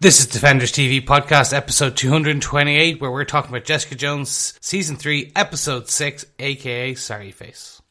This 0.00 0.20
is 0.20 0.28
Defenders 0.28 0.70
TV 0.70 1.04
podcast 1.04 1.52
episode 1.52 1.96
228 1.96 3.00
where 3.00 3.10
we're 3.10 3.24
talking 3.24 3.50
about 3.50 3.64
Jessica 3.64 3.96
Jones 3.96 4.56
season 4.60 4.94
3 4.94 5.32
episode 5.34 5.88
6 5.88 6.24
aka 6.38 6.94
Sorry 6.94 7.32
Face. 7.32 7.82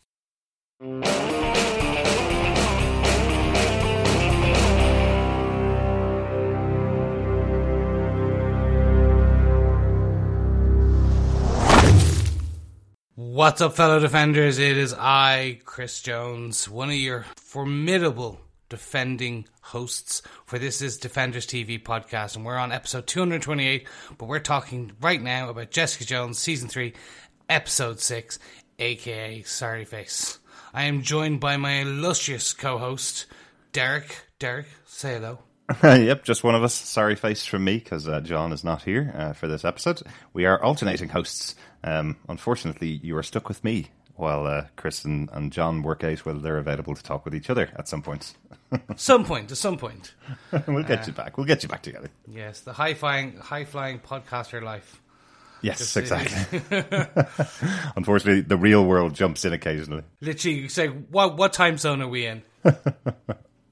What's 13.16 13.60
up 13.60 13.76
fellow 13.76 14.00
defenders? 14.00 14.60
It 14.60 14.78
is 14.78 14.94
I, 14.94 15.60
Chris 15.66 16.02
Jones, 16.02 16.70
one 16.70 16.88
of 16.88 16.96
your 16.96 17.26
formidable 17.36 18.40
defending 18.70 19.46
hosts 19.62 20.22
for 20.46 20.60
this 20.60 20.82
is 20.82 20.98
Defenders 20.98 21.46
TV 21.46 21.82
podcast, 21.82 22.36
and 22.36 22.46
we're 22.46 22.58
on 22.58 22.72
episode 22.72 23.08
228. 23.08 23.88
But 24.18 24.28
we're 24.28 24.40
talking 24.40 24.92
right 25.02 25.22
now 25.22 25.50
about 25.50 25.72
Jessica 25.72 26.06
Jones 26.06 26.38
season 26.38 26.70
3, 26.70 26.94
episode 27.50 28.00
6, 28.00 28.40
aka 28.80 29.42
Sorry 29.44 29.86
Face. 29.86 30.40
I 30.74 30.84
am 30.84 31.02
joined 31.02 31.40
by 31.40 31.58
my 31.58 31.82
illustrious 31.82 32.54
co 32.54 32.78
host, 32.78 33.26
Derek. 33.72 34.26
Derek, 34.40 34.68
say 34.86 35.16
hello. 35.16 35.40
yep, 35.84 36.24
just 36.24 36.44
one 36.44 36.56
of 36.56 36.64
us. 36.64 36.74
Sorry 36.74 37.16
face 37.16 37.46
from 37.46 37.64
me 37.64 37.78
because 37.78 38.08
uh, 38.08 38.22
John 38.22 38.54
is 38.54 38.64
not 38.64 38.84
here 38.84 39.14
uh, 39.18 39.34
for 39.34 39.48
this 39.48 39.66
episode. 39.66 40.02
We 40.34 40.46
are 40.46 40.64
alternating 40.64 41.10
hosts. 41.10 41.56
Um, 41.84 42.18
unfortunately, 42.30 43.00
you 43.04 43.18
are 43.18 43.24
stuck 43.24 43.50
with 43.50 43.64
me 43.64 43.88
while 44.18 44.46
uh, 44.46 44.66
Chris 44.76 45.06
and, 45.06 45.30
and 45.32 45.52
John 45.52 45.84
work 45.84 46.04
out 46.04 46.26
whether 46.26 46.40
they're 46.40 46.58
available 46.58 46.96
to 46.96 47.04
talk 47.04 47.24
with 47.26 47.34
each 47.36 47.50
other 47.50 47.70
at 47.76 47.88
some 47.88 48.02
point. 48.02 48.34
some 48.96 49.24
point, 49.26 49.52
at 49.52 49.58
some 49.58 49.78
point. 49.78 50.14
we'll 50.68 50.84
get 50.84 51.08
you 51.08 51.14
back. 51.14 51.38
We'll 51.38 51.46
get 51.48 51.64
you 51.64 51.70
back 51.70 51.84
together. 51.84 52.10
Yes, 52.28 52.62
the 52.62 52.74
high 52.74 52.94
flying, 52.94 53.38
high 53.38 53.66
flying 53.66 54.00
podcaster 54.00 54.62
life. 54.62 55.02
Yes, 55.62 55.80
Just- 55.80 55.98
exactly. 55.98 56.62
Unfortunately, 57.96 58.42
the 58.42 58.58
real 58.58 58.86
world 58.86 59.16
jumps 59.16 59.46
in 59.46 59.54
occasionally. 59.54 60.04
Literally, 60.22 60.60
you 60.60 60.70
say, 60.70 60.88
what 60.88 61.38
what 61.38 61.54
time 61.54 61.78
zone 61.78 62.02
are 62.02 62.08
we 62.08 62.26
in? 62.26 62.44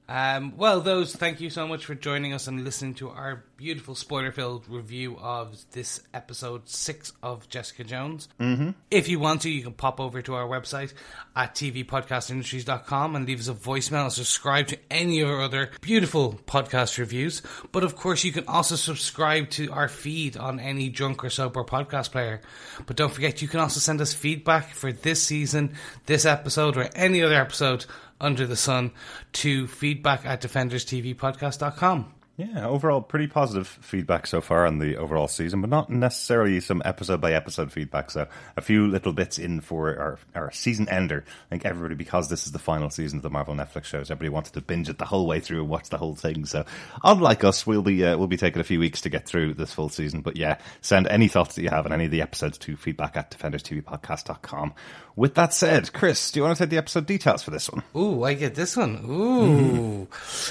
Um, 0.08 0.56
well, 0.56 0.80
those, 0.80 1.14
thank 1.14 1.40
you 1.40 1.50
so 1.50 1.66
much 1.66 1.84
for 1.84 1.94
joining 1.94 2.32
us 2.32 2.46
and 2.46 2.64
listening 2.64 2.94
to 2.94 3.08
our 3.08 3.44
beautiful 3.56 3.94
spoiler-filled 3.94 4.68
review 4.68 5.16
of 5.18 5.56
this 5.72 6.00
episode 6.14 6.68
six 6.68 7.12
of 7.22 7.48
Jessica 7.48 7.82
Jones. 7.84 8.28
Mm-hmm. 8.38 8.70
If 8.90 9.08
you 9.08 9.18
want 9.18 9.42
to, 9.42 9.50
you 9.50 9.62
can 9.62 9.72
pop 9.72 9.98
over 9.98 10.22
to 10.22 10.34
our 10.34 10.46
website 10.46 10.92
at 11.34 11.54
tvpodcastindustries.com 11.54 13.16
and 13.16 13.26
leave 13.26 13.40
us 13.40 13.48
a 13.48 13.54
voicemail 13.54 14.04
and 14.04 14.12
subscribe 14.12 14.68
to 14.68 14.78
any 14.90 15.20
of 15.20 15.28
our 15.28 15.42
other 15.42 15.70
beautiful 15.80 16.38
podcast 16.46 16.98
reviews. 16.98 17.42
But 17.72 17.82
of 17.82 17.96
course, 17.96 18.24
you 18.24 18.32
can 18.32 18.46
also 18.46 18.76
subscribe 18.76 19.50
to 19.50 19.72
our 19.72 19.88
feed 19.88 20.36
on 20.36 20.60
any 20.60 20.88
drunk 20.88 21.24
or 21.24 21.30
sober 21.30 21.64
podcast 21.64 22.12
player. 22.12 22.42
But 22.86 22.96
don't 22.96 23.12
forget, 23.12 23.42
you 23.42 23.48
can 23.48 23.60
also 23.60 23.80
send 23.80 24.00
us 24.00 24.14
feedback 24.14 24.70
for 24.74 24.92
this 24.92 25.22
season, 25.22 25.74
this 26.04 26.24
episode, 26.24 26.76
or 26.76 26.88
any 26.94 27.22
other 27.22 27.34
episode 27.40 27.86
under 28.20 28.46
the 28.46 28.56
sun 28.56 28.92
to 29.32 29.66
feedback 29.66 30.24
at 30.24 30.40
defenderstvpodcast.com. 30.42 32.15
Yeah, 32.36 32.66
overall, 32.66 33.00
pretty 33.00 33.28
positive 33.28 33.66
feedback 33.66 34.26
so 34.26 34.42
far 34.42 34.66
on 34.66 34.78
the 34.78 34.98
overall 34.98 35.26
season, 35.26 35.62
but 35.62 35.70
not 35.70 35.88
necessarily 35.88 36.60
some 36.60 36.82
episode 36.84 37.18
by 37.18 37.32
episode 37.32 37.72
feedback. 37.72 38.10
So, 38.10 38.26
a 38.58 38.60
few 38.60 38.86
little 38.86 39.14
bits 39.14 39.38
in 39.38 39.62
for 39.62 39.98
our, 39.98 40.18
our 40.34 40.52
season 40.52 40.86
ender. 40.90 41.24
I 41.26 41.48
think 41.48 41.64
everybody, 41.64 41.94
because 41.94 42.28
this 42.28 42.44
is 42.44 42.52
the 42.52 42.58
final 42.58 42.90
season 42.90 43.20
of 43.20 43.22
the 43.22 43.30
Marvel 43.30 43.54
Netflix 43.54 43.84
shows, 43.84 44.10
everybody 44.10 44.28
wanted 44.28 44.52
to 44.52 44.60
binge 44.60 44.90
it 44.90 44.98
the 44.98 45.06
whole 45.06 45.26
way 45.26 45.40
through 45.40 45.60
and 45.60 45.70
watch 45.70 45.88
the 45.88 45.96
whole 45.96 46.14
thing. 46.14 46.44
So, 46.44 46.66
unlike 47.02 47.42
us, 47.42 47.66
we'll 47.66 47.80
be 47.80 48.04
uh, 48.04 48.18
we'll 48.18 48.26
be 48.26 48.36
taking 48.36 48.60
a 48.60 48.64
few 48.64 48.80
weeks 48.80 49.00
to 49.02 49.08
get 49.08 49.26
through 49.26 49.54
this 49.54 49.72
full 49.72 49.88
season. 49.88 50.20
But 50.20 50.36
yeah, 50.36 50.58
send 50.82 51.08
any 51.08 51.28
thoughts 51.28 51.54
that 51.54 51.62
you 51.62 51.70
have 51.70 51.86
on 51.86 51.92
any 51.94 52.04
of 52.04 52.10
the 52.10 52.20
episodes 52.20 52.58
to 52.58 52.76
feedback 52.76 53.16
at 53.16 53.30
defenderstvpodcast.com. 53.30 54.74
With 55.16 55.36
that 55.36 55.54
said, 55.54 55.90
Chris, 55.94 56.30
do 56.32 56.40
you 56.40 56.44
want 56.44 56.58
to 56.58 56.64
take 56.64 56.70
the 56.70 56.76
episode 56.76 57.06
details 57.06 57.42
for 57.42 57.50
this 57.50 57.70
one? 57.70 57.82
Ooh, 57.96 58.24
I 58.24 58.34
get 58.34 58.54
this 58.54 58.76
one. 58.76 59.00
Ooh. 59.08 60.08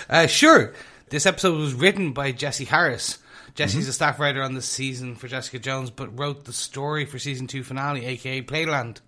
Uh, 0.09 0.25
sure. 0.25 0.73
This 1.09 1.25
episode 1.27 1.57
was 1.57 1.73
written 1.73 2.13
by 2.13 2.31
Jesse 2.31 2.65
Harris. 2.65 3.19
Jesse's 3.53 3.87
a 3.87 3.93
staff 3.93 4.19
writer 4.19 4.41
on 4.41 4.53
this 4.55 4.65
season 4.65 5.15
for 5.15 5.27
Jessica 5.27 5.59
Jones, 5.59 5.91
but 5.91 6.17
wrote 6.17 6.45
the 6.45 6.53
story 6.53 7.05
for 7.05 7.19
season 7.19 7.45
two 7.47 7.63
finale, 7.63 8.05
aka 8.05 8.41
Playland, 8.41 9.01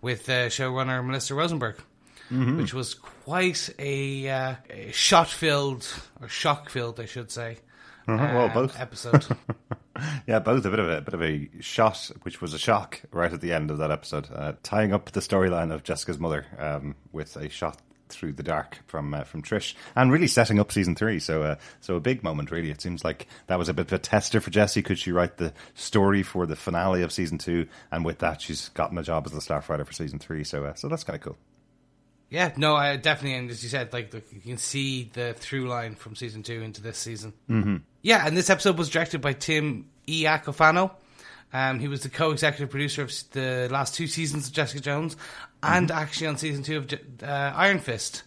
with 0.00 0.28
uh, 0.28 0.46
showrunner 0.46 1.04
Melissa 1.04 1.34
Rosenberg, 1.34 1.76
which 2.30 2.72
was 2.72 2.94
quite 2.94 3.68
a, 3.78 4.28
uh, 4.30 4.54
a 4.70 4.92
shot-filled 4.92 5.86
or 6.20 6.28
shock-filled, 6.28 7.00
I 7.00 7.06
should 7.06 7.30
say. 7.32 7.58
well, 8.06 8.46
um, 8.46 8.52
both. 8.52 8.78
episode. 8.80 9.26
Yeah, 10.26 10.38
both 10.38 10.64
a 10.64 10.70
bit 10.70 10.78
of 10.78 10.88
a, 10.88 11.00
bit 11.02 11.12
of 11.12 11.22
a 11.22 11.50
shot, 11.60 12.10
which 12.22 12.40
was 12.40 12.54
a 12.54 12.58
shock 12.58 13.02
right 13.10 13.30
at 13.30 13.42
the 13.42 13.52
end 13.52 13.70
of 13.70 13.78
that 13.78 13.90
episode, 13.90 14.28
uh, 14.34 14.54
tying 14.62 14.94
up 14.94 15.10
the 15.10 15.20
storyline 15.20 15.74
of 15.74 15.82
Jessica's 15.82 16.18
mother 16.18 16.46
um, 16.58 16.94
with 17.12 17.36
a 17.36 17.50
shot 17.50 17.76
through 18.10 18.32
the 18.32 18.42
dark 18.42 18.78
from 18.86 19.14
uh, 19.14 19.24
from 19.24 19.42
Trish, 19.42 19.74
and 19.94 20.12
really 20.12 20.26
setting 20.26 20.58
up 20.58 20.72
season 20.72 20.94
three. 20.94 21.18
So, 21.18 21.42
uh, 21.42 21.56
so 21.80 21.96
a 21.96 22.00
big 22.00 22.22
moment. 22.22 22.50
Really, 22.50 22.70
it 22.70 22.80
seems 22.80 23.04
like 23.04 23.26
that 23.46 23.58
was 23.58 23.68
a 23.68 23.74
bit 23.74 23.86
of 23.86 23.92
a 23.92 23.98
tester 23.98 24.40
for 24.40 24.50
Jesse. 24.50 24.82
Could 24.82 24.98
she 24.98 25.12
write 25.12 25.36
the 25.36 25.52
story 25.74 26.22
for 26.22 26.46
the 26.46 26.56
finale 26.56 27.02
of 27.02 27.12
season 27.12 27.38
two? 27.38 27.66
And 27.90 28.04
with 28.04 28.18
that, 28.18 28.42
she's 28.42 28.68
gotten 28.70 28.98
a 28.98 29.02
job 29.02 29.26
as 29.26 29.32
the 29.32 29.40
staff 29.40 29.68
writer 29.68 29.84
for 29.84 29.92
season 29.92 30.18
three. 30.18 30.44
So, 30.44 30.64
uh, 30.64 30.74
so 30.74 30.88
that's 30.88 31.04
kind 31.04 31.16
of 31.16 31.22
cool. 31.22 31.38
Yeah, 32.30 32.52
no, 32.56 32.76
I 32.76 32.96
definitely, 32.96 33.38
and 33.38 33.50
as 33.50 33.62
you 33.64 33.68
said, 33.68 33.92
like 33.92 34.14
you 34.14 34.40
can 34.40 34.56
see 34.56 35.10
the 35.12 35.34
through 35.34 35.68
line 35.68 35.96
from 35.96 36.14
season 36.14 36.44
two 36.44 36.62
into 36.62 36.80
this 36.80 36.96
season. 36.96 37.32
Mm-hmm. 37.48 37.76
Yeah, 38.02 38.24
and 38.24 38.36
this 38.36 38.50
episode 38.50 38.78
was 38.78 38.88
directed 38.88 39.20
by 39.20 39.32
Tim 39.32 39.86
E. 40.06 40.24
Acofano. 40.24 40.92
Um, 41.52 41.80
he 41.80 41.88
was 41.88 42.02
the 42.02 42.08
co-executive 42.08 42.70
producer 42.70 43.02
of 43.02 43.12
the 43.32 43.68
last 43.70 43.96
two 43.96 44.06
seasons 44.06 44.46
of 44.46 44.52
Jessica 44.52 44.80
Jones, 44.80 45.16
and 45.62 45.90
actually 45.90 46.26
on 46.28 46.36
season 46.36 46.62
two 46.62 46.78
of 46.78 46.92
uh, 47.22 47.52
Iron 47.56 47.78
Fist. 47.78 48.22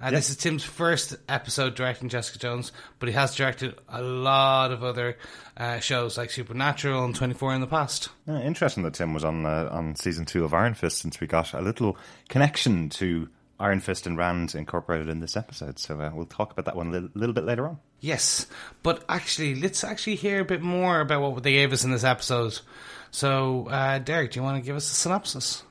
Uh, 0.00 0.10
This 0.10 0.28
is 0.28 0.36
Tim's 0.36 0.64
first 0.64 1.16
episode 1.28 1.76
directing 1.76 2.08
Jessica 2.08 2.38
Jones, 2.38 2.72
but 2.98 3.08
he 3.08 3.14
has 3.14 3.34
directed 3.34 3.74
a 3.88 4.02
lot 4.02 4.72
of 4.72 4.82
other 4.82 5.16
uh, 5.56 5.78
shows 5.78 6.18
like 6.18 6.30
Supernatural 6.30 7.04
and 7.04 7.14
Twenty 7.14 7.34
Four 7.34 7.54
in 7.54 7.60
the 7.60 7.66
past. 7.66 8.08
Yeah, 8.26 8.40
interesting 8.40 8.82
that 8.82 8.94
Tim 8.94 9.14
was 9.14 9.24
on 9.24 9.46
uh, 9.46 9.68
on 9.70 9.94
season 9.94 10.24
two 10.24 10.44
of 10.44 10.52
Iron 10.52 10.74
Fist, 10.74 10.98
since 10.98 11.20
we 11.20 11.26
got 11.26 11.54
a 11.54 11.60
little 11.60 11.96
connection 12.28 12.88
to 12.90 13.28
Iron 13.60 13.80
Fist 13.80 14.06
and 14.06 14.18
Rand 14.18 14.54
incorporated 14.54 15.08
in 15.08 15.20
this 15.20 15.36
episode. 15.36 15.78
So 15.78 15.98
uh, 16.00 16.10
we'll 16.12 16.26
talk 16.26 16.50
about 16.52 16.64
that 16.64 16.76
one 16.76 16.88
a 16.88 16.90
little, 16.90 17.08
little 17.14 17.34
bit 17.34 17.44
later 17.44 17.66
on. 17.68 17.78
Yes, 18.00 18.46
but 18.82 19.04
actually, 19.08 19.54
let's 19.54 19.84
actually 19.84 20.16
hear 20.16 20.40
a 20.40 20.44
bit 20.44 20.60
more 20.60 21.00
about 21.00 21.22
what 21.22 21.42
they 21.42 21.52
gave 21.52 21.72
us 21.72 21.84
in 21.84 21.92
this 21.92 22.04
episode. 22.04 22.58
So, 23.10 23.68
uh, 23.68 24.00
Derek, 24.00 24.32
do 24.32 24.40
you 24.40 24.42
want 24.42 24.62
to 24.62 24.66
give 24.66 24.76
us 24.76 24.90
a 24.90 24.94
synopsis? 24.94 25.62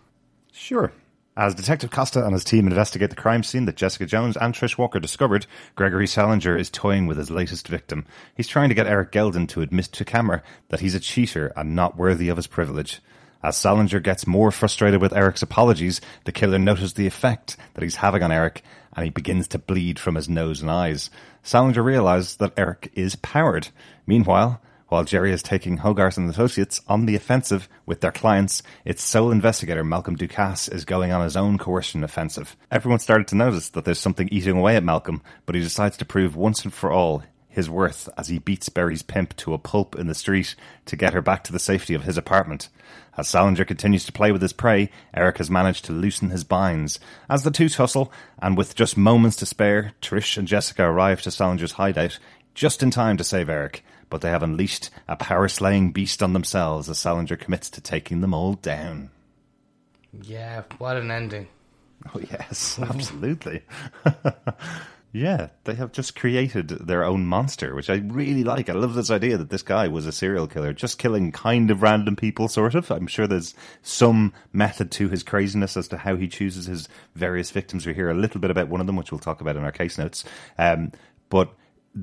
Sure. 0.54 0.94
As 1.36 1.56
Detective 1.56 1.90
Costa 1.90 2.24
and 2.24 2.34
his 2.34 2.44
team 2.44 2.68
investigate 2.68 3.10
the 3.10 3.16
crime 3.16 3.42
scene 3.42 3.66
that 3.66 3.76
Jessica 3.76 4.06
Jones 4.06 4.38
and 4.38 4.54
Trish 4.54 4.78
Walker 4.78 5.00
discovered, 5.00 5.48
Gregory 5.74 6.06
Salinger 6.06 6.56
is 6.56 6.70
toying 6.70 7.08
with 7.08 7.18
his 7.18 7.32
latest 7.32 7.68
victim. 7.68 8.06
He's 8.36 8.48
trying 8.48 8.70
to 8.70 8.76
get 8.76 8.86
Eric 8.86 9.12
Gelden 9.12 9.48
to 9.50 9.64
admit 9.64 9.86
to 9.86 10.06
camera 10.06 10.44
that 10.70 10.82
he's 10.82 10.94
a 10.94 11.00
cheater 11.00 11.52
and 11.56 11.76
not 11.76 11.98
worthy 11.98 12.30
of 12.30 12.38
his 12.38 12.46
privilege. 12.46 13.02
As 13.42 13.58
Salinger 13.58 14.00
gets 14.00 14.28
more 14.28 14.52
frustrated 14.52 15.02
with 15.02 15.12
Eric's 15.12 15.42
apologies, 15.42 16.02
the 16.26 16.32
killer 16.32 16.60
notices 16.60 16.94
the 16.94 17.08
effect 17.08 17.58
that 17.74 17.84
he's 17.84 17.96
having 17.96 18.22
on 18.22 18.32
Eric 18.32 18.62
and 18.96 19.04
he 19.04 19.10
begins 19.10 19.48
to 19.50 19.58
bleed 19.58 19.98
from 19.98 20.14
his 20.14 20.30
nose 20.30 20.62
and 20.62 20.70
eyes. 20.70 21.10
Salinger 21.42 21.82
realizes 21.82 22.36
that 22.36 22.54
Eric 22.58 22.92
is 22.94 23.16
powered. 23.16 23.70
Meanwhile, 24.06 24.62
while 24.94 25.04
Jerry 25.04 25.32
is 25.32 25.42
taking 25.42 25.78
Hogarth 25.78 26.18
and 26.18 26.30
Associates 26.30 26.80
on 26.88 27.08
the 27.08 27.16
offensive 27.16 27.68
with 27.84 28.02
their 28.02 28.12
clients, 28.12 28.62
its 28.86 29.02
sole 29.02 29.32
investigator, 29.32 29.84
Malcolm 29.84 30.16
Ducasse, 30.16 30.72
is 30.72 30.86
going 30.86 31.12
on 31.12 31.24
his 31.24 31.36
own 31.36 31.58
coercion 31.58 32.04
offensive. 32.04 32.56
Everyone 32.70 33.00
started 33.00 33.28
to 33.30 33.36
notice 33.36 33.70
that 33.70 33.86
there's 33.86 33.98
something 33.98 34.30
eating 34.32 34.56
away 34.56 34.76
at 34.76 34.84
Malcolm, 34.84 35.24
but 35.48 35.56
he 35.56 35.62
decides 35.62 35.98
to 35.98 36.06
prove 36.06 36.36
once 36.36 36.64
and 36.64 36.72
for 36.72 36.92
all 36.92 37.24
his 37.50 37.72
worth 37.72 38.08
as 38.20 38.28
he 38.28 38.38
beats 38.38 38.70
Barry's 38.70 39.02
pimp 39.02 39.36
to 39.38 39.56
a 39.56 39.58
pulp 39.58 39.96
in 39.96 40.06
the 40.06 40.14
street 40.14 40.56
to 40.86 40.96
get 40.96 41.14
her 41.14 41.24
back 41.24 41.44
to 41.46 41.52
the 41.52 41.58
safety 41.58 41.96
of 41.96 42.04
his 42.04 42.20
apartment. 42.20 42.70
As 43.18 43.28
Salinger 43.28 43.66
continues 43.66 44.06
to 44.06 44.12
play 44.12 44.32
with 44.32 44.44
his 44.44 44.54
prey, 44.54 44.92
Eric 45.12 45.40
has 45.40 45.50
managed 45.50 45.86
to 45.86 45.92
loosen 45.92 46.30
his 46.30 46.44
binds. 46.44 47.00
As 47.28 47.42
the 47.42 47.50
two 47.50 47.68
tussle, 47.68 48.14
and 48.38 48.56
with 48.56 48.76
just 48.76 48.96
moments 48.96 49.38
to 49.38 49.48
spare, 49.48 49.94
Trish 50.04 50.38
and 50.38 50.48
Jessica 50.48 50.84
arrive 50.84 51.24
to 51.24 51.32
Salinger's 51.32 51.72
hideout 51.72 52.20
just 52.54 52.84
in 52.84 52.92
time 52.92 53.18
to 53.18 53.24
save 53.24 53.50
Eric, 53.50 53.84
but 54.14 54.22
they 54.22 54.30
have 54.30 54.44
unleashed 54.44 54.92
a 55.08 55.16
power 55.16 55.48
slaying 55.48 55.92
beast 55.92 56.22
on 56.22 56.34
themselves 56.34 56.88
as 56.88 57.00
Salinger 57.00 57.36
commits 57.36 57.68
to 57.72 57.82
taking 57.82 58.22
them 58.22 58.32
all 58.32 58.54
down. 58.54 59.10
Yeah, 60.22 60.62
what 60.78 60.98
an 60.98 61.10
ending. 61.10 61.48
Oh, 62.14 62.22
yes, 62.30 62.78
absolutely. 62.84 63.64
yeah, 65.14 65.48
they 65.64 65.74
have 65.74 65.94
just 65.94 66.16
created 66.16 66.68
their 66.68 67.04
own 67.04 67.26
monster, 67.26 67.74
which 67.74 67.90
I 67.90 67.96
really 68.06 68.44
like. 68.44 68.70
I 68.70 68.74
love 68.74 68.94
this 68.94 69.10
idea 69.10 69.36
that 69.36 69.50
this 69.50 69.64
guy 69.64 69.88
was 69.88 70.06
a 70.06 70.12
serial 70.12 70.46
killer, 70.46 70.74
just 70.74 71.00
killing 71.00 71.32
kind 71.32 71.72
of 71.72 71.82
random 71.82 72.16
people, 72.16 72.48
sort 72.48 72.76
of. 72.76 72.92
I'm 72.92 73.08
sure 73.08 73.26
there's 73.26 73.56
some 73.82 74.32
method 74.52 74.92
to 74.92 75.10
his 75.10 75.24
craziness 75.24 75.76
as 75.76 75.88
to 75.88 75.98
how 75.98 76.18
he 76.18 76.28
chooses 76.28 76.68
his 76.68 76.88
various 77.16 77.50
victims. 77.50 77.88
We 77.88 77.96
hear 77.96 78.12
a 78.12 78.14
little 78.14 78.40
bit 78.40 78.52
about 78.52 78.68
one 78.68 78.80
of 78.80 78.86
them, 78.86 78.96
which 78.96 79.12
we'll 79.12 79.18
talk 79.18 79.42
about 79.42 79.58
in 79.58 79.64
our 79.64 79.72
case 79.72 79.98
notes. 79.98 80.24
Um, 80.60 80.92
but 81.30 81.52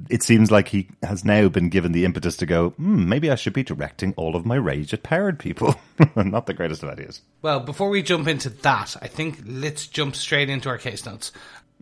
it 0.09 0.23
seems 0.23 0.51
like 0.51 0.69
he 0.69 0.89
has 1.03 1.25
now 1.25 1.49
been 1.49 1.69
given 1.69 1.93
the 1.93 2.05
impetus 2.05 2.37
to 2.39 2.47
go, 2.47 2.71
hmm, 2.71 3.09
maybe 3.09 3.31
I 3.31 3.35
should 3.35 3.53
be 3.53 3.65
directing 3.65 4.15
all 4.17 4.37
of 4.37 4.47
my 4.47 4.55
rage 4.55 4.95
at 4.95 5.03
powered 5.03 5.39
people. 5.39 5.75
Not 6.17 6.47
the 6.47 6.55
greatest 6.55 6.83
of 6.83 6.91
ideas. 6.91 7.23
Well, 7.43 7.61
before 7.61 7.89
we 7.89 8.03
jump 8.03 8.29
into 8.29 8.51
that, 8.51 8.97
I 9.03 9.09
think 9.09 9.41
let's 9.45 9.87
jump 9.87 10.15
straight 10.15 10.49
into 10.49 10.69
our 10.69 10.79
case 10.79 11.05
notes. 11.05 11.33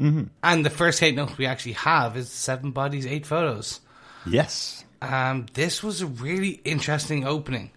Mm-hmm. 0.01 0.25
And 0.43 0.65
the 0.65 0.71
first 0.71 1.01
case 1.01 1.15
note 1.15 1.37
we 1.37 1.47
actually 1.47 1.73
have 1.73 2.17
is 2.17 2.31
seven 2.31 2.71
bodies, 2.71 3.07
eight 3.07 3.27
photos. 3.27 3.81
Yes. 4.27 4.85
Um, 5.03 5.47
this 5.53 5.83
was 5.83 6.01
a 6.01 6.07
really 6.07 6.61
interesting 6.65 7.27
opening, 7.27 7.71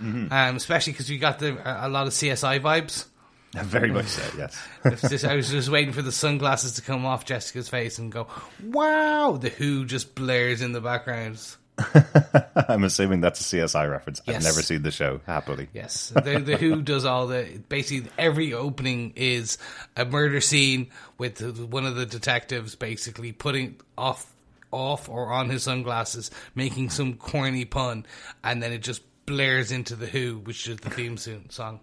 mm-hmm. 0.00 0.32
um, 0.32 0.56
especially 0.56 0.92
because 0.92 1.10
we 1.10 1.18
got 1.18 1.38
the, 1.38 1.58
a 1.64 1.88
lot 1.88 2.06
of 2.06 2.12
CSI 2.12 2.60
vibes. 2.60 3.06
Very 3.62 3.90
much 3.90 4.06
so, 4.06 4.22
yes. 4.38 4.66
just, 5.10 5.24
I 5.26 5.34
was 5.34 5.50
just 5.50 5.68
waiting 5.68 5.92
for 5.92 6.00
the 6.00 6.12
sunglasses 6.12 6.72
to 6.74 6.82
come 6.82 7.04
off 7.04 7.26
Jessica's 7.26 7.68
face 7.68 7.98
and 7.98 8.10
go, 8.10 8.26
wow! 8.64 9.36
The 9.38 9.50
Who 9.50 9.84
just 9.84 10.14
blares 10.14 10.62
in 10.62 10.72
the 10.72 10.80
background. 10.80 11.38
I'm 12.68 12.84
assuming 12.84 13.20
that's 13.20 13.40
a 13.40 13.56
CSI 13.56 13.90
reference. 13.90 14.22
Yes. 14.26 14.36
I've 14.36 14.42
never 14.42 14.62
seen 14.62 14.82
the 14.82 14.90
show, 14.90 15.20
happily. 15.26 15.68
Yes. 15.74 16.10
The, 16.14 16.40
the 16.42 16.56
Who 16.56 16.80
does 16.80 17.04
all 17.04 17.26
the. 17.26 17.60
Basically, 17.68 18.10
every 18.18 18.54
opening 18.54 19.12
is 19.16 19.58
a 19.96 20.06
murder 20.06 20.40
scene 20.40 20.90
with 21.18 21.42
one 21.58 21.84
of 21.84 21.94
the 21.94 22.06
detectives 22.06 22.74
basically 22.74 23.32
putting 23.32 23.76
off 23.98 24.32
off 24.70 25.10
or 25.10 25.30
on 25.30 25.50
his 25.50 25.64
sunglasses, 25.64 26.30
making 26.54 26.88
some 26.88 27.14
corny 27.14 27.66
pun, 27.66 28.06
and 28.42 28.62
then 28.62 28.72
it 28.72 28.78
just 28.78 29.02
blares 29.26 29.70
into 29.72 29.94
the 29.94 30.06
Who, 30.06 30.38
which 30.38 30.66
is 30.66 30.78
the 30.78 30.90
theme 30.90 31.18
song. 31.18 31.80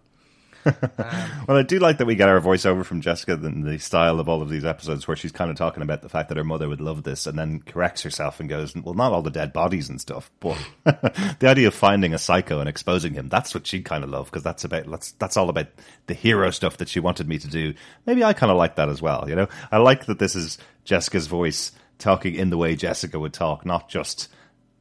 Um, 0.66 0.76
well, 1.48 1.58
I 1.58 1.64
do 1.64 1.80
like 1.80 1.98
that 1.98 2.06
we 2.06 2.16
get 2.16 2.30
our 2.30 2.40
voiceover 2.40 2.86
from 2.86 3.02
Jessica 3.02 3.34
in 3.34 3.62
the 3.62 3.78
style 3.80 4.20
of 4.20 4.28
all 4.28 4.42
of 4.42 4.50
these 4.50 4.66
episodes, 4.66 5.08
where 5.08 5.18
she's 5.18 5.32
kind 5.32 5.50
of 5.50 5.58
talking 5.58 5.84
about 5.84 6.02
the 6.02 6.10
fact 6.10 6.30
that 6.30 6.38
her 6.38 6.44
mother 6.44 6.68
would 6.68 6.82
love 6.82 7.04
this, 7.04 7.28
and 7.28 7.38
then 7.38 7.62
corrects 7.62 8.02
herself 8.04 8.40
and 8.40 8.50
goes, 8.50 8.76
"Well, 8.76 8.94
not 8.94 9.12
all 9.12 9.22
the 9.22 9.32
dead 9.32 9.54
bodies 9.54 9.90
and 9.90 10.00
stuff, 10.00 10.32
but 10.40 10.58
the 10.84 11.48
idea 11.48 11.68
of 11.68 11.74
finding 11.74 12.14
a 12.14 12.18
psycho 12.18 12.60
and 12.60 12.70
exposing 12.70 13.14
him—that's 13.14 13.54
what 13.54 13.68
she 13.68 13.82
kind 13.82 14.04
of 14.04 14.10
loved 14.10 14.32
because 14.32 14.44
that's 14.44 14.64
about 14.64 14.90
that's 14.90 15.12
that's 15.14 15.38
all 15.38 15.50
about 15.50 15.68
the 16.08 16.14
hero 16.14 16.52
stuff 16.52 16.78
that 16.78 16.90
she 16.90 17.00
wanted 17.00 17.28
me 17.28 17.38
to 17.38 17.48
do. 17.48 17.74
Maybe 18.06 18.24
I 18.24 18.34
kind 18.34 18.52
of 18.52 18.58
like 18.58 18.76
that 18.76 18.90
as 18.90 19.02
well. 19.02 19.26
You 19.28 19.36
know, 19.36 19.48
I 19.72 19.78
like 19.78 20.06
that 20.06 20.20
this 20.20 20.36
is 20.36 20.58
Jessica's 20.84 21.28
voice 21.28 21.72
talking 21.98 22.36
in 22.36 22.50
the 22.50 22.58
way 22.58 22.76
Jessica 22.76 23.20
would 23.20 23.34
talk, 23.34 23.66
not 23.66 23.90
just 23.90 24.30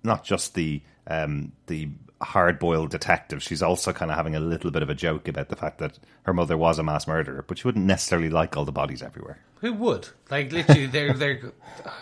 not 0.02 0.24
just 0.24 0.54
the 0.54 0.82
um, 1.06 1.52
the 1.66 1.90
hard 2.20 2.58
boiled 2.58 2.90
detective. 2.90 3.42
She's 3.42 3.62
also 3.62 3.92
kind 3.92 4.10
of 4.10 4.16
having 4.16 4.34
a 4.34 4.40
little 4.40 4.70
bit 4.70 4.82
of 4.82 4.90
a 4.90 4.94
joke 4.94 5.28
about 5.28 5.48
the 5.48 5.56
fact 5.56 5.78
that 5.78 5.98
her 6.24 6.32
mother 6.32 6.56
was 6.56 6.78
a 6.78 6.82
mass 6.82 7.06
murderer, 7.06 7.44
but 7.46 7.58
she 7.58 7.68
wouldn't 7.68 7.86
necessarily 7.86 8.30
like 8.30 8.56
all 8.56 8.64
the 8.64 8.72
bodies 8.72 9.02
everywhere. 9.02 9.38
Who 9.60 9.72
would? 9.74 10.08
Like 10.30 10.52
literally, 10.52 10.86
they're 10.86 11.14
they're. 11.14 11.40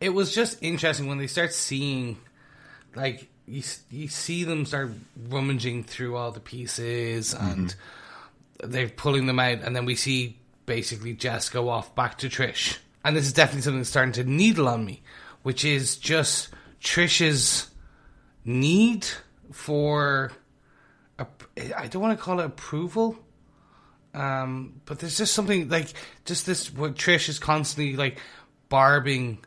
It 0.00 0.10
was 0.10 0.32
just 0.32 0.58
interesting 0.62 1.08
when 1.08 1.18
they 1.18 1.26
start 1.26 1.52
seeing, 1.52 2.18
like 2.94 3.26
you 3.46 3.64
you 3.90 4.06
see 4.06 4.44
them 4.44 4.64
start 4.64 4.92
rummaging 5.28 5.82
through 5.82 6.14
all 6.14 6.30
the 6.30 6.38
pieces 6.38 7.34
and 7.34 7.74
mm-hmm. 8.60 8.70
they're 8.70 8.88
pulling 8.88 9.26
them 9.26 9.40
out, 9.40 9.62
and 9.62 9.74
then 9.74 9.86
we 9.86 9.96
see 9.96 10.38
basically 10.66 11.14
Jess 11.14 11.48
go 11.48 11.68
off 11.68 11.96
back 11.96 12.18
to 12.18 12.28
Trish 12.28 12.78
and 13.04 13.16
this 13.16 13.26
is 13.26 13.32
definitely 13.32 13.62
something 13.62 13.80
that's 13.80 13.90
starting 13.90 14.12
to 14.12 14.24
needle 14.24 14.68
on 14.68 14.84
me, 14.84 15.02
which 15.42 15.64
is 15.64 15.96
just 15.96 16.50
Trish's 16.82 17.70
need 18.44 19.06
for 19.52 20.32
a, 21.18 21.26
I 21.76 21.86
don't 21.86 22.02
want 22.02 22.18
to 22.18 22.22
call 22.22 22.40
it 22.40 22.46
approval, 22.46 23.18
um, 24.14 24.80
but 24.84 24.98
there's 24.98 25.18
just 25.18 25.34
something 25.34 25.68
like 25.68 25.92
just 26.24 26.46
this 26.46 26.72
what 26.72 26.94
Trish 26.94 27.28
is 27.28 27.38
constantly 27.38 27.96
like 27.96 28.18
barbing 28.68 29.44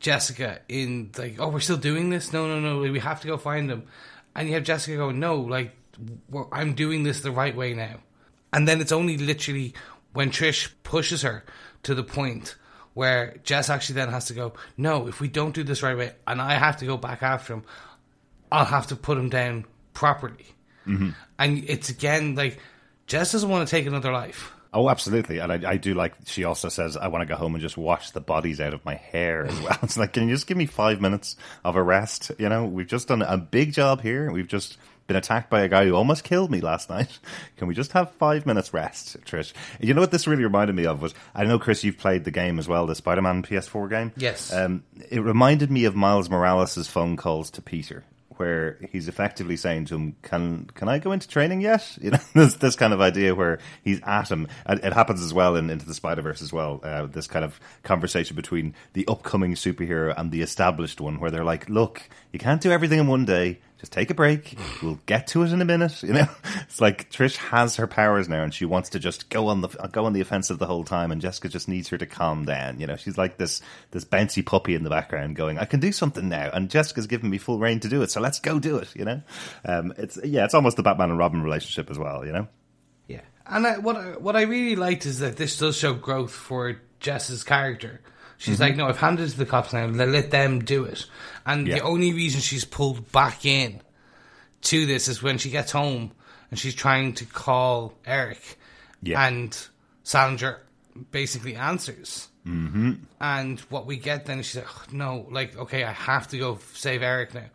Jessica 0.00 0.60
in 0.68 1.10
like, 1.16 1.36
oh, 1.38 1.48
we're 1.48 1.60
still 1.60 1.76
doing 1.76 2.10
this? 2.10 2.32
No, 2.32 2.46
no, 2.46 2.60
no, 2.60 2.90
we 2.90 2.98
have 3.00 3.20
to 3.22 3.26
go 3.26 3.36
find 3.36 3.70
them, 3.70 3.86
and 4.34 4.48
you 4.48 4.54
have 4.54 4.64
Jessica 4.64 4.96
going, 4.96 5.20
no, 5.20 5.36
like 5.36 5.72
I'm 6.52 6.74
doing 6.74 7.02
this 7.02 7.20
the 7.20 7.30
right 7.30 7.54
way 7.54 7.74
now, 7.74 8.00
and 8.52 8.66
then 8.68 8.80
it's 8.80 8.92
only 8.92 9.16
literally 9.16 9.74
when 10.12 10.30
Trish 10.30 10.70
pushes 10.82 11.22
her 11.22 11.44
to 11.82 11.94
the 11.94 12.04
point 12.04 12.56
where 12.94 13.36
Jess 13.42 13.68
actually 13.68 13.96
then 13.96 14.08
has 14.08 14.26
to 14.26 14.34
go, 14.34 14.54
no, 14.76 15.08
if 15.08 15.20
we 15.20 15.28
don't 15.28 15.54
do 15.54 15.64
this 15.64 15.82
right 15.82 15.94
away, 15.94 16.12
and 16.26 16.40
I 16.40 16.54
have 16.54 16.76
to 16.78 16.86
go 16.86 16.96
back 16.96 17.22
after 17.22 17.54
him, 17.54 17.64
I'll 18.54 18.64
have 18.64 18.86
to 18.88 18.96
put 18.96 19.18
him 19.18 19.28
down 19.28 19.64
properly. 19.92 20.46
Mm-hmm. 20.86 21.10
And 21.38 21.64
it's 21.68 21.88
again 21.88 22.34
like 22.34 22.58
Jess 23.06 23.32
doesn't 23.32 23.48
want 23.48 23.66
to 23.66 23.70
take 23.70 23.86
another 23.86 24.12
life. 24.12 24.52
Oh, 24.72 24.90
absolutely, 24.90 25.38
and 25.38 25.52
I, 25.52 25.70
I, 25.70 25.76
do 25.76 25.94
like. 25.94 26.14
She 26.26 26.42
also 26.42 26.68
says, 26.68 26.96
"I 26.96 27.06
want 27.06 27.22
to 27.22 27.26
go 27.26 27.36
home 27.36 27.54
and 27.54 27.62
just 27.62 27.76
wash 27.76 28.10
the 28.10 28.20
bodies 28.20 28.60
out 28.60 28.74
of 28.74 28.84
my 28.84 28.96
hair 28.96 29.46
as 29.46 29.60
well." 29.60 29.78
It's 29.84 29.96
like, 29.96 30.14
can 30.14 30.28
you 30.28 30.34
just 30.34 30.48
give 30.48 30.56
me 30.56 30.66
five 30.66 31.00
minutes 31.00 31.36
of 31.64 31.76
a 31.76 31.82
rest? 31.82 32.32
You 32.38 32.48
know, 32.48 32.64
we've 32.64 32.88
just 32.88 33.06
done 33.06 33.22
a 33.22 33.38
big 33.38 33.72
job 33.72 34.02
here. 34.02 34.32
We've 34.32 34.48
just 34.48 34.76
been 35.06 35.16
attacked 35.16 35.48
by 35.48 35.60
a 35.60 35.68
guy 35.68 35.84
who 35.84 35.94
almost 35.94 36.24
killed 36.24 36.50
me 36.50 36.60
last 36.60 36.90
night. 36.96 37.20
Can 37.56 37.68
we 37.68 37.74
just 37.74 37.92
have 37.92 38.10
five 38.12 38.46
minutes 38.46 38.74
rest, 38.74 39.16
Trish? 39.24 39.52
You 39.78 39.94
know 39.94 40.00
what 40.00 40.10
this 40.10 40.26
really 40.26 40.42
reminded 40.42 40.74
me 40.74 40.86
of 40.86 41.00
was 41.00 41.14
I 41.36 41.44
know 41.44 41.60
Chris, 41.60 41.84
you've 41.84 41.98
played 41.98 42.24
the 42.24 42.32
game 42.32 42.58
as 42.58 42.66
well, 42.66 42.86
the 42.86 42.96
Spider-Man 42.96 43.44
PS4 43.44 43.88
game. 43.88 44.12
Yes. 44.16 44.52
Um, 44.52 44.82
it 45.08 45.20
reminded 45.20 45.70
me 45.70 45.84
of 45.84 45.94
Miles 45.94 46.28
Morales' 46.28 46.88
phone 46.88 47.16
calls 47.16 47.48
to 47.52 47.62
Peter 47.62 48.02
where 48.36 48.78
he's 48.90 49.08
effectively 49.08 49.56
saying 49.56 49.86
to 49.86 49.94
him, 49.94 50.16
"Can 50.22 50.66
can 50.74 50.88
I 50.88 50.98
go 50.98 51.12
into 51.12 51.28
training 51.28 51.60
yet?" 51.60 51.98
You 52.04 52.10
know, 52.10 52.18
this 52.34 52.54
this 52.54 52.76
kind 52.76 52.92
of 52.92 53.00
idea 53.00 53.34
where 53.34 53.58
he's 53.82 54.00
at 54.02 54.30
him. 54.30 54.48
It 54.68 54.92
happens 54.92 55.22
as 55.22 55.32
well 55.32 55.56
in 55.56 55.70
Into 55.70 55.86
the 55.86 55.94
Spider 55.94 56.22
Verse 56.22 56.42
as 56.42 56.52
well. 56.52 56.80
Uh, 56.82 57.06
this 57.06 57.26
kind 57.26 57.44
of 57.44 57.58
conversation 57.82 58.36
between 58.36 58.74
the 58.92 59.06
upcoming 59.08 59.54
superhero 59.54 60.12
and 60.16 60.30
the 60.30 60.42
established 60.42 61.00
one, 61.00 61.20
where 61.20 61.30
they're 61.30 61.44
like, 61.44 61.68
"Look, 61.68 62.08
you 62.32 62.38
can't 62.38 62.60
do 62.60 62.70
everything 62.70 62.98
in 62.98 63.06
one 63.06 63.24
day 63.24 63.60
just 63.78 63.92
take 63.92 64.10
a 64.10 64.14
break. 64.14 64.56
We'll 64.82 64.98
get 65.06 65.26
to 65.28 65.42
it 65.42 65.52
in 65.52 65.60
a 65.60 65.64
minute. 65.64 66.02
You 66.02 66.14
know, 66.14 66.28
it's 66.62 66.80
like 66.80 67.10
Trish 67.10 67.36
has 67.36 67.76
her 67.76 67.86
powers 67.86 68.28
now, 68.28 68.42
and 68.42 68.54
she 68.54 68.64
wants 68.64 68.90
to 68.90 68.98
just 68.98 69.28
go 69.28 69.48
on 69.48 69.60
the 69.60 69.68
go 69.68 70.06
on 70.06 70.12
the 70.12 70.20
offensive 70.20 70.58
the 70.58 70.66
whole 70.66 70.84
time, 70.84 71.12
and 71.12 71.20
Jessica 71.20 71.48
just 71.48 71.68
needs 71.68 71.88
her 71.88 71.98
to 71.98 72.06
calm 72.06 72.44
down. 72.44 72.80
You 72.80 72.86
know, 72.86 72.96
she's 72.96 73.18
like 73.18 73.36
this 73.36 73.60
this 73.90 74.04
bouncy 74.04 74.44
puppy 74.44 74.74
in 74.74 74.84
the 74.84 74.90
background, 74.90 75.36
going, 75.36 75.58
"I 75.58 75.64
can 75.64 75.80
do 75.80 75.92
something 75.92 76.28
now," 76.28 76.50
and 76.52 76.70
Jessica's 76.70 77.06
given 77.06 77.30
me 77.30 77.38
full 77.38 77.58
reign 77.58 77.80
to 77.80 77.88
do 77.88 78.02
it, 78.02 78.10
so 78.10 78.20
let's 78.20 78.40
go 78.40 78.58
do 78.58 78.76
it. 78.78 78.94
You 78.94 79.04
know, 79.04 79.22
um, 79.64 79.92
it's 79.98 80.18
yeah, 80.24 80.44
it's 80.44 80.54
almost 80.54 80.76
the 80.76 80.82
Batman 80.82 81.10
and 81.10 81.18
Robin 81.18 81.42
relationship 81.42 81.90
as 81.90 81.98
well. 81.98 82.24
You 82.24 82.32
know, 82.32 82.48
yeah, 83.08 83.22
and 83.46 83.66
I, 83.66 83.78
what 83.78 84.20
what 84.22 84.36
I 84.36 84.42
really 84.42 84.76
liked 84.76 85.04
is 85.04 85.18
that 85.18 85.36
this 85.36 85.58
does 85.58 85.76
show 85.76 85.94
growth 85.94 86.32
for 86.32 86.80
Jess's 87.00 87.44
character 87.44 88.00
She's 88.44 88.56
mm-hmm. 88.56 88.62
like, 88.62 88.76
no, 88.76 88.88
I've 88.88 88.98
handed 88.98 89.26
it 89.26 89.30
to 89.30 89.38
the 89.38 89.46
cops 89.46 89.72
now. 89.72 89.86
Let 89.86 90.30
them 90.30 90.62
do 90.62 90.84
it. 90.84 91.06
And 91.46 91.66
yeah. 91.66 91.76
the 91.76 91.80
only 91.80 92.12
reason 92.12 92.42
she's 92.42 92.66
pulled 92.66 93.10
back 93.10 93.46
in 93.46 93.80
to 94.62 94.84
this 94.84 95.08
is 95.08 95.22
when 95.22 95.38
she 95.38 95.48
gets 95.48 95.72
home 95.72 96.12
and 96.50 96.58
she's 96.58 96.74
trying 96.74 97.14
to 97.14 97.24
call 97.24 97.94
Eric. 98.04 98.58
Yeah. 99.02 99.26
And 99.26 99.56
Salinger 100.02 100.60
basically 101.10 101.56
answers. 101.56 102.28
Mm-hmm. 102.46 102.92
And 103.18 103.60
what 103.60 103.86
we 103.86 103.96
get 103.96 104.26
then 104.26 104.40
is 104.40 104.46
she's 104.46 104.56
like, 104.56 104.66
oh, 104.68 104.84
no, 104.92 105.26
like, 105.30 105.56
okay, 105.56 105.82
I 105.82 105.92
have 105.92 106.28
to 106.28 106.38
go 106.38 106.58
save 106.74 107.02
Eric 107.02 107.32
now. 107.32 107.46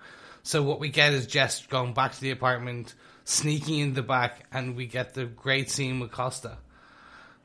So 0.41 0.63
what 0.63 0.79
we 0.79 0.89
get 0.89 1.13
is 1.13 1.27
Jess 1.27 1.67
going 1.67 1.93
back 1.93 2.13
to 2.13 2.21
the 2.21 2.31
apartment, 2.31 2.95
sneaking 3.25 3.77
in 3.77 3.93
the 3.93 4.01
back, 4.01 4.47
and 4.51 4.75
we 4.75 4.87
get 4.87 5.13
the 5.13 5.25
great 5.25 5.69
scene 5.69 5.99
with 5.99 6.11
Costa. 6.11 6.57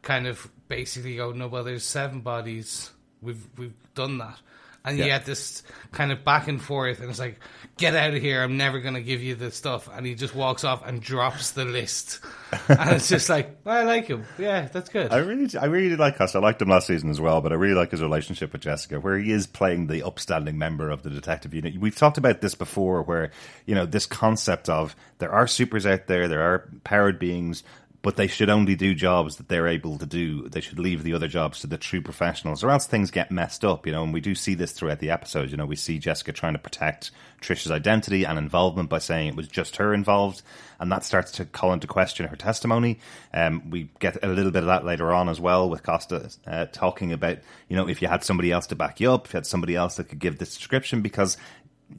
Kind 0.00 0.26
of 0.26 0.50
basically 0.66 1.16
go, 1.16 1.32
no, 1.32 1.48
well, 1.48 1.62
there's 1.62 1.84
seven 1.84 2.20
bodies 2.20 2.90
We've 3.24 3.46
we've 3.56 3.74
done 3.94 4.18
that. 4.18 4.38
And 4.86 4.98
yeah. 4.98 5.04
you 5.06 5.10
had 5.12 5.24
this 5.24 5.62
kind 5.92 6.12
of 6.12 6.24
back 6.24 6.46
and 6.46 6.60
forth, 6.60 7.00
and 7.00 7.08
it's 7.08 7.18
like, 7.18 7.40
get 7.78 7.96
out 7.96 8.12
of 8.12 8.20
here! 8.20 8.42
I'm 8.42 8.58
never 8.58 8.80
going 8.80 8.92
to 8.92 9.00
give 9.00 9.22
you 9.22 9.34
the 9.34 9.50
stuff. 9.50 9.88
And 9.90 10.04
he 10.04 10.14
just 10.14 10.34
walks 10.34 10.62
off 10.62 10.86
and 10.86 11.00
drops 11.00 11.52
the 11.52 11.64
list, 11.64 12.20
and 12.68 12.90
it's 12.90 13.08
just 13.08 13.30
like, 13.30 13.60
well, 13.64 13.78
I 13.78 13.84
like 13.84 14.08
him. 14.08 14.26
Yeah, 14.36 14.68
that's 14.70 14.90
good. 14.90 15.10
I 15.10 15.18
really, 15.18 15.48
I 15.58 15.64
really 15.64 15.88
did 15.88 15.98
like 15.98 16.18
Costa. 16.18 16.36
I 16.36 16.42
liked 16.42 16.60
him 16.60 16.68
last 16.68 16.86
season 16.86 17.08
as 17.08 17.18
well, 17.18 17.40
but 17.40 17.50
I 17.50 17.54
really 17.54 17.72
like 17.72 17.92
his 17.92 18.02
relationship 18.02 18.52
with 18.52 18.60
Jessica, 18.60 19.00
where 19.00 19.16
he 19.16 19.32
is 19.32 19.46
playing 19.46 19.86
the 19.86 20.02
upstanding 20.02 20.58
member 20.58 20.90
of 20.90 21.02
the 21.02 21.08
detective 21.08 21.54
unit. 21.54 21.78
We've 21.78 21.96
talked 21.96 22.18
about 22.18 22.42
this 22.42 22.54
before, 22.54 23.00
where 23.00 23.30
you 23.64 23.74
know 23.74 23.86
this 23.86 24.04
concept 24.04 24.68
of 24.68 24.94
there 25.16 25.32
are 25.32 25.46
supers 25.46 25.86
out 25.86 26.08
there, 26.08 26.28
there 26.28 26.42
are 26.42 26.68
powered 26.84 27.18
beings 27.18 27.62
but 28.04 28.16
they 28.16 28.26
should 28.26 28.50
only 28.50 28.74
do 28.74 28.94
jobs 28.94 29.36
that 29.36 29.48
they're 29.48 29.66
able 29.66 29.96
to 29.96 30.04
do. 30.04 30.46
They 30.50 30.60
should 30.60 30.78
leave 30.78 31.02
the 31.02 31.14
other 31.14 31.26
jobs 31.26 31.60
to 31.60 31.66
the 31.66 31.78
true 31.78 32.02
professionals, 32.02 32.62
or 32.62 32.70
else 32.70 32.86
things 32.86 33.10
get 33.10 33.30
messed 33.30 33.64
up, 33.64 33.86
you 33.86 33.92
know. 33.92 34.04
And 34.04 34.12
we 34.12 34.20
do 34.20 34.34
see 34.34 34.54
this 34.54 34.72
throughout 34.72 34.98
the 34.98 35.10
episode. 35.10 35.50
You 35.50 35.56
know, 35.56 35.64
we 35.64 35.74
see 35.74 35.98
Jessica 35.98 36.30
trying 36.30 36.52
to 36.52 36.58
protect 36.58 37.10
Trish's 37.40 37.70
identity 37.70 38.24
and 38.24 38.38
involvement 38.38 38.90
by 38.90 38.98
saying 38.98 39.28
it 39.28 39.36
was 39.36 39.48
just 39.48 39.76
her 39.76 39.94
involved, 39.94 40.42
and 40.78 40.92
that 40.92 41.02
starts 41.02 41.32
to 41.32 41.46
call 41.46 41.72
into 41.72 41.86
question 41.86 42.28
her 42.28 42.36
testimony. 42.36 42.98
Um, 43.32 43.70
we 43.70 43.88
get 44.00 44.22
a 44.22 44.28
little 44.28 44.52
bit 44.52 44.64
of 44.64 44.66
that 44.66 44.84
later 44.84 45.10
on 45.10 45.30
as 45.30 45.40
well 45.40 45.70
with 45.70 45.82
Costa 45.82 46.28
uh, 46.46 46.66
talking 46.66 47.10
about, 47.10 47.38
you 47.70 47.76
know, 47.76 47.88
if 47.88 48.02
you 48.02 48.08
had 48.08 48.22
somebody 48.22 48.52
else 48.52 48.66
to 48.66 48.76
back 48.76 49.00
you 49.00 49.10
up, 49.12 49.28
if 49.28 49.32
you 49.32 49.38
had 49.38 49.46
somebody 49.46 49.76
else 49.76 49.96
that 49.96 50.10
could 50.10 50.18
give 50.18 50.36
this 50.36 50.58
description, 50.58 51.00
because 51.00 51.38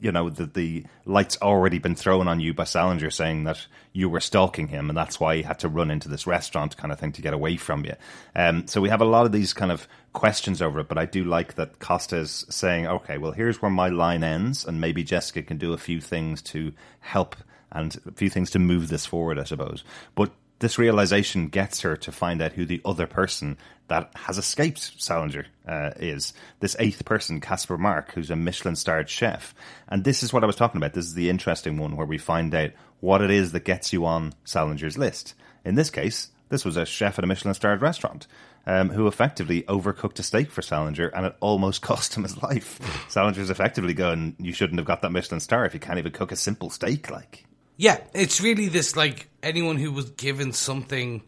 you 0.00 0.12
know, 0.12 0.28
the, 0.28 0.46
the 0.46 0.84
light's 1.04 1.38
already 1.40 1.78
been 1.78 1.94
thrown 1.94 2.28
on 2.28 2.40
you 2.40 2.52
by 2.52 2.64
Salinger 2.64 3.10
saying 3.10 3.44
that 3.44 3.66
you 3.92 4.08
were 4.08 4.20
stalking 4.20 4.68
him 4.68 4.90
and 4.90 4.96
that's 4.96 5.18
why 5.18 5.36
he 5.36 5.42
had 5.42 5.58
to 5.60 5.68
run 5.68 5.90
into 5.90 6.08
this 6.08 6.26
restaurant 6.26 6.76
kind 6.76 6.92
of 6.92 6.98
thing 6.98 7.12
to 7.12 7.22
get 7.22 7.32
away 7.32 7.56
from 7.56 7.84
you. 7.84 7.94
Um, 8.34 8.66
so 8.66 8.80
we 8.80 8.88
have 8.88 9.00
a 9.00 9.06
lot 9.06 9.26
of 9.26 9.32
these 9.32 9.52
kind 9.52 9.72
of 9.72 9.88
questions 10.12 10.60
over 10.60 10.80
it, 10.80 10.88
but 10.88 10.98
I 10.98 11.06
do 11.06 11.24
like 11.24 11.54
that 11.54 11.78
Costa 11.78 12.16
is 12.16 12.44
saying, 12.50 12.86
okay, 12.86 13.18
well, 13.18 13.32
here's 13.32 13.62
where 13.62 13.70
my 13.70 13.88
line 13.88 14.24
ends 14.24 14.64
and 14.64 14.80
maybe 14.80 15.04
Jessica 15.04 15.42
can 15.42 15.56
do 15.56 15.72
a 15.72 15.78
few 15.78 16.00
things 16.00 16.42
to 16.42 16.72
help 17.00 17.36
and 17.72 17.96
a 18.06 18.12
few 18.12 18.30
things 18.30 18.50
to 18.50 18.58
move 18.58 18.88
this 18.88 19.06
forward, 19.06 19.38
I 19.38 19.44
suppose. 19.44 19.84
But 20.14 20.32
this 20.58 20.78
realization 20.78 21.48
gets 21.48 21.80
her 21.80 21.96
to 21.96 22.12
find 22.12 22.40
out 22.40 22.52
who 22.52 22.64
the 22.64 22.80
other 22.84 23.06
person 23.06 23.58
that 23.88 24.10
has 24.14 24.38
escaped 24.38 25.00
Salinger 25.00 25.46
uh, 25.66 25.90
is. 25.96 26.32
This 26.60 26.76
eighth 26.78 27.04
person, 27.04 27.40
Casper 27.40 27.78
Mark, 27.78 28.12
who's 28.12 28.30
a 28.30 28.36
Michelin 28.36 28.76
starred 28.76 29.08
chef. 29.08 29.54
And 29.88 30.02
this 30.02 30.22
is 30.22 30.32
what 30.32 30.42
I 30.42 30.46
was 30.46 30.56
talking 30.56 30.78
about. 30.78 30.94
This 30.94 31.04
is 31.04 31.14
the 31.14 31.30
interesting 31.30 31.78
one 31.78 31.96
where 31.96 32.06
we 32.06 32.18
find 32.18 32.54
out 32.54 32.70
what 33.00 33.22
it 33.22 33.30
is 33.30 33.52
that 33.52 33.64
gets 33.64 33.92
you 33.92 34.06
on 34.06 34.32
Salinger's 34.44 34.98
list. 34.98 35.34
In 35.64 35.74
this 35.74 35.90
case, 35.90 36.30
this 36.48 36.64
was 36.64 36.76
a 36.76 36.86
chef 36.86 37.18
at 37.18 37.24
a 37.24 37.26
Michelin 37.26 37.54
starred 37.54 37.82
restaurant. 37.82 38.26
Um, 38.68 38.88
who 38.88 39.06
effectively 39.06 39.62
overcooked 39.62 40.18
a 40.18 40.24
steak 40.24 40.50
for 40.50 40.60
Salinger 40.60 41.06
and 41.06 41.24
it 41.24 41.36
almost 41.38 41.82
cost 41.82 42.16
him 42.16 42.24
his 42.24 42.42
life. 42.42 42.80
Salinger's 43.08 43.48
effectively 43.48 43.94
going, 43.94 44.34
You 44.40 44.52
shouldn't 44.52 44.80
have 44.80 44.88
got 44.88 45.02
that 45.02 45.12
Michelin 45.12 45.38
star 45.38 45.64
if 45.66 45.74
you 45.74 45.78
can't 45.78 46.00
even 46.00 46.10
cook 46.10 46.32
a 46.32 46.36
simple 46.36 46.68
steak. 46.70 47.08
Like, 47.08 47.44
Yeah, 47.76 48.00
it's 48.14 48.40
really 48.40 48.68
this 48.68 48.96
like 48.96 49.28
anyone 49.42 49.76
who 49.76 49.92
was 49.92 50.10
given 50.10 50.52
something 50.52 51.22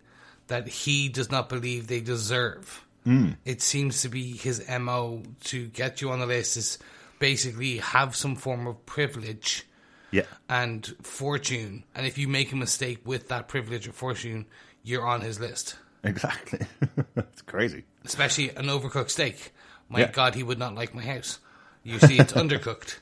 that 0.47 0.67
he 0.67 1.09
does 1.09 1.31
not 1.31 1.49
believe 1.49 1.87
they 1.87 2.01
deserve. 2.01 2.85
Mm. 3.07 3.37
It 3.45 3.63
seems 3.63 4.03
to 4.03 4.09
be 4.09 4.33
his 4.37 4.67
MO 4.69 5.23
to 5.45 5.67
get 5.69 6.01
you 6.01 6.11
on 6.11 6.21
the 6.21 6.27
list 6.27 6.57
is 6.57 6.79
basically 7.19 7.79
have 7.79 8.17
some 8.17 8.35
form 8.37 8.67
of 8.67 8.85
privilege 8.87 9.67
yeah. 10.11 10.23
and 10.49 10.87
fortune. 11.03 11.85
And 11.95 12.07
if 12.07 12.17
you 12.19 12.29
make 12.29 12.53
a 12.53 12.57
mistake 12.57 13.01
with 13.05 13.29
that 13.29 13.49
privilege 13.49 13.87
or 13.89 13.93
fortune, 13.93 14.47
you're 14.83 15.07
on 15.07 15.21
his 15.21 15.39
list. 15.41 15.77
Exactly. 16.05 16.67
it's 17.17 17.43
crazy. 17.43 17.85
Especially 18.05 18.51
an 18.51 18.67
overcooked 18.67 19.11
steak. 19.11 19.53
My 19.89 20.01
Yeah. 20.01 20.11
God, 20.13 20.35
he 20.35 20.43
would 20.43 20.59
not 20.59 20.75
like 20.75 20.95
my 20.95 21.03
house. 21.03 21.41
You 21.83 21.99
see, 21.99 22.19
it's 22.19 22.33
undercooked. 22.35 22.99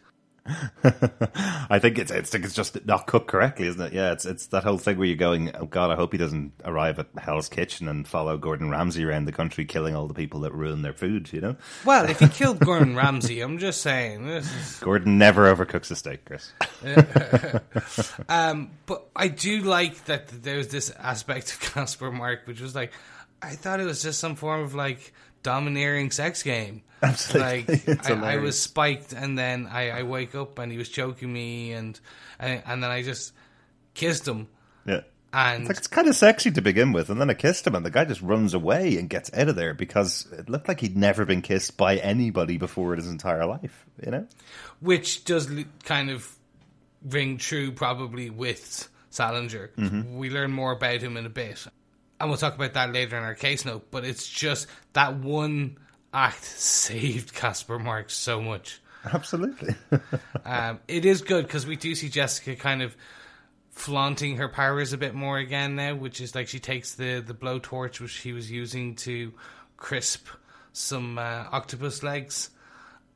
I 1.70 1.78
think 1.80 1.98
it's, 1.98 2.10
it's 2.10 2.34
it's 2.34 2.54
just 2.54 2.84
not 2.86 3.06
cooked 3.06 3.28
correctly, 3.28 3.66
isn't 3.66 3.80
it? 3.80 3.92
Yeah, 3.92 4.12
it's 4.12 4.24
it's 4.24 4.46
that 4.48 4.64
whole 4.64 4.78
thing 4.78 4.98
where 4.98 5.06
you're 5.06 5.16
going, 5.16 5.54
oh 5.56 5.66
God, 5.66 5.90
I 5.90 5.96
hope 5.96 6.12
he 6.12 6.18
doesn't 6.18 6.52
arrive 6.64 6.98
at 6.98 7.08
Hell's 7.18 7.48
Kitchen 7.48 7.88
and 7.88 8.06
follow 8.06 8.36
Gordon 8.38 8.70
Ramsay 8.70 9.04
around 9.04 9.24
the 9.24 9.32
country, 9.32 9.64
killing 9.64 9.94
all 9.94 10.06
the 10.06 10.14
people 10.14 10.40
that 10.40 10.52
ruin 10.52 10.82
their 10.82 10.92
food. 10.92 11.32
You 11.32 11.40
know, 11.40 11.56
Well, 11.84 12.08
if 12.08 12.20
he 12.20 12.28
killed 12.28 12.58
Gordon 12.64 12.96
Ramsay, 12.96 13.40
I'm 13.40 13.58
just 13.58 13.80
saying. 13.82 14.26
This 14.26 14.52
is, 14.54 14.78
Gordon 14.78 15.18
never 15.18 15.54
overcooks 15.54 15.90
a 15.90 15.96
steak, 15.96 16.24
Chris. 16.24 16.52
um, 18.28 18.70
but 18.86 19.06
I 19.14 19.28
do 19.28 19.60
like 19.62 20.04
that 20.06 20.28
there 20.28 20.56
was 20.56 20.68
this 20.68 20.90
aspect 20.90 21.52
of 21.52 21.60
Casper 21.60 22.10
Mark, 22.10 22.46
which 22.46 22.60
was 22.60 22.74
like, 22.74 22.92
I 23.42 23.50
thought 23.50 23.80
it 23.80 23.84
was 23.84 24.02
just 24.02 24.18
some 24.18 24.34
form 24.34 24.62
of 24.62 24.74
like 24.74 25.12
domineering 25.42 26.10
sex 26.10 26.42
game. 26.42 26.82
Absolutely. 27.02 27.84
Like 27.86 28.10
I, 28.10 28.34
I 28.34 28.36
was 28.38 28.58
spiked, 28.60 29.12
and 29.12 29.38
then 29.38 29.68
I, 29.70 29.90
I 29.90 30.02
wake 30.02 30.34
up 30.34 30.58
and 30.58 30.72
he 30.72 30.78
was 30.78 30.88
choking 30.88 31.32
me, 31.32 31.72
and 31.72 31.98
and, 32.38 32.62
and 32.66 32.82
then 32.82 32.90
I 32.90 33.02
just 33.02 33.32
kissed 33.94 34.26
him, 34.26 34.48
Yeah. 34.86 35.00
and 35.32 35.62
It's 35.62 35.68
like 35.68 35.78
it's 35.78 35.86
kind 35.86 36.08
of 36.08 36.16
sexy 36.16 36.50
to 36.50 36.60
begin 36.60 36.92
with, 36.92 37.10
and 37.10 37.20
then 37.20 37.30
I 37.30 37.34
kissed 37.34 37.66
him, 37.66 37.74
and 37.74 37.84
the 37.84 37.90
guy 37.90 38.04
just 38.04 38.22
runs 38.22 38.54
away 38.54 38.96
and 38.98 39.08
gets 39.10 39.30
out 39.34 39.48
of 39.48 39.56
there 39.56 39.74
because 39.74 40.26
it 40.32 40.48
looked 40.48 40.68
like 40.68 40.80
he'd 40.80 40.96
never 40.96 41.24
been 41.24 41.42
kissed 41.42 41.76
by 41.76 41.96
anybody 41.96 42.56
before 42.58 42.92
in 42.94 42.98
his 42.98 43.08
entire 43.10 43.46
life. 43.46 43.84
You 44.04 44.10
know? 44.10 44.26
which 44.80 45.24
does 45.24 45.48
kind 45.84 46.10
of 46.10 46.30
ring 47.02 47.38
true 47.38 47.72
probably 47.72 48.30
with 48.30 48.88
Salinger. 49.10 49.70
Mm-hmm. 49.76 50.16
We 50.16 50.30
learn 50.30 50.52
more 50.52 50.72
about 50.72 51.00
him 51.00 51.16
in 51.16 51.24
a 51.26 51.30
bit. 51.30 51.66
And 52.18 52.30
we'll 52.30 52.38
talk 52.38 52.54
about 52.54 52.74
that 52.74 52.92
later 52.92 53.16
in 53.16 53.22
our 53.22 53.34
case 53.34 53.64
note, 53.64 53.90
but 53.90 54.04
it's 54.04 54.26
just 54.26 54.66
that 54.94 55.16
one 55.16 55.78
act 56.12 56.44
saved 56.44 57.34
Casper 57.34 57.78
Mark 57.78 58.10
so 58.10 58.40
much. 58.40 58.80
Absolutely. 59.12 59.74
Um, 60.44 60.78
it 60.86 61.04
is 61.04 61.22
good 61.22 61.44
because 61.44 61.66
we 61.66 61.74
do 61.74 61.96
see 61.96 62.08
Jessica 62.08 62.54
kind 62.54 62.80
of 62.80 62.96
flaunting 63.72 64.36
her 64.36 64.48
powers 64.48 64.92
a 64.92 64.96
bit 64.96 65.12
more 65.12 65.38
again 65.38 65.74
now, 65.74 65.96
which 65.96 66.20
is 66.20 66.36
like 66.36 66.46
she 66.46 66.60
takes 66.60 66.94
the, 66.94 67.18
the 67.18 67.34
blowtorch 67.34 67.98
which 67.98 68.12
she 68.12 68.32
was 68.32 68.48
using 68.48 68.94
to 68.94 69.32
crisp 69.76 70.28
some 70.72 71.18
uh, 71.18 71.46
octopus 71.50 72.04
legs, 72.04 72.50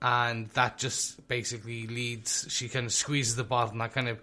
and 0.03 0.49
that 0.51 0.77
just 0.77 1.29
basically 1.29 1.87
leads. 1.87 2.47
She 2.49 2.69
kind 2.69 2.87
of 2.87 2.93
squeezes 2.93 3.37
the 3.37 3.45
bottle, 3.45 3.73
and 3.73 3.81
that 3.81 3.93
kind 3.93 4.09
of 4.09 4.19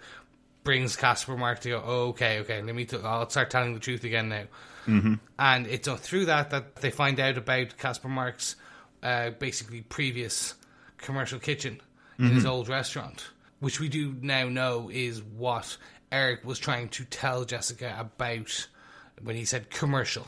brings 0.67 0.97
Casper 0.97 1.37
Mark 1.37 1.61
to 1.61 1.69
go, 1.69 1.81
oh, 1.81 2.07
okay, 2.09 2.39
okay, 2.39 2.61
let 2.61 2.75
me. 2.75 2.83
T- 2.83 2.97
I'll 3.01 3.29
start 3.29 3.49
telling 3.49 3.73
the 3.73 3.79
truth 3.79 4.03
again 4.03 4.27
now. 4.27 4.43
Mm-hmm. 4.85 5.13
And 5.39 5.65
it's 5.65 5.87
through 5.87 6.25
that 6.25 6.49
that 6.49 6.75
they 6.75 6.91
find 6.91 7.21
out 7.21 7.37
about 7.37 7.77
Casper 7.77 8.09
Mark's 8.09 8.57
uh, 9.01 9.29
basically 9.29 9.79
previous 9.79 10.55
commercial 10.97 11.39
kitchen 11.39 11.79
in 12.19 12.31
his 12.31 12.45
old 12.45 12.67
restaurant, 12.67 13.29
which 13.61 13.79
we 13.79 13.87
do 13.87 14.13
now 14.21 14.49
know 14.49 14.89
is 14.91 15.23
what 15.23 15.77
Eric 16.11 16.43
was 16.43 16.59
trying 16.59 16.89
to 16.89 17.05
tell 17.05 17.45
Jessica 17.45 17.95
about 17.97 18.67
when 19.21 19.37
he 19.37 19.45
said 19.45 19.69
commercial. 19.69 20.27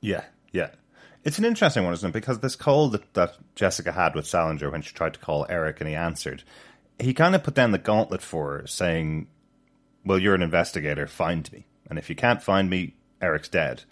Yeah, 0.00 0.22
yeah. 0.52 0.70
It's 1.24 1.40
an 1.40 1.44
interesting 1.44 1.82
one, 1.82 1.94
isn't 1.94 2.10
it? 2.10 2.12
Because 2.12 2.38
this 2.38 2.54
call 2.54 2.90
that, 2.90 3.12
that 3.14 3.34
Jessica 3.56 3.90
had 3.90 4.14
with 4.14 4.28
Salinger 4.28 4.70
when 4.70 4.82
she 4.82 4.94
tried 4.94 5.14
to 5.14 5.20
call 5.20 5.46
Eric 5.48 5.80
and 5.80 5.88
he 5.88 5.96
answered, 5.96 6.44
he 7.00 7.12
kind 7.12 7.34
of 7.34 7.42
put 7.42 7.54
down 7.54 7.72
the 7.72 7.78
gauntlet 7.78 8.22
for 8.22 8.58
her, 8.58 8.66
saying, 8.68 9.26
Well, 10.04 10.18
you're 10.18 10.34
an 10.34 10.42
investigator, 10.42 11.06
find 11.06 11.50
me. 11.52 11.66
And 11.88 11.98
if 11.98 12.08
you 12.08 12.16
can't 12.16 12.42
find 12.42 12.70
me, 12.70 12.94
Eric's 13.20 13.48
dead. 13.48 13.84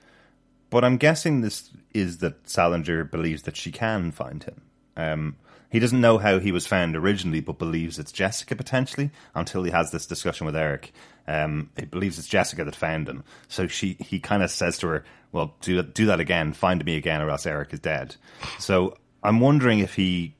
But 0.70 0.84
I'm 0.84 0.96
guessing 0.96 1.40
this 1.40 1.70
is 1.92 2.18
that 2.18 2.48
Salinger 2.48 3.04
believes 3.04 3.42
that 3.42 3.56
she 3.56 3.72
can 3.72 4.12
find 4.12 4.44
him. 4.44 4.62
Um, 4.96 5.36
he 5.70 5.78
doesn't 5.78 6.00
know 6.00 6.18
how 6.18 6.38
he 6.38 6.52
was 6.52 6.66
found 6.66 6.96
originally, 6.96 7.40
but 7.40 7.58
believes 7.58 7.98
it's 7.98 8.12
Jessica 8.12 8.56
potentially 8.56 9.10
until 9.34 9.62
he 9.64 9.70
has 9.70 9.90
this 9.90 10.06
discussion 10.06 10.46
with 10.46 10.56
Eric. 10.56 10.92
Um, 11.26 11.70
he 11.78 11.84
believes 11.84 12.18
it's 12.18 12.28
Jessica 12.28 12.64
that 12.64 12.74
found 12.74 13.08
him. 13.08 13.22
So 13.48 13.66
she, 13.66 13.96
he 14.00 14.18
kind 14.18 14.42
of 14.42 14.50
says 14.50 14.78
to 14.78 14.86
her, 14.88 15.04
"Well, 15.30 15.54
do 15.60 15.82
do 15.82 16.06
that 16.06 16.20
again. 16.20 16.54
Find 16.54 16.82
me 16.84 16.96
again, 16.96 17.20
or 17.20 17.28
else 17.28 17.46
Eric 17.46 17.74
is 17.74 17.80
dead." 17.80 18.16
So 18.58 18.96
I'm 19.22 19.40
wondering 19.40 19.80
if 19.80 19.94
he, 19.94 20.34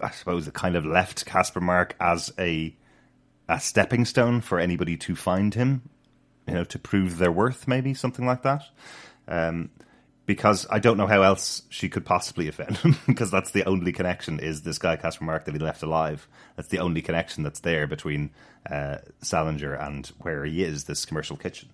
I 0.00 0.10
suppose, 0.10 0.48
kind 0.50 0.74
of 0.74 0.84
left 0.84 1.24
Casper 1.24 1.60
Mark 1.60 1.94
as 2.00 2.32
a 2.38 2.74
a 3.48 3.60
stepping 3.60 4.04
stone 4.04 4.40
for 4.40 4.58
anybody 4.58 4.96
to 4.96 5.14
find 5.14 5.54
him, 5.54 5.82
you 6.46 6.54
know, 6.54 6.64
to 6.64 6.78
prove 6.78 7.18
their 7.18 7.32
worth, 7.32 7.68
maybe 7.68 7.94
something 7.94 8.26
like 8.26 8.42
that. 8.42 8.62
Um, 9.28 9.70
because 10.26 10.66
I 10.70 10.78
don't 10.78 10.96
know 10.96 11.06
how 11.06 11.22
else 11.22 11.62
she 11.68 11.88
could 11.88 12.06
possibly 12.06 12.48
offend 12.48 12.78
him, 12.78 12.96
because 13.06 13.30
that's 13.30 13.50
the 13.50 13.64
only 13.64 13.92
connection 13.92 14.40
is 14.40 14.62
this 14.62 14.78
guy 14.78 14.96
Casper 14.96 15.24
Mark 15.24 15.44
that 15.44 15.54
he 15.54 15.58
left 15.58 15.82
alive. 15.82 16.26
That's 16.56 16.68
the 16.68 16.78
only 16.78 17.02
connection 17.02 17.42
that's 17.42 17.60
there 17.60 17.86
between 17.86 18.30
uh, 18.70 18.98
Salinger 19.20 19.74
and 19.74 20.06
where 20.18 20.44
he 20.44 20.64
is, 20.64 20.84
this 20.84 21.04
commercial 21.04 21.36
kitchen. 21.36 21.68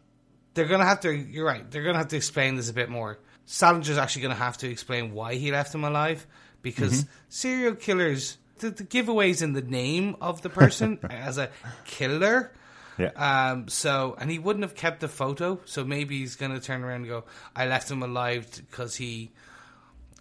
They're 0.55 0.67
gonna 0.67 0.85
have 0.85 1.00
to. 1.00 1.12
You're 1.12 1.47
right. 1.47 1.71
They're 1.71 1.85
gonna 1.85 1.99
have 1.99 2.09
to 2.09 2.17
explain 2.17 2.57
this 2.57 2.69
a 2.69 2.73
bit 2.73 2.89
more. 2.89 3.19
Salinger's 3.47 3.99
actually 3.99 4.23
gonna 4.23 4.35
have 4.35 4.59
to 4.59 4.69
explain 4.69 5.12
why 5.12 5.35
he 5.37 5.53
left 5.53 5.73
him 5.73 5.85
alive 5.85 6.27
because 6.62 7.07
serial 7.29 7.75
killers. 7.75 8.37
The, 8.61 8.71
the 8.71 8.85
giveaways 8.85 9.43
in 9.43 9.52
the 9.52 9.62
name 9.62 10.17
of 10.21 10.43
the 10.43 10.50
person 10.50 10.99
as 11.11 11.38
a 11.38 11.50
killer. 11.85 12.52
Yeah. 12.99 13.11
Um. 13.17 13.69
So, 13.69 14.17
and 14.19 14.31
he 14.31 14.38
wouldn't 14.38 14.62
have 14.62 14.75
kept 14.75 15.00
the 15.00 15.09
photo. 15.09 15.61
So 15.64 15.85
maybe 15.85 16.19
he's 16.19 16.37
gonna 16.37 16.61
turn 16.61 16.85
around 16.85 17.02
and 17.02 17.09
go, 17.09 17.25
"I 17.57 17.67
left 17.67 17.90
him 17.90 18.02
alive 18.02 18.47
because 18.71 18.97
he." 18.97 19.33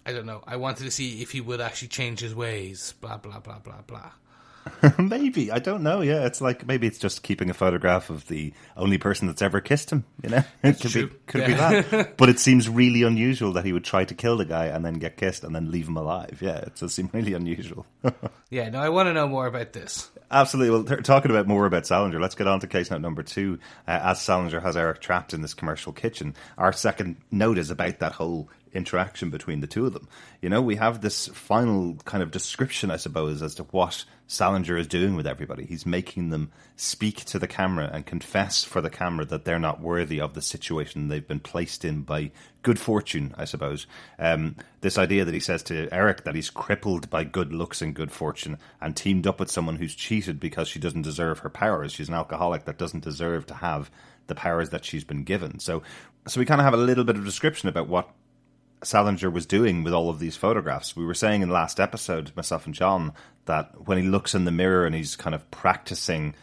I 0.06 0.12
don't 0.12 0.24
know. 0.24 0.42
I 0.46 0.56
wanted 0.56 0.84
to 0.84 0.90
see 0.90 1.20
if 1.20 1.30
he 1.30 1.42
would 1.42 1.60
actually 1.60 1.88
change 1.88 2.20
his 2.20 2.34
ways. 2.34 2.94
Blah 3.00 3.18
blah 3.18 3.40
blah 3.40 3.58
blah 3.58 3.82
blah. 3.86 4.12
maybe 4.98 5.50
I 5.50 5.58
don't 5.58 5.82
know. 5.82 6.00
Yeah, 6.00 6.26
it's 6.26 6.40
like 6.40 6.66
maybe 6.66 6.86
it's 6.86 6.98
just 6.98 7.22
keeping 7.22 7.50
a 7.50 7.54
photograph 7.54 8.10
of 8.10 8.26
the 8.28 8.52
only 8.76 8.98
person 8.98 9.26
that's 9.26 9.42
ever 9.42 9.60
kissed 9.60 9.90
him. 9.90 10.04
You 10.22 10.30
know, 10.30 10.44
it 10.62 10.80
could 10.80 10.90
true. 10.90 11.06
be 11.08 11.14
could 11.26 11.40
Yeah. 11.42 11.46
be 11.82 11.88
that. 11.88 12.16
But 12.16 12.28
it 12.28 12.38
seems 12.38 12.68
really 12.68 13.02
unusual 13.02 13.52
that 13.54 13.64
he 13.64 13.72
would 13.72 13.84
try 13.84 14.04
to 14.04 14.14
kill 14.14 14.36
the 14.36 14.44
guy 14.44 14.66
and 14.66 14.84
then 14.84 14.94
get 14.94 15.16
kissed 15.16 15.44
and 15.44 15.54
then 15.54 15.70
leave 15.70 15.88
him 15.88 15.96
alive. 15.96 16.38
Yeah, 16.42 16.58
it 16.58 16.76
does 16.76 16.94
seem 16.94 17.08
really 17.12 17.32
unusual. 17.34 17.86
Yeah. 18.50 18.68
No, 18.70 18.80
I 18.80 18.88
want 18.90 19.06
to 19.08 19.12
know 19.14 19.28
more 19.28 19.46
about 19.46 19.72
this. 19.72 20.10
Absolutely. 20.30 20.70
Well, 20.70 20.84
th- 20.84 21.02
talking 21.02 21.30
about 21.30 21.46
more 21.48 21.66
about 21.66 21.86
Salinger, 21.86 22.20
let's 22.20 22.34
get 22.36 22.46
on 22.46 22.60
to 22.60 22.66
case 22.66 22.90
note 22.90 23.00
number 23.00 23.22
two. 23.22 23.58
Uh, 23.88 23.98
as 24.02 24.20
Salinger 24.20 24.60
has 24.60 24.76
Eric 24.76 25.00
trapped 25.00 25.34
in 25.34 25.42
this 25.42 25.54
commercial 25.54 25.92
kitchen, 25.92 26.34
our 26.56 26.72
second 26.72 27.16
note 27.32 27.58
is 27.58 27.70
about 27.70 27.98
that 27.98 28.12
whole 28.12 28.48
interaction 28.72 29.30
between 29.30 29.60
the 29.60 29.66
two 29.66 29.86
of 29.86 29.92
them. 29.92 30.08
You 30.40 30.48
know, 30.48 30.62
we 30.62 30.76
have 30.76 31.00
this 31.00 31.28
final 31.28 31.96
kind 32.04 32.22
of 32.22 32.30
description, 32.30 32.90
I 32.90 32.96
suppose, 32.96 33.42
as 33.42 33.54
to 33.56 33.64
what 33.64 34.04
Salinger 34.26 34.76
is 34.76 34.86
doing 34.86 35.16
with 35.16 35.26
everybody. 35.26 35.64
He's 35.64 35.84
making 35.84 36.30
them 36.30 36.52
speak 36.76 37.24
to 37.26 37.38
the 37.38 37.48
camera 37.48 37.90
and 37.92 38.06
confess 38.06 38.62
for 38.62 38.80
the 38.80 38.88
camera 38.88 39.24
that 39.24 39.44
they're 39.44 39.58
not 39.58 39.80
worthy 39.80 40.20
of 40.20 40.34
the 40.34 40.42
situation 40.42 41.08
they've 41.08 41.26
been 41.26 41.40
placed 41.40 41.84
in 41.84 42.02
by 42.02 42.30
good 42.62 42.78
fortune, 42.78 43.34
I 43.36 43.44
suppose. 43.44 43.88
Um, 44.18 44.54
this 44.82 44.98
idea 44.98 45.24
that 45.24 45.34
he 45.34 45.40
says 45.40 45.64
to 45.64 45.88
Eric 45.92 46.22
that 46.24 46.36
he's 46.36 46.48
crippled 46.48 47.10
by 47.10 47.24
good 47.24 47.52
looks 47.52 47.82
and 47.82 47.92
good 47.92 48.12
fortune 48.12 48.58
and 48.80 48.96
teamed 48.96 49.26
up 49.26 49.40
with 49.40 49.50
someone 49.50 49.76
who's 49.76 49.94
cheated 49.96 50.38
because 50.38 50.68
she 50.68 50.78
doesn't 50.78 51.02
deserve 51.02 51.40
her 51.40 51.50
powers. 51.50 51.92
She's 51.92 52.08
an 52.08 52.14
alcoholic 52.14 52.66
that 52.66 52.78
doesn't 52.78 53.02
deserve 53.02 53.46
to 53.46 53.54
have 53.54 53.90
the 54.28 54.34
powers 54.36 54.70
that 54.70 54.84
she's 54.84 55.04
been 55.04 55.24
given. 55.24 55.58
So, 55.58 55.82
so 56.26 56.38
we 56.38 56.46
kind 56.46 56.60
of 56.60 56.64
have 56.64 56.74
a 56.74 56.78
little 56.78 57.04
bit 57.04 57.16
of 57.16 57.24
description 57.24 57.68
about 57.68 57.88
what 57.88 58.10
Salinger 58.82 59.30
was 59.30 59.46
doing 59.46 59.82
with 59.82 59.92
all 59.92 60.08
of 60.08 60.18
these 60.18 60.36
photographs. 60.36 60.96
We 60.96 61.04
were 61.04 61.14
saying 61.14 61.42
in 61.42 61.48
the 61.48 61.54
last 61.54 61.80
episode, 61.80 62.32
myself 62.36 62.66
and 62.66 62.74
John, 62.74 63.12
that 63.44 63.86
when 63.86 63.98
he 63.98 64.08
looks 64.08 64.34
in 64.34 64.44
the 64.44 64.50
mirror 64.50 64.86
and 64.86 64.94
he's 64.94 65.16
kind 65.16 65.34
of 65.34 65.50
practicing 65.50 66.34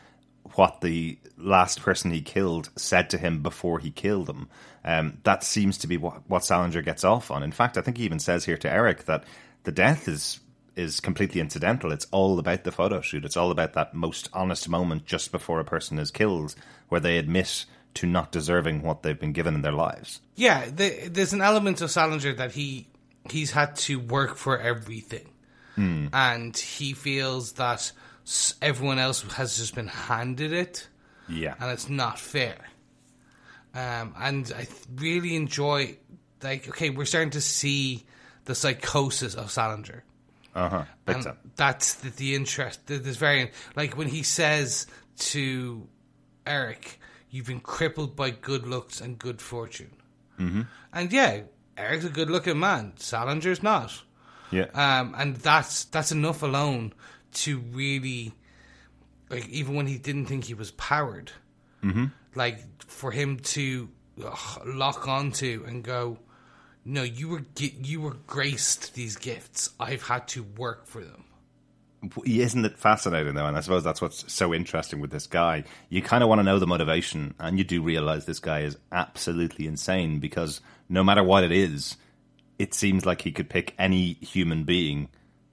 what 0.56 0.82
the 0.82 1.18
last 1.38 1.82
person 1.82 2.12
he 2.12 2.22
killed 2.22 2.70
said 2.76 3.10
to 3.10 3.18
him 3.18 3.42
before 3.42 3.80
he 3.80 3.92
killed 3.92 4.30
him, 4.30 4.50
um, 4.84 5.18
that 5.24 5.44
seems 5.44 5.78
to 5.80 5.88
be 5.88 5.98
what, 5.98 6.22
what 6.30 6.46
Salinger 6.46 6.82
gets 6.82 7.04
off 7.04 7.32
on. 7.32 7.44
In 7.44 7.52
fact, 7.52 7.78
I 7.78 7.82
think 7.82 7.98
he 7.98 8.06
even 8.06 8.20
says 8.20 8.46
here 8.46 8.58
to 8.58 8.72
Eric 8.72 9.06
that 9.06 9.24
the 9.64 9.72
death 9.72 10.08
is 10.08 10.40
is 10.76 11.00
completely 11.00 11.42
incidental. 11.42 11.92
It's 11.92 12.06
all 12.12 12.38
about 12.38 12.64
the 12.64 12.72
photo 12.72 13.02
shoot. 13.02 13.26
It's 13.26 13.36
all 13.36 13.50
about 13.50 13.74
that 13.74 13.96
most 13.96 14.30
honest 14.32 14.70
moment 14.70 15.08
just 15.08 15.32
before 15.32 15.60
a 15.60 15.66
person 15.66 15.98
is 15.98 16.12
killed, 16.12 16.54
where 16.88 17.02
they 17.02 17.18
admit 17.18 17.66
to 18.00 18.08
not 18.08 18.32
deserving 18.32 18.82
what 18.82 19.04
they've 19.04 19.20
been 19.20 19.34
given 19.34 19.54
in 19.56 19.62
their 19.62 19.72
lives. 19.88 20.22
Yeah, 20.36 20.66
the, 20.70 21.10
there's 21.10 21.34
an 21.34 21.42
element 21.42 21.82
of 21.82 21.92
Salinger 21.92 22.34
that 22.34 22.52
he 22.54 22.88
he's 23.30 23.52
had 23.52 23.76
to 23.88 24.00
work 24.00 24.36
for 24.38 24.58
everything, 24.58 25.30
Hmm. 25.76 26.08
and 26.14 26.56
he 26.58 26.94
feels 26.94 27.54
that 27.54 27.92
everyone 28.62 29.00
else 29.00 29.22
has 29.34 29.58
just 29.58 29.76
been 29.76 29.88
handed 29.88 30.52
it, 30.54 30.88
Yeah. 31.30 31.56
and 31.60 31.72
it's 31.72 31.90
not 31.90 32.20
fair. 32.20 32.58
Um, 33.74 34.14
and 34.18 34.52
I 34.56 34.68
really 34.96 35.36
enjoy, 35.36 35.98
like, 36.42 36.68
okay, 36.70 36.90
we're 36.90 37.06
starting 37.06 37.32
to 37.32 37.42
see 37.42 38.06
the 38.46 38.56
psychosis 38.56 39.36
of 39.36 39.52
Salinger. 39.52 40.04
Uh 40.56 40.70
huh. 40.70 40.86
Time. 41.06 41.38
that's 41.56 41.96
the, 41.96 42.10
the 42.10 42.34
interest. 42.34 42.88
the- 42.88 42.98
This 42.98 43.18
very 43.18 43.52
like 43.76 43.96
when 43.98 44.08
he 44.08 44.24
says 44.24 44.88
to 45.34 45.88
Eric, 46.48 47.00
"You've 47.38 47.46
been 47.46 47.60
crippled 47.60 48.16
by 48.16 48.32
good 48.32 48.66
looks 48.68 49.00
and 49.00 49.20
good 49.20 49.42
fortune." 49.42 49.92
Mm-hmm. 50.40 50.62
And 50.92 51.14
yeah, 51.14 51.42
Eric's 51.78 52.06
a 52.06 52.10
good-looking 52.10 52.60
man. 52.60 52.94
Salinger's 52.98 53.62
not. 53.62 54.02
Yeah. 54.52 54.66
Um, 54.74 55.14
and 55.18 55.36
that's 55.36 55.86
that's 55.86 56.12
enough 56.12 56.42
alone 56.42 56.94
to 57.34 57.60
really, 57.60 58.34
like, 59.30 59.48
even 59.50 59.76
when 59.76 59.88
he 59.88 59.98
didn't 59.98 60.26
think 60.26 60.46
he 60.46 60.54
was 60.56 60.72
powered, 60.72 61.32
mm-hmm. 61.84 62.06
like 62.34 62.60
for 62.84 63.12
him 63.12 63.38
to 63.40 63.90
ugh, 64.26 64.62
lock 64.66 65.08
onto 65.08 65.64
and 65.68 65.84
go, 65.84 66.18
no, 66.86 67.04
you 67.04 67.30
were 67.30 67.46
you 67.60 68.02
were 68.02 68.16
graced 68.26 68.96
these 68.96 69.16
gifts. 69.18 69.70
I've 69.80 70.04
had 70.04 70.28
to 70.30 70.44
work 70.44 70.88
for 70.88 71.04
them. 71.04 71.26
Isn't 72.26 72.66
it 72.66 72.78
fascinating 72.78 73.34
though? 73.34 73.46
And 73.46 73.58
I 73.58 73.62
suppose 73.62 73.84
that's 73.84 74.02
what's 74.02 74.32
so 74.32 74.54
interesting 74.54 75.00
with 75.00 75.12
this 75.12 75.28
guy. 75.28 75.64
You 75.90 76.02
kind 76.02 76.24
of 76.24 76.30
want 76.30 76.40
to 76.40 76.44
know 76.44 76.60
the 76.60 76.68
motivation, 76.68 77.34
and 77.40 77.58
you 77.58 77.64
do 77.64 77.82
realize 77.82 78.26
this 78.26 78.40
guy 78.40 78.62
is 78.62 78.78
absolutely 78.92 79.68
insane 79.68 80.20
because 80.20 80.62
no 80.90 81.04
matter 81.04 81.24
what 81.24 81.44
it 81.44 81.52
is, 81.52 81.98
it 82.60 82.74
seems 82.74 83.06
like 83.06 83.22
he 83.22 83.32
could 83.32 83.50
pick 83.50 83.76
any 83.78 84.14
human 84.14 84.64
being 84.64 85.10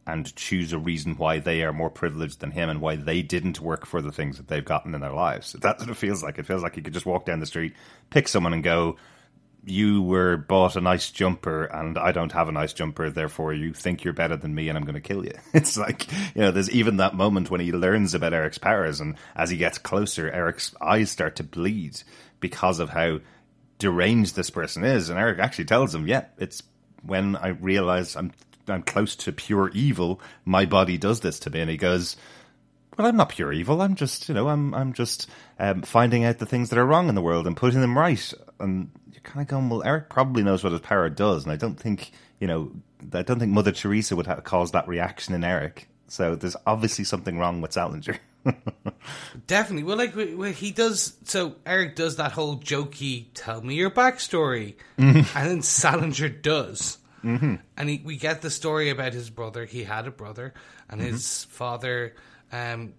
and 0.06 0.34
choose 0.36 0.72
a 0.72 0.78
reason 0.78 1.16
why 1.16 1.38
they 1.38 1.62
are 1.62 1.72
more 1.72 1.90
privileged 1.90 2.40
than 2.40 2.50
him 2.50 2.68
and 2.68 2.80
why 2.80 2.96
they 2.96 3.22
didn't 3.22 3.60
work 3.60 3.86
for 3.86 4.02
the 4.02 4.12
things 4.12 4.36
that 4.36 4.48
they've 4.48 4.64
gotten 4.64 4.94
in 4.94 5.00
their 5.00 5.12
lives. 5.12 5.52
That's 5.52 5.82
what 5.82 5.90
it 5.90 5.96
feels 5.96 6.22
like. 6.22 6.38
It 6.38 6.46
feels 6.46 6.62
like 6.62 6.74
he 6.74 6.82
could 6.82 6.92
just 6.92 7.06
walk 7.06 7.24
down 7.24 7.40
the 7.40 7.46
street, 7.46 7.74
pick 8.10 8.28
someone, 8.28 8.52
and 8.52 8.62
go, 8.62 8.96
you 9.66 10.02
were 10.02 10.36
bought 10.36 10.76
a 10.76 10.80
nice 10.80 11.10
jumper 11.10 11.64
and 11.64 11.98
I 11.98 12.12
don't 12.12 12.32
have 12.32 12.48
a 12.48 12.52
nice 12.52 12.72
jumper, 12.72 13.10
therefore 13.10 13.52
you 13.52 13.72
think 13.72 14.04
you're 14.04 14.12
better 14.12 14.36
than 14.36 14.54
me 14.54 14.68
and 14.68 14.76
I'm 14.76 14.84
going 14.84 14.94
to 14.94 15.00
kill 15.00 15.24
you. 15.24 15.32
It's 15.54 15.76
like, 15.76 16.10
you 16.34 16.42
know, 16.42 16.50
there's 16.50 16.70
even 16.70 16.98
that 16.98 17.14
moment 17.14 17.50
when 17.50 17.60
he 17.60 17.72
learns 17.72 18.14
about 18.14 18.34
Eric's 18.34 18.58
powers 18.58 19.00
and 19.00 19.16
as 19.34 19.50
he 19.50 19.56
gets 19.56 19.78
closer, 19.78 20.30
Eric's 20.30 20.74
eyes 20.80 21.10
start 21.10 21.36
to 21.36 21.44
bleed 21.44 22.02
because 22.40 22.80
of 22.80 22.90
how 22.90 23.20
deranged 23.78 24.36
this 24.36 24.50
person 24.50 24.84
is. 24.84 25.08
And 25.08 25.18
Eric 25.18 25.38
actually 25.38 25.66
tells 25.66 25.94
him, 25.94 26.06
yeah, 26.06 26.26
it's 26.38 26.62
when 27.02 27.36
I 27.36 27.48
realize 27.48 28.16
I'm, 28.16 28.32
I'm 28.68 28.82
close 28.82 29.16
to 29.16 29.32
pure 29.32 29.70
evil, 29.70 30.20
my 30.44 30.66
body 30.66 30.98
does 30.98 31.20
this 31.20 31.38
to 31.40 31.50
me. 31.50 31.60
And 31.60 31.70
he 31.70 31.76
goes, 31.76 32.16
well, 32.96 33.06
I'm 33.08 33.16
not 33.16 33.30
pure 33.30 33.52
evil. 33.52 33.82
I'm 33.82 33.94
just, 33.94 34.28
you 34.28 34.34
know, 34.34 34.48
I'm, 34.48 34.74
I'm 34.74 34.92
just 34.92 35.28
um, 35.58 35.82
finding 35.82 36.24
out 36.24 36.38
the 36.38 36.46
things 36.46 36.70
that 36.70 36.78
are 36.78 36.86
wrong 36.86 37.08
in 37.08 37.14
the 37.14 37.22
world 37.22 37.46
and 37.46 37.56
putting 37.56 37.80
them 37.80 37.98
right. 37.98 38.32
And 38.60 38.90
kind 39.24 39.40
of 39.40 39.48
going, 39.48 39.68
well, 39.68 39.82
Eric 39.82 40.08
probably 40.08 40.42
knows 40.42 40.62
what 40.62 40.72
his 40.72 40.80
power 40.80 41.08
does, 41.08 41.44
and 41.44 41.52
I 41.52 41.56
don't 41.56 41.78
think, 41.78 42.12
you 42.38 42.46
know, 42.46 42.72
I 43.12 43.22
don't 43.22 43.38
think 43.38 43.52
Mother 43.52 43.72
Teresa 43.72 44.16
would 44.16 44.26
have 44.26 44.44
caused 44.44 44.72
that 44.72 44.88
reaction 44.88 45.34
in 45.34 45.44
Eric. 45.44 45.88
So 46.08 46.34
there's 46.34 46.56
obviously 46.66 47.04
something 47.04 47.38
wrong 47.38 47.60
with 47.60 47.72
Salinger. 47.72 48.18
Definitely. 49.46 49.84
Well, 49.84 49.96
like 49.96 50.14
wh- 50.14 50.56
he 50.56 50.70
does. 50.70 51.14
So 51.24 51.56
Eric 51.64 51.96
does 51.96 52.16
that 52.16 52.32
whole 52.32 52.58
jokey 52.58 53.26
"tell 53.34 53.62
me 53.62 53.74
your 53.74 53.90
backstory," 53.90 54.74
and 54.98 55.24
then 55.34 55.62
Salinger 55.62 56.28
does, 56.28 56.98
mm-hmm. 57.24 57.54
and 57.76 57.88
he, 57.88 58.02
we 58.04 58.16
get 58.16 58.42
the 58.42 58.50
story 58.50 58.90
about 58.90 59.14
his 59.14 59.30
brother. 59.30 59.64
He 59.64 59.84
had 59.84 60.06
a 60.06 60.10
brother, 60.10 60.52
and 60.90 61.00
his 61.00 61.44
father 61.44 62.14
um, 62.52 62.92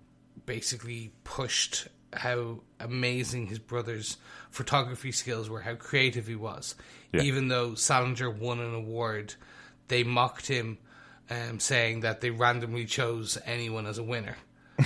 basically 0.46 1.12
pushed 1.24 1.88
how 2.12 2.62
amazing 2.80 3.48
his 3.48 3.60
brother's 3.60 4.18
photography 4.56 5.12
skills 5.12 5.50
were, 5.50 5.60
how 5.60 5.76
creative 5.76 6.28
he 6.28 6.36
was. 6.36 6.76
Yeah. 7.12 7.22
Even 7.22 7.50
though 7.50 7.76
Salinger 7.76 8.30
won 8.30 8.60
an 8.60 8.74
award, 8.74 9.34
they 9.90 10.04
mocked 10.04 10.48
him, 10.48 10.78
um, 11.30 11.60
saying 11.60 12.02
that 12.02 12.22
they 12.22 12.30
randomly 12.30 12.86
chose 12.86 13.38
anyone 13.46 13.86
as 13.86 13.98
a 13.98 14.04
winner. 14.04 14.38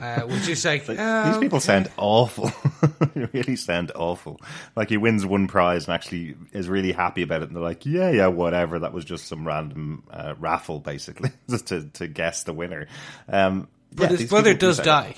uh, 0.00 0.20
which 0.22 0.48
is 0.48 0.64
like, 0.64 0.86
These 0.86 0.98
oh, 0.98 1.38
people 1.40 1.60
sound 1.60 1.90
awful. 1.96 2.50
they 3.14 3.28
really 3.32 3.56
sound 3.56 3.92
awful. 3.94 4.40
Like 4.76 4.88
he 4.88 4.96
wins 4.96 5.24
one 5.24 5.46
prize 5.46 5.86
and 5.86 5.94
actually 5.94 6.34
is 6.52 6.68
really 6.68 6.92
happy 6.92 7.22
about 7.22 7.42
it, 7.42 7.48
and 7.48 7.56
they're 7.56 7.62
like, 7.62 7.86
"Yeah, 7.86 8.10
yeah, 8.10 8.26
whatever. 8.26 8.78
That 8.78 8.92
was 8.92 9.04
just 9.04 9.26
some 9.26 9.46
random 9.46 10.04
uh, 10.10 10.34
raffle, 10.38 10.80
basically, 10.80 11.30
just 11.50 11.68
to, 11.68 11.84
to 11.94 12.06
guess 12.08 12.44
the 12.44 12.52
winner." 12.52 12.88
Um, 13.28 13.68
But 13.92 14.10
yeah, 14.10 14.16
his 14.18 14.28
brother 14.28 14.54
does 14.54 14.78
die. 14.78 15.14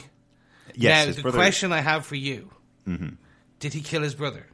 Yes, 0.75 1.07
now, 1.07 1.13
the 1.13 1.23
brother- 1.23 1.39
question 1.39 1.73
I 1.73 1.81
have 1.81 2.07
for 2.07 2.17
you: 2.17 2.51
Did 3.59 3.73
he 3.73 3.81
kill 3.81 4.03
his 4.03 4.15
brother? 4.15 4.47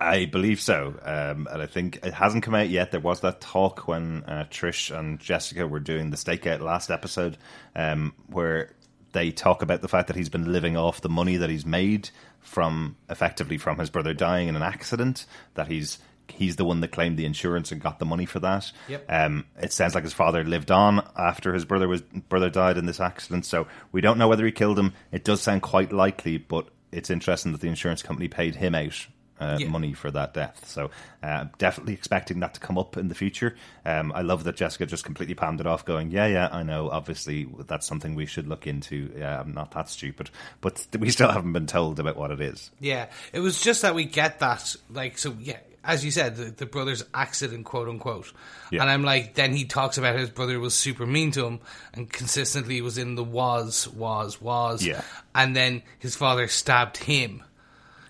I 0.00 0.26
believe 0.26 0.60
so, 0.60 0.94
um, 1.02 1.46
and 1.50 1.62
I 1.62 1.66
think 1.66 2.00
it 2.02 2.12
hasn't 2.12 2.42
come 2.42 2.54
out 2.54 2.68
yet. 2.68 2.90
There 2.90 3.00
was 3.00 3.20
that 3.20 3.40
talk 3.40 3.86
when 3.86 4.24
uh, 4.26 4.44
Trish 4.50 4.96
and 4.96 5.20
Jessica 5.20 5.66
were 5.66 5.80
doing 5.80 6.10
the 6.10 6.16
stakeout 6.16 6.60
last 6.60 6.90
episode, 6.90 7.38
um, 7.76 8.12
where 8.26 8.70
they 9.12 9.30
talk 9.30 9.62
about 9.62 9.82
the 9.82 9.88
fact 9.88 10.08
that 10.08 10.16
he's 10.16 10.28
been 10.28 10.52
living 10.52 10.76
off 10.76 11.00
the 11.00 11.08
money 11.08 11.36
that 11.36 11.48
he's 11.48 11.64
made 11.64 12.10
from 12.40 12.96
effectively 13.08 13.56
from 13.56 13.78
his 13.78 13.88
brother 13.88 14.12
dying 14.12 14.48
in 14.48 14.56
an 14.56 14.62
accident. 14.62 15.26
That 15.54 15.68
he's 15.68 15.98
he's 16.28 16.56
the 16.56 16.64
one 16.64 16.80
that 16.80 16.90
claimed 16.90 17.16
the 17.16 17.24
insurance 17.24 17.70
and 17.70 17.80
got 17.80 17.98
the 17.98 18.04
money 18.04 18.26
for 18.26 18.40
that. 18.40 18.72
Yep. 18.88 19.06
Um, 19.08 19.46
it 19.60 19.72
sounds 19.72 19.94
like 19.94 20.04
his 20.04 20.12
father 20.12 20.42
lived 20.42 20.70
on 20.70 21.06
after 21.16 21.54
his 21.54 21.64
brother 21.64 21.86
was 21.86 22.02
brother 22.02 22.50
died 22.50 22.76
in 22.76 22.86
this 22.86 23.00
accident. 23.00 23.46
So 23.46 23.68
we 23.92 24.00
don't 24.00 24.18
know 24.18 24.28
whether 24.28 24.44
he 24.44 24.52
killed 24.52 24.78
him. 24.78 24.92
It 25.12 25.24
does 25.24 25.40
sound 25.40 25.62
quite 25.62 25.92
likely, 25.92 26.38
but 26.38 26.68
it's 26.94 27.10
interesting 27.10 27.52
that 27.52 27.60
the 27.60 27.68
insurance 27.68 28.02
company 28.02 28.28
paid 28.28 28.54
him 28.56 28.74
out 28.74 29.06
uh, 29.40 29.56
Yeah. 29.60 29.68
money 29.68 29.92
for 29.94 30.12
that 30.12 30.32
death. 30.32 30.64
So 30.68 30.90
uh, 31.20 31.46
definitely 31.58 31.92
expecting 31.94 32.38
that 32.40 32.54
to 32.54 32.60
come 32.60 32.78
up 32.78 32.96
in 32.96 33.08
the 33.08 33.16
future. 33.16 33.56
Um, 33.84 34.12
I 34.14 34.22
love 34.22 34.44
that 34.44 34.54
Jessica 34.56 34.86
just 34.86 35.04
completely 35.04 35.34
palmed 35.34 35.60
it 35.60 35.66
off, 35.66 35.84
going, 35.84 36.12
"Yeah, 36.12 36.26
yeah, 36.26 36.48
I 36.52 36.62
know. 36.62 36.88
Obviously, 36.88 37.48
that's 37.66 37.84
something 37.84 38.14
we 38.14 38.26
should 38.26 38.46
look 38.46 38.66
into. 38.68 39.12
Yeah, 39.18 39.40
I'm 39.40 39.52
not 39.52 39.72
that 39.72 39.88
stupid, 39.88 40.30
but 40.60 40.86
we 40.98 41.10
still 41.10 41.32
haven't 41.32 41.52
been 41.52 41.66
told 41.66 41.98
about 41.98 42.16
what 42.16 42.30
it 42.30 42.40
is." 42.40 42.70
Yeah, 42.78 43.06
it 43.32 43.40
was 43.40 43.60
just 43.60 43.82
that 43.82 43.96
we 43.96 44.04
get 44.04 44.38
that, 44.38 44.76
like, 44.88 45.18
so 45.18 45.34
yeah, 45.40 45.58
as 45.84 46.04
you 46.04 46.10
said, 46.10 46.36
the, 46.36 46.44
the 46.44 46.66
brother's 46.66 47.04
accident, 47.12 47.64
quote 47.64 47.88
unquote. 47.88 48.32
Yeah. 48.70 48.82
And 48.82 48.90
I'm 48.90 49.02
like, 49.02 49.34
then 49.34 49.54
he 49.54 49.64
talks 49.66 49.98
about 49.98 50.16
his 50.16 50.30
brother 50.30 50.58
was 50.58 50.74
super 50.74 51.06
mean 51.06 51.30
to 51.32 51.46
him 51.46 51.60
and 51.92 52.10
consistently 52.10 52.80
was 52.80 52.98
in 52.98 53.14
the 53.14 53.24
was, 53.24 53.86
was, 53.88 54.40
was. 54.40 54.84
Yeah. 54.84 55.02
And 55.34 55.54
then 55.54 55.82
his 55.98 56.16
father 56.16 56.48
stabbed 56.48 56.96
him. 56.96 57.42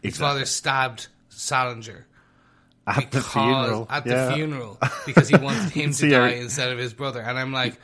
His 0.03 0.17
father 0.17 0.45
stabbed 0.45 1.09
Salinger. 1.31 2.07
At 2.87 3.11
the 3.11 3.23
funeral, 3.23 3.87
At 3.89 4.07
yeah. 4.07 4.27
the 4.27 4.35
funeral. 4.35 4.79
Because 5.07 5.29
he 5.29 5.37
wanted 5.37 5.71
him 5.73 5.93
to 5.93 6.09
die 6.11 6.33
Eric- 6.33 6.43
instead 6.43 6.71
of 6.71 6.79
his 6.79 6.93
brother. 6.93 7.23
And 7.23 7.39
I'm 7.39 7.53
like, 7.53 7.79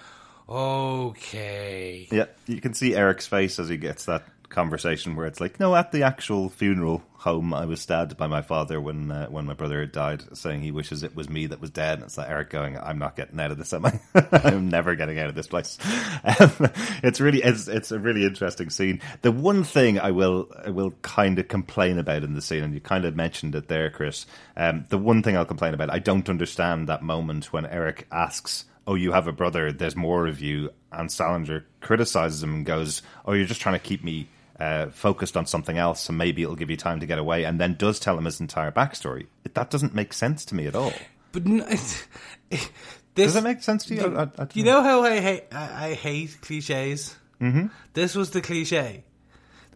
okay. 0.47 2.07
Yeah, 2.13 2.27
you 2.47 2.61
can 2.61 2.75
see 2.75 2.95
Eric's 2.95 3.27
face 3.27 3.59
as 3.59 3.69
he 3.69 3.79
gets 3.79 4.05
that 4.05 4.25
conversation 4.51 5.17
where 5.17 5.27
it's 5.27 5.41
like, 5.41 5.59
no, 5.59 5.75
at 5.75 5.93
the 5.93 6.03
actual 6.03 6.49
funeral 6.49 7.03
home, 7.15 7.55
I 7.55 7.67
was 7.67 7.81
stabbed 7.81 8.17
by 8.17 8.27
my 8.27 8.43
father 8.43 8.81
when 8.81 9.11
uh, 9.11 9.27
when 9.29 9.47
my 9.47 9.55
brother 9.55 9.81
had 9.81 9.93
died, 9.93 10.37
saying 10.37 10.63
he 10.63 10.71
wishes 10.71 11.03
it 11.03 11.15
was 11.15 11.29
me 11.29 11.47
that 11.47 11.61
was 11.61 11.71
dead. 11.71 11.99
And 11.99 12.05
it's 12.05 12.19
like 12.19 12.29
Eric 12.29 12.51
going, 12.51 12.79
I'm 12.79 12.99
not 12.99 13.17
getting 13.17 13.39
out 13.41 13.51
of 13.51 13.59
this, 13.59 13.73
am 13.73 13.87
I? 13.87 14.01
I'm 14.33 14.69
never 14.69 14.95
getting 14.97 15.19
out 15.19 15.29
of 15.29 15.35
this 15.35 15.47
place. 15.47 15.79
Um, 16.25 16.71
it's 17.03 17.21
really 17.21 17.43
it's 17.43 17.69
it's 17.69 17.93
a 17.93 17.99
really 17.99 18.25
interesting 18.25 18.71
scene. 18.71 19.01
The 19.23 19.33
one 19.33 19.65
thing 19.65 19.99
I 19.99 20.11
will 20.11 20.51
I 20.65 20.71
will 20.71 20.93
kind 21.03 21.39
of 21.39 21.49
complain 21.49 21.99
about 21.99 22.25
in 22.25 22.35
the 22.35 22.43
scene, 22.43 22.63
and 22.63 22.75
you 22.75 22.81
kind 22.81 23.05
of 23.05 23.17
mentioned 23.17 23.55
it 23.55 23.69
there, 23.69 23.91
Chris. 23.91 24.27
Um, 24.57 24.87
the 24.89 24.99
one 24.99 25.23
thing 25.23 25.37
I'll 25.37 25.45
complain 25.45 25.75
about, 25.75 25.91
I 25.91 25.99
don't 25.99 26.29
understand 26.29 26.89
that 26.89 27.03
moment 27.03 27.53
when 27.53 27.67
Eric 27.67 28.07
asks 28.11 28.65
oh, 28.87 28.95
you 28.97 29.13
have 29.13 29.29
a 29.29 29.33
brother, 29.33 29.71
there's 29.71 29.95
more 29.95 30.27
of 30.27 30.41
you. 30.41 30.71
And 30.91 31.13
Salinger 31.13 31.65
criticizes 31.81 32.43
him 32.43 32.55
and 32.55 32.67
goes, 32.67 33.03
oh, 33.25 33.35
you're 33.35 33.47
just 33.47 33.61
trying 33.61 33.77
to 33.77 33.79
keep 33.79 34.03
me 34.03 34.29
uh, 34.61 34.91
focused 34.91 35.37
on 35.37 35.47
something 35.47 35.79
else, 35.79 36.09
and 36.09 36.19
maybe 36.19 36.43
it'll 36.43 36.55
give 36.57 36.71
you 36.71 36.77
time 36.77 37.01
to 37.01 37.07
get 37.07 37.19
away. 37.19 37.45
And 37.45 37.59
then 37.61 37.75
does 37.75 37.99
tell 37.99 38.17
him 38.19 38.27
his 38.27 38.41
entire 38.41 38.71
backstory. 38.71 39.27
That 39.55 39.71
doesn't 39.71 39.95
make 39.95 40.13
sense 40.13 40.45
to 40.47 40.55
me 40.55 40.67
at 40.67 40.75
all. 40.77 40.93
But 41.33 41.47
n- 41.47 41.59
this, 42.51 42.71
Does 43.15 43.37
it 43.37 43.45
make 43.45 43.63
sense 43.63 43.85
to 43.87 43.95
you? 43.95 44.17
I, 44.17 44.23
I, 44.23 44.29
I 44.39 44.49
you 44.55 44.65
know 44.65 44.83
how 44.83 45.03
I 45.03 45.21
hate 45.21 45.45
I, 45.53 45.89
I 45.89 45.95
hate 45.95 46.39
cliches. 46.43 47.17
Mm-hmm. 47.41 47.69
This 47.95 48.15
was 48.15 48.31
the 48.31 48.41
cliche. 48.41 49.05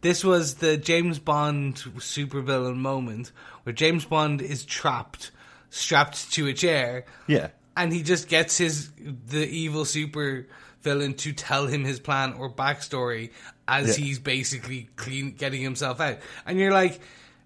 This 0.03 0.23
was 0.23 0.57
the 0.57 0.77
James 0.77 1.19
Bond 1.19 1.77
supervillain 1.77 2.77
moment 2.77 3.33
where 3.63 3.73
James 3.73 4.05
Bond 4.05 4.43
is 4.43 4.65
trapped, 4.65 5.31
strapped 5.71 6.31
to 6.35 6.47
a 6.47 6.53
chair, 6.53 7.07
Yeah. 7.27 7.49
and 7.75 7.91
he 7.91 8.03
just 8.03 8.29
gets 8.29 8.59
his 8.59 8.91
the 8.99 9.49
evil 9.49 9.87
super 9.87 10.47
villain 10.85 11.15
to 11.15 11.33
tell 11.33 11.67
him 11.67 11.83
his 11.85 11.99
plan 11.99 12.35
or 12.35 12.49
backstory 12.49 13.31
as 13.67 13.99
Yeah. 13.99 14.05
he's 14.05 14.19
basically 14.21 14.89
clean 14.95 15.33
getting 15.33 15.63
himself 15.63 16.01
out. 16.01 16.19
And 16.47 16.59
you're 16.59 16.73
like, 16.73 17.01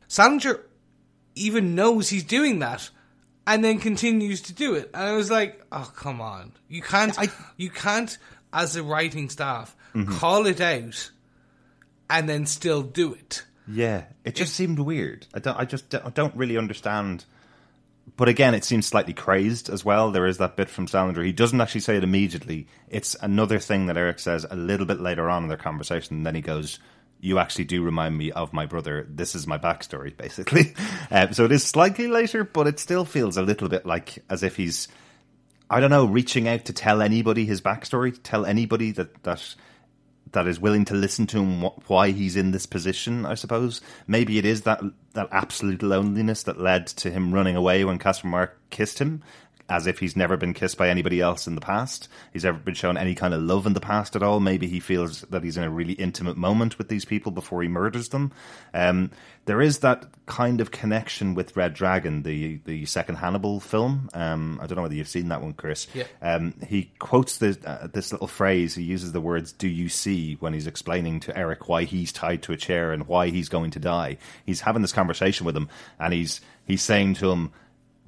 Salinger 0.08 0.60
even 1.34 1.74
knows 1.74 2.08
he's 2.10 2.24
doing 2.24 2.58
that 2.58 2.90
and 3.46 3.64
then 3.64 3.78
continues 3.78 4.42
to 4.42 4.52
do 4.52 4.74
it. 4.74 4.90
And 4.92 5.02
I 5.02 5.14
was 5.16 5.30
like, 5.30 5.64
oh 5.72 5.90
come 5.96 6.20
on. 6.20 6.52
You 6.68 6.82
can't 6.82 7.18
I- 7.18 7.30
you 7.56 7.70
can't 7.70 8.18
as 8.52 8.76
a 8.76 8.82
writing 8.82 9.30
staff 9.30 9.74
Mm-hmm. 9.94 10.18
call 10.18 10.44
it 10.46 10.60
out 10.60 11.10
and 12.10 12.28
then 12.28 12.44
still 12.44 12.82
do 12.82 13.14
it. 13.14 13.44
Yeah, 13.66 14.04
it 14.24 14.34
just 14.34 14.54
seemed 14.54 14.78
weird. 14.78 15.26
I 15.34 15.38
don't. 15.40 15.58
I 15.58 15.64
just 15.64 15.94
I 15.94 16.10
don't 16.10 16.34
really 16.36 16.56
understand. 16.58 17.24
But 18.18 18.28
again, 18.28 18.52
it 18.52 18.64
seems 18.64 18.84
slightly 18.84 19.14
crazed 19.14 19.70
as 19.70 19.84
well. 19.84 20.10
There 20.10 20.26
is 20.26 20.38
that 20.38 20.56
bit 20.56 20.68
from 20.68 20.88
Salinger. 20.88 21.22
He 21.22 21.30
doesn't 21.30 21.60
actually 21.60 21.82
say 21.82 21.96
it 21.96 22.02
immediately. 22.02 22.66
It's 22.88 23.14
another 23.22 23.60
thing 23.60 23.86
that 23.86 23.96
Eric 23.96 24.18
says 24.18 24.44
a 24.50 24.56
little 24.56 24.86
bit 24.86 25.00
later 25.00 25.30
on 25.30 25.44
in 25.44 25.48
their 25.48 25.56
conversation. 25.56 26.16
And 26.16 26.26
then 26.26 26.34
he 26.34 26.40
goes, 26.40 26.80
"You 27.20 27.38
actually 27.38 27.66
do 27.66 27.80
remind 27.80 28.18
me 28.18 28.32
of 28.32 28.52
my 28.52 28.66
brother. 28.66 29.06
This 29.08 29.36
is 29.36 29.46
my 29.46 29.56
backstory, 29.56 30.16
basically." 30.24 30.74
Um, 31.12 31.32
so 31.32 31.44
it 31.44 31.52
is 31.52 31.62
slightly 31.62 32.08
later, 32.08 32.42
but 32.42 32.66
it 32.66 32.80
still 32.80 33.04
feels 33.04 33.36
a 33.36 33.42
little 33.42 33.68
bit 33.68 33.86
like 33.86 34.18
as 34.28 34.42
if 34.42 34.56
he's 34.56 34.88
I 35.70 35.78
don't 35.78 35.90
know, 35.90 36.06
reaching 36.06 36.48
out 36.48 36.64
to 36.64 36.72
tell 36.72 37.00
anybody 37.00 37.44
his 37.44 37.60
backstory, 37.60 38.18
tell 38.20 38.44
anybody 38.44 38.90
that 38.92 39.22
that 39.22 39.54
that 40.32 40.46
is 40.46 40.60
willing 40.60 40.84
to 40.86 40.94
listen 40.94 41.26
to 41.28 41.38
him 41.38 41.62
wh- 41.62 41.90
why 41.90 42.10
he's 42.10 42.36
in 42.36 42.50
this 42.50 42.66
position. 42.66 43.26
I 43.26 43.34
suppose 43.34 43.80
maybe 44.06 44.38
it 44.38 44.44
is 44.44 44.62
that 44.62 44.80
that 45.14 45.28
absolute 45.32 45.82
loneliness 45.82 46.42
that 46.44 46.60
led 46.60 46.86
to 46.88 47.10
him 47.10 47.34
running 47.34 47.56
away 47.56 47.84
when 47.84 47.98
Casper 47.98 48.28
Mark 48.28 48.58
kissed 48.70 48.98
him, 48.98 49.22
as 49.68 49.86
if 49.86 49.98
he's 49.98 50.16
never 50.16 50.36
been 50.36 50.54
kissed 50.54 50.78
by 50.78 50.88
anybody 50.88 51.20
else 51.20 51.46
in 51.46 51.54
the 51.54 51.60
past. 51.60 52.08
He's 52.32 52.44
ever 52.44 52.58
been 52.58 52.74
shown 52.74 52.96
any 52.96 53.14
kind 53.14 53.34
of 53.34 53.42
love 53.42 53.66
in 53.66 53.74
the 53.74 53.80
past 53.80 54.16
at 54.16 54.22
all. 54.22 54.40
Maybe 54.40 54.66
he 54.66 54.80
feels 54.80 55.22
that 55.22 55.44
he's 55.44 55.56
in 55.56 55.64
a 55.64 55.70
really 55.70 55.92
intimate 55.94 56.36
moment 56.36 56.78
with 56.78 56.88
these 56.88 57.04
people 57.04 57.32
before 57.32 57.62
he 57.62 57.68
murders 57.68 58.08
them. 58.08 58.32
Um, 58.72 59.10
there 59.44 59.60
is 59.60 59.78
that 59.80 60.06
kind 60.26 60.60
of 60.60 60.70
connection 60.70 61.34
with 61.34 61.56
Red 61.56 61.74
Dragon, 61.74 62.22
the 62.22 62.60
the 62.64 62.86
second 62.86 63.16
Hannibal 63.16 63.60
film. 63.60 64.08
Um, 64.14 64.58
I 64.62 64.66
don't 64.66 64.76
know 64.76 64.82
whether 64.82 64.94
you've 64.94 65.08
seen 65.08 65.28
that 65.28 65.42
one, 65.42 65.52
Chris. 65.54 65.86
Yeah. 65.94 66.04
Um, 66.20 66.54
he 66.66 66.90
quotes 66.98 67.38
this, 67.38 67.58
uh, 67.64 67.88
this 67.92 68.12
little 68.12 68.26
phrase. 68.26 68.74
He 68.74 68.82
uses 68.82 69.12
the 69.12 69.20
words 69.20 69.52
"Do 69.52 69.68
you 69.68 69.88
see?" 69.88 70.34
when 70.34 70.52
he's 70.52 70.66
explaining 70.66 71.20
to 71.20 71.36
Eric 71.36 71.68
why 71.68 71.84
he's 71.84 72.12
tied 72.12 72.42
to 72.42 72.52
a 72.52 72.56
chair 72.56 72.92
and 72.92 73.06
why 73.06 73.28
he's 73.28 73.48
going 73.48 73.70
to 73.72 73.78
die. 73.78 74.18
He's 74.44 74.60
having 74.60 74.82
this 74.82 74.92
conversation 74.92 75.46
with 75.46 75.56
him, 75.56 75.68
and 75.98 76.12
he's 76.12 76.40
he's 76.66 76.82
saying 76.82 77.14
to 77.14 77.30
him, 77.30 77.52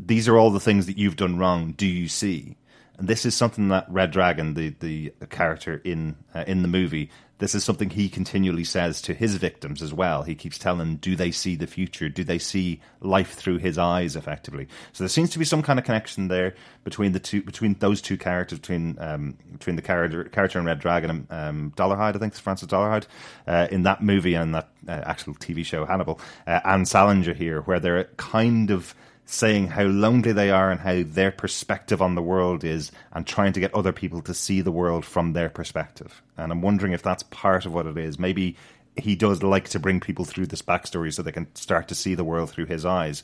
"These 0.06 0.28
are 0.28 0.36
all 0.36 0.50
the 0.50 0.60
things 0.60 0.86
that 0.86 0.98
you've 0.98 1.16
done 1.16 1.38
wrong. 1.38 1.72
Do 1.72 1.86
you 1.86 2.08
see?" 2.08 2.56
And 2.98 3.08
this 3.08 3.24
is 3.24 3.34
something 3.34 3.68
that 3.68 3.86
Red 3.88 4.10
Dragon, 4.10 4.54
the 4.54 4.70
the 4.80 5.12
character 5.30 5.80
in 5.84 6.16
uh, 6.34 6.44
in 6.46 6.62
the 6.62 6.68
movie, 6.68 7.10
this 7.40 7.54
is 7.54 7.64
something 7.64 7.88
he 7.88 8.10
continually 8.10 8.64
says 8.64 9.00
to 9.02 9.14
his 9.14 9.36
victims 9.36 9.80
as 9.80 9.94
well. 9.94 10.22
He 10.22 10.34
keeps 10.34 10.58
telling 10.58 10.96
do 10.96 11.16
they 11.16 11.30
see 11.30 11.56
the 11.56 11.66
future? 11.66 12.10
Do 12.10 12.22
they 12.22 12.38
see 12.38 12.82
life 13.00 13.32
through 13.32 13.58
his 13.58 13.78
eyes, 13.78 14.14
effectively? 14.14 14.68
So 14.92 15.04
there 15.04 15.08
seems 15.08 15.30
to 15.30 15.38
be 15.38 15.46
some 15.46 15.62
kind 15.62 15.78
of 15.78 15.86
connection 15.86 16.28
there 16.28 16.54
between 16.84 17.12
the 17.12 17.18
two, 17.18 17.42
between 17.42 17.74
those 17.78 18.02
two 18.02 18.18
characters, 18.18 18.58
between 18.58 18.98
um, 19.00 19.38
between 19.52 19.76
the 19.76 19.82
character 19.82 20.24
character 20.24 20.58
in 20.58 20.66
Red 20.66 20.80
Dragon 20.80 21.10
and 21.10 21.26
um, 21.30 21.72
Dolarhyde, 21.76 22.14
I 22.14 22.18
think 22.18 22.34
it's 22.34 22.40
Francis 22.40 22.68
Dolarhyde, 22.68 23.06
uh, 23.46 23.68
in 23.70 23.84
that 23.84 24.02
movie 24.02 24.34
and 24.34 24.54
that 24.54 24.68
uh, 24.86 24.92
actual 24.92 25.34
TV 25.34 25.64
show 25.64 25.86
Hannibal, 25.86 26.20
uh, 26.46 26.60
and 26.66 26.86
Salinger 26.86 27.32
here, 27.32 27.62
where 27.62 27.80
they're 27.80 28.04
kind 28.18 28.70
of 28.70 28.94
saying 29.30 29.68
how 29.68 29.84
lonely 29.84 30.32
they 30.32 30.50
are 30.50 30.72
and 30.72 30.80
how 30.80 31.04
their 31.06 31.30
perspective 31.30 32.02
on 32.02 32.16
the 32.16 32.22
world 32.22 32.64
is 32.64 32.90
and 33.12 33.24
trying 33.24 33.52
to 33.52 33.60
get 33.60 33.72
other 33.72 33.92
people 33.92 34.20
to 34.20 34.34
see 34.34 34.60
the 34.60 34.72
world 34.72 35.04
from 35.04 35.32
their 35.32 35.48
perspective. 35.48 36.20
And 36.36 36.50
I'm 36.50 36.62
wondering 36.62 36.92
if 36.92 37.02
that's 37.02 37.22
part 37.22 37.64
of 37.64 37.72
what 37.72 37.86
it 37.86 37.96
is. 37.96 38.18
Maybe 38.18 38.56
he 38.96 39.14
does 39.14 39.44
like 39.44 39.68
to 39.68 39.78
bring 39.78 40.00
people 40.00 40.24
through 40.24 40.46
this 40.46 40.62
backstory 40.62 41.14
so 41.14 41.22
they 41.22 41.30
can 41.30 41.46
start 41.54 41.86
to 41.88 41.94
see 41.94 42.16
the 42.16 42.24
world 42.24 42.50
through 42.50 42.66
his 42.66 42.84
eyes. 42.84 43.22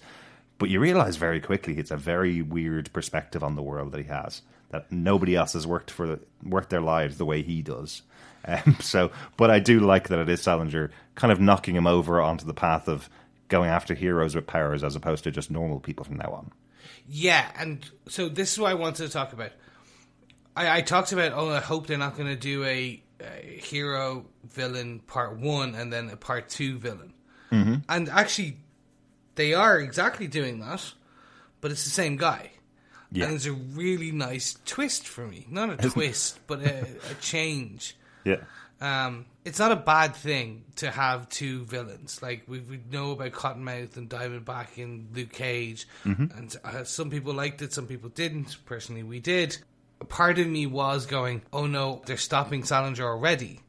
But 0.59 0.71
you 0.71 0.79
realize 0.79 1.17
very 1.17 1.41
quickly 1.41 1.77
it's 1.77 1.91
a 1.91 1.97
very 1.97 2.41
weird 2.41 2.93
perspective 2.93 3.43
on 3.43 3.57
the 3.57 3.63
world 3.63 3.91
that 3.91 3.99
he 3.99 4.07
has. 4.07 4.43
That 4.71 4.93
nobody 4.93 5.35
else 5.35 5.55
has 5.55 5.67
worked 5.67 5.91
for 5.91 6.21
worked 6.41 6.71
their 6.71 6.81
lives 6.81 7.19
the 7.19 7.25
way 7.25 7.43
he 7.43 7.63
does. 7.63 8.03
Um, 8.45 8.77
so, 8.81 9.11
but 9.37 9.51
I 9.51 9.59
do 9.59 9.81
like 9.81 10.09
that 10.09 10.21
it 10.21 10.29
is 10.29 10.41
Salinger 10.41 10.93
kind 11.17 11.33
of 11.33 11.41
knocking 11.41 11.75
him 11.75 11.89
over 11.89 12.21
onto 12.21 12.47
the 12.47 12.55
path 12.55 12.89
of 12.89 13.11
going 13.49 13.71
after 13.71 13.95
heroes 13.95 14.35
with 14.35 14.47
powers 14.47 14.83
as 14.83 14.97
opposed 14.97 15.25
to 15.25 15.31
just 15.31 15.51
normal 15.51 15.81
people 15.81 16.05
from 16.05 16.17
now 16.17 16.31
on. 16.33 16.53
Yeah, 17.09 17.49
and 17.59 17.89
so 18.09 18.29
this 18.29 18.53
is 18.53 18.59
what 18.59 18.71
I 18.71 18.75
wanted 18.75 19.07
to 19.07 19.13
talk 19.13 19.33
about. 19.33 19.53
I, 20.57 20.79
I 20.79 20.81
talked 20.81 21.13
about, 21.13 21.33
oh, 21.33 21.51
I 21.51 21.61
hope 21.61 21.87
they're 21.87 21.99
not 21.99 22.17
going 22.17 22.29
to 22.29 22.37
do 22.37 22.65
a, 22.65 23.03
a 23.21 23.61
hero 23.63 24.27
villain 24.45 25.01
part 25.01 25.39
one 25.39 25.75
and 25.75 25.93
then 25.93 26.09
a 26.11 26.17
part 26.17 26.49
two 26.49 26.79
villain. 26.79 27.13
Mm-hmm. 27.53 27.75
And 27.89 28.09
actually, 28.09 28.59
they 29.37 29.55
are 29.55 29.79
exactly 29.79 30.27
doing 30.27 30.61
that, 30.61 30.93
but 31.61 31.71
it's 31.71 31.85
the 31.85 31.91
same 31.91 32.17
guy. 32.17 32.51
Yeah. 33.13 33.27
And 33.27 33.35
it's 33.35 33.47
a 33.47 33.53
really 33.53 34.11
nice 34.11 34.59
twist 34.65 35.07
for 35.07 35.27
me. 35.27 35.47
Not 35.49 35.71
a 35.71 35.91
twist, 35.91 36.41
but 36.47 36.61
a, 36.61 36.87
a 37.11 37.15
change. 37.21 37.97
Yeah. 38.27 38.39
Um, 38.81 39.27
it's 39.47 39.61
not 39.61 39.71
a 39.71 39.77
bad 39.77 40.17
thing 40.17 40.65
to 40.75 40.91
have 40.91 41.29
two 41.29 41.65
villains. 41.67 42.21
Like 42.21 42.43
we, 42.49 42.59
we 42.59 42.81
know 42.91 43.13
about 43.13 43.31
Cottonmouth 43.31 43.97
and 43.97 44.11
Diamondback 44.11 44.83
and 44.83 45.07
Luke 45.15 45.33
Cage, 45.33 45.87
and 46.05 46.55
uh, 46.65 46.83
some 46.83 47.11
people 47.11 47.33
liked 47.33 47.63
it, 47.63 47.73
some 47.73 47.87
people 47.87 48.09
didn't. 48.11 48.57
Personally, 48.67 49.05
we 49.05 49.21
did. 49.21 49.57
Part 50.09 50.41
of 50.41 50.49
me 50.49 50.67
was 50.67 51.07
going, 51.07 51.43
"Oh 51.53 51.67
no, 51.67 52.03
they're 52.07 52.17
stopping 52.17 52.65
Salinger 52.65 53.05
already," 53.07 53.61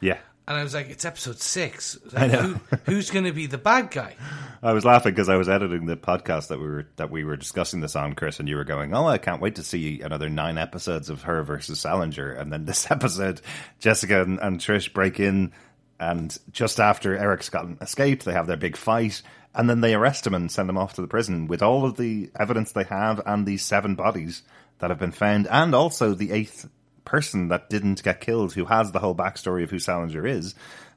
Yeah. 0.00 0.18
And 0.46 0.56
I 0.56 0.62
was 0.62 0.74
like, 0.74 0.90
"It's 0.90 1.04
episode 1.04 1.40
six. 1.40 1.98
I 2.16 2.26
know. 2.26 2.42
Who, 2.42 2.76
who's 2.84 3.10
going 3.10 3.24
to 3.24 3.32
be 3.32 3.46
the 3.46 3.58
bad 3.58 3.90
guy?" 3.90 4.14
I 4.62 4.72
was 4.72 4.84
laughing 4.84 5.12
because 5.12 5.28
I 5.28 5.36
was 5.36 5.48
editing 5.48 5.86
the 5.86 5.96
podcast 5.96 6.48
that 6.48 6.58
we 6.58 6.66
were 6.66 6.86
that 6.96 7.10
we 7.10 7.24
were 7.24 7.36
discussing 7.36 7.80
this 7.80 7.96
on, 7.96 8.14
Chris, 8.14 8.40
and 8.40 8.48
you 8.48 8.56
were 8.56 8.64
going, 8.64 8.94
"Oh, 8.94 9.06
I 9.06 9.18
can't 9.18 9.40
wait 9.40 9.56
to 9.56 9.62
see 9.62 10.02
another 10.02 10.28
nine 10.28 10.58
episodes 10.58 11.08
of 11.08 11.22
her 11.22 11.42
versus 11.42 11.80
Salinger." 11.80 12.32
And 12.32 12.52
then 12.52 12.66
this 12.66 12.90
episode, 12.90 13.40
Jessica 13.80 14.22
and, 14.22 14.38
and 14.40 14.60
Trish 14.60 14.92
break 14.92 15.18
in, 15.18 15.52
and 15.98 16.36
just 16.52 16.78
after 16.78 17.16
Eric's 17.16 17.48
gotten 17.48 17.78
escaped, 17.80 18.24
they 18.24 18.32
have 18.32 18.46
their 18.46 18.56
big 18.56 18.76
fight, 18.76 19.22
and 19.54 19.68
then 19.68 19.80
they 19.80 19.94
arrest 19.94 20.26
him 20.26 20.34
and 20.34 20.50
send 20.50 20.68
him 20.68 20.78
off 20.78 20.94
to 20.94 21.00
the 21.00 21.08
prison 21.08 21.46
with 21.46 21.62
all 21.62 21.84
of 21.86 21.96
the 21.96 22.30
evidence 22.38 22.72
they 22.72 22.84
have 22.84 23.20
and 23.24 23.46
these 23.46 23.64
seven 23.64 23.94
bodies 23.94 24.42
that 24.78 24.90
have 24.90 24.98
been 24.98 25.12
found, 25.12 25.46
and 25.46 25.74
also 25.74 26.14
the 26.14 26.32
eighth 26.32 26.68
person 27.04 27.48
that 27.48 27.68
didn't 27.70 28.02
get 28.02 28.20
killed, 28.20 28.54
who 28.54 28.64
has 28.66 28.92
the 28.92 28.98
whole 29.00 29.14
backstory 29.14 29.62
of 29.64 29.70
who 29.70 29.78
Salinger 29.78 30.26
is, 30.26 30.54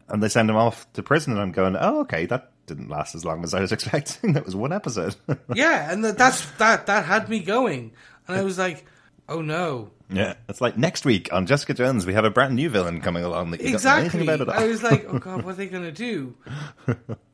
and 0.10 0.22
they 0.24 0.30
send 0.30 0.50
him 0.50 0.56
off 0.56 0.92
to 0.94 1.04
prison. 1.04 1.34
And 1.34 1.42
I'm 1.42 1.52
going, 1.52 1.76
"Oh, 1.80 2.02
okay, 2.02 2.26
that." 2.28 2.52
Didn't 2.68 2.90
last 2.90 3.16
as 3.16 3.24
long 3.24 3.46
as 3.46 3.54
I 3.54 3.62
was 3.62 3.72
expecting. 3.72 4.34
That 4.34 4.44
was 4.44 4.54
one 4.54 4.74
episode. 4.74 5.16
yeah, 5.56 5.90
and 5.90 6.04
that's 6.04 6.52
that. 6.58 6.88
That 6.88 7.06
had 7.06 7.30
me 7.30 7.40
going, 7.40 7.94
and 8.28 8.36
I 8.36 8.42
was 8.44 8.58
like, 8.58 8.84
"Oh 9.30 9.42
no." 9.42 9.92
Yeah, 10.10 10.34
it's 10.50 10.60
like 10.60 10.78
next 10.78 11.06
week 11.06 11.32
on 11.32 11.46
Jessica 11.46 11.74
Jones, 11.74 12.06
we 12.06 12.12
have 12.14 12.26
a 12.26 12.30
brand 12.30 12.56
new 12.58 12.70
villain 12.70 13.00
coming 13.00 13.24
along 13.24 13.52
that 13.52 13.62
you 13.62 13.68
don't 13.68 13.72
know 13.72 13.76
exactly. 13.78 14.02
anything 14.20 14.22
about 14.22 14.42
at 14.42 14.50
all. 14.50 14.62
I 14.62 14.68
was 14.68 14.84
like, 14.84 15.06
"Oh 15.08 15.18
god, 15.18 15.42
what 15.46 15.52
are 15.52 15.56
they 15.56 15.68
gonna 15.68 15.94
do?" 15.94 16.36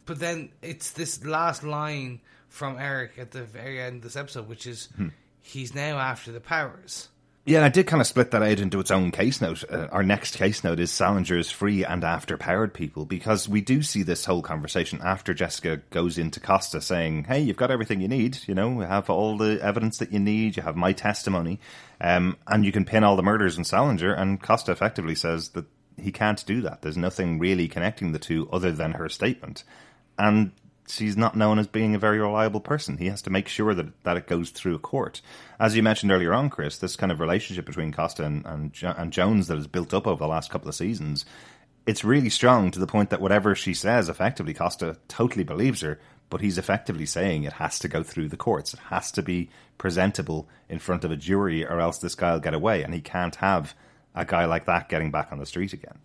but 0.06 0.20
then 0.20 0.50
it's 0.62 0.92
this 0.92 1.26
last 1.26 1.64
line 1.64 2.22
from 2.50 2.78
Eric 2.78 3.14
at 3.18 3.32
the 3.32 3.42
very 3.44 3.82
end 3.82 3.98
of 3.98 4.02
this 4.04 4.16
episode, 4.16 4.48
which 4.48 4.68
is, 4.68 4.90
Hmm. 4.96 5.08
"He's 5.42 5.74
now 5.74 5.98
after 5.98 6.32
the 6.32 6.42
powers." 6.42 7.10
Yeah, 7.46 7.58
and 7.58 7.66
I 7.66 7.70
did 7.70 7.88
kind 7.88 8.00
of 8.00 8.08
split 8.08 8.32
that 8.32 8.42
out 8.42 8.60
into 8.62 8.80
its 8.80 8.90
own 8.90 9.12
case 9.12 9.42
note. 9.42 9.66
Uh, 9.70 9.88
our 9.92 10.02
next 10.02 10.38
case 10.38 10.64
note 10.64 10.80
is 10.80 10.92
Salinger's 10.92 11.52
free 11.52 11.84
and 11.84 12.02
after 12.02 12.38
powered 12.38 12.74
people 12.74 13.04
because 13.04 13.50
we 13.50 13.60
do 13.60 13.82
see 13.82 14.02
this 14.02 14.24
whole 14.24 14.42
conversation 14.42 15.02
after 15.04 15.34
Jessica 15.34 15.82
goes 15.90 16.18
into 16.18 16.40
Costa 16.40 16.80
saying, 16.80 17.26
"Hey, 17.26 17.42
you've 17.42 17.58
got 17.58 17.70
everything 17.70 18.00
you 18.00 18.08
need. 18.08 18.38
You 18.48 18.56
know, 18.56 18.70
you 18.80 18.88
have 18.88 19.10
all 19.10 19.36
the 19.38 19.60
evidence 19.62 19.98
that 19.98 20.14
you 20.14 20.20
need. 20.20 20.56
You 20.56 20.64
have 20.64 20.78
my 20.78 20.94
testimony, 20.94 21.60
um, 22.00 22.38
and 22.48 22.64
you 22.64 22.72
can 22.72 22.86
pin 22.86 23.04
all 23.04 23.18
the 23.18 23.24
murders 23.24 23.58
on 23.58 23.66
Salinger." 23.66 24.14
And 24.14 24.42
Costa 24.42 24.72
effectively 24.72 25.16
says 25.16 25.50
that 25.50 25.66
he 26.02 26.14
can't 26.14 26.46
do 26.46 26.62
that. 26.62 26.82
There's 26.82 26.96
nothing 26.96 27.40
really 27.40 27.68
connecting 27.68 28.14
the 28.14 28.20
two 28.20 28.48
other 28.54 28.72
than 28.72 28.94
her 28.94 29.10
statement, 29.10 29.66
and 30.18 30.52
she's 30.88 31.17
not 31.17 31.36
known 31.36 31.60
as 31.60 31.67
being 31.67 31.96
a 31.96 32.00
very 32.00 32.19
reliable 32.19 32.60
person. 32.60 32.98
He 32.98 33.08
has 33.08 33.22
to 33.24 33.30
make 33.30 33.48
sure 33.48 33.74
that, 33.74 34.04
that 34.04 34.17
it 34.17 34.28
goes 34.28 34.50
through 34.50 34.76
a 34.76 34.80
court. 34.80 35.22
As 35.60 35.76
you 35.76 35.84
mentioned 35.84 36.12
earlier 36.12 36.34
on, 36.34 36.50
Chris, 36.50 36.78
this 36.78 36.96
kind 36.96 37.12
of 37.12 37.19
relationship 37.19 37.65
between 37.65 37.93
Costa 37.93 38.24
and, 38.24 38.46
and, 38.46 38.74
and 38.82 39.13
Jones 39.13 39.48
that 39.48 39.58
has 39.58 39.67
built 39.67 39.93
up 39.93 40.08
over 40.08 40.19
the 40.19 40.28
last 40.28 40.50
couple 40.50 40.67
of 40.67 40.76
seasons, 40.76 41.26
it's 41.86 42.04
really 42.04 42.30
strong 42.30 42.72
to 42.72 42.80
the 42.80 42.88
point 42.88 43.10
that 43.10 43.22
whatever 43.22 43.56
she 43.56 43.74
says, 43.74 44.10
effectively, 44.10 44.54
Costa 44.54 44.98
totally 45.08 45.43
believes 45.43 45.82
her, 45.82 46.00
but 46.30 46.41
he's 46.41 46.58
effectively 46.58 47.06
saying 47.06 47.43
it 47.43 47.54
has 47.54 47.80
to 47.80 47.88
go 47.88 48.04
through 48.04 48.30
the 48.30 48.38
courts. 48.38 48.74
It 48.74 48.80
has 48.89 49.12
to 49.13 49.22
be 49.22 49.50
presentable 49.78 50.48
in 50.69 50.80
front 50.80 51.04
of 51.04 51.12
a 51.12 51.17
jury, 51.17 51.65
or 51.65 51.80
else 51.80 51.98
this 51.98 52.15
guy 52.15 52.34
will 52.34 52.39
get 52.39 52.54
away, 52.54 52.84
and 52.84 52.93
he 52.93 53.02
can't 53.02 53.36
have 53.36 53.76
a 54.15 54.26
guy 54.26 54.46
like 54.46 54.65
that 54.65 54.89
getting 54.89 55.12
back 55.12 55.32
on 55.32 55.39
the 55.39 55.46
street 55.46 55.74
again. 55.74 56.00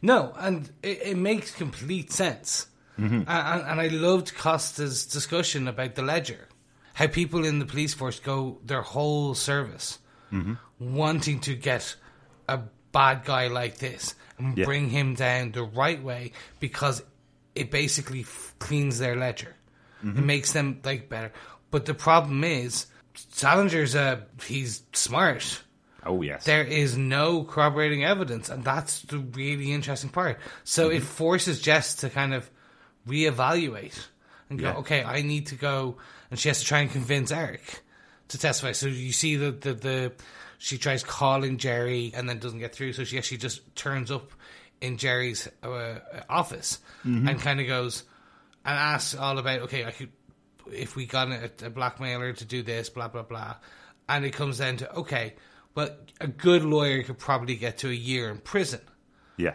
No, 0.00 0.34
and 0.38 0.70
it, 0.82 1.02
it 1.02 1.16
makes 1.16 1.50
complete 1.50 2.12
sense 2.12 2.66
Mm-hmm. 2.98 3.22
And, 3.26 3.62
and 3.62 3.80
I 3.80 3.88
loved 3.88 4.34
Costa's 4.34 5.06
discussion 5.06 5.68
about 5.68 5.94
the 5.94 6.02
ledger, 6.02 6.48
how 6.94 7.06
people 7.06 7.44
in 7.44 7.58
the 7.58 7.66
police 7.66 7.94
force 7.94 8.20
go 8.20 8.58
their 8.64 8.82
whole 8.82 9.34
service 9.34 9.98
mm-hmm. 10.32 10.54
wanting 10.78 11.40
to 11.40 11.54
get 11.54 11.96
a 12.48 12.60
bad 12.92 13.24
guy 13.24 13.48
like 13.48 13.78
this 13.78 14.14
and 14.38 14.56
yeah. 14.56 14.64
bring 14.64 14.90
him 14.90 15.14
down 15.14 15.52
the 15.52 15.62
right 15.62 16.02
way 16.02 16.32
because 16.60 17.02
it 17.54 17.70
basically 17.70 18.20
f- 18.20 18.54
cleans 18.58 18.98
their 18.98 19.16
ledger. 19.16 19.54
Mm-hmm. 20.04 20.18
It 20.18 20.24
makes 20.24 20.52
them 20.52 20.80
like 20.84 21.08
better. 21.08 21.32
But 21.70 21.86
the 21.86 21.94
problem 21.94 22.44
is, 22.44 22.86
Salinger's 23.14 23.94
a 23.94 24.26
he's 24.44 24.82
smart. 24.92 25.62
Oh 26.04 26.22
yes. 26.22 26.44
There 26.44 26.64
is 26.64 26.96
no 26.96 27.44
corroborating 27.44 28.04
evidence, 28.04 28.48
and 28.48 28.64
that's 28.64 29.02
the 29.02 29.18
really 29.18 29.72
interesting 29.72 30.10
part. 30.10 30.38
So 30.64 30.88
mm-hmm. 30.88 30.96
it 30.96 31.02
forces 31.02 31.60
Jess 31.60 31.96
to 31.96 32.10
kind 32.10 32.34
of 32.34 32.50
reevaluate 33.06 33.98
and 34.48 34.58
go, 34.58 34.66
yeah. 34.66 34.76
okay, 34.76 35.04
I 35.04 35.22
need 35.22 35.46
to 35.48 35.54
go, 35.54 35.96
and 36.30 36.38
she 36.38 36.48
has 36.48 36.60
to 36.60 36.64
try 36.64 36.80
and 36.80 36.90
convince 36.90 37.30
Eric 37.30 37.82
to 38.28 38.38
testify. 38.38 38.72
So 38.72 38.86
you 38.86 39.12
see 39.12 39.36
the 39.36 39.50
the, 39.50 39.74
the 39.74 40.12
she 40.58 40.78
tries 40.78 41.02
calling 41.02 41.58
Jerry 41.58 42.12
and 42.14 42.28
then 42.28 42.38
doesn't 42.38 42.58
get 42.58 42.74
through, 42.74 42.92
so 42.92 43.04
she 43.04 43.18
actually 43.18 43.38
just 43.38 43.74
turns 43.74 44.10
up 44.10 44.32
in 44.80 44.96
Jerry's 44.96 45.48
uh, 45.62 45.98
office 46.28 46.80
mm-hmm. 47.04 47.28
and 47.28 47.40
kind 47.40 47.60
of 47.60 47.66
goes 47.66 48.04
and 48.64 48.76
asks 48.76 49.16
all 49.16 49.38
about, 49.38 49.60
okay, 49.62 49.84
I 49.84 49.90
could 49.90 50.10
if 50.70 50.94
we 50.94 51.06
got 51.06 51.28
a, 51.28 51.50
a 51.64 51.70
blackmailer 51.70 52.32
to 52.32 52.44
do 52.44 52.62
this, 52.62 52.88
blah 52.88 53.08
blah 53.08 53.22
blah, 53.22 53.56
and 54.08 54.24
it 54.24 54.32
comes 54.32 54.58
down 54.58 54.76
to 54.78 54.94
okay, 54.96 55.34
well, 55.74 55.90
a 56.20 56.26
good 56.26 56.64
lawyer 56.64 57.02
could 57.02 57.18
probably 57.18 57.56
get 57.56 57.78
to 57.78 57.88
a 57.88 57.94
year 57.94 58.30
in 58.30 58.38
prison. 58.38 58.80
Yeah 59.36 59.54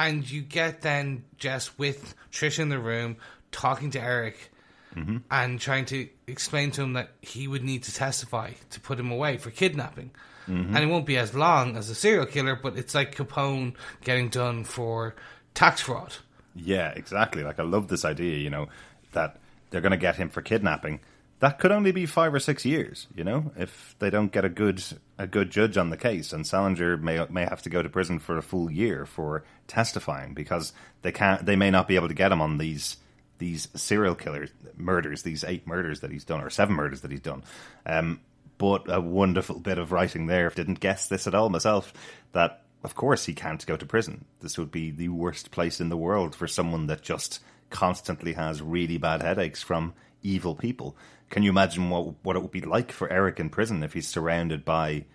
and 0.00 0.28
you 0.28 0.40
get 0.40 0.80
then 0.80 1.24
Jess 1.36 1.76
with 1.78 2.14
Trish 2.32 2.58
in 2.58 2.70
the 2.70 2.78
room 2.78 3.18
talking 3.52 3.90
to 3.90 4.00
Eric 4.00 4.50
mm-hmm. 4.96 5.18
and 5.30 5.60
trying 5.60 5.84
to 5.86 6.08
explain 6.26 6.70
to 6.72 6.82
him 6.82 6.94
that 6.94 7.10
he 7.20 7.46
would 7.46 7.62
need 7.62 7.82
to 7.82 7.94
testify 7.94 8.52
to 8.70 8.80
put 8.80 8.98
him 8.98 9.10
away 9.10 9.36
for 9.36 9.50
kidnapping. 9.50 10.10
Mm-hmm. 10.48 10.74
And 10.74 10.84
it 10.84 10.86
won't 10.86 11.04
be 11.04 11.18
as 11.18 11.34
long 11.34 11.76
as 11.76 11.90
a 11.90 11.94
serial 11.94 12.24
killer, 12.24 12.56
but 12.56 12.78
it's 12.78 12.94
like 12.94 13.14
Capone 13.14 13.74
getting 14.02 14.30
done 14.30 14.64
for 14.64 15.14
tax 15.52 15.82
fraud. 15.82 16.14
Yeah, 16.56 16.88
exactly. 16.96 17.44
Like 17.44 17.60
I 17.60 17.64
love 17.64 17.88
this 17.88 18.06
idea, 18.06 18.38
you 18.38 18.48
know, 18.48 18.68
that 19.12 19.38
they're 19.68 19.82
going 19.82 19.90
to 19.92 19.98
get 19.98 20.16
him 20.16 20.30
for 20.30 20.40
kidnapping 20.40 21.00
that 21.40 21.58
could 21.58 21.72
only 21.72 21.90
be 21.90 22.06
five 22.06 22.32
or 22.32 22.38
six 22.38 22.64
years. 22.64 23.06
You 23.14 23.24
know, 23.24 23.50
if 23.56 23.96
they 23.98 24.10
don't 24.10 24.30
get 24.30 24.44
a 24.44 24.48
good 24.48 24.82
a 25.18 25.26
good 25.26 25.50
judge 25.50 25.76
on 25.76 25.90
the 25.90 25.96
case, 25.96 26.32
and 26.32 26.46
Salinger 26.46 26.96
may 26.96 27.26
may 27.30 27.44
have 27.44 27.62
to 27.62 27.70
go 27.70 27.82
to 27.82 27.88
prison 27.88 28.18
for 28.18 28.38
a 28.38 28.42
full 28.42 28.70
year 28.70 29.06
for 29.06 29.42
testifying 29.66 30.34
because 30.34 30.72
they 31.02 31.12
can't 31.12 31.44
they 31.44 31.56
may 31.56 31.70
not 31.70 31.88
be 31.88 31.96
able 31.96 32.08
to 32.08 32.14
get 32.14 32.32
him 32.32 32.40
on 32.40 32.58
these 32.58 32.98
these 33.38 33.68
serial 33.74 34.14
killer 34.14 34.48
murders, 34.76 35.22
these 35.22 35.42
eight 35.44 35.66
murders 35.66 36.00
that 36.00 36.12
he's 36.12 36.24
done 36.24 36.42
or 36.42 36.50
seven 36.50 36.76
murders 36.76 37.00
that 37.00 37.10
he's 37.10 37.20
done. 37.20 37.42
Um, 37.86 38.20
but 38.58 38.92
a 38.92 39.00
wonderful 39.00 39.58
bit 39.58 39.78
of 39.78 39.92
writing 39.92 40.26
there. 40.26 40.50
Didn't 40.50 40.80
guess 40.80 41.08
this 41.08 41.26
at 41.26 41.34
all 41.34 41.48
myself. 41.48 41.94
That 42.32 42.62
of 42.84 42.94
course 42.94 43.24
he 43.24 43.32
can't 43.32 43.64
go 43.64 43.78
to 43.78 43.86
prison. 43.86 44.26
This 44.40 44.58
would 44.58 44.70
be 44.70 44.90
the 44.90 45.08
worst 45.08 45.50
place 45.50 45.80
in 45.80 45.88
the 45.88 45.96
world 45.96 46.34
for 46.34 46.46
someone 46.46 46.86
that 46.88 47.00
just 47.00 47.40
constantly 47.70 48.34
has 48.34 48.60
really 48.60 48.98
bad 48.98 49.22
headaches 49.22 49.62
from 49.62 49.94
evil 50.22 50.54
people. 50.54 50.94
Can 51.30 51.42
you 51.44 51.50
imagine 51.50 51.88
what 51.90 52.14
what 52.22 52.36
it 52.36 52.42
would 52.42 52.50
be 52.50 52.60
like 52.60 52.92
for 52.92 53.10
Eric 53.10 53.40
in 53.40 53.48
prison 53.48 53.82
if 53.82 53.92
he's 53.92 54.08
surrounded 54.08 54.64
by 54.64 55.06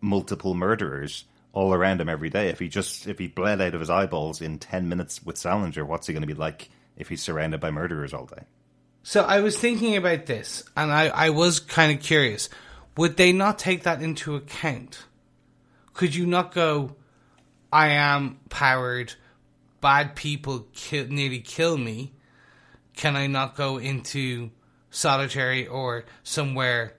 multiple 0.00 0.54
murderers 0.54 1.24
all 1.52 1.72
around 1.72 2.00
him 2.00 2.08
every 2.08 2.30
day? 2.30 2.48
If 2.48 2.58
he 2.58 2.68
just 2.68 3.06
if 3.06 3.18
he 3.18 3.28
bled 3.28 3.60
out 3.60 3.74
of 3.74 3.80
his 3.80 3.90
eyeballs 3.90 4.40
in 4.40 4.58
ten 4.58 4.88
minutes 4.88 5.22
with 5.22 5.36
Salinger, 5.36 5.84
what's 5.84 6.06
he 6.06 6.12
going 6.12 6.22
to 6.22 6.26
be 6.26 6.34
like 6.34 6.70
if 6.96 7.08
he's 7.08 7.22
surrounded 7.22 7.60
by 7.60 7.70
murderers 7.70 8.12
all 8.12 8.26
day? 8.26 8.42
So 9.02 9.22
I 9.22 9.40
was 9.40 9.56
thinking 9.56 9.96
about 9.96 10.26
this, 10.26 10.64
and 10.76 10.92
I, 10.92 11.08
I 11.08 11.30
was 11.30 11.60
kind 11.60 11.96
of 11.96 12.02
curious. 12.02 12.48
Would 12.96 13.16
they 13.16 13.32
not 13.32 13.58
take 13.58 13.84
that 13.84 14.02
into 14.02 14.34
account? 14.34 15.04
Could 15.94 16.14
you 16.14 16.26
not 16.26 16.52
go, 16.52 16.96
I 17.72 17.88
am 17.88 18.40
powered, 18.50 19.14
bad 19.80 20.16
people 20.16 20.66
nearly 20.90 21.40
kill 21.40 21.78
me. 21.78 22.12
Can 22.96 23.14
I 23.14 23.28
not 23.28 23.56
go 23.56 23.78
into 23.78 24.50
solitary 24.90 25.66
or 25.66 26.04
somewhere 26.22 26.94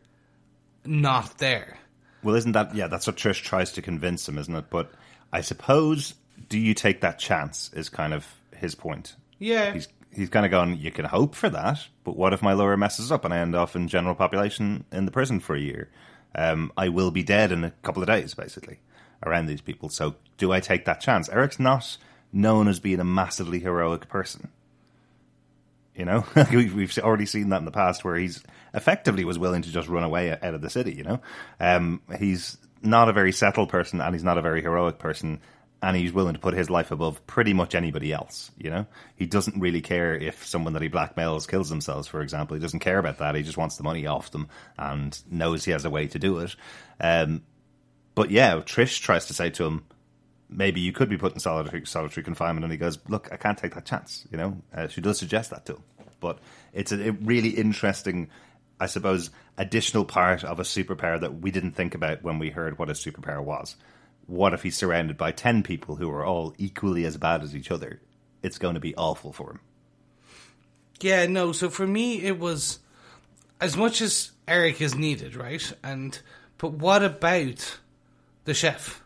not 0.86 1.38
there. 1.38 1.78
Well, 2.23 2.36
isn't 2.36 2.52
that 2.54 2.75
yeah? 2.75 2.88
That's 2.88 3.08
what 3.08 3.15
Trish 3.15 3.41
tries 3.41 3.71
to 3.73 3.82
convince 3.82 4.28
him, 4.28 4.38
isn't 4.38 4.56
it? 4.56 4.65
But 4.69 4.91
I 5.32 5.41
suppose, 5.41 6.15
do 6.49 6.60
you 6.60 6.73
take 6.73 7.02
that 7.02 7.19
chance? 7.19 7.71
Is 7.73 7.89
kind 7.89 8.13
of 8.13 8.25
his 8.56 8.75
point. 8.75 9.15
Yeah, 9.38 9.73
he's 9.73 9.88
he's 10.12 10.30
kind 10.30 10.45
of 10.45 10.52
gone. 10.52 10.78
You 10.78 10.91
can 10.91 11.06
hope 11.06 11.36
for 11.36 11.49
that, 11.49 11.88
but 12.04 12.17
what 12.17 12.34
if 12.34 12.41
my 12.41 12.54
lawyer 12.54 12.75
messes 12.78 13.12
up 13.12 13.25
and 13.25 13.34
I 13.34 13.38
end 13.38 13.56
off 13.56 13.75
in 13.75 13.88
general 13.88 14.15
population 14.15 14.86
in 14.91 15.06
the 15.06 15.12
prison 15.12 15.39
for 15.39 15.56
a 15.56 15.62
year? 15.62 15.89
Um, 16.36 16.71
I 16.78 16.89
will 16.89 17.12
be 17.12 17.23
dead 17.23 17.52
in 17.52 17.63
a 17.63 17.71
couple 17.82 18.04
of 18.04 18.08
days, 18.08 18.34
basically, 18.34 18.80
around 19.25 19.47
these 19.47 19.62
people. 19.62 19.89
So, 19.89 20.15
do 20.38 20.52
I 20.52 20.60
take 20.60 20.86
that 20.86 21.02
chance? 21.02 21.28
Eric's 21.30 21.60
not 21.60 21.97
known 22.32 22.67
as 22.67 22.80
being 22.80 22.99
a 22.99 23.06
massively 23.06 23.60
heroic 23.60 24.08
person. 24.10 24.49
You 25.99 26.05
know, 26.05 26.25
we've 26.53 26.97
already 26.99 27.25
seen 27.25 27.49
that 27.49 27.57
in 27.57 27.65
the 27.65 27.71
past 27.71 28.05
where 28.05 28.15
he's 28.15 28.41
effectively 28.73 29.25
was 29.25 29.38
willing 29.38 29.63
to 29.63 29.69
just 29.69 29.89
run 29.89 30.05
away 30.05 30.31
out 30.31 30.53
of 30.53 30.62
the 30.62 30.69
city. 30.69 30.93
You 30.93 31.03
know, 31.03 31.21
um, 31.59 32.01
he's 32.17 32.57
not 32.81 33.09
a 33.09 33.13
very 33.13 33.33
settled 33.33 33.67
person 33.67 33.99
and 33.99 34.15
he's 34.15 34.23
not 34.23 34.38
a 34.38 34.41
very 34.41 34.62
heroic 34.62 34.97
person, 34.97 35.41
and 35.81 35.97
he's 35.97 36.13
willing 36.13 36.35
to 36.35 36.39
put 36.39 36.53
his 36.53 36.69
life 36.69 36.91
above 36.91 37.27
pretty 37.27 37.51
much 37.51 37.75
anybody 37.75 38.13
else. 38.13 38.49
You 38.57 38.69
know, 38.69 38.85
he 39.17 39.25
doesn't 39.25 39.59
really 39.59 39.81
care 39.81 40.15
if 40.15 40.47
someone 40.47 40.71
that 40.71 40.81
he 40.81 40.89
blackmails 40.89 41.49
kills 41.49 41.69
themselves, 41.69 42.07
for 42.07 42.21
example. 42.21 42.55
He 42.55 42.62
doesn't 42.62 42.79
care 42.79 42.97
about 42.97 43.17
that. 43.17 43.35
He 43.35 43.43
just 43.43 43.57
wants 43.57 43.75
the 43.75 43.83
money 43.83 44.07
off 44.07 44.31
them 44.31 44.47
and 44.77 45.21
knows 45.29 45.65
he 45.65 45.71
has 45.71 45.83
a 45.83 45.89
way 45.89 46.07
to 46.07 46.17
do 46.17 46.39
it. 46.39 46.55
Um, 47.01 47.43
but 48.15 48.31
yeah, 48.31 48.55
Trish 48.55 49.01
tries 49.01 49.25
to 49.25 49.33
say 49.33 49.49
to 49.49 49.65
him, 49.65 49.85
maybe 50.49 50.81
you 50.81 50.91
could 50.91 51.09
be 51.09 51.17
put 51.17 51.33
in 51.33 51.39
solitary, 51.39 51.85
solitary 51.85 52.23
confinement. 52.23 52.63
And 52.63 52.71
he 52.71 52.77
goes, 52.77 52.99
look, 53.07 53.29
I 53.31 53.38
can't 53.38 53.57
take 53.57 53.75
that 53.75 53.85
chance. 53.85 54.27
You 54.31 54.38
know, 54.38 54.57
uh, 54.73 54.88
she 54.88 55.01
does 55.01 55.19
suggest 55.19 55.51
that 55.51 55.65
to 55.65 55.73
him. 55.73 55.83
But 56.19 56.39
it's 56.73 56.91
a, 56.91 57.09
a, 57.09 57.12
really 57.12 57.49
interesting, 57.49 58.29
I 58.79 58.88
suppose, 58.88 59.29
additional 59.57 60.05
part 60.05 60.43
of 60.43 60.59
a 60.59 60.63
superpower 60.63 61.19
that 61.21 61.41
we 61.41 61.51
didn't 61.51 61.73
think 61.73 61.95
about 61.95 62.23
when 62.23 62.39
we 62.39 62.49
heard 62.49 62.77
what 62.77 62.89
a 62.89 62.93
superpower 62.93 63.43
was. 63.43 63.75
What 64.25 64.53
if 64.53 64.63
he's 64.63 64.75
surrounded 64.75 65.17
by 65.17 65.31
10 65.31 65.63
people 65.63 65.95
who 65.95 66.09
are 66.12 66.25
all 66.25 66.53
equally 66.57 67.05
as 67.05 67.17
bad 67.17 67.41
as 67.41 67.55
each 67.55 67.71
other? 67.71 68.01
It's 68.43 68.57
going 68.57 68.75
to 68.75 68.79
be 68.79 68.95
awful 68.95 69.31
for 69.31 69.51
him. 69.51 69.59
Yeah, 70.99 71.25
no. 71.27 71.51
So 71.51 71.69
for 71.69 71.88
me, 71.88 72.21
it 72.21 72.39
was 72.39 72.79
as 73.62 73.77
much 73.77 74.01
as 74.01 74.31
Eric 74.47 74.81
is 74.81 74.95
needed, 74.95 75.35
right? 75.35 75.71
And 75.83 76.19
but 76.57 76.73
what 76.73 77.03
about 77.03 77.79
the 78.45 78.53
chef? 78.53 79.01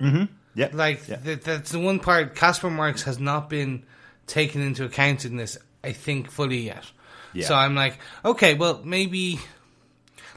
Mm-hmm. 0.00 0.34
Yeah. 0.58 0.70
Like, 0.72 1.06
yeah. 1.06 1.16
Th- 1.18 1.40
that's 1.40 1.70
the 1.70 1.78
one 1.78 2.00
part 2.00 2.34
Caspar 2.34 2.68
Marx 2.68 3.04
has 3.04 3.20
not 3.20 3.48
been 3.48 3.84
taken 4.26 4.60
into 4.60 4.84
account 4.84 5.24
in 5.24 5.36
this, 5.36 5.56
I 5.84 5.92
think, 5.92 6.32
fully 6.32 6.58
yet. 6.58 6.84
Yeah. 7.32 7.46
So 7.46 7.54
I'm 7.54 7.76
like, 7.76 7.96
okay, 8.24 8.54
well, 8.54 8.80
maybe 8.84 9.38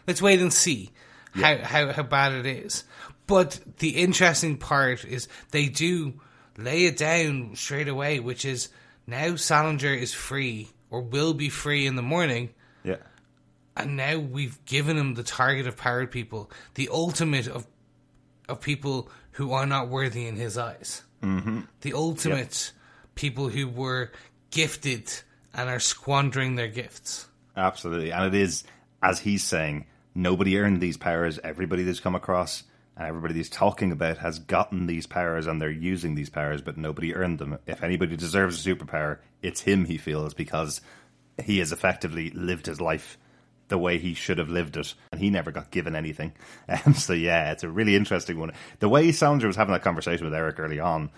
let's 0.06 0.22
wait 0.22 0.40
and 0.40 0.54
see 0.54 0.92
yeah. 1.34 1.66
how, 1.66 1.88
how, 1.88 1.94
how 1.94 2.04
bad 2.04 2.34
it 2.34 2.46
is. 2.46 2.84
But 3.26 3.60
the 3.80 3.98
interesting 3.98 4.58
part 4.58 5.04
is 5.06 5.28
they 5.50 5.70
do 5.70 6.14
lay 6.56 6.86
it 6.86 6.98
down 6.98 7.56
straight 7.56 7.88
away, 7.88 8.20
which 8.20 8.46
is 8.46 8.70
now 9.08 9.36
Salinger 9.36 9.96
is 9.96 10.14
free 10.14 10.70
or 10.92 11.02
will 11.02 11.34
be 11.34 11.50
free 11.50 11.88
in 11.88 11.96
the 11.96 12.04
morning. 12.04 12.52
Yeah. 12.84 12.98
and 13.76 13.98
now 13.98 14.20
we've 14.20 14.64
given 14.66 14.98
him 14.98 15.16
the 15.16 15.24
target 15.24 15.66
of 15.66 15.78
powered 15.78 16.12
people, 16.12 16.52
the 16.76 16.90
ultimate 16.92 17.48
of 17.48 17.66
of 18.50 18.60
people 18.60 19.10
who 19.32 19.54
are 19.54 19.66
not 19.66 19.90
worthy 19.90 20.28
in 20.28 20.36
his 20.36 20.58
eyes. 20.58 21.04
Mm-hmm. 21.24 21.62
The 21.82 21.94
ultimate 21.94 22.72
people 23.16 23.50
who 23.50 23.68
were 23.68 24.12
gifted 24.50 25.12
and 25.54 25.70
are 25.70 25.80
squandering 25.80 26.56
their 26.56 26.68
gifts. 26.68 27.28
Absolutely. 27.56 28.12
And 28.12 28.26
it 28.26 28.40
is, 28.40 28.64
as 29.02 29.20
he's 29.20 29.44
saying, 29.44 29.86
nobody 30.16 30.58
earned 30.58 30.82
these 30.82 30.98
powers. 30.98 31.40
Everybody 31.44 31.84
that's 31.84 32.00
come 32.00 32.16
across 32.16 32.64
and 32.98 33.08
everybody 33.08 33.34
he's 33.36 33.50
talking 33.50 33.92
about 33.92 34.18
has 34.18 34.40
gotten 34.40 34.88
these 34.88 35.08
powers 35.08 35.48
and 35.48 35.62
they're 35.62 35.70
using 35.70 36.16
these 36.16 36.30
powers, 36.30 36.62
but 36.62 36.78
nobody 36.78 37.16
earned 37.16 37.40
them. 37.40 37.58
If 37.66 37.84
anybody 37.84 38.18
deserves 38.18 38.66
a 38.66 38.70
superpower, 38.70 39.20
it's 39.42 39.62
him, 39.62 39.86
he 39.86 39.98
feels, 39.98 40.34
because 40.34 40.82
he 41.42 41.60
has 41.60 41.72
effectively 41.72 42.30
lived 42.32 42.66
his 42.66 42.82
life 42.82 43.18
the 43.72 43.78
way 43.78 43.98
he 43.98 44.14
should 44.14 44.38
have 44.38 44.50
lived 44.50 44.78
it, 44.78 44.94
and 45.12 45.20
he 45.20 45.32
never 45.32 45.50
got 45.50 45.72
given 45.72 45.96
anything. 45.96 46.34
Um, 46.86 46.94
so 46.94 47.14
yeah, 47.14 47.52
it's 47.52 47.64
a 47.64 47.70
really 47.70 47.96
interesting 47.96 48.40
one. 48.40 48.54
The 48.80 48.88
way 48.88 49.12
Salinger 49.12 49.48
was 49.48 49.56
having 49.56 49.74
that 49.74 49.82
conversation 49.82 50.26
with 50.26 50.34
Eric 50.34 50.60
early 50.60 50.80
on, 50.80 51.10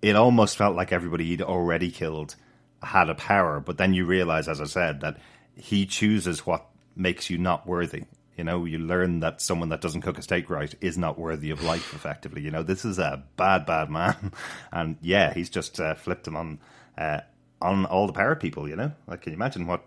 it 0.00 0.16
almost 0.16 0.56
felt 0.56 0.76
like 0.76 0.92
everybody 0.92 1.24
he'd 1.24 1.42
already 1.42 1.90
killed 1.90 2.36
had 2.82 3.10
a 3.10 3.14
power, 3.14 3.60
but 3.60 3.78
then 3.78 3.94
you 3.94 4.06
realize, 4.06 4.48
as 4.48 4.60
I 4.60 4.64
said, 4.64 5.00
that 5.00 5.18
he 5.54 5.86
chooses 5.86 6.46
what 6.46 6.66
makes 6.96 7.30
you 7.30 7.38
not 7.38 7.66
worthy. 7.66 8.04
You 8.36 8.44
know, 8.44 8.64
you 8.64 8.78
learn 8.78 9.20
that 9.20 9.40
someone 9.40 9.68
that 9.68 9.80
doesn't 9.80 10.00
cook 10.02 10.18
a 10.18 10.22
steak 10.22 10.48
right 10.48 10.74
is 10.80 10.96
not 10.96 11.18
worthy 11.18 11.50
of 11.50 11.62
life. 11.62 11.92
Effectively, 11.94 12.40
you 12.42 12.50
know, 12.50 12.62
this 12.62 12.84
is 12.84 12.98
a 12.98 13.22
bad, 13.36 13.66
bad 13.66 13.90
man, 13.90 14.32
and 14.72 14.96
yeah, 15.02 15.34
he's 15.34 15.50
just 15.50 15.78
uh, 15.80 15.94
flipped 15.94 16.26
him 16.26 16.36
on 16.36 16.58
uh, 16.96 17.20
on 17.60 17.84
all 17.86 18.06
the 18.06 18.12
power 18.12 18.34
people. 18.34 18.68
You 18.68 18.76
know, 18.76 18.92
like 19.06 19.22
can 19.22 19.32
you 19.32 19.36
imagine 19.36 19.66
what 19.66 19.84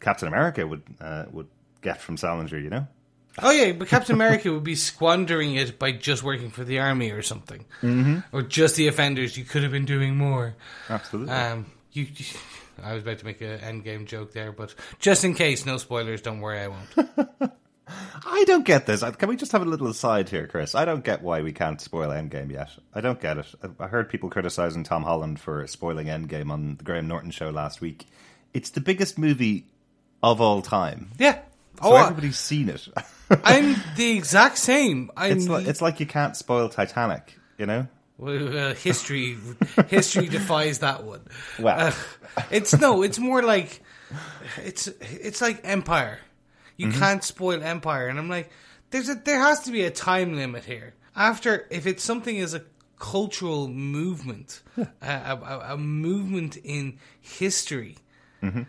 Captain 0.00 0.28
America 0.28 0.66
would 0.66 0.82
uh, 1.00 1.24
would 1.32 1.48
get 1.82 2.00
from 2.00 2.16
Salinger? 2.16 2.58
You 2.58 2.70
know, 2.70 2.86
Oh 3.40 3.50
yeah, 3.50 3.72
but 3.72 3.88
Captain 3.88 4.14
America 4.14 4.52
would 4.52 4.64
be 4.64 4.74
squandering 4.74 5.54
it 5.54 5.78
by 5.78 5.92
just 5.92 6.22
working 6.22 6.50
for 6.50 6.64
the 6.64 6.80
army 6.80 7.10
or 7.10 7.22
something, 7.22 7.64
mm-hmm. 7.82 8.18
or 8.32 8.42
just 8.42 8.76
the 8.76 8.84
Defenders. 8.84 9.36
You 9.36 9.44
could 9.44 9.62
have 9.62 9.72
been 9.72 9.84
doing 9.84 10.16
more. 10.16 10.54
absolutely. 10.88 11.32
Um, 11.32 11.66
you, 11.92 12.06
I 12.82 12.94
was 12.94 13.02
about 13.02 13.18
to 13.18 13.24
make 13.24 13.40
an 13.40 13.58
endgame 13.58 14.06
joke 14.06 14.32
there, 14.32 14.52
but 14.52 14.74
just 14.98 15.24
in 15.24 15.34
case, 15.34 15.66
no 15.66 15.76
spoilers. 15.76 16.20
Don't 16.20 16.40
worry, 16.40 16.60
I 16.60 16.68
won't. 16.68 17.30
I 18.26 18.44
don't 18.46 18.66
get 18.66 18.86
this. 18.86 19.02
Can 19.02 19.28
we 19.28 19.36
just 19.36 19.52
have 19.52 19.62
a 19.62 19.64
little 19.64 19.88
aside 19.88 20.28
here, 20.28 20.46
Chris? 20.46 20.74
I 20.74 20.84
don't 20.84 21.04
get 21.04 21.22
why 21.22 21.40
we 21.40 21.52
can't 21.52 21.80
spoil 21.80 22.10
Endgame 22.10 22.52
yet. 22.52 22.70
I 22.92 23.00
don't 23.00 23.20
get 23.20 23.38
it. 23.38 23.46
I 23.80 23.86
heard 23.86 24.10
people 24.10 24.28
criticizing 24.28 24.84
Tom 24.84 25.04
Holland 25.04 25.40
for 25.40 25.66
spoiling 25.66 26.08
Endgame 26.08 26.50
on 26.50 26.76
the 26.76 26.84
Graham 26.84 27.08
Norton 27.08 27.30
show 27.30 27.48
last 27.48 27.80
week. 27.80 28.06
It's 28.52 28.70
the 28.70 28.82
biggest 28.82 29.18
movie 29.18 29.64
of 30.22 30.40
all 30.40 30.60
time. 30.60 31.12
yeah. 31.18 31.38
So 31.82 31.92
Oh, 31.92 31.96
everybody's 31.96 32.38
seen 32.38 32.68
it. 32.68 32.88
I'm 33.44 33.76
the 33.96 34.12
exact 34.16 34.58
same. 34.58 35.10
I'm 35.16 35.32
it's 35.32 35.48
like 35.48 35.66
it's 35.66 35.80
like 35.82 36.00
you 36.00 36.06
can't 36.06 36.36
spoil 36.36 36.68
Titanic, 36.68 37.38
you 37.58 37.66
know? 37.66 37.86
Well, 38.16 38.56
uh, 38.58 38.74
history 38.74 39.36
history 39.88 40.26
defies 40.38 40.80
that 40.80 41.04
one. 41.04 41.20
Well. 41.58 41.88
Uh, 41.88 41.92
it's 42.50 42.78
no, 42.78 43.02
it's 43.02 43.18
more 43.18 43.42
like 43.42 43.80
it's 44.64 44.88
it's 45.00 45.40
like 45.40 45.60
Empire. 45.64 46.18
You 46.76 46.88
Mm-hmm. 46.88 46.98
can't 47.00 47.24
spoil 47.24 47.62
Empire, 47.62 48.06
and 48.08 48.18
I'm 48.18 48.28
like, 48.28 48.50
there's 48.90 49.08
a 49.08 49.14
there 49.16 49.38
has 49.40 49.60
to 49.64 49.72
be 49.72 49.82
a 49.84 49.90
time 49.90 50.34
limit 50.36 50.64
here. 50.64 50.94
After, 51.16 51.66
if 51.70 51.86
it's 51.86 52.04
something 52.04 52.38
as 52.40 52.54
a 52.54 52.62
cultural 53.00 53.66
movement, 53.68 54.62
a, 54.76 54.86
a, 55.02 55.60
a 55.74 55.76
movement 55.76 56.56
in 56.56 56.98
history, 57.20 57.96
Mm-hmm. 58.42 58.62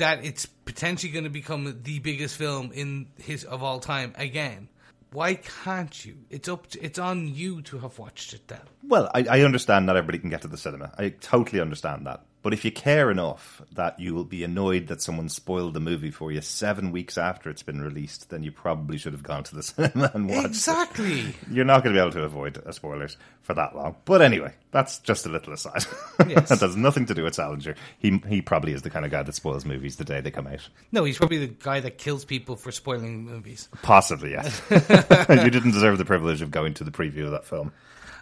That 0.00 0.24
it's 0.24 0.46
potentially 0.46 1.12
going 1.12 1.24
to 1.24 1.30
become 1.30 1.80
the 1.82 1.98
biggest 2.00 2.36
film 2.36 2.72
in 2.72 3.06
his 3.16 3.44
of 3.44 3.62
all 3.62 3.80
time 3.80 4.12
again. 4.18 4.68
Why 5.12 5.34
can't 5.34 6.04
you? 6.04 6.16
It's 6.30 6.48
up. 6.48 6.68
To, 6.68 6.84
it's 6.84 6.98
on 6.98 7.28
you 7.34 7.62
to 7.62 7.78
have 7.80 7.98
watched 7.98 8.32
it 8.32 8.46
then. 8.48 8.60
Well, 8.86 9.10
I, 9.14 9.26
I 9.28 9.40
understand 9.40 9.86
not 9.86 9.96
everybody 9.96 10.18
can 10.18 10.30
get 10.30 10.42
to 10.42 10.48
the 10.48 10.56
cinema. 10.56 10.92
I 10.98 11.08
totally 11.08 11.60
understand 11.60 12.06
that. 12.06 12.24
But 12.42 12.54
if 12.54 12.64
you 12.64 12.72
care 12.72 13.10
enough 13.10 13.60
that 13.72 14.00
you 14.00 14.14
will 14.14 14.24
be 14.24 14.42
annoyed 14.44 14.86
that 14.86 15.02
someone 15.02 15.28
spoiled 15.28 15.74
the 15.74 15.80
movie 15.80 16.10
for 16.10 16.32
you 16.32 16.40
seven 16.40 16.90
weeks 16.90 17.18
after 17.18 17.50
it's 17.50 17.62
been 17.62 17.82
released, 17.82 18.30
then 18.30 18.42
you 18.42 18.50
probably 18.50 18.96
should 18.96 19.12
have 19.12 19.22
gone 19.22 19.44
to 19.44 19.54
the 19.54 19.62
cinema 19.62 20.10
and 20.14 20.28
watched 20.28 20.44
it. 20.44 20.46
Exactly. 20.46 21.34
You're 21.50 21.66
not 21.66 21.84
going 21.84 21.94
to 21.94 21.98
be 21.98 22.02
able 22.02 22.12
to 22.12 22.24
avoid 22.24 22.56
uh, 22.58 22.72
spoilers 22.72 23.18
for 23.42 23.52
that 23.54 23.76
long. 23.76 23.96
But 24.06 24.22
anyway, 24.22 24.54
that's 24.70 24.98
just 24.98 25.26
a 25.26 25.28
little 25.28 25.52
aside. 25.52 25.84
Yes. 26.26 26.48
that 26.48 26.60
has 26.60 26.76
nothing 26.76 27.06
to 27.06 27.14
do 27.14 27.24
with 27.24 27.34
Salinger. 27.34 27.74
He 27.98 28.22
he 28.28 28.40
probably 28.40 28.72
is 28.72 28.82
the 28.82 28.90
kind 28.90 29.04
of 29.04 29.10
guy 29.10 29.22
that 29.22 29.34
spoils 29.34 29.64
movies 29.64 29.96
the 29.96 30.04
day 30.04 30.20
they 30.20 30.30
come 30.30 30.46
out. 30.46 30.66
No, 30.92 31.04
he's 31.04 31.18
probably 31.18 31.38
the 31.38 31.48
guy 31.48 31.80
that 31.80 31.98
kills 31.98 32.24
people 32.24 32.56
for 32.56 32.72
spoiling 32.72 33.24
movies. 33.24 33.68
Possibly, 33.82 34.32
yes. 34.32 34.62
you 34.70 35.50
didn't 35.50 35.72
deserve 35.72 35.98
the 35.98 36.04
privilege 36.04 36.40
of 36.40 36.50
going 36.50 36.74
to 36.74 36.84
the 36.84 36.90
preview 36.90 37.24
of 37.24 37.32
that 37.32 37.44
film. 37.44 37.72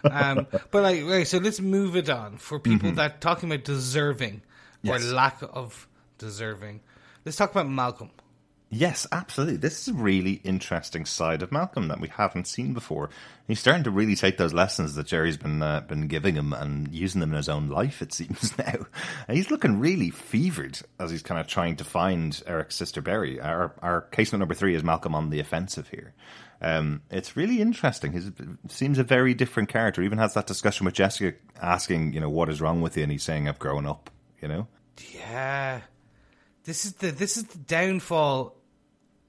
Um, 0.03 0.47
but 0.71 0.83
like, 0.83 1.03
right, 1.05 1.27
so 1.27 1.37
let's 1.39 1.59
move 1.59 1.95
it 1.95 2.09
on 2.09 2.37
for 2.37 2.59
people 2.59 2.91
that 2.93 3.21
talking 3.21 3.51
about 3.51 3.65
deserving 3.65 4.41
Yes. 4.81 5.03
or 5.03 5.13
lack 5.13 5.37
of 5.41 5.87
deserving. 6.17 6.81
Let's 7.25 7.37
talk 7.37 7.51
about 7.51 7.69
Malcolm. 7.69 8.11
Yes, 8.71 9.07
absolutely. 9.11 9.57
This 9.57 9.81
is 9.81 9.87
a 9.87 9.93
really 9.97 10.33
interesting 10.43 11.05
side 11.05 11.41
of 11.41 11.51
Malcolm 11.51 11.87
that 11.87 11.99
we 11.99 12.07
haven't 12.07 12.47
seen 12.47 12.75
before. 12.75 13.09
He's 13.47 13.59
starting 13.59 13.83
to 13.85 13.91
really 13.91 14.15
take 14.15 14.37
those 14.37 14.53
lessons 14.53 14.93
that 14.93 15.07
Jeri's 15.07 15.37
been 15.37 15.63
uh, 15.63 15.81
been 15.81 16.07
giving 16.07 16.35
him 16.35 16.53
and 16.53 16.93
using 16.93 17.19
them 17.19 17.31
in 17.31 17.37
his 17.37 17.49
own 17.49 17.67
life. 17.67 18.03
It 18.03 18.13
seems 18.19 18.55
now, 18.59 18.85
and 19.27 19.35
he's 19.35 19.49
looking 19.49 19.79
really 19.79 20.11
fevered 20.11 20.79
as 20.99 21.09
he's 21.09 21.23
kind 21.23 21.41
of 21.41 21.47
trying 21.47 21.77
to 21.77 21.83
find 21.83 22.39
Erik's 22.45 22.75
sister 22.75 23.01
Berry. 23.01 23.41
Our 23.41 23.73
our 23.81 24.01
case 24.01 24.31
number 24.31 24.53
three 24.53 24.75
is 24.75 24.83
Malcolm 24.83 25.15
on 25.15 25.31
the 25.31 25.39
offensive 25.39 25.87
here. 25.87 26.13
Um, 26.61 27.01
it's 27.09 27.35
really 27.35 27.61
interesting. 27.61 28.11
He 28.11 28.21
seems 28.67 28.99
a 28.99 29.03
very 29.03 29.33
different 29.33 29.69
character. 29.69 30.01
He 30.01 30.05
Even 30.05 30.19
has 30.19 30.35
that 30.35 30.45
discussion 30.45 30.85
with 30.85 30.93
Jessica, 30.93 31.37
asking, 31.59 32.13
you 32.13 32.19
know, 32.19 32.29
what 32.29 32.49
is 32.49 32.61
wrong 32.61 32.81
with 32.81 32.97
you, 32.97 33.03
and 33.03 33.11
he's 33.11 33.23
saying, 33.23 33.47
"I've 33.47 33.59
grown 33.59 33.87
up." 33.87 34.11
You 34.41 34.47
know, 34.47 34.67
Yeah, 35.15 35.81
this 36.65 36.85
is 36.85 36.93
the 36.93 37.09
this 37.09 37.35
is 37.35 37.45
the 37.45 37.57
downfall 37.57 38.58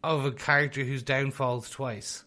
of 0.03 0.25
a 0.25 0.33
character 0.33 0.85
who's 0.85 1.03
downfalls 1.03 1.71
twice. 1.71 2.25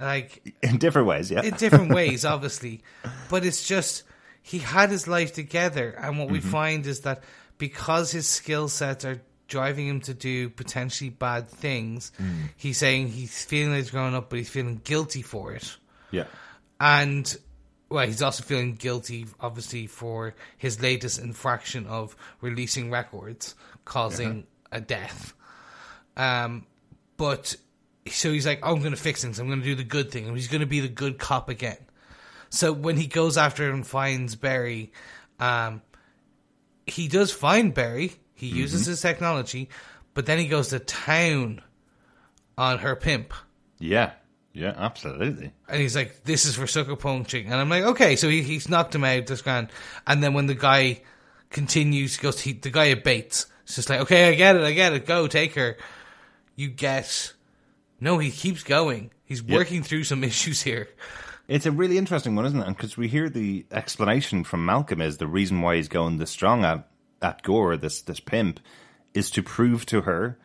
Like 0.00 0.54
in 0.62 0.78
different 0.78 1.08
ways. 1.08 1.30
Yeah, 1.30 1.42
in 1.42 1.54
different 1.54 1.92
ways, 1.94 2.24
obviously. 2.24 2.82
But 3.28 3.44
it's 3.44 3.66
just 3.66 4.04
he 4.42 4.58
had 4.58 4.90
his 4.90 5.06
life 5.06 5.34
together, 5.34 5.90
and 5.90 6.18
what 6.18 6.30
we 6.30 6.38
mm-hmm. 6.38 6.50
find 6.50 6.86
is 6.86 7.00
that 7.00 7.22
because 7.58 8.10
his 8.10 8.26
skill 8.26 8.68
sets 8.68 9.04
are 9.04 9.20
driving 9.46 9.86
him 9.88 10.00
to 10.00 10.14
do 10.14 10.48
potentially 10.48 11.10
bad 11.10 11.48
things, 11.48 12.12
mm. 12.18 12.48
he's 12.56 12.78
saying 12.78 13.08
he's 13.08 13.44
feeling 13.44 13.72
like 13.72 13.82
he's 13.82 13.90
growing 13.90 14.14
up, 14.14 14.30
but 14.30 14.38
he's 14.38 14.48
feeling 14.48 14.80
guilty 14.84 15.22
for 15.22 15.52
it, 15.52 15.76
yeah. 16.10 16.24
and. 16.80 17.36
Well, 17.92 18.06
he's 18.06 18.22
also 18.22 18.44
feeling 18.44 18.76
guilty, 18.76 19.26
obviously, 19.40 19.88
for 19.88 20.36
his 20.56 20.80
latest 20.80 21.18
infraction 21.18 21.88
of 21.88 22.14
releasing 22.40 22.88
records 22.88 23.56
causing 23.84 24.30
uh-huh. 24.30 24.78
a 24.78 24.80
death. 24.80 25.34
Um, 26.16 26.66
but 27.20 27.54
so 28.08 28.32
he's 28.32 28.46
like, 28.46 28.60
oh, 28.62 28.72
I'm 28.72 28.78
going 28.78 28.94
to 28.94 28.96
fix 28.96 29.22
things. 29.22 29.38
I'm 29.38 29.46
going 29.46 29.60
to 29.60 29.64
do 29.64 29.74
the 29.74 29.84
good 29.84 30.10
thing. 30.10 30.26
And 30.26 30.34
he's 30.34 30.48
going 30.48 30.62
to 30.62 30.66
be 30.66 30.80
the 30.80 30.88
good 30.88 31.18
cop 31.18 31.50
again. 31.50 31.76
So 32.48 32.72
when 32.72 32.96
he 32.96 33.06
goes 33.06 33.36
after 33.36 33.70
and 33.70 33.86
finds 33.86 34.36
Berry, 34.36 34.90
um, 35.38 35.82
he 36.86 37.08
does 37.08 37.30
find 37.30 37.74
Berry. 37.74 38.14
He 38.32 38.46
uses 38.46 38.86
his 38.86 39.02
technology, 39.02 39.68
but 40.14 40.24
then 40.24 40.38
he 40.38 40.48
goes 40.48 40.68
to 40.68 40.78
town 40.78 41.60
on 42.56 42.78
her 42.78 42.96
pimp. 42.96 43.34
Yeah, 43.78 44.12
yeah, 44.54 44.72
absolutely. 44.78 45.52
And 45.68 45.78
he's 45.82 45.94
like, 45.94 46.24
this 46.24 46.46
is 46.46 46.56
for 46.56 46.66
sucker 46.66 46.96
punching. 46.96 47.44
And 47.44 47.54
I'm 47.56 47.68
like, 47.68 47.84
okay, 47.84 48.16
so 48.16 48.30
he, 48.30 48.42
he's 48.42 48.70
knocked 48.70 48.94
him 48.94 49.04
out, 49.04 49.26
this 49.26 49.42
grand. 49.42 49.68
And 50.06 50.22
then 50.22 50.32
when 50.32 50.46
the 50.46 50.54
guy 50.54 51.02
continues, 51.50 52.16
he 52.16 52.22
goes, 52.22 52.40
he, 52.40 52.54
the 52.54 52.70
guy 52.70 52.86
abates. 52.86 53.46
It's 53.64 53.76
just 53.76 53.90
like, 53.90 54.00
okay, 54.00 54.30
I 54.30 54.34
get 54.36 54.56
it, 54.56 54.62
I 54.62 54.72
get 54.72 54.94
it, 54.94 55.04
go, 55.04 55.26
take 55.26 55.54
her. 55.56 55.76
You 56.60 56.68
get. 56.68 57.32
No, 58.00 58.18
he 58.18 58.30
keeps 58.30 58.62
going. 58.62 59.12
He's 59.24 59.42
working 59.42 59.82
through 59.82 60.04
some 60.04 60.22
issues 60.30 60.60
here. 60.60 60.90
It's 61.48 61.64
a 61.64 61.72
really 61.72 61.96
interesting 61.96 62.36
one, 62.36 62.44
isn't 62.44 62.60
it? 62.60 62.68
Because 62.68 62.98
we 62.98 63.08
hear 63.08 63.30
the 63.30 63.64
explanation 63.70 64.44
from 64.44 64.66
Malcolm 64.66 65.00
is 65.00 65.16
the 65.16 65.26
reason 65.26 65.62
why 65.62 65.76
he's 65.76 65.88
going 65.88 66.18
this 66.18 66.30
strong 66.30 66.66
at 66.66 66.86
at 67.22 67.42
Gore, 67.42 67.78
this 67.78 68.02
this 68.02 68.20
pimp, 68.20 68.60
is 69.14 69.30
to 69.30 69.42
prove 69.42 69.86
to 69.86 70.02
her 70.02 70.38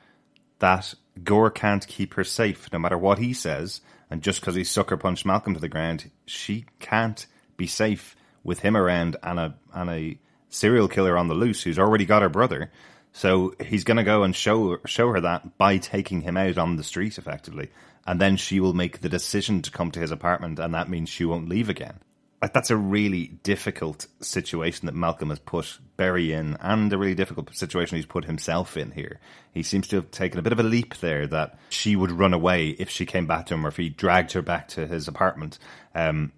that 0.59 0.93
Gore 1.21 1.51
can't 1.51 1.85
keep 1.85 2.13
her 2.13 2.23
safe, 2.23 2.71
no 2.71 2.79
matter 2.79 2.97
what 2.97 3.19
he 3.19 3.33
says. 3.33 3.81
And 4.09 4.21
just 4.21 4.39
because 4.39 4.55
he 4.55 4.63
sucker 4.63 4.95
punched 4.95 5.25
Malcolm 5.25 5.53
to 5.53 5.59
the 5.59 5.67
ground, 5.67 6.11
she 6.25 6.65
can't 6.79 7.27
be 7.57 7.67
safe 7.67 8.15
with 8.41 8.59
him 8.59 8.77
around 8.77 9.17
and 9.21 9.37
a 9.37 9.55
and 9.73 9.89
a 9.89 10.17
serial 10.47 10.87
killer 10.87 11.17
on 11.17 11.27
the 11.27 11.33
loose 11.33 11.63
who's 11.63 11.77
already 11.77 12.05
got 12.05 12.21
her 12.21 12.29
brother. 12.29 12.71
So 13.15 13.55
he's 13.63 13.85
going 13.85 13.95
to 13.95 14.03
go 14.03 14.23
and 14.23 14.35
show 14.35 14.77
show 14.85 15.09
her 15.13 15.21
that 15.21 15.57
by 15.57 15.77
taking 15.77 16.19
him 16.19 16.35
out 16.35 16.57
on 16.57 16.75
the 16.75 16.83
street, 16.83 17.17
effectively, 17.17 17.71
and 18.05 18.19
then 18.19 18.35
she 18.35 18.59
will 18.59 18.73
make 18.73 18.99
the 18.99 19.07
decision 19.07 19.61
to 19.61 19.71
come 19.71 19.89
to 19.91 20.01
his 20.01 20.11
apartment, 20.11 20.59
and 20.59 20.73
that 20.73 20.89
means 20.89 21.07
she 21.07 21.23
won't 21.23 21.47
leave 21.47 21.69
again. 21.69 21.99
like 22.41 22.51
that's 22.51 22.71
a 22.71 22.75
really 22.75 23.27
difficult 23.27 24.07
situation 24.19 24.85
that 24.85 24.95
Malcolm 24.95 25.29
has 25.29 25.39
put 25.39 25.79
Berry 25.95 26.33
in, 26.33 26.57
and 26.59 26.91
a 26.91 26.97
really 26.97 27.15
difficult 27.15 27.55
situation 27.55 27.95
he's 27.95 28.05
put 28.05 28.25
himself 28.25 28.75
in 28.75 28.91
here. 28.91 29.21
He 29.53 29.63
seems 29.63 29.87
to 29.87 29.95
have 29.95 30.11
taken 30.11 30.37
a 30.37 30.43
bit 30.43 30.51
of 30.51 30.59
a 30.59 30.63
leap 30.63 30.95
there 30.97 31.25
that 31.25 31.57
she 31.69 31.95
would 31.95 32.11
run 32.11 32.33
away 32.33 32.71
if 32.71 32.89
she 32.89 33.05
came 33.05 33.27
back 33.27 33.45
to 33.45 33.53
him, 33.53 33.65
or 33.65 33.69
if 33.69 33.77
he 33.77 33.87
dragged 33.87 34.33
her 34.33 34.41
back 34.41 34.67
to 34.69 34.87
his 34.87 35.07
apartment. 35.07 35.57
Um, 35.95 36.33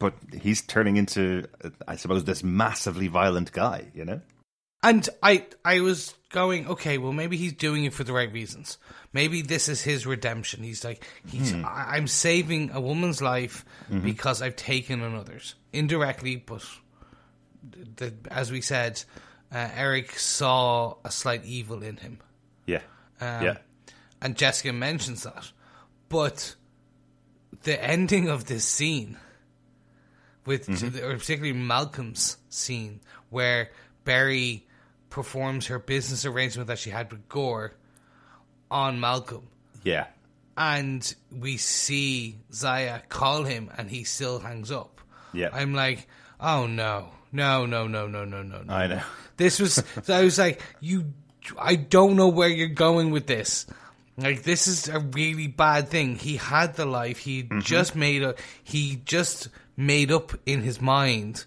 but 0.00 0.14
he's 0.42 0.60
turning 0.60 0.96
into, 0.96 1.46
I 1.86 1.94
suppose, 1.94 2.24
this 2.24 2.42
massively 2.42 3.06
violent 3.06 3.52
guy. 3.52 3.92
You 3.94 4.04
know. 4.06 4.20
And 4.84 5.08
I 5.22 5.46
I 5.64 5.80
was 5.80 6.14
going, 6.30 6.66
okay, 6.68 6.98
well 6.98 7.12
maybe 7.12 7.36
he's 7.36 7.52
doing 7.54 7.84
it 7.84 7.92
for 7.94 8.04
the 8.04 8.12
right 8.12 8.32
reasons. 8.32 8.78
Maybe 9.12 9.42
this 9.42 9.68
is 9.68 9.82
his 9.82 10.06
redemption. 10.06 10.62
He's 10.62 10.84
like, 10.84 11.04
he's 11.28 11.52
Hmm. 11.52 11.64
I, 11.64 11.96
I'm 11.96 12.06
saving 12.08 12.70
a 12.72 12.80
woman's 12.80 13.22
life 13.22 13.64
because 14.02 14.42
I've 14.42 14.56
taken 14.56 15.00
another's 15.02 15.54
indirectly, 15.72 16.36
but 16.36 16.64
the, 17.96 18.12
as 18.30 18.50
we 18.52 18.60
said, 18.60 19.02
uh, 19.52 19.68
Erik 19.74 20.18
saw 20.18 20.96
a 21.04 21.10
slight 21.10 21.44
evil 21.44 21.82
in 21.82 21.96
him, 21.98 22.18
Yeah. 22.66 22.82
um, 23.20 23.44
yeah. 23.44 23.56
and 24.20 24.36
Jessica 24.36 24.72
mentions 24.72 25.22
that. 25.22 25.50
But 26.08 26.56
the 27.62 27.82
ending 27.82 28.28
of 28.28 28.46
this 28.46 28.64
scene, 28.64 29.16
with 30.44 30.66
Mm-hmm. 30.66 31.04
or 31.04 31.16
particularly 31.16 31.52
Malcolm's 31.58 32.36
scene, 32.50 33.00
where 33.30 33.70
Berry 34.04 34.66
performs 35.14 35.68
her 35.68 35.78
business 35.78 36.26
arrangement 36.26 36.66
that 36.66 36.76
she 36.76 36.90
had 36.90 37.12
with 37.12 37.28
Gore 37.28 37.72
on 38.68 38.98
Malcolm, 38.98 39.46
Yeah. 39.84 40.06
and 40.58 41.14
we 41.30 41.56
see 41.56 42.40
Zaya 42.52 43.00
call 43.08 43.44
him, 43.44 43.70
and 43.78 43.88
he 43.88 44.02
still 44.02 44.40
hangs 44.40 44.72
up. 44.72 45.00
Yeah. 45.32 45.50
I'm 45.52 45.72
like, 45.72 46.08
oh 46.40 46.66
no, 46.66 47.10
no, 47.30 47.64
no, 47.64 47.86
no, 47.86 48.08
no, 48.08 48.24
no, 48.24 48.42
no, 48.42 48.62
no. 48.62 48.74
I 48.74 48.88
know. 48.88 49.02
This 49.36 49.58
was. 49.60 49.82
so 50.02 50.14
I 50.14 50.24
was 50.24 50.38
like, 50.38 50.60
you. 50.80 51.12
I 51.58 51.76
don't 51.76 52.16
know 52.16 52.28
where 52.28 52.48
you're 52.48 52.68
going 52.68 53.10
with 53.10 53.26
this. 53.26 53.66
Like 54.16 54.42
this 54.42 54.66
is 54.66 54.88
a 54.88 54.98
really 54.98 55.48
bad 55.48 55.88
thing. 55.88 56.16
He 56.16 56.36
had 56.36 56.74
the 56.74 56.86
life. 56.86 57.18
He 57.18 57.42
mm-hmm. 57.42 57.60
just 57.60 57.94
made 57.94 58.22
a. 58.22 58.34
He 58.62 59.00
just 59.04 59.48
made 59.76 60.10
up 60.12 60.32
in 60.46 60.62
his 60.62 60.80
mind, 60.80 61.44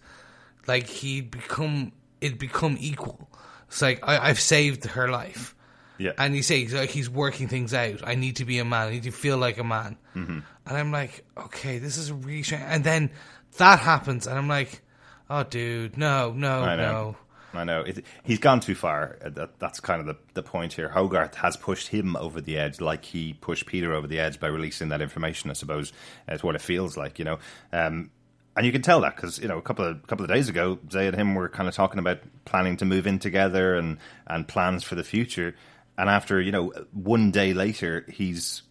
like 0.68 0.88
he'd 0.88 1.32
become. 1.32 1.92
It 2.20 2.40
become 2.40 2.78
equal. 2.80 3.27
It's 3.68 3.82
like 3.82 4.08
I, 4.08 4.30
I've 4.30 4.40
saved 4.40 4.86
her 4.86 5.10
life. 5.10 5.56
Yeah. 5.98 6.12
And 6.18 6.34
he 6.34 6.42
says 6.42 6.74
like 6.74 6.90
he's 6.90 7.10
working 7.10 7.48
things 7.48 7.74
out. 7.74 8.02
I 8.04 8.16
need 8.16 8.38
to 8.38 8.46
be 8.46 8.60
a 8.60 8.66
man. 8.66 8.88
I 8.88 8.92
need 8.92 9.04
to 9.04 9.12
feel 9.12 9.38
like 9.38 9.58
a 9.58 9.64
man. 9.64 9.98
Mm-hmm. 10.16 10.40
And 10.66 10.78
I'm 10.78 10.92
like, 10.92 11.26
okay, 11.38 11.80
this 11.80 11.98
is 11.98 12.12
really 12.12 12.44
strange. 12.44 12.64
And 12.68 12.84
then 12.84 13.12
that 13.58 13.80
happens, 13.80 14.28
and 14.28 14.38
I'm 14.38 14.48
like, 14.48 14.82
oh, 15.30 15.44
dude, 15.44 15.98
no, 15.98 16.34
no, 16.34 16.62
I 16.62 16.76
know. 16.76 16.92
no. 16.92 17.16
I 17.54 17.64
know. 17.64 17.82
It, 17.82 18.06
he's 18.24 18.40
gone 18.40 18.60
too 18.60 18.76
far. 18.76 19.18
Uh, 19.24 19.30
That, 19.30 19.58
that's 19.58 19.80
kind 19.80 20.02
of 20.02 20.06
the, 20.06 20.18
the 20.34 20.44
point 20.44 20.74
here. 20.74 20.90
Hogarth 20.90 21.34
has 21.36 21.58
pushed 21.58 21.88
him 21.88 22.16
over 22.18 22.42
the 22.42 22.58
edge 22.58 22.82
like 22.82 23.06
he 23.06 23.34
pushed 23.34 23.66
Peter 23.66 23.94
over 23.94 24.06
the 24.06 24.20
edge 24.20 24.40
by 24.40 24.48
releasing 24.48 24.90
that 24.90 25.02
information, 25.02 25.50
I 25.50 25.54
suppose. 25.54 25.94
It's 26.28 26.44
what 26.44 26.56
it 26.56 26.62
feels 26.62 26.98
like, 26.98 27.18
you 27.18 27.26
know. 27.26 27.40
Um, 27.74 28.12
and 28.58 28.66
you 28.66 28.72
can 28.72 28.82
tell 28.82 29.02
that 29.02 29.16
because, 29.16 29.38
you 29.38 29.48
know, 29.48 29.60
a 29.60 29.62
couple 29.62 29.86
of 29.86 30.06
couple 30.08 30.26
of 30.26 30.32
days 30.32 30.50
ago, 30.50 30.80
Zay 30.92 31.06
and 31.06 31.16
him 31.16 31.36
were 31.36 31.48
kind 31.48 31.70
of 31.70 31.76
talking 31.76 32.00
about 32.00 32.18
planning 32.44 32.76
to 32.78 32.86
move 32.86 33.06
in 33.06 33.20
together 33.20 33.76
and, 33.76 34.00
and 34.26 34.48
plans 34.48 34.84
for 34.84 34.96
the 34.96 35.04
future. 35.04 35.54
And 35.96 36.10
after, 36.10 36.42
you 36.42 36.52
know, 36.52 36.74
one 36.92 37.30
day 37.30 37.54
later, 37.54 38.04
he's 38.12 38.64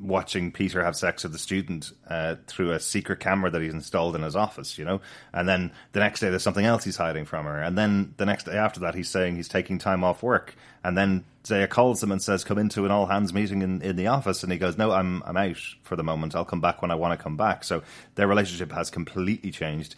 watching 0.00 0.52
Peter 0.52 0.84
have 0.84 0.96
sex 0.96 1.22
with 1.22 1.32
the 1.32 1.38
student 1.38 1.92
uh, 2.08 2.36
through 2.46 2.72
a 2.72 2.80
secret 2.80 3.20
camera 3.20 3.50
that 3.50 3.62
he's 3.62 3.74
installed 3.74 4.16
in 4.16 4.22
his 4.22 4.36
office, 4.36 4.78
you 4.78 4.84
know. 4.84 5.00
And 5.32 5.48
then 5.48 5.72
the 5.92 6.00
next 6.00 6.20
day, 6.20 6.30
there's 6.30 6.42
something 6.42 6.64
else 6.64 6.84
he's 6.84 6.96
hiding 6.96 7.24
from 7.24 7.46
her. 7.46 7.60
And 7.60 7.76
then 7.76 8.14
the 8.16 8.26
next 8.26 8.44
day 8.44 8.56
after 8.56 8.80
that, 8.80 8.94
he's 8.94 9.08
saying 9.08 9.36
he's 9.36 9.48
taking 9.48 9.78
time 9.78 10.04
off 10.04 10.22
work. 10.22 10.54
And 10.82 10.96
then 10.96 11.24
Zaya 11.46 11.66
calls 11.66 12.02
him 12.02 12.12
and 12.12 12.22
says, 12.22 12.44
"Come 12.44 12.58
into 12.58 12.84
an 12.84 12.90
all 12.90 13.06
hands 13.06 13.32
meeting 13.32 13.62
in, 13.62 13.82
in 13.82 13.96
the 13.96 14.08
office." 14.08 14.42
And 14.42 14.52
he 14.52 14.58
goes, 14.58 14.78
"No, 14.78 14.90
I'm 14.92 15.22
I'm 15.24 15.36
out 15.36 15.60
for 15.82 15.96
the 15.96 16.04
moment. 16.04 16.34
I'll 16.34 16.44
come 16.44 16.60
back 16.60 16.82
when 16.82 16.90
I 16.90 16.96
want 16.96 17.18
to 17.18 17.22
come 17.22 17.36
back." 17.36 17.64
So 17.64 17.82
their 18.14 18.26
relationship 18.26 18.72
has 18.72 18.90
completely 18.90 19.50
changed. 19.50 19.94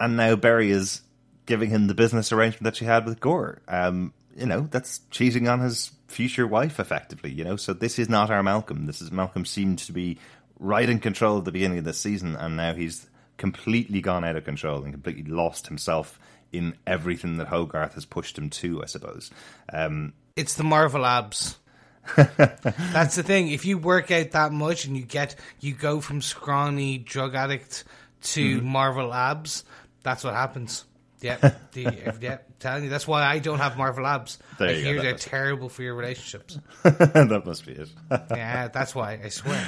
And 0.00 0.16
now 0.16 0.36
Berry 0.36 0.70
is 0.70 1.02
giving 1.46 1.70
him 1.70 1.86
the 1.86 1.94
business 1.94 2.30
arrangement 2.30 2.64
that 2.64 2.76
she 2.76 2.84
had 2.84 3.06
with 3.06 3.20
Gore. 3.20 3.62
Um, 3.66 4.12
you 4.38 4.46
know, 4.46 4.68
that's 4.70 5.00
cheating 5.10 5.48
on 5.48 5.60
his 5.60 5.90
future 6.06 6.46
wife, 6.46 6.78
effectively. 6.80 7.30
You 7.32 7.44
know, 7.44 7.56
so 7.56 7.72
this 7.72 7.98
is 7.98 8.08
not 8.08 8.30
our 8.30 8.42
Malcolm. 8.42 8.86
This 8.86 9.02
is 9.02 9.10
Malcolm 9.12 9.44
seemed 9.44 9.78
to 9.80 9.92
be 9.92 10.18
right 10.58 10.88
in 10.88 10.98
control 11.00 11.38
at 11.38 11.44
the 11.44 11.52
beginning 11.52 11.78
of 11.78 11.84
this 11.84 12.00
season, 12.00 12.36
and 12.36 12.56
now 12.56 12.74
he's 12.74 13.06
completely 13.36 14.00
gone 14.00 14.24
out 14.24 14.36
of 14.36 14.44
control 14.44 14.82
and 14.82 14.92
completely 14.92 15.30
lost 15.30 15.66
himself 15.68 16.18
in 16.52 16.74
everything 16.86 17.36
that 17.36 17.48
Hogarth 17.48 17.94
has 17.94 18.04
pushed 18.04 18.38
him 18.38 18.50
to. 18.50 18.82
I 18.82 18.86
suppose. 18.86 19.30
Um, 19.72 20.12
It's 20.36 20.54
the 20.54 20.64
Marvel 20.64 21.04
abs. 21.04 21.58
That's 22.16 23.16
the 23.16 23.22
thing. 23.22 23.48
If 23.48 23.66
you 23.66 23.76
work 23.76 24.10
out 24.10 24.30
that 24.30 24.50
much 24.50 24.86
and 24.86 24.96
you 24.96 25.02
get 25.04 25.36
you 25.60 25.74
go 25.74 26.00
from 26.00 26.22
scrawny 26.22 26.96
drug 26.98 27.34
addict 27.34 27.84
to 28.22 28.58
Mm-hmm. 28.58 28.66
Marvel 28.68 29.12
abs, 29.12 29.64
that's 30.02 30.24
what 30.24 30.34
happens. 30.34 30.84
Yeah, 31.20 31.36
the, 31.72 32.16
yeah. 32.20 32.38
Telling 32.60 32.84
you, 32.84 32.90
that's 32.90 33.06
why 33.06 33.24
I 33.24 33.38
don't 33.38 33.60
have 33.60 33.76
Marvel 33.76 34.04
abs. 34.04 34.38
There 34.58 34.68
I 34.68 34.72
you 34.72 34.84
hear 34.84 34.96
that 34.96 35.02
they're 35.02 35.14
terrible 35.14 35.68
for 35.68 35.82
your 35.82 35.94
relationships. 35.94 36.58
that 36.82 37.42
must 37.46 37.64
be 37.64 37.72
it. 37.72 37.88
yeah, 38.30 38.68
that's 38.68 38.94
why 38.94 39.20
I 39.22 39.28
swear. 39.28 39.64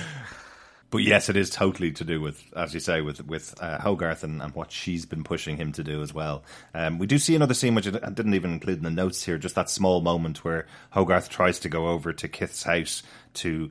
But 0.91 0.99
yes, 0.99 1.29
it 1.29 1.37
is 1.37 1.51
totally 1.51 1.93
to 1.93 2.05
do 2.05 2.21
with, 2.21 2.43
as 2.57 2.75
you 2.75 2.81
say, 2.81 3.01
with 3.01 3.25
with 3.25 3.55
uh, 3.63 3.79
Hogarth 3.79 4.25
and, 4.25 4.43
and 4.43 4.53
what 4.57 4.73
she's 4.73 5.07
been 5.07 5.23
pushing 5.23 5.57
him 5.57 5.71
to 5.73 5.85
do 5.85 6.03
as 6.03 6.13
well. 6.13 6.43
Um, 6.75 6.99
we 6.99 7.07
do 7.07 7.17
see 7.19 7.37
another 7.37 7.55
scene 7.55 7.77
which 7.77 7.87
I 7.87 8.11
didn't 8.11 8.35
even 8.35 8.53
include 8.53 8.79
in 8.79 8.85
the 8.85 8.91
notes 8.91 9.23
here, 9.23 9.39
just 9.39 9.55
that 9.55 9.71
small 9.71 10.01
moment 10.01 10.45
where 10.45 10.67
Hogarth 10.91 11.29
tries 11.29 11.61
to 11.61 11.69
go 11.69 11.89
over 11.89 12.13
to 12.13 12.29
Kith's 12.29 12.65
house 12.65 13.05
to 13.35 13.71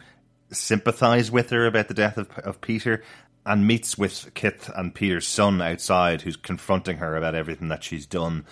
sympathise 0.52 1.30
with 1.30 1.50
her 1.50 1.68
about 1.68 1.90
the 1.90 1.94
death 1.94 2.18
of, 2.18 2.30
of 2.40 2.62
Peter, 2.62 3.04
and 3.46 3.68
meets 3.68 3.98
with 3.98 4.34
Kith 4.34 4.70
and 4.76 4.94
Peter's 4.94 5.28
son 5.28 5.62
outside, 5.62 6.22
who's 6.22 6.36
confronting 6.36 6.98
her 6.98 7.16
about 7.16 7.36
everything 7.36 7.70
that 7.70 7.84
she's 7.84 8.06
done. 8.06 8.46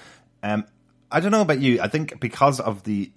Um, 0.43 0.65
I 1.11 1.19
don't 1.19 1.31
know 1.31 1.41
about 1.41 1.59
you. 1.59 1.81
I 1.81 1.87
think 1.87 2.19
because 2.19 2.59
of 2.59 2.83
the 2.83 3.11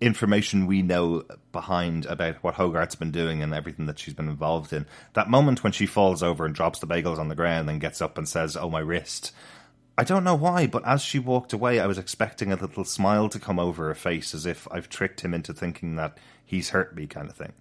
information 0.00 0.66
we 0.66 0.82
know 0.82 1.24
behind 1.52 2.06
about 2.06 2.36
what 2.42 2.54
Hogarth's 2.54 2.94
been 2.94 3.10
doing 3.10 3.42
and 3.42 3.52
everything 3.52 3.86
that 3.86 3.98
she's 3.98 4.14
been 4.14 4.28
involved 4.28 4.72
in. 4.72 4.86
That 5.14 5.28
moment 5.28 5.64
when 5.64 5.72
she 5.72 5.86
falls 5.86 6.22
over 6.22 6.46
and 6.46 6.54
drops 6.54 6.78
the 6.78 6.86
bagels 6.86 7.18
on 7.18 7.28
the 7.28 7.34
ground 7.34 7.68
and 7.68 7.80
gets 7.80 8.00
up 8.00 8.16
and 8.16 8.28
says, 8.28 8.56
Oh, 8.56 8.70
my 8.70 8.80
wrist. 8.80 9.32
I 9.96 10.04
don't 10.04 10.22
know 10.22 10.36
why, 10.36 10.68
but 10.68 10.86
as 10.86 11.02
she 11.02 11.18
walked 11.18 11.52
away, 11.52 11.80
I 11.80 11.86
was 11.86 11.98
expecting 11.98 12.52
a 12.52 12.56
little 12.56 12.84
smile 12.84 13.28
to 13.30 13.40
come 13.40 13.58
over 13.58 13.88
her 13.88 13.96
face 13.96 14.32
as 14.32 14.46
if 14.46 14.68
I've 14.70 14.88
tricked 14.88 15.22
him 15.22 15.34
into 15.34 15.52
thinking 15.52 15.96
that 15.96 16.18
he's 16.44 16.70
hurt 16.70 16.94
me, 16.94 17.08
kind 17.08 17.28
of 17.28 17.34
thing. 17.34 17.52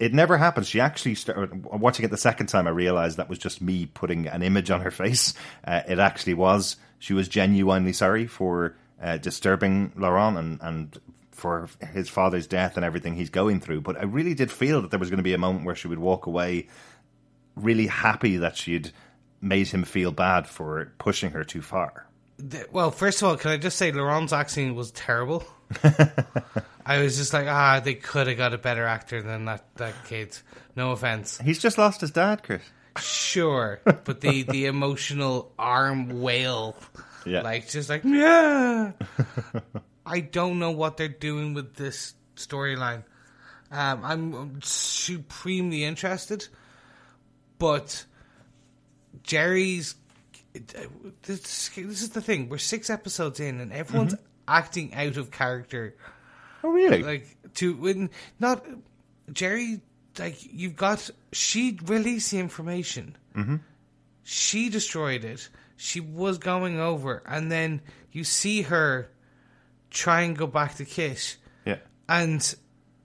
It 0.00 0.12
never 0.12 0.36
happens. 0.36 0.66
She 0.66 0.80
actually 0.80 1.14
started 1.14 1.64
watching 1.64 2.04
it 2.04 2.10
the 2.10 2.16
second 2.16 2.48
time. 2.48 2.66
I 2.66 2.70
realized 2.70 3.18
that 3.18 3.28
was 3.28 3.38
just 3.38 3.62
me 3.62 3.86
putting 3.86 4.26
an 4.26 4.42
image 4.42 4.70
on 4.70 4.80
her 4.80 4.90
face. 4.90 5.34
Uh, 5.64 5.82
it 5.86 6.00
actually 6.00 6.34
was. 6.34 6.74
She 7.00 7.12
was 7.12 7.26
genuinely 7.26 7.92
sorry 7.92 8.28
for 8.28 8.76
uh, 9.02 9.16
disturbing 9.16 9.92
Laurent 9.96 10.36
and, 10.38 10.60
and 10.62 11.00
for 11.32 11.68
his 11.92 12.08
father's 12.08 12.46
death 12.46 12.76
and 12.76 12.84
everything 12.84 13.16
he's 13.16 13.30
going 13.30 13.60
through. 13.60 13.80
But 13.80 13.98
I 13.98 14.04
really 14.04 14.34
did 14.34 14.52
feel 14.52 14.82
that 14.82 14.90
there 14.90 15.00
was 15.00 15.10
going 15.10 15.18
to 15.18 15.24
be 15.24 15.32
a 15.32 15.38
moment 15.38 15.64
where 15.64 15.74
she 15.74 15.88
would 15.88 15.98
walk 15.98 16.26
away 16.26 16.68
really 17.56 17.86
happy 17.88 18.36
that 18.36 18.56
she'd 18.56 18.92
made 19.40 19.68
him 19.68 19.82
feel 19.84 20.12
bad 20.12 20.46
for 20.46 20.92
pushing 20.98 21.30
her 21.30 21.42
too 21.42 21.62
far. 21.62 22.06
Well, 22.70 22.90
first 22.90 23.20
of 23.22 23.28
all, 23.28 23.36
can 23.36 23.50
I 23.50 23.56
just 23.56 23.76
say 23.76 23.90
Laurent's 23.92 24.32
acting 24.32 24.74
was 24.74 24.90
terrible. 24.92 25.44
I 26.86 27.00
was 27.00 27.16
just 27.16 27.32
like, 27.32 27.46
ah, 27.46 27.80
they 27.80 27.94
could 27.94 28.26
have 28.26 28.36
got 28.36 28.54
a 28.54 28.58
better 28.58 28.84
actor 28.84 29.22
than 29.22 29.46
that 29.46 29.64
that 29.76 29.94
kid. 30.06 30.36
No 30.76 30.92
offense. 30.92 31.38
He's 31.38 31.58
just 31.58 31.78
lost 31.78 32.00
his 32.00 32.10
dad, 32.10 32.42
Chris. 32.42 32.62
Sure, 32.98 33.80
but 33.84 34.20
the 34.20 34.42
the 34.42 34.66
emotional 34.66 35.52
arm 35.58 36.20
wail, 36.20 36.76
Yeah. 37.24 37.42
like 37.42 37.68
just 37.68 37.88
like 37.88 38.02
yeah. 38.04 38.92
I 40.04 40.20
don't 40.20 40.58
know 40.58 40.72
what 40.72 40.96
they're 40.96 41.08
doing 41.08 41.54
with 41.54 41.74
this 41.76 42.14
storyline. 42.36 43.04
Um, 43.70 44.04
I'm 44.04 44.60
supremely 44.62 45.84
interested, 45.84 46.48
but 47.58 48.04
Jeri's. 49.22 49.94
This, 51.22 51.68
this 51.68 52.02
is 52.02 52.10
the 52.10 52.20
thing. 52.20 52.48
We're 52.48 52.58
six 52.58 52.90
episodes 52.90 53.38
in, 53.38 53.60
and 53.60 53.72
everyone's 53.72 54.16
acting 54.48 54.92
out 54.94 55.16
of 55.16 55.30
character 55.30 55.94
Oh, 56.64 56.70
really? 56.70 57.04
like 57.04 57.36
to 57.54 57.74
when 57.76 58.10
not 58.40 58.66
Jeri 59.30 59.80
like 60.18 60.38
you've 60.52 60.76
got 60.76 61.08
she 61.32 61.78
released 61.84 62.30
the 62.30 62.38
information 62.38 63.16
mm-hmm. 63.34 63.56
she 64.22 64.68
destroyed 64.68 65.24
it 65.24 65.48
she 65.76 66.00
was 66.00 66.38
going 66.38 66.78
over 66.78 67.22
and 67.26 67.50
then 67.50 67.80
you 68.12 68.24
see 68.24 68.62
her 68.62 69.08
try 69.90 70.22
and 70.22 70.36
go 70.36 70.46
back 70.46 70.74
to 70.74 70.84
Kith 70.84 71.36
yeah. 71.64 71.76
and 72.08 72.54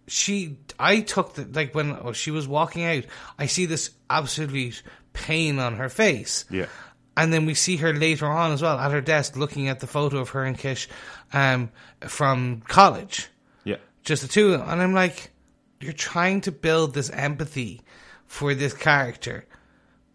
she 0.08 0.58
I 0.80 1.01
took 1.01 1.34
the 1.34 1.45
like 1.45 1.74
when 1.74 1.97
oh, 2.01 2.12
she 2.12 2.32
was 2.32 2.47
walking 2.47 2.84
out 2.84 3.06
I 3.39 3.45
see 3.47 3.66
this 3.66 3.91
absolute 4.10 4.84
pain 5.14 5.60
on 5.60 5.76
her 5.76 5.89
face 5.89 6.45
Yeah. 6.49 6.68
and 7.16 7.32
then 7.32 7.45
we 7.45 7.53
see 7.53 7.78
her 7.78 7.93
later 7.93 8.26
on 8.26 8.51
as 8.51 8.62
well 8.62 8.78
at 8.78 8.91
her 8.91 9.01
desk 9.01 9.38
looking 9.38 9.68
at 9.68 9.80
the 9.80 9.88
photo 9.88 10.20
of 10.20 10.30
her 10.30 10.43
and 10.43 10.58
Kith 10.58 10.88
um, 11.34 11.70
from 12.01 12.62
college. 12.68 13.30
Yeah. 13.64 13.78
Just 14.03 14.22
the 14.22 14.28
two 14.28 14.53
of 14.53 14.60
them. 14.60 14.70
And 14.70 14.82
I'm 14.82 14.93
like, 14.93 15.32
you're 15.80 15.93
trying 15.93 16.41
to 16.41 16.51
build 16.51 16.93
this 16.93 17.09
empathy 17.09 17.82
for 18.28 18.53
this 18.53 18.73
character, 18.73 19.45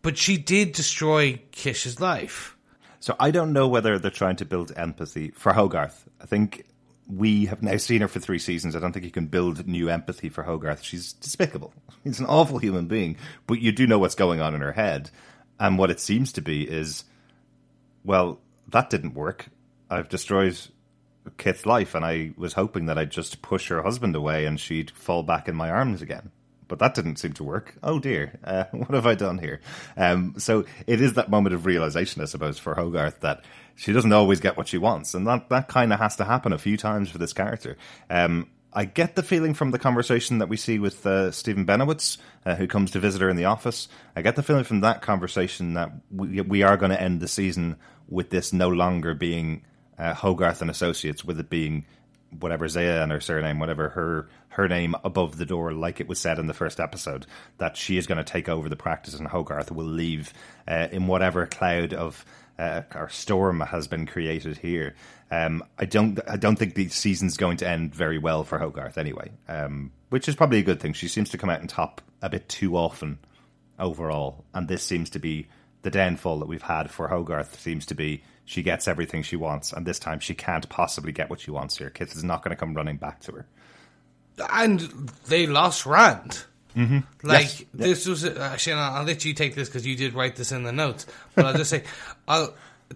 but 0.02 0.16
she 0.16 0.36
did 0.36 0.72
destroy 0.72 1.40
Kith's 1.52 2.00
life. 2.00 2.56
So 3.00 3.16
I 3.18 3.30
don't 3.30 3.52
know 3.52 3.68
whether 3.68 3.98
they're 3.98 4.10
trying 4.10 4.36
to 4.36 4.44
build 4.44 4.72
empathy 4.76 5.30
for 5.30 5.52
Hogarth. 5.52 6.06
I 6.20 6.26
think 6.26 6.66
we 7.08 7.46
have 7.46 7.62
now 7.62 7.76
seen 7.76 8.02
her 8.02 8.08
for 8.08 8.20
three 8.20 8.38
seasons. 8.38 8.76
I 8.76 8.80
don't 8.80 8.92
think 8.92 9.04
you 9.04 9.10
can 9.10 9.26
build 9.26 9.66
new 9.66 9.88
empathy 9.88 10.28
for 10.28 10.42
Hogarth. 10.42 10.82
She's 10.82 11.12
despicable. 11.14 11.72
She's 12.04 12.20
an 12.20 12.26
awful 12.26 12.58
human 12.58 12.86
being, 12.86 13.16
but 13.46 13.60
you 13.60 13.72
do 13.72 13.86
know 13.86 13.98
what's 13.98 14.14
going 14.14 14.40
on 14.40 14.54
in 14.54 14.60
her 14.60 14.72
head. 14.72 15.10
And 15.58 15.78
what 15.78 15.90
it 15.90 16.00
seems 16.00 16.32
to 16.32 16.40
be 16.40 16.62
is, 16.62 17.04
well, 18.04 18.40
that 18.68 18.90
didn't 18.90 19.14
work. 19.14 19.46
I've 19.90 20.08
destroyed 20.08 20.58
Kit's 21.36 21.66
life, 21.66 21.94
and 21.94 22.04
I 22.04 22.32
was 22.36 22.54
hoping 22.54 22.86
that 22.86 22.98
I'd 22.98 23.10
just 23.10 23.42
push 23.42 23.68
her 23.68 23.82
husband 23.82 24.16
away 24.16 24.46
and 24.46 24.58
she'd 24.58 24.90
fall 24.90 25.22
back 25.22 25.48
in 25.48 25.54
my 25.54 25.70
arms 25.70 26.02
again. 26.02 26.30
But 26.68 26.78
that 26.78 26.94
didn't 26.94 27.16
seem 27.16 27.32
to 27.34 27.44
work. 27.44 27.74
Oh 27.82 27.98
dear, 27.98 28.38
uh, 28.44 28.64
what 28.70 28.90
have 28.90 29.06
I 29.06 29.14
done 29.14 29.38
here? 29.38 29.60
Um, 29.96 30.34
so 30.38 30.64
it 30.86 31.00
is 31.00 31.14
that 31.14 31.30
moment 31.30 31.54
of 31.54 31.66
realization, 31.66 32.22
I 32.22 32.26
suppose, 32.26 32.58
for 32.58 32.74
Hogarth 32.74 33.20
that 33.20 33.44
she 33.74 33.92
doesn't 33.92 34.12
always 34.12 34.40
get 34.40 34.56
what 34.56 34.68
she 34.68 34.78
wants, 34.78 35.14
and 35.14 35.26
that 35.26 35.48
that 35.48 35.68
kind 35.68 35.92
of 35.92 35.98
has 35.98 36.16
to 36.16 36.24
happen 36.24 36.52
a 36.52 36.58
few 36.58 36.76
times 36.76 37.10
for 37.10 37.18
this 37.18 37.32
character. 37.32 37.76
Um, 38.08 38.48
I 38.72 38.84
get 38.84 39.16
the 39.16 39.22
feeling 39.22 39.54
from 39.54 39.72
the 39.72 39.78
conversation 39.78 40.38
that 40.38 40.48
we 40.48 40.56
see 40.56 40.78
with 40.78 41.04
uh, 41.04 41.32
Stephen 41.32 41.66
Benowitz, 41.66 42.18
uh, 42.46 42.54
who 42.54 42.68
comes 42.68 42.92
to 42.92 43.00
visit 43.00 43.20
her 43.20 43.28
in 43.28 43.36
the 43.36 43.46
office. 43.46 43.88
I 44.14 44.22
get 44.22 44.36
the 44.36 44.44
feeling 44.44 44.64
from 44.64 44.80
that 44.82 45.02
conversation 45.02 45.74
that 45.74 45.90
we, 46.10 46.40
we 46.42 46.62
are 46.62 46.76
going 46.76 46.92
to 46.92 47.00
end 47.00 47.20
the 47.20 47.26
season 47.26 47.76
with 48.08 48.30
this 48.30 48.52
no 48.52 48.68
longer 48.68 49.14
being 49.14 49.64
uh, 50.00 50.14
Hogarth 50.14 50.62
and 50.62 50.70
Associates, 50.70 51.24
with 51.24 51.38
it 51.38 51.50
being 51.50 51.84
whatever 52.38 52.68
Zaya 52.68 53.02
and 53.02 53.12
her 53.12 53.20
surname, 53.20 53.58
whatever 53.58 53.90
her 53.90 54.28
her 54.50 54.68
name 54.68 54.96
above 55.04 55.36
the 55.36 55.46
door, 55.46 55.72
like 55.72 56.00
it 56.00 56.08
was 56.08 56.18
said 56.18 56.38
in 56.38 56.48
the 56.48 56.54
first 56.54 56.80
episode, 56.80 57.26
that 57.58 57.76
she 57.76 57.96
is 57.96 58.06
going 58.06 58.18
to 58.18 58.24
take 58.24 58.48
over 58.48 58.68
the 58.68 58.76
practice 58.76 59.14
and 59.14 59.28
Hogarth 59.28 59.70
will 59.70 59.84
leave 59.84 60.32
uh, 60.66 60.88
in 60.90 61.06
whatever 61.06 61.46
cloud 61.46 61.94
of 61.94 62.24
uh, 62.58 62.82
or 62.94 63.08
storm 63.08 63.60
has 63.60 63.88
been 63.88 64.06
created 64.06 64.58
here. 64.58 64.94
Um, 65.30 65.64
I 65.78 65.84
don't 65.84 66.18
I 66.28 66.36
don't 66.36 66.56
think 66.56 66.74
the 66.74 66.88
season's 66.88 67.36
going 67.36 67.58
to 67.58 67.68
end 67.68 67.94
very 67.94 68.18
well 68.18 68.44
for 68.44 68.58
Hogarth 68.58 68.98
anyway, 68.98 69.30
um, 69.48 69.92
which 70.08 70.28
is 70.28 70.34
probably 70.34 70.58
a 70.58 70.64
good 70.64 70.80
thing. 70.80 70.92
She 70.92 71.08
seems 71.08 71.30
to 71.30 71.38
come 71.38 71.50
out 71.50 71.60
on 71.60 71.68
top 71.68 72.02
a 72.20 72.28
bit 72.28 72.48
too 72.48 72.76
often 72.76 73.18
overall, 73.78 74.44
and 74.52 74.68
this 74.68 74.82
seems 74.82 75.10
to 75.10 75.18
be 75.18 75.46
the 75.82 75.90
downfall 75.90 76.40
that 76.40 76.48
we've 76.48 76.62
had 76.62 76.90
for 76.90 77.08
Hogarth. 77.08 77.58
Seems 77.58 77.86
to 77.86 77.94
be 77.94 78.22
she 78.50 78.64
gets 78.64 78.88
everything 78.88 79.22
she 79.22 79.36
wants, 79.36 79.72
and 79.72 79.86
this 79.86 80.00
time 80.00 80.18
she 80.18 80.34
can't 80.34 80.68
possibly 80.68 81.12
get 81.12 81.30
what 81.30 81.38
she 81.38 81.52
wants 81.52 81.78
here. 81.78 81.88
Kit 81.88 82.12
is 82.16 82.24
not 82.24 82.42
going 82.42 82.50
to 82.50 82.56
come 82.56 82.74
running 82.74 82.96
back 82.96 83.20
to 83.20 83.30
her. 83.30 83.46
And 84.52 84.80
they 85.28 85.46
lost 85.46 85.86
Rand. 85.86 86.42
Mm-hmm. 86.76 86.98
Like 87.22 87.60
Yes. 87.60 87.64
this 87.72 88.06
was 88.08 88.24
actually, 88.24 88.72
and 88.72 88.80
I'll, 88.80 89.04
let 89.04 89.24
you 89.24 89.34
take 89.34 89.54
this 89.54 89.68
because 89.68 89.86
you 89.86 89.94
did 89.94 90.14
write 90.14 90.34
this 90.34 90.50
in 90.50 90.64
the 90.64 90.72
notes. 90.72 91.06
But 91.36 91.46
I'll 91.46 91.54
just 91.54 91.70
say, 91.70 91.84
I'll, 92.28 92.52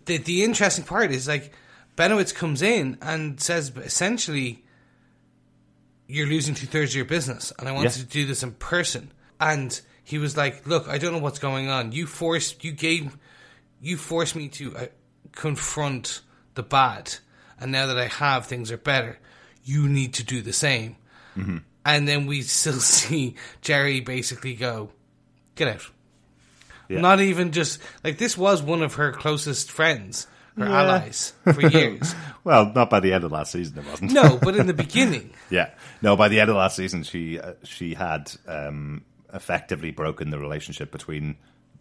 the 0.07 0.17
the 0.17 0.43
interesting 0.43 0.85
part 0.85 1.13
is 1.13 1.29
like 1.29 1.53
Benowitz 1.97 2.35
comes 2.35 2.61
in 2.61 2.99
and 3.01 3.41
says 3.41 3.71
essentially, 3.77 4.65
you're 6.09 6.27
losing 6.27 6.57
two 6.57 6.67
thirds 6.67 6.91
of 6.91 6.97
your 6.97 7.05
business, 7.05 7.53
and 7.61 7.69
I 7.69 7.73
wanted 7.73 7.93
to 7.93 8.05
do 8.05 8.27
this 8.27 8.43
in 8.43 8.51
person. 8.55 9.13
And 9.41 9.81
he 10.03 10.19
was 10.19 10.37
like, 10.37 10.67
"Look, 10.67 10.89
I 10.89 10.99
don't 10.99 11.13
know 11.13 11.21
what's 11.21 11.39
going 11.39 11.69
on. 11.69 11.93
You 11.93 12.09
forced, 12.09 12.65
you 12.65 12.73
gave, 12.73 13.17
you 13.81 13.97
forced 13.97 14.35
me 14.35 14.49
to 14.49 14.77
uh, 14.77 14.87
confront 15.33 16.21
the 16.55 16.63
bad, 16.63 17.15
and 17.61 17.73
now 17.73 17.87
that 17.87 17.99
I 17.99 18.07
have, 18.07 18.47
things 18.47 18.71
are 18.71 18.77
better. 18.79 19.19
You 19.65 19.89
need 19.89 20.15
to 20.15 20.25
do 20.25 20.43
the 20.43 20.53
same." 20.53 20.97
And 21.87 22.07
then 22.09 22.27
we 22.27 22.43
still 22.43 22.73
see 22.81 23.35
Jeri 23.63 24.05
basically 24.05 24.55
go, 24.55 24.91
"Get 25.57 25.69
out." 25.69 25.91
Yeah. 26.89 27.01
Not 27.01 27.21
even 27.21 27.51
just 27.53 27.81
like 28.05 28.19
this 28.19 28.37
was 28.39 28.63
one 28.63 28.83
of 28.83 28.95
her 28.95 29.11
closest 29.13 29.71
friends, 29.73 30.27
her 30.59 30.67
Yeah. 30.67 30.83
allies 30.83 31.33
for 31.45 31.63
years. 31.69 32.15
Well, 32.45 32.73
not 32.75 32.91
by 32.91 33.01
the 33.01 33.13
end 33.15 33.25
of 33.25 33.33
last 33.33 33.53
season, 33.53 33.79
it 33.79 33.87
wasn't. 33.89 34.13
no, 34.13 34.39
but 34.41 34.55
in 34.55 34.67
the 34.67 34.75
beginning, 34.85 35.31
Yeah, 35.51 35.71
no. 36.03 36.15
By 36.15 36.29
the 36.29 36.41
end 36.41 36.51
of 36.51 36.57
last 36.57 36.77
season, 36.77 37.03
she 37.03 37.41
uh, 37.41 37.55
she 37.65 37.95
had 37.95 38.31
um, 38.47 39.03
effectively 39.33 39.91
broken 39.91 40.31
the 40.31 40.39
relationship 40.39 40.93
between 40.93 41.37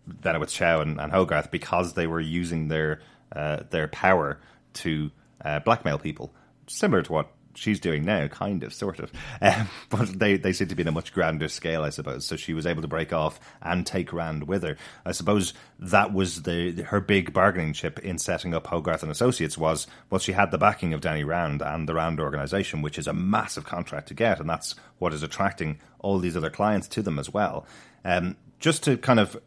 Benowitz 0.10 0.50
Chao 0.54 0.80
and, 0.82 1.00
and 1.00 1.12
Hogarth 1.12 1.52
because 1.52 1.94
they 1.94 2.08
were 2.08 2.22
using 2.22 2.70
their 2.70 3.02
uh, 3.36 3.64
their 3.70 3.88
power 3.88 4.40
to 4.74 5.12
uh, 5.44 5.60
blackmail 5.60 6.00
people, 6.00 6.34
similar 6.68 7.02
to 7.04 7.12
what 7.12 7.28
she's 7.56 7.80
doing 7.80 8.04
now, 8.04 8.28
kind 8.28 8.64
of, 8.64 8.74
sort 8.74 9.00
of. 9.00 9.12
Um, 9.42 9.68
but 9.90 10.08
they 10.20 10.38
they 10.38 10.54
seem 10.54 10.70
to 10.70 10.76
be 10.76 10.84
in 10.84 10.88
a 10.88 10.92
much 10.94 11.12
grander 11.12 11.50
scale, 11.50 11.84
I 11.84 11.90
suppose. 11.90 12.26
So 12.26 12.38
she 12.38 12.54
was 12.54 12.66
able 12.66 12.82
to 12.82 12.88
break 12.88 13.12
off 13.12 13.42
and 13.62 13.86
take 13.86 14.14
Rand 14.14 14.48
with 14.48 14.64
her. 14.64 14.78
I 15.06 15.12
suppose 15.12 15.54
that 15.80 16.14
was 16.14 16.44
the 16.44 16.84
her 16.84 17.02
big 17.02 17.34
bargaining 17.34 17.74
chip 17.74 18.00
in 18.00 18.18
setting 18.20 18.54
up 18.54 18.68
Hogarth 18.68 19.04
and 19.04 19.12
Associates 19.12 19.58
was 19.58 19.86
well, 20.10 20.20
she 20.20 20.32
had 20.32 20.52
the 20.52 20.58
backing 20.58 20.94
of 20.94 21.02
Danny 21.02 21.26
Rand 21.26 21.62
and 21.62 21.90
the 21.90 21.96
Rand 21.96 22.22
organization, 22.22 22.82
which 22.82 22.98
is 22.98 23.06
a 23.06 23.14
massive 23.14 23.66
contract 23.66 24.08
to 24.10 24.14
get, 24.14 24.40
and 24.40 24.50
that's 24.50 24.76
what 24.98 25.14
is 25.14 25.24
attracting 25.24 25.78
all 26.00 26.20
these 26.20 26.38
other 26.38 26.50
clients 26.50 26.88
to 26.90 27.02
them 27.02 27.20
as 27.20 27.34
well. 27.34 27.66
Um, 28.06 28.38
just 28.60 28.84
to 28.84 28.96
kind 28.98 29.20
of 29.20 29.38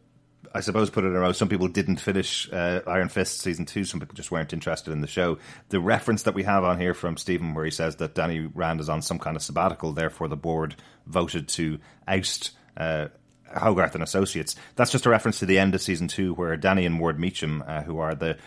I 0.57 0.61
suppose 0.61 0.89
put 0.89 1.05
it 1.05 1.09
in 1.09 1.17
a 1.17 1.21
row. 1.21 1.33
Some 1.33 1.51
people 1.51 1.69
didn't 1.69 1.99
finish 1.99 2.51
uh, 2.51 2.81
Iron 2.87 3.11
Fist 3.11 3.41
season 3.41 3.67
two. 3.67 3.85
Some 3.85 4.01
people 4.01 4.15
just 4.15 4.31
weren't 4.31 4.55
interested 4.55 4.91
in 4.91 5.03
the 5.03 5.07
show. 5.07 5.37
The 5.69 5.81
reference 5.81 6.23
that 6.23 6.35
we 6.35 6.45
have 6.45 6.65
on 6.65 6.81
here 6.81 6.95
from 6.95 7.19
Stephen, 7.19 7.53
where 7.53 7.67
he 7.67 7.71
says 7.71 7.97
that 7.97 8.15
Danny 8.15 8.41
Rand 8.41 8.81
is 8.81 8.89
on 8.89 9.03
some 9.03 9.19
kind 9.19 9.37
of 9.37 9.43
sabbatical, 9.43 9.93
therefore 9.93 10.29
the 10.29 10.37
board 10.37 10.75
voted 11.07 11.49
to 11.49 11.79
oust 12.09 12.53
uh, 12.75 13.09
Hogarth 13.55 13.95
and 13.95 14.03
Associates. 14.03 14.57
That's 14.77 14.91
just 14.91 15.05
a 15.05 15.11
reference 15.11 15.41
to 15.41 15.47
the 15.47 15.59
end 15.59 15.75
of 15.75 15.83
season 15.83 16.09
two, 16.09 16.33
where 16.33 16.57
Danny 16.57 16.87
and 16.87 16.99
Ward 16.99 17.19
Meachum, 17.19 17.63
uh, 17.69 17.83
who 17.83 17.99
are 17.99 18.15
the 18.15 18.39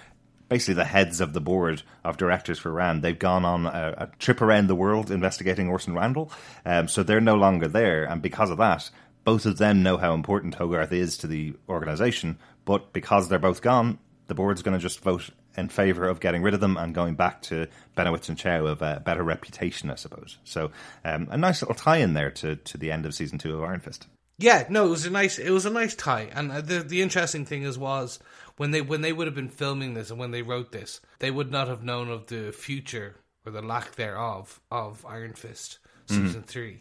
basically 0.47 0.73
the 0.73 0.85
heads 0.85 1.21
of 1.21 1.33
the 1.33 1.41
board 1.41 1.83
of 2.03 2.17
directors 2.17 2.57
for 2.57 2.71
Rand. 2.71 3.03
They've 3.03 3.17
gone 3.17 3.45
on 3.45 3.67
a, 3.67 3.93
a 3.97 4.09
trip 4.17 4.41
around 4.41 4.65
the 4.65 4.73
world 4.73 5.11
investigating 5.11 5.69
Orson 5.69 5.93
Randall, 5.93 6.31
um, 6.65 6.87
so 6.87 7.03
they're 7.03 7.21
no 7.21 7.35
longer 7.35 7.67
there, 7.67 8.03
and 8.05 8.19
because 8.19 8.49
of 8.49 8.57
that, 8.57 8.89
both 9.23 9.45
of 9.45 9.57
them 9.57 9.83
know 9.83 9.97
how 9.97 10.13
important 10.13 10.55
Hogarth 10.55 10.91
is 10.91 11.17
to 11.19 11.27
the 11.27 11.53
organization. 11.67 12.39
But 12.65 12.93
because 12.93 13.29
they're 13.29 13.39
both 13.39 13.61
gone, 13.61 13.99
the 14.27 14.35
board's 14.35 14.61
going 14.61 14.77
to 14.77 14.81
just 14.81 14.99
vote 15.01 15.29
in 15.57 15.69
favor 15.69 16.07
of 16.07 16.19
getting 16.19 16.41
rid 16.41 16.53
of 16.53 16.59
them 16.59 16.77
and 16.77 16.93
going 16.93 17.15
back 17.15 17.41
to 17.43 17.67
Benowitz 17.97 18.29
and 18.29 18.37
Chao 18.37 18.65
of 18.65 18.81
a 18.81 19.01
better 19.03 19.23
reputation, 19.23 19.89
I 19.89 19.95
suppose. 19.95 20.37
So 20.43 20.71
um, 21.03 21.27
a 21.31 21.37
nice 21.37 21.61
little 21.61 21.75
tie-in 21.75 22.13
there 22.13 22.31
to, 22.31 22.55
to 22.55 22.77
the 22.77 22.91
end 22.91 23.05
of 23.05 23.13
season 23.13 23.37
two 23.37 23.55
of 23.55 23.63
Iron 23.63 23.79
Fist. 23.79 24.07
Yeah, 24.37 24.65
no, 24.69 24.85
it 24.85 24.89
was 24.89 25.05
a 25.05 25.09
nice 25.09 25.37
it 25.37 25.49
was 25.49 25.65
a 25.65 25.69
nice 25.69 25.95
tie, 25.95 26.29
and 26.33 26.49
uh, 26.49 26.61
the 26.61 26.79
the 26.79 27.01
interesting 27.01 27.45
thing 27.45 27.63
is 27.63 27.77
was 27.77 28.19
when 28.55 28.71
they 28.71 28.79
when 28.79 29.01
they 29.01 29.11
would 29.11 29.27
have 29.27 29.35
been 29.35 29.49
filming 29.49 29.95
this 29.95 30.11
and 30.11 30.17
when 30.19 30.31
they 30.31 30.43
wrote 30.43 30.71
this, 30.71 31.01
they 31.19 31.29
would 31.29 31.51
not 31.51 31.67
have 31.67 31.83
known 31.83 32.09
of 32.09 32.27
the 32.27 32.53
future 32.53 33.17
or 33.45 33.51
the 33.51 33.61
lack 33.61 33.95
thereof 33.95 34.61
of 34.71 35.05
Iron 35.05 35.33
Fist 35.33 35.79
season 36.07 36.43
three. 36.43 36.79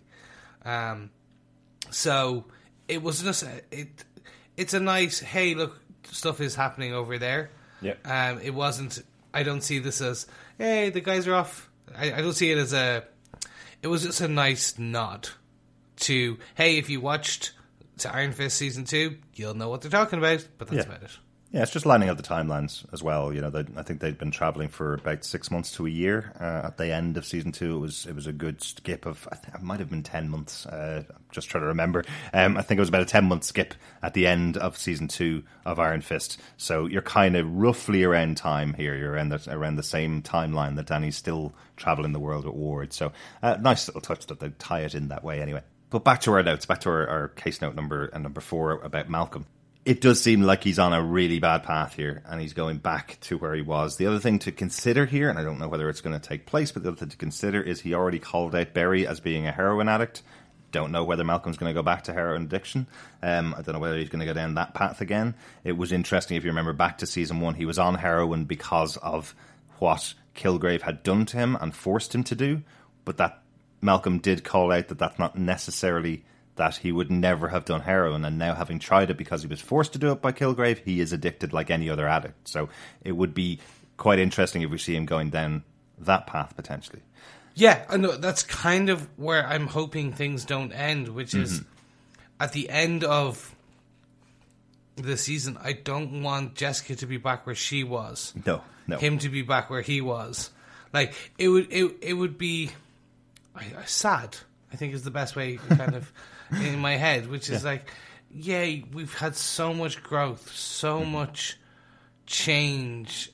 Um, 0.64 1.10
so 1.90 2.44
it 2.86 3.02
was 3.02 3.22
just 3.22 3.44
it. 3.70 4.04
It's 4.56 4.74
a 4.74 4.80
nice 4.80 5.20
hey 5.20 5.54
look 5.54 5.78
stuff 6.10 6.40
is 6.40 6.54
happening 6.54 6.92
over 6.94 7.18
there. 7.18 7.50
Yeah. 7.80 7.94
Um, 8.04 8.40
it 8.40 8.54
wasn't. 8.54 9.02
I 9.32 9.42
don't 9.42 9.60
see 9.62 9.78
this 9.78 10.00
as 10.00 10.26
hey 10.58 10.90
the 10.90 11.00
guys 11.00 11.26
are 11.28 11.34
off. 11.34 11.70
I, 11.96 12.12
I 12.12 12.20
don't 12.22 12.32
see 12.34 12.50
it 12.50 12.58
as 12.58 12.72
a. 12.72 13.04
It 13.82 13.86
was 13.88 14.02
just 14.02 14.20
a 14.20 14.28
nice 14.28 14.78
nod 14.78 15.28
to 16.00 16.38
hey 16.54 16.78
if 16.78 16.90
you 16.90 17.00
watched 17.00 17.52
to 17.98 18.14
Iron 18.14 18.32
Fist 18.32 18.56
season 18.56 18.84
two 18.84 19.18
you'll 19.34 19.54
know 19.54 19.68
what 19.68 19.80
they're 19.82 19.90
talking 19.90 20.18
about. 20.18 20.46
But 20.58 20.68
that's 20.68 20.86
Yeah. 20.86 20.92
about 20.94 21.02
it. 21.04 21.18
Yeah, 21.50 21.62
it's 21.62 21.72
just 21.72 21.86
lining 21.86 22.10
up 22.10 22.18
the 22.18 22.22
timelines 22.22 22.84
as 22.92 23.02
well. 23.02 23.32
You 23.32 23.40
know, 23.40 23.64
I 23.74 23.82
think 23.82 24.00
they'd 24.00 24.18
been 24.18 24.30
traveling 24.30 24.68
for 24.68 24.94
about 24.94 25.24
six 25.24 25.50
months 25.50 25.72
to 25.72 25.86
a 25.86 25.90
year. 25.90 26.34
Uh, 26.38 26.66
at 26.66 26.76
the 26.76 26.92
end 26.92 27.16
of 27.16 27.24
season 27.24 27.52
two, 27.52 27.76
it 27.76 27.78
was 27.78 28.04
it 28.04 28.14
was 28.14 28.26
a 28.26 28.34
good 28.34 28.62
skip 28.62 29.06
of 29.06 29.26
I 29.32 29.36
think 29.36 29.54
it 29.54 29.62
might 29.62 29.80
have 29.80 29.88
been 29.88 30.02
ten 30.02 30.28
months. 30.28 30.66
Uh, 30.66 31.04
I'm 31.08 31.24
just 31.32 31.48
trying 31.48 31.62
to 31.62 31.68
remember. 31.68 32.04
Um, 32.34 32.58
I 32.58 32.62
think 32.62 32.76
it 32.76 32.82
was 32.82 32.90
about 32.90 33.00
a 33.00 33.06
ten 33.06 33.24
month 33.24 33.44
skip 33.44 33.72
at 34.02 34.12
the 34.12 34.26
end 34.26 34.58
of 34.58 34.76
season 34.76 35.08
two 35.08 35.42
of 35.64 35.78
Iron 35.78 36.02
Fist. 36.02 36.38
So 36.58 36.84
you're 36.84 37.00
kind 37.00 37.34
of 37.34 37.50
roughly 37.50 38.04
around 38.04 38.36
time 38.36 38.74
here. 38.74 38.94
You're 38.94 39.12
around 39.12 39.30
the, 39.30 39.42
around 39.50 39.76
the 39.76 39.82
same 39.82 40.20
timeline 40.20 40.76
that 40.76 40.86
Danny's 40.86 41.16
still 41.16 41.54
traveling 41.78 42.12
the 42.12 42.20
world 42.20 42.44
with 42.44 42.56
Ward. 42.56 42.92
So 42.92 43.10
uh, 43.42 43.56
nice 43.58 43.88
little 43.88 44.02
touch 44.02 44.26
that 44.26 44.40
they 44.40 44.50
tie 44.58 44.80
it 44.80 44.94
in 44.94 45.08
that 45.08 45.24
way. 45.24 45.40
Anyway, 45.40 45.62
but 45.88 46.04
back 46.04 46.20
to 46.22 46.32
our 46.32 46.42
notes. 46.42 46.66
Back 46.66 46.82
to 46.82 46.90
our, 46.90 47.08
our 47.08 47.28
case 47.28 47.62
note 47.62 47.74
number 47.74 48.10
uh, 48.12 48.18
number 48.18 48.42
four 48.42 48.72
about 48.72 49.08
Malcolm 49.08 49.46
it 49.88 50.02
does 50.02 50.20
seem 50.20 50.42
like 50.42 50.64
he's 50.64 50.78
on 50.78 50.92
a 50.92 51.02
really 51.02 51.38
bad 51.38 51.62
path 51.62 51.94
here 51.94 52.22
and 52.26 52.42
he's 52.42 52.52
going 52.52 52.76
back 52.76 53.16
to 53.22 53.38
where 53.38 53.54
he 53.54 53.62
was. 53.62 53.96
The 53.96 54.06
other 54.06 54.18
thing 54.18 54.38
to 54.40 54.52
consider 54.52 55.06
here, 55.06 55.30
and 55.30 55.38
I 55.38 55.42
don't 55.42 55.58
know 55.58 55.68
whether 55.68 55.88
it's 55.88 56.02
going 56.02 56.20
to 56.20 56.28
take 56.28 56.44
place, 56.44 56.70
but 56.70 56.82
the 56.82 56.90
other 56.90 56.98
thing 56.98 57.08
to 57.08 57.16
consider 57.16 57.62
is 57.62 57.80
he 57.80 57.94
already 57.94 58.18
called 58.18 58.54
out 58.54 58.74
Berry 58.74 59.06
as 59.06 59.18
being 59.20 59.46
a 59.46 59.50
heroin 59.50 59.88
addict. 59.88 60.20
don't 60.72 60.92
know 60.92 61.04
whether 61.04 61.24
Malcolm's 61.24 61.56
going 61.56 61.70
to 61.70 61.78
go 61.78 61.82
back 61.82 62.04
to 62.04 62.12
heroin 62.12 62.42
addiction. 62.42 62.86
Um, 63.22 63.54
I 63.56 63.62
don't 63.62 63.72
know 63.72 63.78
whether 63.78 63.96
he's 63.96 64.10
going 64.10 64.20
to 64.20 64.26
go 64.26 64.34
down 64.34 64.56
that 64.56 64.74
path 64.74 65.00
again. 65.00 65.34
It 65.64 65.78
was 65.78 65.90
interesting 65.90 66.36
if 66.36 66.44
you 66.44 66.50
remember 66.50 66.74
back 66.74 66.98
to 66.98 67.06
season 67.06 67.40
one, 67.40 67.54
he 67.54 67.64
was 67.64 67.78
on 67.78 67.94
heroin 67.94 68.44
because 68.44 68.98
of 68.98 69.34
what 69.78 70.12
Kilgrave 70.34 70.82
had 70.82 71.02
done 71.02 71.24
to 71.24 71.38
him 71.38 71.56
and 71.58 71.74
forced 71.74 72.14
him 72.14 72.24
to 72.24 72.34
do, 72.34 72.62
but 73.06 73.16
that 73.16 73.40
Malcolm 73.80 74.18
did 74.18 74.44
call 74.44 74.70
out 74.70 74.88
that 74.88 74.98
that's 74.98 75.18
not 75.18 75.38
necessarily 75.38 76.24
that 76.58 76.76
he 76.76 76.92
would 76.92 77.10
never 77.10 77.48
have 77.48 77.64
done 77.64 77.80
heroin, 77.80 78.24
and 78.24 78.38
now 78.38 78.54
having 78.54 78.78
tried 78.78 79.10
it 79.10 79.16
because 79.16 79.42
he 79.42 79.48
was 79.48 79.60
forced 79.60 79.92
to 79.94 79.98
do 79.98 80.12
it 80.12 80.20
by 80.20 80.32
Kilgrave, 80.32 80.78
he 80.84 81.00
is 81.00 81.12
addicted 81.12 81.52
like 81.52 81.70
any 81.70 81.88
other 81.88 82.06
addict. 82.06 82.48
So 82.48 82.68
it 83.02 83.12
would 83.12 83.34
be 83.34 83.58
quite 83.96 84.18
interesting 84.18 84.62
if 84.62 84.70
we 84.70 84.78
see 84.78 84.94
him 84.94 85.06
going 85.06 85.30
down 85.30 85.64
that 85.98 86.26
path 86.26 86.54
potentially. 86.54 87.00
Yeah, 87.54 87.84
I 87.88 87.96
know 87.96 88.16
that's 88.16 88.44
kind 88.44 88.88
of 88.88 89.08
where 89.16 89.44
I'm 89.44 89.66
hoping 89.66 90.12
things 90.12 90.44
don't 90.44 90.72
end, 90.72 91.08
which 91.08 91.34
is 91.34 91.60
mm-hmm. 91.60 91.68
at 92.40 92.52
the 92.52 92.70
end 92.70 93.02
of 93.02 93.54
the 94.94 95.16
season. 95.16 95.58
I 95.60 95.72
don't 95.72 96.22
want 96.22 96.54
Jessica 96.54 96.94
to 96.96 97.06
be 97.06 97.16
back 97.16 97.46
where 97.46 97.56
she 97.56 97.82
was. 97.82 98.32
No, 98.46 98.62
no. 98.86 98.98
Him 98.98 99.18
to 99.18 99.28
be 99.28 99.42
back 99.42 99.70
where 99.70 99.82
he 99.82 100.00
was. 100.00 100.50
Like 100.92 101.14
it 101.36 101.48
would, 101.48 101.72
it 101.72 101.96
it 102.00 102.14
would 102.14 102.38
be 102.38 102.70
I, 103.58 103.64
I, 103.80 103.84
sad. 103.86 104.36
I 104.72 104.76
think 104.76 104.94
is 104.94 105.02
the 105.02 105.10
best 105.10 105.34
way, 105.34 105.56
to 105.56 105.76
kind 105.76 105.94
of, 105.94 106.12
in 106.50 106.78
my 106.78 106.96
head, 106.96 107.28
which 107.28 107.50
is 107.50 107.64
like, 107.64 107.90
yeah, 108.30 108.80
we've 108.92 109.14
had 109.14 109.36
so 109.36 109.72
much 109.72 110.02
growth, 110.02 110.52
so 110.52 111.00
mm-hmm. 111.00 111.12
much 111.12 111.58
change. 112.26 113.32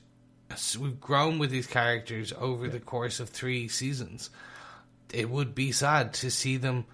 So 0.55 0.79
we've 0.79 0.99
grown 0.99 1.39
with 1.39 1.49
these 1.49 1.67
characters 1.67 2.33
over 2.37 2.67
the 2.67 2.79
course 2.79 3.19
of 3.19 3.29
three 3.29 3.67
seasons. 3.67 4.29
It 5.11 5.29
would 5.29 5.55
be 5.55 5.71
sad 5.71 6.13
to 6.15 6.31
see 6.31 6.57
them 6.57 6.85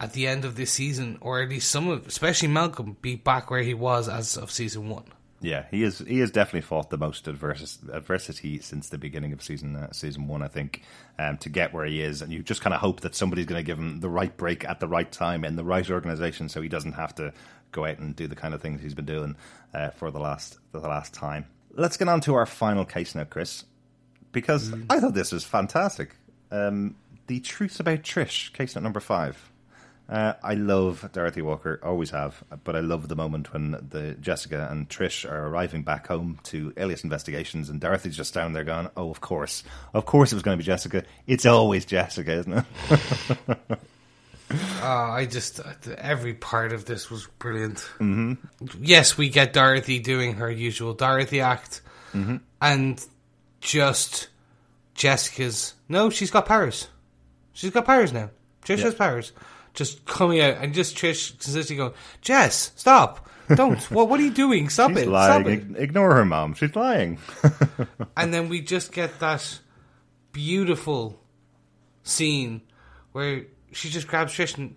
at 0.00 0.12
the 0.12 0.26
end 0.26 0.44
of 0.44 0.56
this 0.56 0.72
season, 0.72 1.18
or 1.20 1.42
at 1.42 1.48
least 1.48 1.70
some 1.70 1.88
of, 1.88 2.06
especially 2.06 2.48
Malcolm, 2.48 2.96
be 3.02 3.16
back 3.16 3.50
where 3.50 3.62
he 3.62 3.74
was 3.74 4.08
as 4.08 4.36
of 4.36 4.50
season 4.50 4.88
one. 4.88 5.04
Yeah, 5.40 5.66
he 5.70 5.84
is. 5.84 5.98
He 5.98 6.18
has 6.18 6.32
definitely 6.32 6.62
fought 6.62 6.90
the 6.90 6.98
most 6.98 7.28
adverse, 7.28 7.78
adversity 7.92 8.58
since 8.58 8.88
the 8.88 8.98
beginning 8.98 9.32
of 9.32 9.42
season 9.42 9.76
uh, 9.76 9.92
season 9.92 10.26
one. 10.26 10.42
I 10.42 10.48
think 10.48 10.82
um, 11.18 11.38
to 11.38 11.48
get 11.48 11.72
where 11.72 11.86
he 11.86 12.02
is, 12.02 12.22
and 12.22 12.32
you 12.32 12.42
just 12.42 12.60
kind 12.60 12.74
of 12.74 12.80
hope 12.80 13.02
that 13.02 13.14
somebody's 13.14 13.46
going 13.46 13.60
to 13.60 13.66
give 13.66 13.78
him 13.78 14.00
the 14.00 14.08
right 14.08 14.36
break 14.36 14.64
at 14.64 14.80
the 14.80 14.88
right 14.88 15.10
time 15.10 15.44
in 15.44 15.54
the 15.54 15.62
right 15.62 15.88
organization, 15.88 16.48
so 16.48 16.60
he 16.60 16.68
doesn't 16.68 16.94
have 16.94 17.14
to 17.16 17.32
go 17.70 17.84
out 17.84 17.98
and 17.98 18.16
do 18.16 18.26
the 18.26 18.34
kind 18.34 18.52
of 18.52 18.60
things 18.60 18.82
he's 18.82 18.94
been 18.94 19.04
doing 19.04 19.36
uh, 19.74 19.90
for 19.90 20.10
the 20.10 20.18
last 20.18 20.58
for 20.72 20.80
the 20.80 20.88
last 20.88 21.14
time. 21.14 21.46
Let's 21.72 21.96
get 21.96 22.08
on 22.08 22.20
to 22.22 22.34
our 22.34 22.46
final 22.46 22.84
case 22.84 23.14
now, 23.14 23.24
Chris, 23.24 23.64
because 24.32 24.70
mm. 24.70 24.86
I 24.90 24.98
thought 24.98 25.14
this 25.14 25.30
was 25.30 25.44
fantastic. 25.44 26.16
Um, 26.50 26.96
the 27.28 27.38
truth 27.38 27.78
about 27.78 28.02
Trish, 28.02 28.52
case 28.52 28.74
note 28.74 28.82
number 28.82 29.00
five. 29.00 29.52
Uh, 30.08 30.32
I 30.42 30.54
love 30.54 31.06
Dorothy 31.12 31.42
Walker, 31.42 31.78
always 31.82 32.10
have, 32.10 32.42
but 32.64 32.74
I 32.74 32.80
love 32.80 33.08
the 33.08 33.16
moment 33.16 33.52
when 33.52 33.72
the 33.72 34.16
Jessica 34.18 34.66
and 34.70 34.88
Trish 34.88 35.30
are 35.30 35.48
arriving 35.48 35.82
back 35.82 36.06
home 36.06 36.38
to 36.44 36.72
Alias 36.78 37.04
Investigations, 37.04 37.68
and 37.68 37.78
Dorothy's 37.78 38.16
just 38.16 38.32
down 38.32 38.54
there 38.54 38.64
going, 38.64 38.88
"Oh, 38.96 39.10
of 39.10 39.20
course, 39.20 39.64
of 39.92 40.06
course, 40.06 40.32
it 40.32 40.36
was 40.36 40.42
going 40.42 40.56
to 40.56 40.62
be 40.62 40.66
Jessica. 40.66 41.04
It's 41.26 41.44
always 41.44 41.84
Jessica, 41.84 42.32
isn't 42.32 42.52
it?" 42.54 42.64
uh, 44.50 44.54
I 44.82 45.26
just 45.26 45.60
every 45.98 46.32
part 46.32 46.72
of 46.72 46.86
this 46.86 47.10
was 47.10 47.26
brilliant. 47.38 47.76
Mm-hmm. 47.98 48.32
Yes, 48.80 49.18
we 49.18 49.28
get 49.28 49.52
Dorothy 49.52 49.98
doing 49.98 50.36
her 50.36 50.50
usual 50.50 50.94
Dorothy 50.94 51.42
act, 51.42 51.82
mm-hmm. 52.14 52.36
and 52.62 53.06
just 53.60 54.28
Jessica's. 54.94 55.74
No, 55.86 56.08
she's 56.08 56.30
got 56.30 56.46
powers. 56.46 56.88
She's 57.52 57.72
got 57.72 57.84
powers 57.84 58.10
now. 58.10 58.30
Trish 58.64 58.78
yeah. 58.78 58.84
has 58.84 58.94
powers 58.94 59.32
just 59.78 60.04
coming 60.04 60.40
out 60.40 60.58
and 60.60 60.74
just 60.74 60.96
Trish 60.96 61.30
consistently 61.38 61.76
going, 61.76 61.94
Jess, 62.20 62.72
stop. 62.74 63.28
Don't. 63.54 63.80
what 63.90 64.08
What 64.08 64.20
are 64.20 64.24
you 64.24 64.32
doing? 64.32 64.68
Stop 64.68 64.90
She's 64.90 65.02
it. 65.02 65.08
Lying. 65.08 65.44
Stop 65.44 65.76
it. 65.76 65.82
Ignore 65.82 66.14
her, 66.16 66.24
mom. 66.24 66.54
She's 66.54 66.74
lying. 66.74 67.18
and 68.16 68.34
then 68.34 68.48
we 68.48 68.60
just 68.60 68.92
get 68.92 69.20
that 69.20 69.60
beautiful 70.32 71.18
scene 72.02 72.60
where 73.12 73.44
she 73.72 73.88
just 73.88 74.08
grabs 74.08 74.34
Trish 74.34 74.58
and 74.58 74.74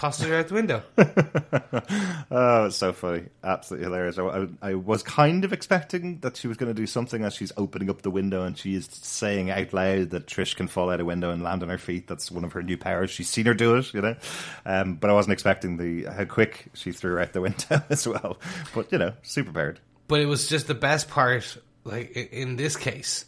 tosses 0.00 0.26
her 0.26 0.34
out 0.34 0.48
the 0.48 0.54
window. 0.54 0.82
oh, 2.30 2.64
it's 2.64 2.76
so 2.76 2.90
funny. 2.90 3.24
Absolutely 3.44 3.84
hilarious. 3.84 4.18
I, 4.18 4.22
I, 4.24 4.70
I, 4.70 4.74
was 4.74 5.02
kind 5.02 5.44
of 5.44 5.52
expecting 5.52 6.20
that 6.20 6.38
she 6.38 6.48
was 6.48 6.56
going 6.56 6.74
to 6.74 6.74
do 6.74 6.86
something 6.86 7.22
as 7.22 7.34
she's 7.34 7.52
opening 7.58 7.90
up 7.90 8.00
the 8.00 8.10
window 8.10 8.44
and 8.44 8.56
she 8.56 8.74
is 8.74 8.88
saying 8.90 9.50
out 9.50 9.74
loud 9.74 10.08
that 10.10 10.26
Trish 10.26 10.56
can 10.56 10.68
fall 10.68 10.88
out 10.88 11.00
a 11.00 11.04
window 11.04 11.30
and 11.30 11.42
land 11.42 11.62
on 11.62 11.68
her 11.68 11.76
feet. 11.76 12.08
That's 12.08 12.30
one 12.30 12.44
of 12.44 12.52
her 12.52 12.62
new 12.62 12.78
powers. 12.78 13.10
She's 13.10 13.28
seen 13.28 13.44
her 13.44 13.52
do 13.52 13.76
it, 13.76 13.92
you 13.92 14.00
know. 14.00 14.16
Um, 14.64 14.94
but 14.94 15.10
I 15.10 15.12
wasn't 15.12 15.34
expecting 15.34 15.76
the 15.76 16.10
how 16.10 16.24
quick 16.24 16.68
she 16.72 16.92
threw 16.92 17.12
her 17.12 17.20
out 17.20 17.34
the 17.34 17.42
window 17.42 17.82
as 17.90 18.08
well. 18.08 18.38
But, 18.74 18.90
you 18.92 18.96
know, 18.96 19.12
super 19.20 19.52
powered. 19.52 19.80
But 20.08 20.20
it 20.20 20.26
was 20.26 20.48
just 20.48 20.66
the 20.66 20.74
best 20.74 21.10
part, 21.10 21.58
like 21.84 22.16
in 22.16 22.56
this 22.56 22.74
case, 22.74 23.26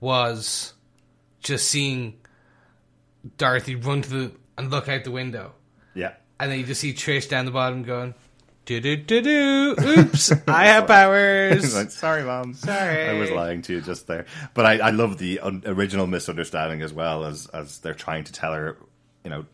was 0.00 0.74
just 1.38 1.68
seeing 1.68 2.18
Dorothy 3.36 3.76
run 3.76 4.02
to 4.02 4.08
the 4.10 4.32
and 4.56 4.72
look 4.72 4.88
out 4.88 5.04
the 5.04 5.12
window 5.12 5.54
yeah. 5.98 6.12
And 6.40 6.50
then 6.52 6.60
you 6.60 6.64
just 6.64 6.80
see 6.80 6.92
Trish 6.94 7.28
down 7.28 7.44
the 7.46 7.50
bottom 7.50 7.82
going, 7.82 8.14
do 8.64 8.80
do 8.80 8.96
do 8.96 9.20
do. 9.22 9.76
Oops, 9.80 10.32
I 10.48 10.66
have 10.66 10.86
powers. 10.86 11.74
like, 11.74 11.90
Sorry, 11.90 12.22
mom. 12.22 12.52
Sorry, 12.54 13.08
I 13.08 13.14
was 13.14 13.30
lying 13.30 13.62
to 13.62 13.72
you 13.72 13.80
just 13.80 14.06
there. 14.06 14.26
But 14.54 14.66
I, 14.66 14.78
I 14.78 14.90
love 14.90 15.16
the 15.18 15.40
un- 15.40 15.62
original 15.66 16.06
misunderstanding 16.06 16.82
as 16.82 16.92
well 16.92 17.24
as 17.24 17.46
as 17.46 17.78
they're 17.78 17.94
trying 17.94 18.24
to 18.24 18.32
tell 18.32 18.52
her. 18.52 18.76
You 19.24 19.30
know, 19.30 19.46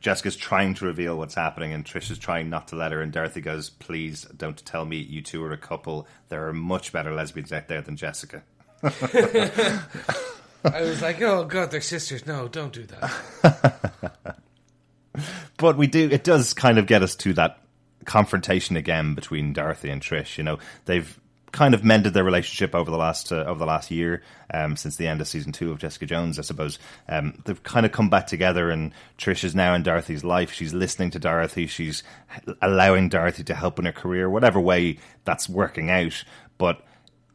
Jessica's 0.00 0.36
trying 0.36 0.74
to 0.74 0.84
reveal 0.86 1.18
what's 1.18 1.34
happening, 1.34 1.72
and 1.72 1.84
Trish 1.84 2.10
is 2.12 2.18
trying 2.18 2.48
not 2.48 2.68
to 2.68 2.76
let 2.76 2.92
her. 2.92 3.02
And 3.02 3.12
Dorothy 3.12 3.40
goes, 3.40 3.70
"Please 3.70 4.22
don't 4.36 4.64
tell 4.64 4.84
me 4.84 4.98
you 4.98 5.20
two 5.20 5.42
are 5.44 5.52
a 5.52 5.58
couple. 5.58 6.06
There 6.28 6.46
are 6.48 6.52
much 6.52 6.92
better 6.92 7.12
lesbians 7.12 7.52
out 7.52 7.66
there 7.66 7.82
than 7.82 7.96
Jessica." 7.96 8.44
I 8.82 9.82
was 10.80 11.02
like, 11.02 11.20
"Oh 11.22 11.44
God, 11.44 11.72
they're 11.72 11.80
sisters. 11.80 12.24
No, 12.24 12.46
don't 12.46 12.72
do 12.72 12.86
that." 12.86 14.36
but 15.60 15.76
we 15.76 15.86
do. 15.86 16.08
It 16.10 16.24
does 16.24 16.54
kind 16.54 16.78
of 16.78 16.86
get 16.86 17.02
us 17.02 17.14
to 17.16 17.34
that 17.34 17.58
confrontation 18.06 18.76
again 18.76 19.14
between 19.14 19.52
Dorothy 19.52 19.90
and 19.90 20.00
Trish. 20.00 20.38
You 20.38 20.44
know, 20.44 20.58
they've 20.86 21.20
kind 21.52 21.74
of 21.74 21.84
mended 21.84 22.14
their 22.14 22.24
relationship 22.24 22.74
over 22.74 22.90
the 22.90 22.96
last 22.96 23.30
uh, 23.30 23.44
over 23.44 23.58
the 23.58 23.66
last 23.66 23.90
year 23.90 24.22
um, 24.54 24.76
since 24.76 24.96
the 24.96 25.06
end 25.06 25.20
of 25.20 25.28
season 25.28 25.52
two 25.52 25.70
of 25.70 25.78
Jessica 25.78 26.06
Jones. 26.06 26.38
I 26.38 26.42
suppose 26.42 26.78
um, 27.08 27.42
they've 27.44 27.62
kind 27.62 27.84
of 27.84 27.92
come 27.92 28.08
back 28.08 28.26
together, 28.26 28.70
and 28.70 28.92
Trish 29.18 29.44
is 29.44 29.54
now 29.54 29.74
in 29.74 29.82
Dorothy's 29.82 30.24
life. 30.24 30.52
She's 30.52 30.72
listening 30.72 31.10
to 31.10 31.18
Dorothy. 31.18 31.66
She's 31.66 32.02
allowing 32.62 33.10
Dorothy 33.10 33.44
to 33.44 33.54
help 33.54 33.78
in 33.78 33.84
her 33.84 33.92
career, 33.92 34.30
whatever 34.30 34.60
way 34.60 34.98
that's 35.24 35.48
working 35.48 35.90
out. 35.90 36.24
But 36.56 36.82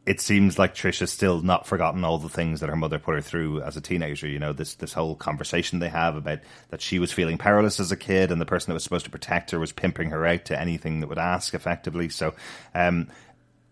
it 0.06 0.20
seems 0.20 0.56
like 0.56 0.74
Trish 0.74 1.00
has 1.00 1.10
still 1.10 1.42
not 1.42 1.66
forgotten 1.66 2.04
all 2.04 2.18
the 2.18 2.28
things 2.28 2.60
that 2.60 2.68
her 2.68 2.76
mother 2.76 3.00
put 3.00 3.16
her 3.16 3.20
through 3.20 3.60
as 3.62 3.76
a 3.76 3.80
teenager. 3.80 4.28
You 4.28 4.38
know, 4.38 4.52
this 4.52 4.76
this 4.76 4.92
whole 4.92 5.16
conversation 5.16 5.80
they 5.80 5.88
have 5.88 6.14
about 6.14 6.38
that 6.70 6.80
she 6.80 7.00
was 7.00 7.12
feeling 7.12 7.36
powerless 7.36 7.80
as 7.80 7.90
a 7.90 7.96
kid, 7.96 8.30
and 8.30 8.40
the 8.40 8.46
person 8.46 8.70
that 8.70 8.74
was 8.74 8.84
supposed 8.84 9.04
to 9.06 9.10
protect 9.10 9.50
her 9.50 9.58
was 9.58 9.72
pimping 9.72 10.10
her 10.10 10.24
out 10.24 10.44
to 10.46 10.58
anything 10.58 11.00
that 11.00 11.08
would 11.08 11.18
ask, 11.18 11.54
effectively. 11.54 12.08
So, 12.08 12.34
um, 12.72 13.08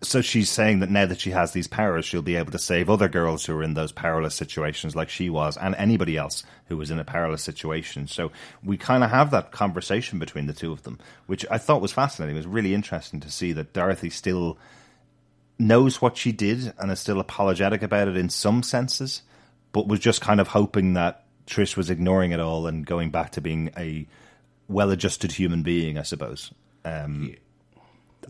so 0.02 0.20
she's 0.20 0.50
saying 0.50 0.80
that 0.80 0.90
now 0.90 1.06
that 1.06 1.20
she 1.20 1.30
has 1.30 1.52
these 1.52 1.68
powers, 1.68 2.04
she'll 2.04 2.20
be 2.20 2.34
able 2.34 2.50
to 2.50 2.58
save 2.58 2.90
other 2.90 3.08
girls 3.08 3.46
who 3.46 3.56
are 3.56 3.62
in 3.62 3.74
those 3.74 3.92
powerless 3.92 4.34
situations, 4.34 4.96
like 4.96 5.08
she 5.08 5.30
was, 5.30 5.56
and 5.56 5.76
anybody 5.76 6.16
else 6.16 6.42
who 6.66 6.76
was 6.76 6.90
in 6.90 6.98
a 6.98 7.04
powerless 7.04 7.44
situation. 7.44 8.08
So 8.08 8.32
we 8.62 8.76
kind 8.76 9.04
of 9.04 9.10
have 9.10 9.30
that 9.30 9.52
conversation 9.52 10.18
between 10.18 10.46
the 10.46 10.52
two 10.52 10.72
of 10.72 10.82
them, 10.82 10.98
which 11.26 11.46
I 11.48 11.58
thought 11.58 11.80
was 11.80 11.92
fascinating. 11.92 12.34
It 12.34 12.40
was 12.40 12.46
really 12.48 12.74
interesting 12.74 13.20
to 13.20 13.30
see 13.30 13.52
that 13.52 13.72
Dorothy 13.72 14.10
still 14.10 14.58
knows 15.58 16.00
what 16.02 16.16
she 16.16 16.32
did 16.32 16.72
and 16.78 16.90
is 16.90 17.00
still 17.00 17.20
apologetic 17.20 17.82
about 17.82 18.08
it 18.08 18.16
in 18.16 18.28
some 18.28 18.62
senses, 18.62 19.22
but 19.72 19.86
was 19.86 20.00
just 20.00 20.20
kind 20.20 20.40
of 20.40 20.48
hoping 20.48 20.94
that 20.94 21.24
Trish 21.46 21.76
was 21.76 21.90
ignoring 21.90 22.32
it 22.32 22.40
all 22.40 22.66
and 22.66 22.86
going 22.86 23.10
back 23.10 23.32
to 23.32 23.40
being 23.40 23.70
a 23.76 24.06
well-adjusted 24.68 25.32
human 25.32 25.62
being, 25.62 25.98
I 25.98 26.02
suppose. 26.02 26.52
Um. 26.84 27.34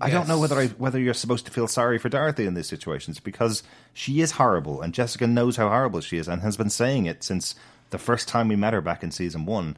I 0.00 0.10
don't 0.10 0.26
know 0.26 0.40
whether 0.40 0.58
I, 0.58 0.66
whether 0.68 0.98
you're 0.98 1.14
supposed 1.14 1.46
to 1.46 1.52
feel 1.52 1.68
sorry 1.68 1.98
for 1.98 2.08
Dorothy 2.08 2.46
in 2.46 2.54
these 2.54 2.66
situations 2.66 3.20
because 3.20 3.62
she 3.92 4.20
is 4.20 4.32
horrible, 4.32 4.82
and 4.82 4.92
Jessica 4.92 5.26
knows 5.26 5.56
how 5.56 5.68
horrible 5.68 6.00
she 6.00 6.18
is 6.18 6.26
and 6.26 6.42
has 6.42 6.56
been 6.56 6.70
saying 6.70 7.06
it 7.06 7.22
since 7.22 7.54
the 7.90 7.98
first 7.98 8.26
time 8.26 8.48
we 8.48 8.56
met 8.56 8.72
her 8.72 8.80
back 8.80 9.04
in 9.04 9.12
season 9.12 9.46
one. 9.46 9.76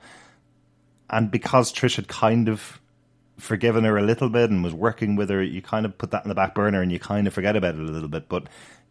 And 1.11 1.31
because 1.31 1.73
Trish 1.73 1.97
had 1.97 2.09
kind 2.09 2.49
of 2.49 2.81
forgiven 3.39 3.85
her 3.85 3.97
a 3.97 4.03
little 4.03 4.29
bit 4.29 4.51
and 4.51 4.63
was 4.65 4.75
working 4.75 5.17
with 5.17 5.31
her, 5.31 5.43
you 5.43 5.63
kind 5.63 5.87
of 5.87 5.97
put 5.99 6.11
that 6.11 6.25
in 6.25 6.29
the 6.29 6.35
back 6.35 6.55
burner 6.55 6.83
and 6.83 6.91
you 6.91 6.99
kind 6.99 7.27
of 7.27 7.35
forget 7.35 7.57
about 7.57 7.75
it 7.75 7.81
a 7.81 7.85
little 7.85 8.09
bit. 8.09 8.29
But 8.29 8.49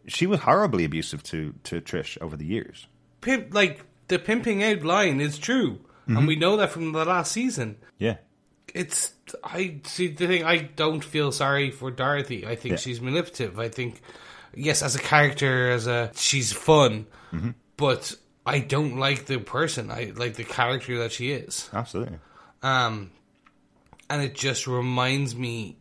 she 0.08 0.28
was 0.28 0.42
horribly 0.42 0.86
abusive 0.86 1.24
to 1.24 1.54
to 1.64 1.82
Trish 1.82 2.18
over 2.22 2.36
the 2.36 2.46
years. 2.46 2.88
Pimp, 3.22 3.54
like 3.54 3.84
the 4.08 4.20
pimping 4.20 4.64
out 4.64 4.84
line 4.84 5.20
is 5.20 5.38
true, 5.38 5.80
mm-hmm. 6.04 6.18
and 6.18 6.28
we 6.28 6.36
know 6.36 6.58
that 6.58 6.72
from 6.72 6.92
the 6.92 7.06
last 7.06 7.32
season. 7.32 7.78
Yeah, 7.98 8.18
it's 8.74 9.14
I 9.44 9.78
see 9.84 10.10
the 10.10 10.28
thing. 10.28 10.44
I 10.44 10.58
don't 10.58 11.04
feel 11.04 11.32
sorry 11.32 11.72
for 11.72 11.92
Dorothy. 11.92 12.46
I 12.46 12.56
think 12.56 12.74
yeah. 12.74 12.78
she's 12.78 13.02
manipulative. 13.02 13.60
I 13.60 13.70
think 13.70 14.02
yes, 14.54 14.82
as 14.82 14.96
a 14.96 15.00
character, 15.00 15.72
as 15.72 15.88
a 15.88 16.12
she's 16.16 16.52
fun, 16.52 17.08
mm-hmm. 17.34 17.52
but 17.78 18.16
I 18.46 18.60
don't 18.60 18.98
like 18.98 19.26
the 19.26 19.40
person. 19.40 19.90
I 19.90 20.14
like 20.16 20.36
the 20.36 20.44
character 20.44 21.00
that 21.00 21.12
she 21.12 21.32
is. 21.32 21.70
Absolutely. 21.74 22.20
Um, 22.62 23.12
and 24.10 24.22
it 24.22 24.36
just 24.36 24.68
reminds 24.68 25.36
me 25.36 25.78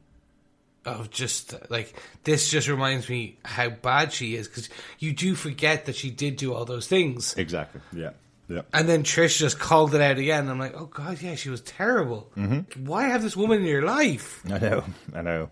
of 0.85 1.11
just 1.11 1.55
like 1.70 1.95
this. 2.25 2.51
Just 2.51 2.68
reminds 2.68 3.09
me 3.09 3.39
how 3.45 3.70
bad 3.70 4.12
she 4.12 4.37
is 4.37 4.49
because 4.49 4.68
you 4.99 5.12
do 5.12 5.35
forget 5.35 5.87
that 5.87 5.97
she 5.97 6.11
did 6.11 6.37
do 6.37 6.53
all 6.55 6.64
those 6.64 6.87
things, 6.87 7.35
Exactly. 7.37 7.81
Yeah. 7.93 8.11
Yeah. 8.47 8.61
and 8.75 8.87
then 8.87 9.05
Trish 9.05 9.39
just 9.39 9.59
called 9.59 9.95
it 9.95 10.03
out 10.03 10.18
again. 10.18 10.51
I'm 10.51 10.59
like, 10.59 10.75
oh 10.79 10.85
god, 10.85 11.22
yeah, 11.22 11.35
she 11.35 11.49
was 11.49 11.62
terrible. 11.62 12.31
Mm-hmm. 12.37 12.85
Why 12.85 13.05
have 13.09 13.22
this 13.22 13.35
woman 13.35 13.61
in 13.61 13.64
your 13.64 13.81
life? 13.87 14.43
I 14.53 14.59
know, 14.59 14.85
I 15.14 15.22
know, 15.22 15.49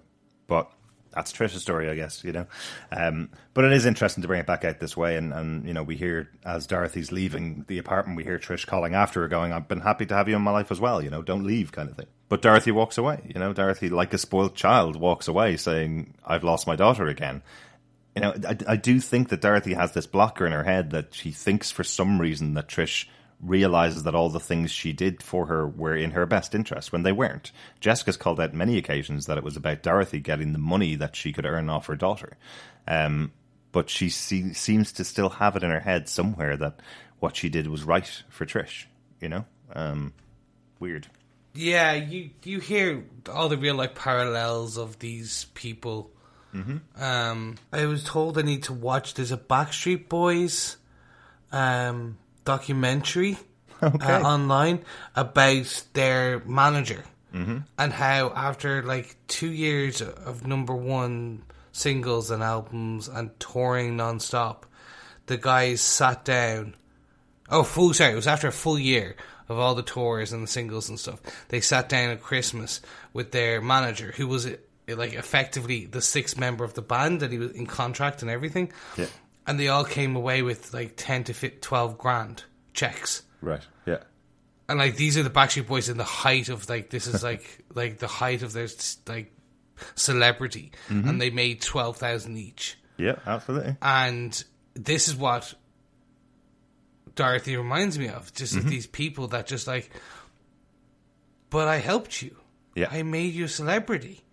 but 0.47 0.71
that's 1.11 1.33
Trish's 1.33 1.63
story, 1.63 1.89
I 1.89 1.95
guess. 1.95 2.23
You 2.23 2.33
know, 2.33 2.47
um, 2.95 3.31
but 3.55 3.65
it 3.65 3.73
is 3.73 3.87
interesting 3.87 4.21
to 4.21 4.29
bring 4.29 4.41
it 4.41 4.47
back 4.47 4.67
out 4.67 4.79
this 4.79 4.95
way, 4.95 5.17
and, 5.17 5.33
and 5.33 5.67
you 5.67 5.73
know, 5.73 5.83
we 5.83 5.97
hear 5.97 6.29
as 6.45 6.67
Dorothy's 6.67 7.11
leaving 7.11 7.65
the 7.67 7.79
apartment, 7.79 8.19
we 8.19 8.25
hear 8.25 8.39
Trish 8.39 8.67
calling 8.67 8.95
after 8.95 9.23
her, 9.23 9.29
going, 9.29 9.55
"I've 9.55 9.69
been 9.69 9.81
happy 9.81 10.05
to 10.05 10.15
have 10.15 10.29
you 10.29 10.37
in 10.37 10.43
my 10.43 10.51
life 10.51 10.71
as 10.71 10.79
well. 10.79 11.01
You 11.03 11.09
know, 11.09 11.23
don't 11.23 11.45
leave," 11.45 11.73
kind 11.73 11.89
of 11.89 11.97
thing. 11.97 12.07
But 12.33 12.41
Dorothy 12.41 12.71
walks 12.71 12.97
away. 12.97 13.21
You 13.27 13.39
know, 13.39 13.53
Dorothy, 13.53 13.91
like 13.91 14.15
a 14.15 14.17
spoiled 14.17 14.55
child, 14.55 14.97
walks 14.97 15.29
away, 15.29 15.59
saying, 15.59 16.15
"I've 16.25 16.45
lost 16.45 16.67
my 16.67 16.77
daughter 16.77 17.07
again." 17.07 17.43
You 18.17 18.23
know, 18.23 18.35
I, 18.49 18.57
I 18.69 18.77
do 18.77 19.01
think 19.01 19.29
that 19.29 19.43
Dorothy 19.43 19.75
has 19.75 19.93
this 19.93 20.07
blocker 20.07 20.47
in 20.47 20.53
her 20.53 20.65
head 20.65 20.93
that 20.93 21.13
she 21.13 21.31
thinks 21.31 21.71
for 21.71 21.85
some 21.85 22.19
reason 22.19 22.55
that 22.55 22.69
Trish 22.69 23.05
realizes 23.39 24.05
that 24.05 24.15
all 24.15 24.31
the 24.31 24.41
things 24.41 24.71
she 24.71 24.95
did 24.95 25.23
for 25.23 25.45
her 25.45 25.69
were 25.69 25.95
in 25.95 26.13
her 26.13 26.25
best 26.25 26.55
interest 26.55 26.91
when 26.91 27.03
they 27.03 27.13
weren't. 27.13 27.53
Jessica's 27.81 28.17
called 28.17 28.41
out 28.41 28.55
many 28.55 28.79
occasions 28.79 29.27
that 29.27 29.37
it 29.37 29.45
was 29.45 29.59
about 29.59 29.83
Dorothy 29.83 30.19
getting 30.19 30.55
the 30.55 30.59
money 30.59 30.95
that 30.95 31.15
she 31.15 31.35
could 31.35 31.45
earn 31.45 31.69
off 31.69 31.85
her 31.89 31.97
daughter. 31.97 32.39
Um, 32.89 33.33
but 33.73 33.91
she 33.91 34.09
se- 34.09 34.55
seems 34.55 34.91
to 34.93 35.05
still 35.05 35.29
have 35.29 35.55
it 35.55 35.65
in 35.65 35.71
her 35.71 35.81
head 35.81 36.09
somewhere 36.09 36.57
that 36.57 36.81
what 37.21 37.37
she 37.37 37.51
did 37.51 37.67
was 37.67 37.85
right 37.85 38.23
for 38.31 38.47
Trish, 38.47 38.87
you 39.21 39.29
know? 39.29 39.45
Um, 39.75 40.15
weird. 40.81 41.09
Yeah, 41.55 41.93
you 41.95 42.31
you 42.45 42.61
hear 42.61 43.05
all 43.31 43.49
the 43.49 43.59
real 43.59 43.75
life 43.75 43.95
parallels 43.95 44.79
of 44.79 44.99
these 44.99 45.47
people. 45.55 46.11
Mm-hmm. 46.55 47.03
Um, 47.03 47.57
I 47.73 47.87
was 47.87 48.05
told 48.05 48.39
I 48.39 48.43
need 48.43 48.65
to 48.65 48.73
watch. 48.73 49.15
There's 49.15 49.33
a 49.33 49.37
Backstreet 49.39 50.09
Boys 50.09 50.77
um, 51.51 52.19
documentary 52.45 53.39
Okay. 53.83 54.07
uh, 54.13 54.23
online 54.23 54.85
about 55.17 55.85
their 55.93 56.39
manager 56.47 57.05
Mm-hmm. 57.35 57.59
and 57.79 57.93
how 57.95 58.31
after 58.37 58.83
like 58.83 59.17
two 59.27 59.51
years 59.51 60.03
of 60.03 60.47
number 60.47 60.75
one 60.75 61.43
singles 61.73 62.31
and 62.31 62.43
albums 62.43 63.09
and 63.09 63.31
touring 63.41 63.97
nonstop, 63.97 64.65
the 65.27 65.39
guys 65.39 65.81
sat 65.81 66.27
down. 66.27 66.75
Oh, 67.49 67.63
full 67.63 67.95
sorry, 67.95 68.13
it 68.13 68.17
was 68.17 68.27
after 68.27 68.49
a 68.49 68.53
full 68.53 68.79
year 68.79 69.17
of 69.49 69.59
all 69.59 69.75
the 69.75 69.83
tours 69.83 70.33
and 70.33 70.43
the 70.43 70.49
singles 70.49 70.89
and 70.89 70.99
stuff. 70.99 71.21
They 71.49 71.61
sat 71.61 71.89
down 71.89 72.11
at 72.11 72.23
Christmas 72.23 72.81
with 73.13 73.33
their 73.33 73.61
manager, 73.61 74.13
who 74.17 74.27
was 74.27 74.47
uh, 74.47 74.57
like 74.89 75.15
effectively 75.15 75.87
the 75.87 76.03
sixth 76.03 76.39
member 76.39 76.65
of 76.65 76.75
the 76.75 76.83
band, 76.83 77.21
that 77.21 77.33
he 77.33 77.39
was 77.39 77.53
in 77.53 77.67
contract 77.67 78.23
and 78.23 78.31
everything. 78.31 78.73
Yeah. 78.97 79.07
And 79.47 79.59
they 79.59 79.69
all 79.69 79.85
came 79.85 80.17
away 80.17 80.43
with 80.43 80.73
like 80.73 80.95
ten 80.97 81.25
to 81.25 81.35
fi- 81.35 81.51
twelve 81.61 81.99
grand 81.99 82.45
checks. 82.75 83.23
Right. 83.41 83.67
Yeah. 83.87 83.99
And 84.69 84.79
like 84.79 84.97
these 84.97 85.19
are 85.19 85.23
the 85.23 85.31
Backstreet 85.31 85.67
Boys 85.67 85.89
in 85.89 85.97
the 85.97 86.05
height 86.05 86.49
of 86.49 86.69
like 86.69 86.91
this 86.91 87.07
is 87.07 87.23
like 87.23 87.65
like 87.75 87.99
the 87.99 88.07
height 88.07 88.43
of 88.43 88.53
their 88.53 88.69
like 89.09 89.33
celebrity, 89.97 90.73
and 90.89 91.21
they 91.21 91.31
made 91.31 91.61
twelve 91.61 91.97
thousand 91.97 92.37
each. 92.37 92.79
Yeah, 92.97 93.17
absolutely. 93.27 93.77
And 93.83 94.43
this 94.75 95.09
is 95.09 95.17
what 95.17 95.55
Dorothy 97.15 97.57
reminds 97.57 97.99
me 97.99 98.09
of, 98.09 98.33
just 98.33 98.57
of 98.57 98.69
these 98.69 98.87
people 98.87 99.29
that 99.29 99.47
just 99.47 99.67
like, 99.67 99.91
but 101.51 101.69
I 101.69 101.77
helped 101.77 102.23
you. 102.23 102.37
Yeah. 102.75 102.89
I 102.91 103.03
made 103.03 103.35
you 103.35 103.45
a 103.45 103.49
celebrity. 103.49 104.25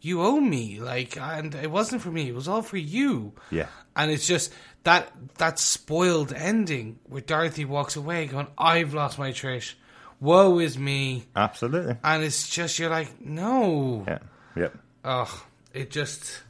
You 0.00 0.22
owe 0.22 0.38
me, 0.38 0.80
like, 0.80 1.16
and 1.16 1.54
it 1.54 1.70
wasn't 1.70 2.02
for 2.02 2.10
me; 2.10 2.28
it 2.28 2.34
was 2.34 2.46
all 2.46 2.62
for 2.62 2.76
you. 2.76 3.32
Yeah. 3.50 3.66
And 3.96 4.10
it's 4.10 4.26
just 4.26 4.52
that 4.84 5.10
that 5.38 5.58
spoiled 5.58 6.32
ending 6.32 6.98
where 7.04 7.22
Dorothy 7.22 7.64
walks 7.64 7.96
away, 7.96 8.26
going, 8.26 8.48
"I've 8.58 8.92
lost 8.92 9.18
my 9.18 9.30
Trish. 9.30 9.74
Woe 10.20 10.58
is 10.58 10.78
me." 10.78 11.24
Absolutely. 11.34 11.96
And 12.04 12.22
it's 12.22 12.48
just 12.48 12.78
you're 12.78 12.90
like, 12.90 13.20
no. 13.20 14.04
Yeah. 14.06 14.18
Yeah. 14.56 14.68
Oh, 15.04 15.46
it 15.72 15.90
just 15.90 16.42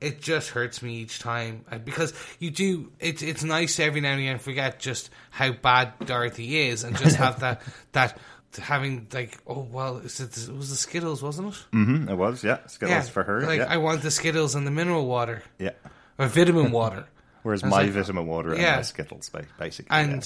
it 0.00 0.20
just 0.20 0.50
hurts 0.50 0.82
me 0.82 0.96
each 0.96 1.18
time 1.18 1.64
Uh, 1.70 1.78
because 1.78 2.12
you 2.38 2.50
do. 2.50 2.92
It's 2.98 3.22
it's 3.22 3.44
nice 3.44 3.78
every 3.78 4.00
now 4.00 4.12
and 4.12 4.20
again 4.20 4.38
forget 4.38 4.80
just 4.80 5.10
how 5.30 5.52
bad 5.52 5.92
Dorothy 6.04 6.68
is 6.68 6.84
and 6.84 6.96
just 6.96 7.16
have 7.16 7.40
that 7.40 7.62
that 7.92 8.18
having 8.58 9.06
like 9.12 9.38
oh 9.46 9.60
well 9.70 9.98
it's, 9.98 10.18
it 10.18 10.48
was 10.52 10.70
the 10.70 10.76
Skittles 10.76 11.22
wasn't 11.22 11.54
it? 11.54 11.64
Mm-hmm, 11.72 12.08
it 12.08 12.16
was, 12.16 12.42
yeah. 12.42 12.66
Skittles 12.66 13.08
for 13.08 13.22
her. 13.22 13.42
Like 13.42 13.60
yeah. 13.60 13.72
I 13.72 13.76
want 13.76 14.02
the 14.02 14.10
Skittles 14.10 14.54
and 14.54 14.66
the 14.66 14.70
mineral 14.70 15.06
water 15.06 15.42
yeah. 15.58 15.70
or 16.18 16.26
vitamin 16.26 16.72
water. 16.72 17.06
Whereas 17.42 17.62
my 17.62 17.82
like, 17.82 17.90
vitamin 17.90 18.26
water 18.26 18.52
and 18.52 18.62
my 18.62 18.82
Skittles, 18.82 19.30
basically. 19.58 19.96
And 19.96 20.22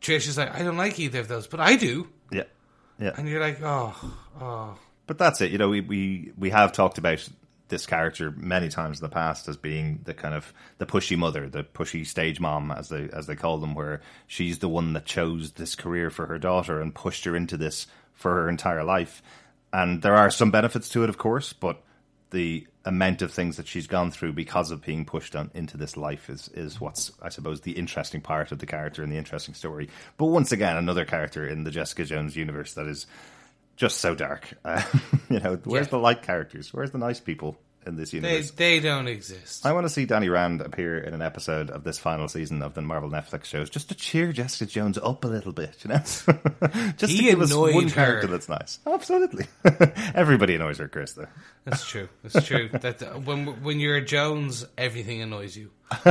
Trish 0.00 0.28
is 0.28 0.38
like, 0.38 0.54
I 0.54 0.62
don't 0.62 0.76
like 0.76 0.98
either 1.00 1.18
of 1.20 1.28
those, 1.28 1.46
but 1.46 1.58
I 1.60 1.76
do. 1.76 2.08
yeah. 2.30 2.44
Yeah. 2.98 3.12
And 3.16 3.28
you're 3.28 3.40
like, 3.40 3.60
oh, 3.62 3.94
oh. 4.40 4.78
But 5.06 5.18
that's 5.18 5.40
it. 5.40 5.50
You 5.50 5.58
know, 5.58 5.68
we, 5.68 5.80
we, 5.80 6.32
we 6.38 6.50
have 6.50 6.72
talked 6.72 6.98
about 6.98 7.28
this 7.68 7.86
character 7.86 8.30
many 8.30 8.68
times 8.68 9.00
in 9.00 9.04
the 9.04 9.08
past 9.08 9.48
as 9.48 9.56
being 9.56 10.00
the 10.04 10.14
kind 10.14 10.34
of 10.34 10.52
the 10.78 10.86
pushy 10.86 11.16
mother, 11.16 11.48
the 11.48 11.64
pushy 11.64 12.06
stage 12.06 12.40
mom, 12.40 12.70
as 12.70 12.88
they 12.88 13.08
as 13.12 13.26
they 13.26 13.36
call 13.36 13.58
them, 13.58 13.74
where 13.74 14.00
she's 14.26 14.58
the 14.58 14.68
one 14.68 14.92
that 14.92 15.04
chose 15.04 15.52
this 15.52 15.74
career 15.74 16.10
for 16.10 16.26
her 16.26 16.38
daughter 16.38 16.80
and 16.80 16.94
pushed 16.94 17.24
her 17.24 17.34
into 17.34 17.56
this 17.56 17.86
for 18.12 18.34
her 18.34 18.48
entire 18.48 18.84
life. 18.84 19.22
And 19.72 20.02
there 20.02 20.16
are 20.16 20.30
some 20.30 20.50
benefits 20.50 20.88
to 20.90 21.02
it, 21.02 21.10
of 21.10 21.18
course, 21.18 21.52
but 21.52 21.82
the 22.30 22.66
amount 22.84 23.20
of 23.20 23.32
things 23.32 23.56
that 23.56 23.66
she's 23.66 23.86
gone 23.86 24.10
through 24.10 24.32
because 24.32 24.70
of 24.70 24.84
being 24.84 25.04
pushed 25.04 25.34
on 25.34 25.50
into 25.54 25.76
this 25.76 25.96
life 25.96 26.30
is 26.30 26.48
is 26.54 26.80
what's 26.80 27.12
I 27.20 27.28
suppose 27.30 27.60
the 27.60 27.72
interesting 27.72 28.20
part 28.20 28.52
of 28.52 28.58
the 28.58 28.66
character 28.66 29.02
and 29.02 29.12
the 29.12 29.16
interesting 29.16 29.54
story. 29.54 29.88
But 30.16 30.26
once 30.26 30.52
again, 30.52 30.76
another 30.76 31.04
character 31.04 31.46
in 31.46 31.64
the 31.64 31.70
Jessica 31.70 32.04
Jones 32.04 32.36
universe 32.36 32.74
that 32.74 32.86
is 32.86 33.06
just 33.76 33.98
so 33.98 34.14
dark. 34.14 34.52
Uh, 34.64 34.82
you 35.30 35.38
know, 35.40 35.58
where's 35.64 35.86
Yeah. 35.86 35.90
the 35.90 35.98
light 35.98 36.22
characters? 36.22 36.72
Where's 36.74 36.90
the 36.90 36.98
nice 36.98 37.20
people 37.20 37.56
in 37.86 37.96
this 37.96 38.10
They 38.10 38.16
universe? 38.18 38.50
they 38.52 38.80
don't 38.80 39.08
exist. 39.08 39.64
I 39.64 39.72
want 39.72 39.84
to 39.86 39.90
see 39.90 40.04
Danny 40.06 40.28
Rand 40.28 40.60
appear 40.60 40.98
in 40.98 41.14
an 41.14 41.22
episode 41.22 41.70
of 41.70 41.84
this 41.84 41.98
final 41.98 42.28
season 42.28 42.62
of 42.62 42.74
the 42.74 42.82
Marvel 42.82 43.10
Netflix 43.10 43.44
shows 43.44 43.70
just 43.70 43.88
to 43.90 43.94
cheer 43.94 44.32
Jessica 44.32 44.70
Jones 44.70 44.98
up 44.98 45.24
a 45.24 45.28
little 45.28 45.52
bit, 45.52 45.76
you 45.84 45.88
know? 45.90 45.98
just 46.96 47.12
He 47.12 47.18
to 47.18 47.22
give 47.22 47.40
us 47.40 47.54
one 47.54 47.84
her. 47.88 47.90
character 47.90 48.26
that's 48.26 48.48
nice. 48.48 48.78
Absolutely. 48.86 49.46
Everybody 50.14 50.54
annoys 50.56 50.78
her, 50.78 50.88
Chris, 50.88 51.12
though. 51.12 51.26
That's 51.64 51.86
true. 51.86 52.08
That's 52.22 52.46
true. 52.46 52.68
that 52.72 53.02
uh, 53.02 53.06
when 53.18 53.62
when 53.62 53.80
you're 53.80 53.96
a 53.96 54.04
Jones, 54.04 54.64
everything 54.78 55.22
annoys 55.22 55.56
you. 55.56 55.70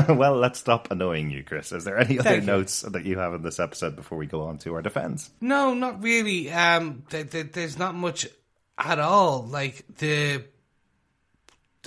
well, 0.10 0.36
let's 0.38 0.60
stop 0.60 0.90
annoying 0.92 1.30
you, 1.30 1.44
Chris. 1.44 1.72
Is 1.72 1.84
there 1.84 1.98
any 1.98 2.18
other 2.20 2.36
you. 2.36 2.42
notes 2.42 2.82
that 2.82 3.06
you 3.06 3.18
have 3.20 3.34
in 3.34 3.42
this 3.42 3.60
episode 3.60 3.96
before 3.96 4.18
we 4.18 4.26
go 4.26 4.44
on 4.44 4.58
to 4.60 4.74
our 4.76 4.82
defense? 4.82 5.30
No, 5.42 5.74
not 5.74 6.02
really. 6.02 6.50
Um, 6.52 7.04
th- 7.10 7.30
th- 7.32 7.52
there's 7.52 7.78
not 7.78 7.94
much 7.96 8.28
at 8.78 9.00
all. 9.00 9.44
Like 9.44 9.84
the 9.98 10.44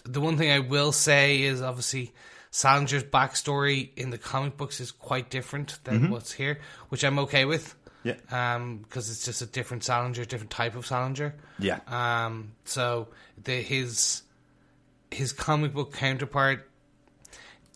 the 0.05 0.21
one 0.21 0.37
thing 0.37 0.51
I 0.51 0.59
will 0.61 0.93
say 0.93 1.43
is 1.43 1.61
obviously 1.63 2.13
Salinger's 2.51 3.05
backstory 3.05 3.91
in 3.97 4.11
the 4.11 4.19
comic 4.19 4.57
books 4.57 4.81
is 4.81 4.91
quite 4.91 5.31
different 5.31 5.79
than 5.85 6.11
what's 6.11 6.33
here, 6.33 6.61
which 6.89 7.05
I'm 7.05 7.19
okay 7.21 7.45
with. 7.45 7.75
Yeah. 8.05 8.15
Um, 8.31 8.79
because 8.79 9.11
it's 9.11 9.25
just 9.25 9.43
a 9.43 9.47
different 9.47 9.85
Salinger, 9.85 10.25
different 10.25 10.51
type 10.51 10.77
of 10.77 10.87
Salinger. 10.87 11.35
Yeah. 11.59 11.81
Um, 11.89 12.53
so 12.65 13.09
the 13.43 13.61
his 13.61 14.23
his 15.11 15.33
comic 15.33 15.75
book 15.75 15.93
counterpart 15.93 16.69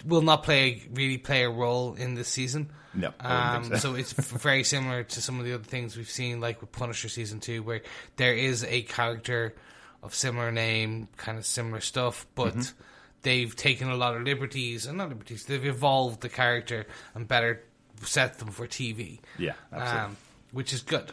will 0.07 0.23
not 0.23 0.43
play 0.43 0.83
really 0.93 1.18
play 1.18 1.43
a 1.45 1.51
role 1.51 1.95
in 1.95 2.14
this 2.14 2.29
season. 2.29 2.70
No, 2.95 3.12
Um, 3.20 3.64
so. 3.64 3.77
so 3.77 3.95
it's 3.95 4.12
very 4.43 4.64
similar 4.64 5.03
to 5.03 5.23
some 5.23 5.39
of 5.39 5.47
the 5.47 5.55
other 5.55 5.64
things 5.64 5.97
we've 5.97 6.11
seen, 6.11 6.41
like 6.41 6.61
with 6.61 6.73
Punisher 6.73 7.09
season 7.09 7.41
two, 7.41 7.62
where 7.62 7.81
there 8.16 8.35
is 8.35 8.64
a 8.64 8.83
character 8.83 9.55
of 10.03 10.14
similar 10.14 10.50
name, 10.53 11.09
kind 11.16 11.38
of 11.38 11.46
similar 11.46 11.80
stuff, 11.80 12.26
but 12.34 12.55
Mm-hmm. 12.55 12.82
they've 13.22 13.55
taken 13.55 13.88
a 13.88 13.96
lot 13.96 14.16
of 14.16 14.22
liberties, 14.22 14.86
and 14.86 14.98
not 14.98 15.09
liberties, 15.09 15.44
they've 15.44 15.64
evolved 15.64 16.20
the 16.22 16.28
character 16.28 16.86
and 17.14 17.28
better 17.28 17.62
set 18.03 18.38
them 18.38 18.48
for 18.48 18.66
TV. 18.66 19.20
Yeah, 19.38 19.53
absolutely. 19.72 20.00
um, 20.00 20.16
which 20.50 20.72
is 20.72 20.82
good. 20.82 21.12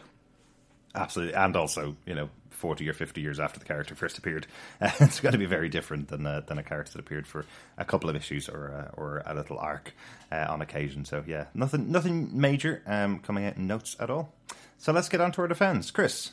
Absolutely, 0.94 1.34
and 1.34 1.54
also, 1.56 1.96
you 2.04 2.14
know, 2.16 2.28
forty 2.50 2.88
or 2.88 2.92
fifty 2.92 3.20
years 3.20 3.38
after 3.38 3.60
the 3.60 3.64
character 3.64 3.94
first 3.94 4.18
appeared, 4.18 4.48
it's 4.80 5.20
going 5.20 5.32
to 5.32 5.38
be 5.38 5.46
very 5.46 5.68
different 5.68 6.08
than 6.08 6.26
uh, 6.26 6.40
than 6.48 6.58
a 6.58 6.64
character 6.64 6.94
that 6.94 6.98
appeared 7.00 7.28
for 7.28 7.46
a 7.78 7.84
couple 7.84 8.10
of 8.10 8.16
issues 8.16 8.48
or 8.48 8.74
uh, 8.74 9.00
or 9.00 9.22
a 9.24 9.32
little 9.34 9.56
arc 9.58 9.94
uh, 10.32 10.46
on 10.48 10.60
occasion. 10.62 11.04
So 11.04 11.22
yeah, 11.28 11.44
nothing 11.54 11.92
nothing 11.92 12.30
major 12.40 12.82
um, 12.86 13.20
coming 13.20 13.46
out 13.46 13.56
in 13.56 13.68
notes 13.68 13.94
at 14.00 14.10
all. 14.10 14.34
So 14.78 14.92
let's 14.92 15.08
get 15.08 15.20
on 15.20 15.30
to 15.32 15.42
our 15.42 15.48
defense, 15.48 15.92
Chris. 15.92 16.32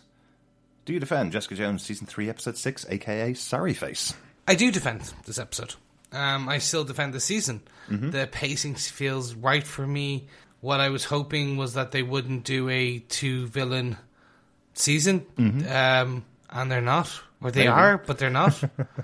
Do 0.88 0.94
you 0.94 1.02
defend 1.02 1.34
Jessica 1.34 1.54
Jones 1.56 1.84
season 1.84 2.08
three, 2.08 2.30
episode 2.30 2.56
six, 2.56 2.86
aka 2.88 3.34
Sorry 3.34 3.74
Face? 3.74 4.14
I 4.48 4.56
do 4.56 4.72
defend 4.72 5.02
this 5.26 5.38
episode. 5.38 5.76
Um, 6.14 6.48
I 6.48 6.60
still 6.60 6.86
defend 6.86 7.14
the 7.14 7.20
season. 7.20 7.60
Mm-hmm. 7.90 8.12
The 8.12 8.26
pacing 8.32 8.76
feels 8.76 9.34
right 9.36 9.68
for 9.68 9.86
me. 9.86 10.28
What 10.62 10.80
I 10.80 10.88
was 10.88 11.04
hoping 11.04 11.58
was 11.58 11.74
that 11.74 11.92
they 11.92 12.04
wouldn't 12.04 12.46
do 12.46 12.70
a 12.70 13.00
two 13.00 13.48
villain 13.48 13.98
season, 14.76 15.26
Mm-hmm. 15.38 15.70
um, 15.70 16.24
and 16.50 16.72
they're 16.72 16.80
not, 16.80 17.12
or 17.42 17.52
they 17.52 17.64
Maybe. 17.66 17.68
are, 17.68 17.98
but 17.98 18.18
they're 18.18 18.30
not. 18.30 18.58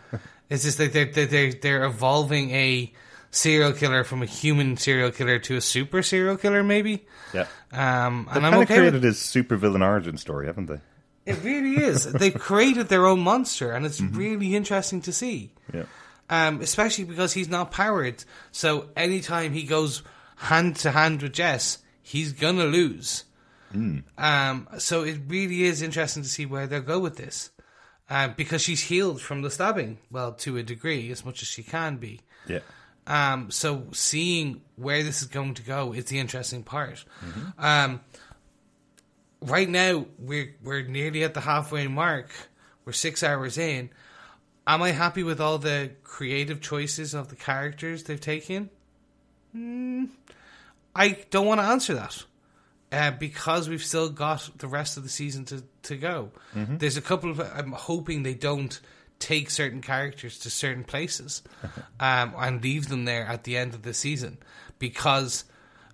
it's 0.49 0.63
just 0.63 0.79
like 0.79 0.93
they're, 0.93 1.11
they're 1.11 1.25
they're 1.25 1.51
they're 1.51 1.83
evolving 1.83 2.51
a 2.51 2.93
serial 3.29 3.73
killer 3.73 4.05
from 4.05 4.23
a 4.23 4.25
human 4.25 4.77
serial 4.77 5.11
killer 5.11 5.37
to 5.39 5.57
a 5.57 5.61
super 5.61 6.01
serial 6.01 6.37
killer, 6.37 6.63
maybe. 6.63 7.05
Yeah. 7.33 7.47
Um, 7.73 8.29
They've 8.29 8.37
and 8.37 8.45
I'm 8.45 8.51
kind 8.53 8.55
of 8.55 8.61
okay 8.61 8.75
created 8.75 8.93
with 8.93 9.03
his 9.03 9.17
supervillain 9.17 9.85
origin 9.85 10.17
story, 10.17 10.45
haven't 10.47 10.67
they? 10.67 10.79
It. 11.25 11.43
Really 11.43 11.77
is. 11.83 12.11
They've 12.11 12.33
created 12.33 12.89
their 12.89 13.05
own 13.05 13.19
monster, 13.21 13.71
and 13.71 13.85
it's 13.85 14.01
really 14.01 14.55
interesting 14.55 15.01
to 15.01 15.13
see. 15.13 15.51
Yeah. 15.73 15.85
um, 16.29 16.61
especially 16.61 17.03
because 17.05 17.33
he's 17.33 17.49
not 17.49 17.71
powered. 17.71 18.23
So 18.51 18.89
anytime 18.95 19.53
he 19.53 19.63
goes 19.63 20.03
hand 20.37 20.75
to 20.77 20.91
hand 20.91 21.21
with 21.21 21.33
Jess, 21.33 21.79
he's 22.01 22.33
gonna 22.33 22.65
lose. 22.65 23.25
Um, 24.17 24.67
so 24.77 25.01
it 25.03 25.19
really 25.27 25.63
is 25.63 25.81
interesting 25.81 26.21
to 26.23 26.29
see 26.29 26.45
where 26.45 26.67
they'll 26.67 26.81
go 26.81 26.99
with 26.99 27.17
this, 27.17 27.49
um, 28.09 28.33
because 28.37 28.61
she's 28.61 28.81
healed 28.83 29.19
from 29.19 29.41
the 29.41 29.49
stabbing, 29.49 29.97
well, 30.11 30.33
to 30.33 30.57
a 30.57 30.63
degree, 30.63 31.11
as 31.11 31.25
much 31.25 31.41
as 31.41 31.47
she 31.47 31.63
can 31.63 31.97
be. 31.97 32.21
Yeah. 32.47 32.59
Um, 33.07 33.49
so 33.49 33.87
seeing 33.91 34.61
where 34.75 35.01
this 35.03 35.21
is 35.23 35.27
going 35.27 35.55
to 35.55 35.63
go 35.63 35.91
is 35.93 36.05
the 36.05 36.19
interesting 36.19 36.63
part. 36.63 37.03
Um, 37.57 38.01
right 39.43 39.69
now 39.69 40.05
we're 40.17 40.55
we're 40.63 40.83
nearly 40.83 41.23
at 41.23 41.33
the 41.33 41.41
halfway 41.41 41.87
mark. 41.87 42.29
We're 42.85 42.93
six 42.93 43.23
hours 43.23 43.57
in. 43.57 43.89
Am 44.65 44.81
I 44.81 44.91
happy 44.91 45.23
with 45.23 45.41
all 45.41 45.57
the 45.57 45.91
creative 46.03 46.61
choices 46.61 47.13
of 47.13 47.29
the 47.29 47.35
characters 47.35 48.03
they've 48.03 48.19
taken? 48.19 48.69
Mm, 49.55 50.09
I 50.95 51.17
don't 51.29 51.45
want 51.45 51.59
to 51.59 51.65
answer 51.65 51.93
that. 51.95 52.23
Uh, 52.91 53.09
because 53.09 53.67
we've 53.67 53.83
still 53.83 54.09
got 54.09 54.47
the 54.59 54.67
rest 54.67 54.97
of 54.97 55.03
the 55.03 55.09
season 55.09 55.45
to, 55.45 55.63
to 55.81 55.95
go. 55.95 56.31
There's 56.77 56.95
a 56.95 57.01
couple 57.01 57.31
of. 57.31 57.39
I'm 57.39 57.71
hoping 57.71 58.21
they 58.21 58.35
don't 58.35 58.79
take 59.17 59.49
certain 59.49 59.81
characters 59.81 60.37
to 60.39 60.49
certain 60.49 60.83
places 60.83 61.41
um, 61.99 62.33
and 62.37 62.61
leave 62.63 62.89
them 62.89 63.05
there 63.05 63.25
at 63.25 63.45
the 63.45 63.57
end 63.57 63.73
of 63.73 63.81
the 63.81 63.93
season 63.95 64.37
because 64.77 65.45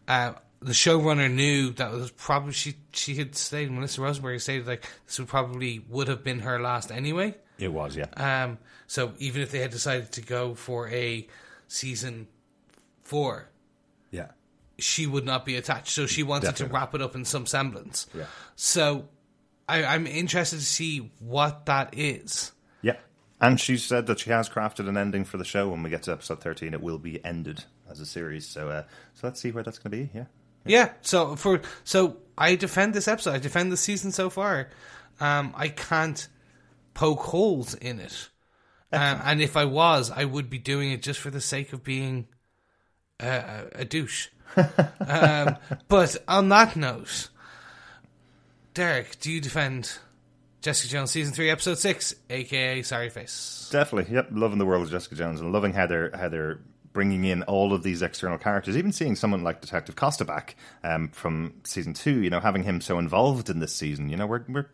uh, 0.09 0.33
the 0.61 0.73
showrunner 0.73 1.31
knew 1.31 1.71
that 1.71 1.91
was 1.91 2.11
probably 2.11 2.51
she 2.51 2.75
she 2.91 3.15
had 3.15 3.35
stated 3.35 3.71
Melissa 3.71 4.01
Rosenberg 4.01 4.41
stated 4.41 4.67
like 4.67 4.85
this 5.05 5.19
would 5.19 5.27
probably 5.27 5.85
would 5.87 6.07
have 6.07 6.23
been 6.23 6.39
her 6.39 6.59
last 6.59 6.91
anyway. 6.91 7.35
It 7.57 7.71
was, 7.71 7.95
yeah. 7.95 8.07
Um, 8.15 8.57
so 8.87 9.13
even 9.19 9.41
if 9.41 9.51
they 9.51 9.59
had 9.59 9.71
decided 9.71 10.11
to 10.13 10.21
go 10.21 10.55
for 10.55 10.87
a 10.89 11.27
season 11.67 12.27
four, 13.03 13.49
yeah. 14.11 14.27
she 14.77 15.05
would 15.05 15.25
not 15.25 15.45
be 15.45 15.57
attached. 15.57 15.89
So 15.89 16.07
she 16.07 16.23
wanted 16.23 16.47
Definitely. 16.47 16.67
to 16.67 16.73
wrap 16.73 16.95
it 16.95 17.01
up 17.01 17.15
in 17.15 17.25
some 17.25 17.45
semblance. 17.45 18.07
Yeah. 18.15 18.25
So 18.55 19.09
I, 19.67 19.83
I'm 19.83 20.07
interested 20.07 20.57
to 20.57 20.65
see 20.65 21.11
what 21.19 21.65
that 21.65 21.93
is. 21.97 22.53
Yeah. 22.81 22.95
And 23.41 23.59
she 23.59 23.77
said 23.77 24.07
that 24.07 24.19
she 24.19 24.29
has 24.29 24.49
crafted 24.49 24.87
an 24.87 24.95
ending 24.95 25.25
for 25.25 25.37
the 25.37 25.45
show. 25.45 25.69
When 25.69 25.83
we 25.83 25.89
get 25.89 26.03
to 26.03 26.13
episode 26.13 26.41
13, 26.41 26.73
it 26.73 26.81
will 26.81 26.97
be 26.97 27.23
ended 27.25 27.65
as 27.89 27.99
a 27.99 28.05
series. 28.05 28.47
So 28.47 28.69
uh, 28.69 28.83
so 29.15 29.27
let's 29.27 29.41
see 29.41 29.51
where 29.51 29.63
that's 29.63 29.79
going 29.79 29.91
to 29.91 29.97
be. 29.97 30.17
Yeah. 30.17 30.25
Yeah. 30.69 30.91
So 31.01 31.35
for 31.35 31.61
so 31.83 32.17
I 32.37 32.55
defend 32.55 32.93
this 32.93 33.07
episode. 33.07 33.33
I 33.33 33.39
defend 33.39 33.71
the 33.71 33.77
season 33.77 34.11
so 34.11 34.29
far. 34.29 34.69
Um, 35.19 35.53
I 35.55 35.67
can't 35.67 36.27
poke 36.93 37.19
holes 37.19 37.73
in 37.73 37.99
it. 37.99 38.29
Um, 38.91 39.21
and 39.23 39.41
if 39.41 39.55
I 39.57 39.65
was, 39.65 40.09
I 40.09 40.25
would 40.25 40.49
be 40.49 40.57
doing 40.57 40.91
it 40.91 41.03
just 41.03 41.19
for 41.19 41.29
the 41.29 41.41
sake 41.41 41.73
of 41.73 41.83
being 41.83 42.27
a, 43.19 43.27
a, 43.27 43.65
a 43.81 43.85
douche. 43.85 44.29
um, 45.07 45.57
but 45.87 46.17
on 46.27 46.49
that 46.49 46.75
note, 46.75 47.29
Derek, 48.73 49.19
do 49.19 49.31
you 49.31 49.41
defend 49.41 49.91
Jessica 50.61 50.89
Jones 50.89 51.11
season 51.11 51.33
three, 51.33 51.49
episode 51.49 51.77
six, 51.77 52.15
aka 52.29 52.81
Sorry 52.81 53.09
Face? 53.09 53.69
Definitely. 53.71 54.13
Yep. 54.15 54.29
Loving 54.31 54.57
the 54.57 54.65
world 54.65 54.83
of 54.83 54.89
Jessica 54.89 55.15
Jones 55.15 55.41
and 55.41 55.51
loving 55.51 55.73
how 55.73 55.85
they're, 55.85 56.11
how 56.15 56.29
they're 56.29 56.59
bringing 56.93 57.23
in 57.23 57.43
all 57.43 57.73
of 57.73 57.83
these 57.83 58.01
external 58.01 58.37
characters. 58.37 58.75
Even 58.77 58.91
seeing 58.91 59.15
someone 59.15 59.43
like 59.43 59.61
Detective 59.61 59.95
Costa 59.95 60.25
back 60.25 60.55
um, 60.83 61.09
from 61.09 61.53
season 61.63 61.93
two, 61.93 62.21
you 62.21 62.29
know, 62.29 62.39
having 62.39 62.63
him 62.63 62.81
so 62.81 62.99
involved 62.99 63.49
in 63.49 63.59
this 63.59 63.75
season, 63.75 64.09
you 64.09 64.17
know, 64.17 64.27
we're, 64.27 64.43
we're 64.47 64.67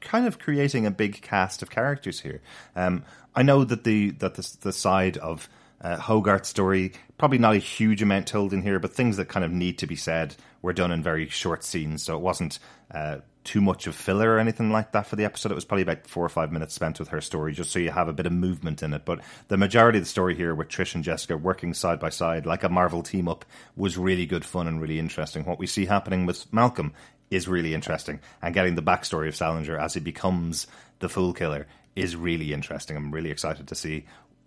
kind 0.00 0.26
of 0.26 0.38
creating 0.38 0.86
a 0.86 0.90
big 0.90 1.20
cast 1.22 1.62
of 1.62 1.70
characters 1.70 2.20
here. 2.20 2.40
Um, 2.74 3.04
I 3.34 3.42
know 3.42 3.64
that 3.64 3.84
the 3.84 4.10
that 4.12 4.34
the, 4.34 4.56
the 4.62 4.72
side 4.72 5.16
of 5.18 5.48
uh, 5.80 5.96
Hogarth's 5.96 6.48
story 6.48 6.92
probably 7.16 7.38
not 7.38 7.54
a 7.54 7.58
huge 7.58 8.02
amount 8.02 8.26
told 8.26 8.52
in 8.52 8.62
here, 8.62 8.78
but 8.78 8.92
things 8.92 9.16
that 9.18 9.28
kind 9.28 9.44
of 9.44 9.52
need 9.52 9.78
to 9.78 9.86
be 9.86 9.96
said 9.96 10.34
were 10.62 10.72
done 10.72 10.90
in 10.90 11.02
very 11.02 11.28
short 11.28 11.62
scenes, 11.62 12.02
so 12.02 12.16
it 12.16 12.20
wasn't 12.20 12.58
uh, 12.90 13.18
too 13.42 13.60
much 13.60 13.86
of 13.86 13.94
filler 13.94 14.34
or 14.34 14.38
anything 14.38 14.70
like 14.70 14.92
that 14.92 15.06
for 15.06 15.16
the 15.16 15.24
episode. 15.24 15.50
It 15.50 15.54
was 15.54 15.64
probably 15.64 15.82
about 15.82 16.06
four 16.06 16.24
or 16.24 16.28
five 16.28 16.52
minutes 16.52 16.74
spent 16.74 16.98
with 16.98 17.08
her 17.08 17.20
story, 17.20 17.52
just 17.52 17.70
so 17.70 17.78
you 17.78 17.90
have 17.90 18.08
a 18.08 18.12
bit 18.12 18.26
of 18.26 18.32
movement 18.32 18.82
in 18.82 18.92
it. 18.92 19.04
But 19.04 19.20
the 19.48 19.56
majority 19.56 19.98
of 19.98 20.04
the 20.04 20.10
story 20.10 20.34
here 20.34 20.54
with 20.54 20.68
Trish 20.68 20.94
and 20.94 21.04
Jessica 21.04 21.36
working 21.36 21.72
side 21.72 22.00
by 22.00 22.10
side 22.10 22.46
like 22.46 22.64
a 22.64 22.68
Marvel 22.68 23.02
team 23.02 23.28
up 23.28 23.44
was 23.76 23.96
really 23.96 24.26
good 24.26 24.44
fun 24.44 24.68
and 24.68 24.80
really 24.80 24.98
interesting. 24.98 25.44
What 25.44 25.58
we 25.58 25.66
see 25.66 25.86
happening 25.86 26.26
with 26.26 26.52
Malcolm 26.52 26.92
is 27.30 27.48
really 27.48 27.74
interesting, 27.74 28.20
and 28.42 28.54
getting 28.54 28.74
the 28.74 28.82
backstory 28.82 29.28
of 29.28 29.36
Salinger 29.36 29.78
as 29.78 29.94
he 29.94 30.00
becomes 30.00 30.66
the 30.98 31.08
Fool 31.08 31.32
Killer 31.32 31.66
is 31.96 32.16
really 32.16 32.52
interesting. 32.52 32.96
I'm 32.96 33.12
really 33.12 33.30
excited 33.30 33.68
to 33.68 33.74
see 33.74 34.06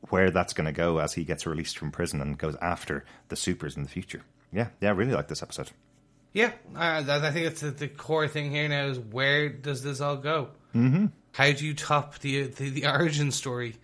where 0.09 0.31
that's 0.31 0.53
going 0.53 0.65
to 0.65 0.73
go 0.73 0.99
as 0.99 1.13
he 1.13 1.23
gets 1.23 1.45
released 1.45 1.77
from 1.77 1.91
prison 1.91 2.21
and 2.21 2.37
goes 2.37 2.55
after 2.61 3.05
the 3.29 3.35
supers 3.35 3.77
in 3.77 3.83
the 3.83 3.89
future. 3.89 4.23
Yeah, 4.51 4.67
yeah, 4.81 4.89
I 4.89 4.91
really 4.91 5.13
like 5.13 5.29
this 5.29 5.41
episode. 5.41 5.71
Yeah, 6.34 6.51
uh, 6.75 7.03
I 7.07 7.31
think 7.31 7.45
it's 7.45 7.61
the, 7.61 7.71
the 7.71 7.88
core 7.88 8.27
thing 8.27 8.49
here 8.49 8.67
now 8.67 8.88
is 8.88 8.99
where 8.99 9.49
does 9.49 9.84
this 9.84 10.01
all 10.01 10.17
go? 10.17 10.49
Mm-hmm. 10.75 11.05
How 11.31 11.51
do 11.51 11.65
you 11.65 11.75
top 11.75 12.17
the 12.19 12.47
the, 12.47 12.69
the 12.69 12.88
origin 12.88 13.31
story, 13.31 13.75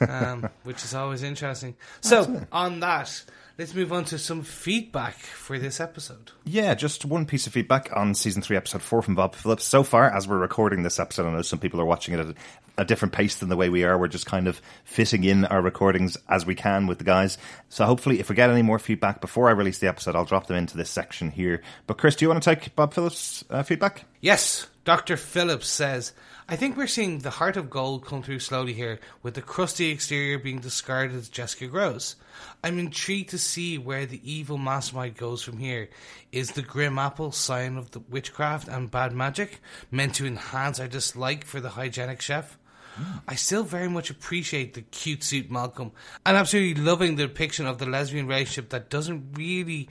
um, 0.00 0.48
which 0.62 0.84
is 0.84 0.94
always 0.94 1.24
interesting. 1.24 1.74
So 2.00 2.46
on 2.52 2.80
that, 2.80 3.24
let's 3.60 3.74
move 3.74 3.92
on 3.92 4.06
to 4.06 4.18
some 4.18 4.42
feedback 4.42 5.14
for 5.16 5.58
this 5.58 5.80
episode. 5.80 6.30
Yeah, 6.46 6.74
just 6.74 7.04
one 7.04 7.26
piece 7.26 7.46
of 7.46 7.52
feedback 7.52 7.90
on 7.94 8.14
season 8.14 8.40
three, 8.40 8.56
episode 8.56 8.80
four 8.80 9.02
from 9.02 9.14
Bob 9.14 9.34
Phillips. 9.34 9.64
So 9.64 9.82
far, 9.82 10.10
as 10.10 10.26
we're 10.26 10.38
recording 10.38 10.82
this 10.82 10.98
episode, 10.98 11.26
I 11.26 11.32
know 11.32 11.42
some 11.42 11.58
people 11.58 11.78
are 11.78 11.84
watching 11.84 12.14
it 12.14 12.20
at 12.20 12.34
a 12.78 12.86
different 12.86 13.12
pace 13.12 13.36
than 13.36 13.50
the 13.50 13.58
way 13.58 13.68
we 13.68 13.84
are. 13.84 13.98
We're 13.98 14.08
just 14.08 14.24
kind 14.24 14.48
of 14.48 14.62
fitting 14.84 15.24
in 15.24 15.44
our 15.44 15.60
recordings 15.60 16.16
as 16.26 16.46
we 16.46 16.54
can 16.54 16.86
with 16.86 16.96
the 16.96 17.04
guys. 17.04 17.36
So 17.68 17.84
hopefully, 17.84 18.18
if 18.18 18.30
we 18.30 18.34
get 18.34 18.48
any 18.48 18.62
more 18.62 18.78
feedback 18.78 19.20
before 19.20 19.50
I 19.50 19.52
release 19.52 19.78
the 19.78 19.88
episode, 19.88 20.16
I'll 20.16 20.24
drop 20.24 20.46
them 20.46 20.56
into 20.56 20.78
this 20.78 20.88
section 20.88 21.30
here. 21.30 21.60
But 21.86 21.98
Chris, 21.98 22.16
do 22.16 22.24
you 22.24 22.30
want 22.30 22.42
to 22.42 22.54
take 22.54 22.74
Bob 22.74 22.94
Phillips' 22.94 23.44
uh, 23.50 23.62
feedback? 23.62 24.06
Yes, 24.22 24.68
Dr. 24.86 25.18
Phillips 25.18 25.68
says, 25.68 26.12
I 26.50 26.56
think 26.56 26.76
we're 26.76 26.88
seeing 26.88 27.20
the 27.20 27.30
heart 27.30 27.56
of 27.56 27.70
gold 27.70 28.04
come 28.04 28.24
through 28.24 28.40
slowly 28.40 28.72
here, 28.72 28.98
with 29.22 29.34
the 29.34 29.40
crusty 29.40 29.90
exterior 29.90 30.36
being 30.36 30.58
discarded 30.58 31.16
as 31.16 31.28
Jessica 31.28 31.68
grows. 31.68 32.16
I'm 32.64 32.80
intrigued 32.80 33.30
to 33.30 33.38
see 33.38 33.78
where 33.78 34.04
the 34.04 34.20
evil 34.28 34.58
mastermind 34.58 35.16
goes 35.16 35.44
from 35.44 35.58
here. 35.58 35.90
Is 36.32 36.50
the 36.50 36.62
grim 36.62 36.98
apple 36.98 37.30
sign 37.30 37.76
of 37.76 37.92
the 37.92 38.00
witchcraft 38.00 38.66
and 38.66 38.90
bad 38.90 39.12
magic 39.12 39.60
meant 39.92 40.16
to 40.16 40.26
enhance 40.26 40.80
our 40.80 40.88
dislike 40.88 41.44
for 41.44 41.60
the 41.60 41.68
hygienic 41.68 42.20
chef? 42.20 42.58
I 43.28 43.36
still 43.36 43.62
very 43.62 43.88
much 43.88 44.10
appreciate 44.10 44.74
the 44.74 44.82
cute 44.82 45.22
suit 45.22 45.52
Malcolm, 45.52 45.92
and 46.26 46.36
absolutely 46.36 46.82
loving 46.82 47.14
the 47.14 47.28
depiction 47.28 47.66
of 47.66 47.78
the 47.78 47.86
lesbian 47.86 48.26
relationship 48.26 48.70
that 48.70 48.90
doesn't 48.90 49.34
really 49.34 49.88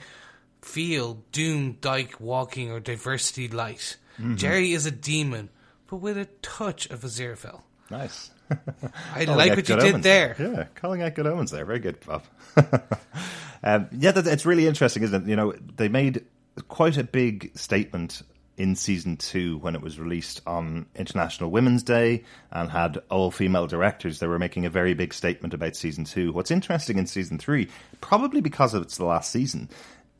feel 0.61 1.23
Doom 1.31 1.77
Dyke 1.79 2.19
walking 2.19 2.69
or 2.69 2.81
diversity 2.81 3.47
light. 3.47 3.95
Mm-hmm. 4.19 4.35
Jeri 4.35 4.75
is 4.75 4.85
a 4.85 4.91
demon, 4.91 5.47
but 5.89 5.97
with 5.97 6.17
a 6.17 6.25
touch 6.41 6.89
of 6.89 7.01
Aziraphale. 7.01 7.61
Nice. 7.89 8.31
I 9.15 9.25
like 9.25 9.55
what 9.55 9.69
you 9.69 9.75
did 9.75 9.79
omens 9.79 10.03
there. 10.03 10.35
Yeah, 10.39 10.65
calling 10.75 11.01
out 11.01 11.15
good 11.15 11.27
omens 11.27 11.51
there. 11.51 11.65
Very 11.65 11.79
good, 11.79 11.99
Bob. 12.05 12.23
um, 13.63 13.87
yeah, 13.91 14.11
that, 14.11 14.27
it's 14.27 14.45
really 14.45 14.67
interesting, 14.67 15.03
isn't 15.03 15.23
it? 15.23 15.29
You 15.29 15.35
know, 15.35 15.53
they 15.75 15.87
made 15.87 16.25
quite 16.67 16.97
a 16.97 17.03
big 17.03 17.55
statement 17.57 18.21
in 18.57 18.75
season 18.75 19.15
two 19.15 19.57
when 19.59 19.73
it 19.73 19.81
was 19.81 19.97
released 19.97 20.41
on 20.45 20.85
International 20.95 21.49
Women's 21.49 21.81
Day 21.81 22.23
and 22.51 22.69
had 22.69 22.97
all 23.09 23.31
female 23.31 23.67
directors. 23.67 24.19
They 24.19 24.27
were 24.27 24.39
making 24.39 24.65
a 24.65 24.69
very 24.69 24.93
big 24.93 25.13
statement 25.13 25.53
about 25.53 25.75
season 25.75 26.03
two. 26.03 26.33
What's 26.33 26.51
interesting 26.51 26.97
in 26.97 27.07
season 27.07 27.37
three, 27.37 27.69
probably 28.01 28.41
because 28.41 28.75
it's 28.75 28.97
the 28.97 29.05
last 29.05 29.31
season, 29.31 29.69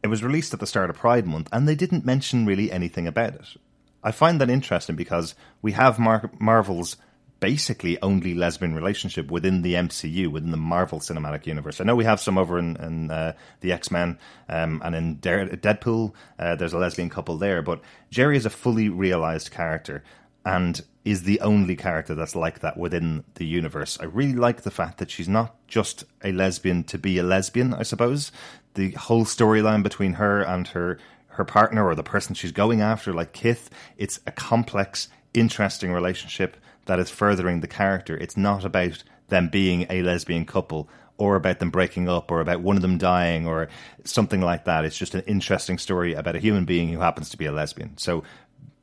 it 0.01 0.07
was 0.07 0.23
released 0.23 0.53
at 0.53 0.61
the 0.61 0.67
start 0.67 0.89
of 0.89 0.95
Pride 0.95 1.27
Month 1.27 1.49
and 1.51 1.67
they 1.67 1.75
didn't 1.75 2.05
mention 2.05 2.45
really 2.45 2.71
anything 2.71 3.07
about 3.07 3.35
it. 3.35 3.57
I 4.03 4.11
find 4.11 4.39
that 4.41 4.49
interesting 4.49 4.95
because 4.95 5.35
we 5.61 5.73
have 5.73 5.99
Mar- 5.99 6.31
Marvel's 6.39 6.97
basically 7.39 8.01
only 8.01 8.33
lesbian 8.33 8.75
relationship 8.75 9.31
within 9.31 9.61
the 9.61 9.73
MCU, 9.73 10.27
within 10.27 10.51
the 10.51 10.57
Marvel 10.57 10.99
Cinematic 10.99 11.45
Universe. 11.45 11.79
I 11.79 11.85
know 11.85 11.95
we 11.95 12.03
have 12.03 12.19
some 12.19 12.37
over 12.37 12.59
in, 12.59 12.75
in 12.77 13.11
uh, 13.11 13.33
the 13.61 13.71
X 13.71 13.91
Men 13.91 14.17
um, 14.47 14.81
and 14.83 14.95
in 14.95 15.17
Deadpool. 15.17 16.13
Uh, 16.37 16.55
there's 16.55 16.73
a 16.73 16.77
lesbian 16.77 17.09
couple 17.09 17.37
there, 17.37 17.61
but 17.61 17.81
Jeri 18.11 18.35
is 18.35 18.45
a 18.45 18.49
fully 18.49 18.89
realized 18.89 19.51
character 19.51 20.03
and 20.45 20.81
is 21.05 21.23
the 21.23 21.39
only 21.41 21.75
character 21.75 22.13
that's 22.13 22.35
like 22.35 22.59
that 22.59 22.77
within 22.77 23.23
the 23.35 23.45
universe. 23.45 23.97
I 23.99 24.05
really 24.05 24.33
like 24.33 24.61
the 24.61 24.71
fact 24.71 24.97
that 24.97 25.09
she's 25.09 25.29
not 25.29 25.55
just 25.67 26.03
a 26.23 26.31
lesbian 26.31 26.83
to 26.85 26.97
be 26.97 27.17
a 27.17 27.23
lesbian. 27.23 27.73
I 27.73 27.83
suppose 27.83 28.31
the 28.75 28.91
whole 28.91 29.25
storyline 29.25 29.83
between 29.83 30.13
her 30.13 30.41
and 30.41 30.67
her 30.69 30.99
her 31.39 31.45
partner 31.45 31.87
or 31.87 31.95
the 31.95 32.03
person 32.03 32.35
she's 32.35 32.51
going 32.51 32.81
after, 32.81 33.13
like 33.13 33.31
Kith, 33.31 33.69
it's 33.95 34.19
a 34.27 34.31
complex, 34.31 35.07
interesting 35.33 35.93
relationship 35.93 36.57
that 36.85 36.99
is 36.99 37.09
furthering 37.09 37.61
the 37.61 37.67
character. 37.67 38.17
It's 38.17 38.35
not 38.35 38.65
about 38.65 39.01
them 39.29 39.47
being 39.47 39.87
a 39.89 40.01
lesbian 40.01 40.45
couple 40.45 40.89
or 41.17 41.37
about 41.37 41.59
them 41.59 41.69
breaking 41.69 42.09
up 42.09 42.29
or 42.29 42.41
about 42.41 42.59
one 42.59 42.75
of 42.75 42.81
them 42.81 42.97
dying 42.97 43.47
or 43.47 43.69
something 44.03 44.41
like 44.41 44.65
that. 44.65 44.83
It's 44.83 44.97
just 44.97 45.15
an 45.15 45.23
interesting 45.27 45.77
story 45.77 46.13
about 46.13 46.35
a 46.35 46.39
human 46.39 46.65
being 46.65 46.89
who 46.89 46.99
happens 46.99 47.29
to 47.29 47.37
be 47.37 47.45
a 47.45 47.53
lesbian. 47.53 47.97
So 47.97 48.25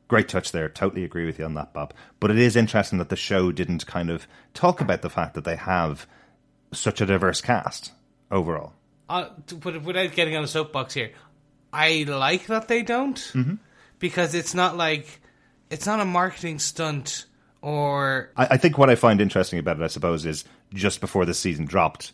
great 0.07 0.27
touch 0.27 0.51
there. 0.51 0.67
Totally 0.67 1.03
agree 1.03 1.27
with 1.27 1.37
you 1.37 1.45
on 1.45 1.53
that, 1.53 1.73
Bob. 1.73 1.93
But 2.19 2.31
it 2.31 2.39
is 2.39 2.55
interesting 2.55 2.97
that 2.97 3.09
the 3.09 3.15
show 3.15 3.51
didn't 3.51 3.85
kind 3.85 4.09
of 4.09 4.27
talk 4.55 4.81
about 4.81 5.03
the 5.03 5.11
fact 5.11 5.35
that 5.35 5.43
they 5.43 5.57
have 5.57 6.07
such 6.73 7.01
a 7.01 7.05
diverse 7.05 7.39
cast 7.39 7.91
overall. 8.31 8.73
Uh, 9.09 9.29
but 9.59 9.83
without 9.83 10.11
getting 10.13 10.35
on 10.35 10.43
a 10.43 10.47
soapbox 10.47 10.95
here, 10.95 11.11
I 11.77 12.05
like 12.07 12.47
that 12.47 12.67
they 12.67 12.81
don't 12.81 13.15
Mm-hmm. 13.15 13.55
because 13.99 14.33
it's 14.33 14.53
not 14.53 14.75
like 14.77 15.21
it's 15.69 15.85
not 15.85 15.99
a 15.99 16.05
marketing 16.05 16.59
stunt 16.59 17.25
or 17.61 18.31
I, 18.35 18.47
I 18.51 18.57
think 18.57 18.77
what 18.77 18.89
I 18.89 18.95
find 18.95 19.21
interesting 19.21 19.59
about 19.59 19.79
it, 19.79 19.83
I 19.83 19.87
suppose, 19.87 20.25
is 20.25 20.43
just 20.73 21.01
before 21.01 21.25
the 21.25 21.33
season 21.33 21.65
dropped, 21.65 22.13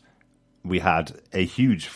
we 0.64 0.80
had 0.80 1.14
a 1.32 1.46
huge 1.46 1.90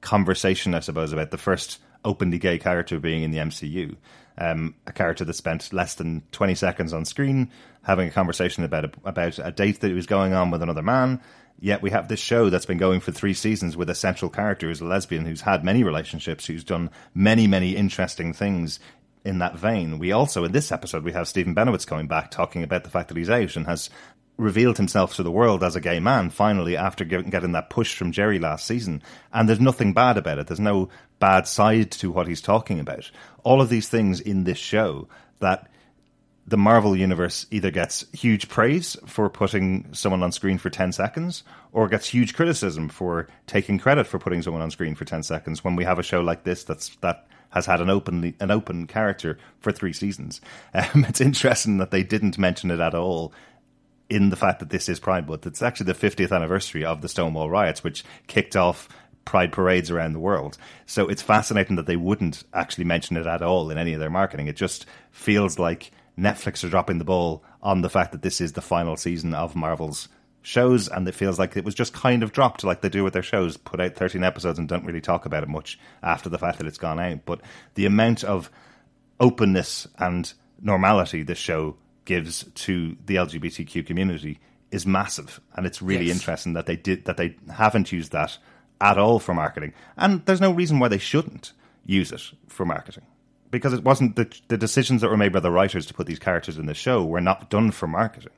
conversation, 0.00 0.74
I 0.74 0.80
suppose, 0.80 1.12
about 1.12 1.30
the 1.30 1.38
first 1.38 1.78
openly 2.04 2.38
gay 2.38 2.58
character 2.58 2.98
being 2.98 3.22
in 3.22 3.30
the 3.30 3.38
MCU. 3.38 3.96
Um, 4.36 4.74
a 4.86 4.92
character 4.92 5.24
that 5.24 5.34
spent 5.34 5.72
less 5.72 5.94
than 5.94 6.24
20 6.32 6.56
seconds 6.56 6.92
on 6.92 7.04
screen 7.04 7.52
having 7.84 8.08
a 8.08 8.10
conversation 8.10 8.64
about 8.64 8.86
a, 8.86 8.90
about 9.04 9.38
a 9.38 9.52
date 9.52 9.80
that 9.80 9.88
he 9.88 9.94
was 9.94 10.06
going 10.06 10.32
on 10.32 10.50
with 10.50 10.62
another 10.62 10.82
man. 10.82 11.20
Yet 11.60 11.82
we 11.82 11.90
have 11.90 12.08
this 12.08 12.20
show 12.20 12.50
that's 12.50 12.66
been 12.66 12.78
going 12.78 13.00
for 13.00 13.12
three 13.12 13.34
seasons 13.34 13.76
with 13.76 13.88
a 13.88 13.94
central 13.94 14.30
character 14.30 14.66
who's 14.66 14.80
a 14.80 14.86
lesbian, 14.86 15.24
who's 15.24 15.42
had 15.42 15.64
many 15.64 15.84
relationships, 15.84 16.46
who's 16.46 16.64
done 16.64 16.90
many, 17.14 17.46
many 17.46 17.76
interesting 17.76 18.32
things 18.32 18.80
in 19.24 19.38
that 19.38 19.56
vein. 19.56 19.98
We 19.98 20.12
also, 20.12 20.44
in 20.44 20.52
this 20.52 20.72
episode, 20.72 21.04
we 21.04 21.12
have 21.12 21.28
Stephen 21.28 21.54
Benowitz 21.54 21.86
coming 21.86 22.08
back 22.08 22.30
talking 22.30 22.62
about 22.62 22.84
the 22.84 22.90
fact 22.90 23.08
that 23.08 23.16
he's 23.16 23.30
out 23.30 23.56
and 23.56 23.66
has 23.66 23.88
revealed 24.36 24.76
himself 24.76 25.14
to 25.14 25.22
the 25.22 25.30
world 25.30 25.62
as 25.62 25.76
a 25.76 25.80
gay 25.80 26.00
man 26.00 26.30
finally 26.30 26.76
after 26.76 27.04
getting, 27.04 27.52
that 27.52 27.70
push 27.70 27.94
from 27.94 28.12
Jeri 28.12 28.40
last 28.40 28.66
season. 28.66 29.02
And 29.32 29.48
there's 29.48 29.60
nothing 29.60 29.92
bad 29.92 30.16
about 30.16 30.38
it. 30.38 30.46
There's 30.46 30.60
no 30.60 30.88
bad 31.20 31.46
side 31.46 31.90
to 31.92 32.10
what 32.10 32.26
he's 32.26 32.40
talking 32.40 32.80
about. 32.80 33.10
All 33.44 33.60
of 33.60 33.68
these 33.68 33.88
things 33.88 34.20
in 34.20 34.44
this 34.44 34.58
show 34.58 35.08
that 35.40 35.68
the 36.46 36.56
Marvel 36.58 36.94
universe 36.94 37.46
either 37.50 37.70
gets 37.70 38.04
huge 38.12 38.48
praise 38.48 38.96
for 39.06 39.30
putting 39.30 39.92
someone 39.94 40.22
on 40.22 40.32
screen 40.32 40.58
for 40.58 40.68
10 40.68 40.92
seconds 40.92 41.42
or 41.72 41.88
gets 41.88 42.06
huge 42.06 42.34
criticism 42.34 42.88
for 42.88 43.28
taking 43.46 43.78
credit 43.78 44.06
for 44.06 44.18
putting 44.18 44.42
someone 44.42 44.62
on 44.62 44.70
screen 44.70 44.94
for 44.94 45.06
10 45.06 45.22
seconds 45.22 45.64
when 45.64 45.74
we 45.74 45.84
have 45.84 45.98
a 45.98 46.02
show 46.02 46.20
like 46.20 46.44
this 46.44 46.64
that's 46.64 46.94
that 46.96 47.26
has 47.50 47.64
had 47.64 47.80
an 47.80 47.88
openly 47.88 48.34
an 48.40 48.50
open 48.50 48.86
character 48.86 49.38
for 49.60 49.72
3 49.72 49.92
seasons. 49.92 50.40
Um, 50.74 51.06
it's 51.08 51.20
interesting 51.20 51.78
that 51.78 51.92
they 51.92 52.02
didn't 52.02 52.36
mention 52.36 52.70
it 52.70 52.80
at 52.80 52.94
all 52.94 53.32
in 54.10 54.30
the 54.30 54.36
fact 54.36 54.60
that 54.60 54.70
this 54.70 54.88
is 54.88 55.00
Pride 55.00 55.28
Month. 55.28 55.46
It's 55.46 55.62
actually 55.62 55.92
the 55.92 56.08
50th 56.08 56.34
anniversary 56.34 56.84
of 56.84 57.00
the 57.00 57.08
Stonewall 57.08 57.50
riots 57.50 57.82
which 57.82 58.04
kicked 58.26 58.56
off 58.56 58.88
pride 59.24 59.52
parades 59.52 59.90
around 59.90 60.12
the 60.12 60.20
world. 60.20 60.58
So 60.86 61.08
it's 61.08 61.22
fascinating 61.22 61.76
that 61.76 61.86
they 61.86 61.96
wouldn't 61.96 62.44
actually 62.52 62.84
mention 62.84 63.16
it 63.16 63.26
at 63.26 63.42
all 63.42 63.70
in 63.70 63.78
any 63.78 63.94
of 63.94 64.00
their 64.00 64.10
marketing. 64.10 64.46
It 64.46 64.56
just 64.56 64.86
feels 65.10 65.58
like 65.58 65.90
Netflix 66.18 66.62
are 66.62 66.68
dropping 66.68 66.98
the 66.98 67.04
ball 67.04 67.42
on 67.62 67.80
the 67.80 67.90
fact 67.90 68.12
that 68.12 68.22
this 68.22 68.40
is 68.40 68.52
the 68.52 68.60
final 68.60 68.96
season 68.96 69.34
of 69.34 69.56
Marvel's 69.56 70.08
shows, 70.42 70.88
and 70.88 71.08
it 71.08 71.14
feels 71.14 71.38
like 71.38 71.56
it 71.56 71.64
was 71.64 71.74
just 71.74 71.94
kind 71.94 72.22
of 72.22 72.32
dropped 72.32 72.64
like 72.64 72.82
they 72.82 72.88
do 72.90 73.02
with 73.02 73.14
their 73.14 73.22
shows, 73.22 73.56
put 73.56 73.80
out 73.80 73.94
13 73.94 74.22
episodes 74.22 74.58
and 74.58 74.68
don't 74.68 74.84
really 74.84 75.00
talk 75.00 75.24
about 75.24 75.42
it 75.42 75.48
much 75.48 75.78
after 76.02 76.28
the 76.28 76.38
fact 76.38 76.58
that 76.58 76.66
it's 76.66 76.78
gone 76.78 77.00
out. 77.00 77.24
But 77.24 77.40
the 77.74 77.86
amount 77.86 78.22
of 78.22 78.50
openness 79.18 79.88
and 79.98 80.30
normality 80.60 81.22
this 81.22 81.38
show 81.38 81.76
gives 82.04 82.44
to 82.54 82.96
the 83.06 83.16
LGBTQ 83.16 83.86
community 83.86 84.40
is 84.70 84.86
massive, 84.86 85.40
and 85.54 85.66
it's 85.66 85.80
really 85.80 86.06
Yes. 86.06 86.16
interesting 86.16 86.52
that 86.54 86.66
they 86.66 86.76
did 86.76 87.04
that 87.04 87.16
they 87.16 87.36
haven't 87.54 87.92
used 87.92 88.12
that 88.12 88.38
at 88.80 88.98
all 88.98 89.18
for 89.18 89.34
marketing, 89.34 89.72
and 89.96 90.24
there's 90.26 90.40
no 90.40 90.52
reason 90.52 90.78
why 90.78 90.88
they 90.88 90.98
shouldn't 90.98 91.52
use 91.86 92.10
it 92.12 92.32
for 92.48 92.64
marketing 92.66 93.04
because 93.50 93.72
it 93.72 93.84
wasn't 93.84 94.16
the 94.16 94.28
the 94.48 94.56
decisions 94.58 95.00
that 95.00 95.10
were 95.10 95.16
made 95.16 95.32
by 95.32 95.40
the 95.40 95.50
writers 95.50 95.86
to 95.86 95.94
put 95.94 96.06
these 96.06 96.18
characters 96.18 96.58
in 96.58 96.66
the 96.66 96.74
show 96.74 97.04
were 97.04 97.20
not 97.20 97.50
done 97.50 97.70
for 97.70 97.86
marketing. 97.86 98.32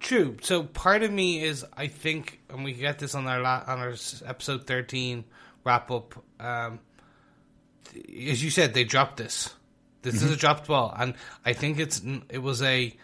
True. 0.00 0.36
So 0.42 0.62
part 0.62 1.02
of 1.02 1.10
me 1.10 1.42
is 1.42 1.64
I 1.76 1.88
think, 1.88 2.40
and 2.50 2.62
we 2.62 2.72
get 2.72 3.00
this 3.00 3.16
on 3.16 3.26
our 3.26 3.40
la- 3.40 3.64
on 3.66 3.80
our 3.80 3.94
episode 4.26 4.64
thirteen 4.66 5.24
wrap 5.64 5.90
up. 5.90 6.14
Um, 6.38 6.78
as 8.16 8.44
you 8.44 8.50
said, 8.50 8.74
they 8.74 8.84
dropped 8.84 9.16
this. 9.16 9.54
This 10.02 10.22
is 10.22 10.30
a 10.30 10.36
dropped 10.36 10.68
ball, 10.68 10.94
and 10.96 11.14
I 11.44 11.52
think 11.52 11.78
it's 11.78 12.00
it 12.30 12.38
was 12.38 12.62
a. 12.62 12.96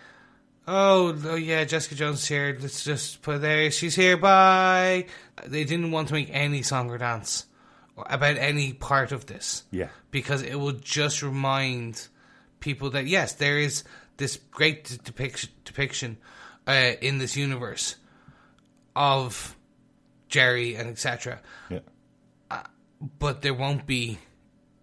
Oh, 0.67 1.15
oh 1.27 1.35
yeah, 1.35 1.65
Jessica 1.65 1.95
Jones 1.95 2.27
here. 2.27 2.57
Let's 2.59 2.85
just 2.85 3.21
put 3.21 3.43
there. 3.43 3.71
She's 3.71 3.95
here. 3.95 4.17
Bye. 4.17 5.07
They 5.45 5.65
didn't 5.65 5.91
want 5.91 6.09
to 6.09 6.15
make 6.15 6.31
any 6.33 6.63
song 6.63 6.89
or 6.91 6.97
dance 6.97 7.45
about 7.97 8.37
any 8.39 8.73
part 8.73 9.13
of 9.13 9.27
this 9.27 9.65
Yeah. 9.71 9.89
because 10.11 10.43
it 10.43 10.55
will 10.59 10.73
just 10.73 11.23
remind 11.23 12.09
people 12.61 12.91
that 12.91 13.07
yes, 13.07 13.35
there 13.35 13.59
is 13.59 13.85
this 14.17 14.37
great 14.51 14.99
depiction 15.05 15.51
depiction 15.65 16.17
uh, 16.67 16.93
in 17.03 17.19
this 17.19 17.37
universe 17.37 17.97
of 18.97 19.57
Jeri 20.31 20.79
and 20.79 20.89
etc. 20.89 21.41
Yeah. 21.69 21.81
But 23.19 23.43
there 23.43 23.55
won't 23.55 23.87
be 23.87 24.19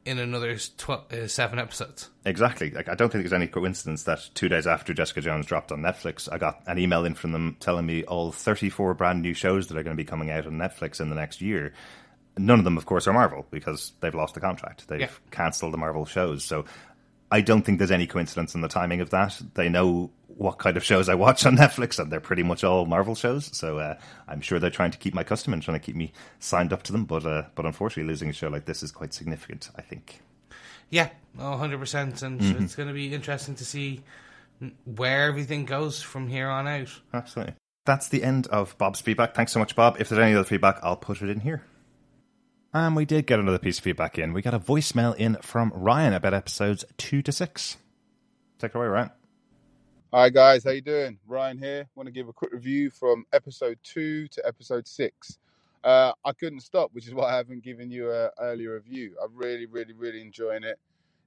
in 0.05 0.17
another 0.19 0.57
tw- 0.57 0.89
uh, 1.13 1.27
seven 1.27 1.59
episodes. 1.59 2.09
Exactly. 2.25 2.71
Like 2.71 2.89
I 2.89 2.95
don't 2.95 3.11
think 3.11 3.23
there's 3.23 3.33
any 3.33 3.47
coincidence 3.47 4.03
that 4.03 4.19
two 4.33 4.49
days 4.49 4.65
after 4.67 4.93
Jessica 4.93 5.21
Jones 5.21 5.45
dropped 5.45 5.71
on 5.71 5.79
Netflix, 5.81 6.27
I 6.31 6.37
got 6.37 6.61
an 6.67 6.79
email 6.79 7.05
in 7.05 7.13
from 7.13 7.31
them 7.31 7.55
telling 7.59 7.85
me 7.85 8.03
all 8.05 8.31
34 8.31 8.93
brand 8.95 9.21
new 9.21 9.33
shows 9.33 9.67
that 9.67 9.77
are 9.77 9.83
going 9.83 9.95
to 9.95 10.01
be 10.03 10.07
coming 10.07 10.31
out 10.31 10.47
on 10.47 10.53
Netflix 10.53 10.99
in 10.99 11.09
the 11.09 11.15
next 11.15 11.41
year. 11.41 11.73
None 12.37 12.59
of 12.59 12.63
them, 12.65 12.77
of 12.77 12.85
course, 12.85 13.07
are 13.07 13.13
Marvel 13.13 13.45
because 13.51 13.91
they've 13.99 14.15
lost 14.15 14.33
the 14.35 14.39
contract. 14.39 14.87
They've 14.87 15.01
Yeah. 15.01 15.09
cancelled 15.31 15.73
the 15.73 15.77
Marvel 15.77 16.05
shows. 16.05 16.43
So 16.45 16.65
I 17.31 17.41
don't 17.41 17.61
think 17.63 17.77
there's 17.77 17.91
any 17.91 18.07
coincidence 18.07 18.53
in 18.55 18.61
the 18.61 18.67
timing 18.67 19.01
of 19.01 19.09
that. 19.11 19.41
They 19.53 19.69
know 19.69 20.11
what 20.27 20.57
kind 20.57 20.75
of 20.75 20.83
shows 20.83 21.07
I 21.07 21.15
watch 21.15 21.45
on 21.45 21.55
Netflix, 21.63 21.97
and 21.99 22.11
they're 22.11 22.19
pretty 22.19 22.43
much 22.43 22.63
all 22.63 22.85
Marvel 22.85 23.15
shows. 23.15 23.55
So 23.55 23.79
uh, 23.79 23.95
I'm 24.27 24.41
sure 24.41 24.59
they're 24.59 24.69
trying 24.69 24.91
to 24.91 24.97
keep 24.97 25.13
my 25.13 25.23
custom 25.23 25.53
and 25.53 25.61
trying 25.63 25.79
to 25.79 25.85
keep 25.85 25.95
me 25.95 26.11
signed 26.39 26.73
up 26.73 26.83
to 26.83 26.91
them. 26.91 27.05
But 27.05 27.25
uh, 27.25 27.43
but 27.55 27.65
unfortunately, 27.65 28.09
losing 28.09 28.29
a 28.29 28.33
show 28.33 28.49
like 28.49 28.65
this 28.65 28.83
is 28.83 28.91
quite 28.91 29.13
significant. 29.13 29.69
I 29.75 29.81
think. 29.81 30.21
Yeah, 30.89 31.09
oh, 31.39 31.57
100%. 31.57 32.21
And 32.21 32.41
Mm-hmm. 32.41 32.63
it's 32.65 32.75
going 32.75 32.89
to 32.89 32.93
be 32.93 33.13
interesting 33.13 33.55
to 33.55 33.63
see 33.65 34.03
where 34.83 35.23
everything 35.27 35.63
goes 35.65 36.01
from 36.01 36.27
here 36.27 36.49
on 36.49 36.67
out. 36.67 36.89
Absolutely. 37.13 37.53
That's 37.85 38.09
the 38.09 38.23
end 38.23 38.47
of 38.47 38.77
Bob's 38.77 38.99
feedback. 38.99 39.33
Thanks 39.33 39.53
so 39.53 39.59
much, 39.59 39.75
Bob. 39.75 39.97
If 39.99 40.09
there's 40.09 40.19
any 40.21 40.35
other 40.35 40.43
feedback, 40.43 40.79
I'll 40.83 40.97
put 40.97 41.21
it 41.21 41.29
in 41.29 41.39
here. 41.39 41.63
And 42.73 42.95
we 42.95 43.03
did 43.03 43.27
get 43.27 43.37
another 43.37 43.59
piece 43.59 43.79
of 43.79 43.83
feedback 43.83 44.17
in. 44.17 44.31
We 44.31 44.41
got 44.41 44.53
a 44.53 44.59
voicemail 44.59 45.13
in 45.17 45.35
from 45.41 45.73
Ryan 45.75 46.13
about 46.13 46.33
episodes 46.33 46.85
two 46.95 47.21
to 47.23 47.31
six. 47.31 47.75
Take 48.59 48.73
it 48.73 48.77
away, 48.77 48.87
Ryan. 48.87 49.09
Hi 50.13 50.29
guys, 50.29 50.63
how 50.63 50.71
you 50.71 50.81
doing? 50.81 51.19
Ryan 51.27 51.57
here. 51.57 51.89
Want 51.95 52.07
to 52.07 52.13
give 52.13 52.29
a 52.29 52.33
quick 52.33 52.53
review 52.53 52.89
from 52.89 53.25
episode 53.33 53.77
two 53.83 54.27
to 54.29 54.45
episode 54.47 54.87
six. 54.87 55.37
Uh, 55.83 56.13
I 56.23 56.31
couldn't 56.31 56.61
stop, 56.61 56.91
which 56.93 57.07
is 57.07 57.13
why 57.13 57.33
I 57.33 57.35
haven't 57.35 57.63
given 57.63 57.91
you 57.91 58.09
a 58.09 58.29
earlier 58.39 58.75
review. 58.75 59.15
I'm 59.21 59.35
really, 59.35 59.65
really, 59.65 59.93
really 59.93 60.21
enjoying 60.21 60.63
it. 60.63 60.79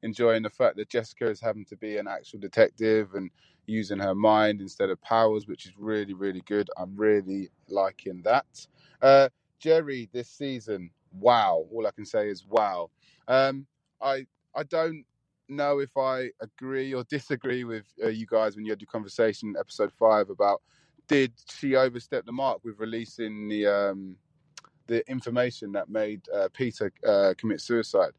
Enjoying 0.02 0.42
the 0.42 0.50
fact 0.50 0.76
that 0.76 0.88
Jessica 0.88 1.28
is 1.28 1.40
having 1.40 1.66
to 1.66 1.76
be 1.76 1.98
an 1.98 2.06
actual 2.06 2.38
detective 2.38 3.14
and 3.14 3.30
using 3.66 3.98
her 3.98 4.14
mind 4.14 4.62
instead 4.62 4.88
of 4.88 5.00
powers, 5.02 5.46
which 5.46 5.66
is 5.66 5.72
really, 5.78 6.14
really 6.14 6.42
good. 6.46 6.70
I'm 6.78 6.96
really 6.96 7.50
liking 7.68 8.22
that. 8.24 8.66
Uh, 9.02 9.28
Jeri 9.62 10.10
this 10.12 10.28
season, 10.28 10.90
wow! 11.18 11.66
All 11.72 11.86
I 11.86 11.92
can 11.92 12.06
say 12.06 12.28
is 12.30 12.44
wow. 12.48 12.90
Um, 13.28 13.66
I 14.02 14.26
I 14.54 14.64
don't 14.64 15.04
know 15.48 15.80
if 15.80 15.96
I 15.96 16.30
agree 16.42 16.94
or 16.94 17.04
disagree 17.10 17.64
with 17.64 17.86
uh, 18.04 18.08
you 18.08 18.26
guys 18.26 18.56
when 18.56 18.64
you 18.66 18.72
had 18.72 18.80
your 18.82 18.88
conversation 18.92 19.54
episode 19.58 19.92
five 19.98 20.30
about 20.30 20.62
did 21.08 21.32
she 21.50 21.76
overstep 21.76 22.26
the 22.26 22.32
mark 22.32 22.60
with 22.64 22.78
releasing 22.78 23.48
the 23.48 23.66
um, 23.66 24.16
the 24.88 25.08
information 25.10 25.72
that 25.72 25.88
made 25.90 26.22
uh, 26.34 26.48
Peter 26.54 26.92
uh, 27.06 27.34
commit 27.38 27.60
suicide? 27.60 28.12